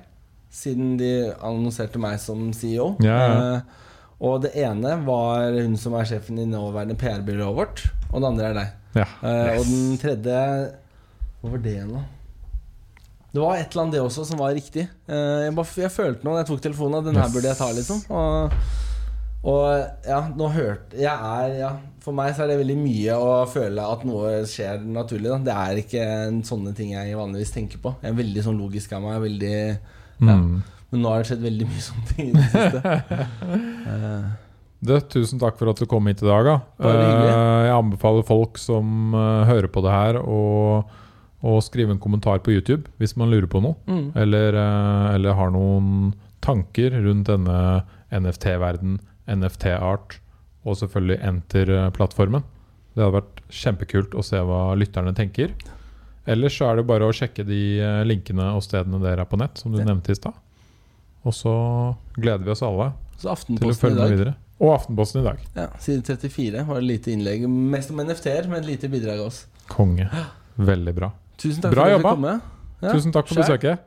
siden 0.57 0.95
de 0.99 1.11
annonserte 1.37 2.01
meg 2.01 2.17
som 2.23 2.47
CEO. 2.57 2.95
Yeah. 3.03 3.37
Eh, 3.57 3.83
Og 4.19 4.39
det 4.41 4.55
ene 4.57 4.95
var 5.05 5.51
hun 5.53 5.75
som 5.77 5.93
er 5.93 6.07
sjefen 6.09 6.39
i 6.41 6.45
nåværende 6.49 6.95
PR-byrået 6.97 7.53
vårt. 7.59 7.83
Og 8.09 8.21
det 8.23 8.29
andre 8.31 8.47
er 8.49 8.55
deg. 8.57 8.71
Ja. 8.97 9.05
Eh, 9.21 9.59
Og 9.59 9.65
den 9.69 9.97
tredje 10.01 10.37
Hva 11.43 11.51
var 11.53 11.61
det 11.61 11.75
da? 11.91 11.99
Det 13.35 13.41
var 13.43 13.59
et 13.59 13.69
eller 13.75 13.83
annet 13.83 13.93
det 13.93 14.01
også 14.01 14.23
som 14.25 14.39
var 14.41 14.55
riktig. 14.57 14.87
Eh, 15.05 15.43
Jeg, 15.45 15.53
bare, 15.55 15.67
jeg 15.83 15.91
følte 15.93 16.25
nå 16.25 16.33
da 16.33 16.41
jeg 16.41 16.47
tok 16.49 16.61
telefonen, 16.65 17.03
den 17.05 17.15
her 17.19 17.27
Yes. 17.27 17.33
burde 17.35 17.51
jeg 17.51 17.57
ta, 17.59 17.67
liksom. 17.77 17.99
Og, 18.09 18.57
og 19.47 19.67
ja, 20.07 20.21
nå 20.35 20.47
hørte 20.55 20.97
Jeg 20.97 21.13
er 21.13 21.53
ja, 21.59 21.69
For 22.01 22.15
meg 22.17 22.33
så 22.33 22.43
er 22.43 22.47
det 22.53 22.57
veldig 22.63 22.77
mye 22.81 23.19
å 23.21 23.29
føle 23.51 23.83
at 23.85 24.03
noe 24.07 24.31
skjer 24.49 24.81
naturlig. 24.81 25.29
Da. 25.29 25.37
Det 25.45 25.53
er 25.53 25.81
ikke 25.83 26.07
en 26.25 26.41
sånne 26.47 26.73
ting 26.75 26.95
jeg 26.95 27.13
vanligvis 27.19 27.53
tenker 27.53 27.81
på. 27.83 27.93
Jeg 28.01 28.13
er 28.15 28.17
veldig 28.23 28.43
sånn 28.47 28.57
logisk 28.63 28.93
av 28.97 29.03
meg. 29.05 29.19
Veldig, 29.27 29.59
ja. 30.19 30.35
Mm. 30.37 30.63
Men 30.91 31.01
nå 31.03 31.09
har 31.11 31.19
det 31.23 31.27
skjedd 31.27 31.41
veldig 31.43 31.65
mye 31.67 31.81
sånne 31.83 32.11
ting 32.13 32.27
i 32.29 32.33
det 32.37 32.45
siste. 32.53 32.99
Eh, 33.87 34.27
Du, 34.79 34.93
tusen 35.09 35.39
takk 35.41 35.57
for 35.57 35.71
at 35.71 35.79
du 35.81 35.87
kom 35.89 36.05
hit 36.07 36.19
i 36.21 36.27
dag. 36.27 36.45
Da. 36.45 36.55
Eh, 36.85 37.65
jeg 37.65 37.73
anbefaler 37.75 38.23
folk 38.27 38.59
som 38.61 39.15
eh, 39.17 39.43
hører 39.49 39.67
på 39.73 39.81
det 39.83 39.91
her, 39.95 40.19
å, 40.21 40.83
å 41.41 41.55
skrive 41.65 41.95
en 41.95 41.99
kommentar 42.03 42.39
på 42.45 42.53
YouTube 42.53 42.85
hvis 43.01 43.15
man 43.17 43.31
lurer 43.33 43.49
på 43.49 43.61
noe. 43.63 43.75
mm. 43.89 44.11
Eller, 44.21 44.55
eller 45.15 45.33
har 45.39 45.51
noen 45.55 46.13
tanker 46.45 46.93
rundt 47.03 47.27
denne 47.31 47.81
NFT-verden, 48.13 48.99
NFT-art 49.27 50.19
og 50.67 50.77
selvfølgelig 50.79 51.17
Enter-plattformen. 51.25 52.45
Det 52.95 53.03
hadde 53.03 53.17
vært 53.17 53.41
kjempekult 53.53 54.15
å 54.17 54.23
se 54.25 54.39
hva 54.45 54.61
lytterne 54.77 55.11
tenker. 55.17 55.51
Ellers 56.27 56.57
så 56.59 56.67
er 56.71 56.75
det 56.81 56.87
bare 56.89 57.07
å 57.07 57.13
sjekke 57.15 57.45
de 57.47 57.59
eh, 57.79 58.01
linkene 58.07 58.49
og 58.55 58.63
stedene 58.65 58.99
dere 59.03 59.23
er 59.23 59.29
på 59.31 59.39
nett, 59.39 59.57
som 59.61 59.71
du 59.71 59.79
Ja. 59.79 59.85
nevnte 59.87 60.11
i 60.11 60.17
stad. 60.19 60.33
Og 61.25 61.33
så 61.33 61.53
gleder 62.15 62.43
vi 62.43 62.51
oss 62.51 62.61
alle 62.63 62.91
Så 63.17 63.33
til 63.47 63.69
å 63.71 63.73
følge 63.75 63.95
med 64.03 64.11
videre. 64.17 64.35
Og 64.59 64.73
Aftenposten 64.73 65.21
i 65.21 65.23
dag. 65.27 65.39
Ja, 65.55 65.67
Side 65.79 66.03
34 66.03 66.63
var 66.65 66.79
det 66.81 66.87
lite 66.87 67.11
innlegg. 67.13 67.47
Mest 67.47 67.91
om 67.93 67.99
NFT-er, 68.01 68.47
men 68.49 68.59
et 68.63 68.65
lite 68.69 68.89
bidrag 68.89 69.19
av 69.21 69.27
oss. 69.27 69.45
Konge. 69.69 70.09
Veldig 70.57 70.93
bra. 70.97 71.11
Tusen 71.37 71.61
takk 71.61 71.71
Bra 71.75 71.83
for 71.83 71.91
at 71.91 71.93
du 71.93 72.01
jobba. 72.01 72.09
kom 72.15 72.21
med. 72.21 72.41
Ja, 72.81 72.93
Tusen 72.93 73.13
takk 73.13 73.27
for 73.27 73.41
besøket. 73.41 73.79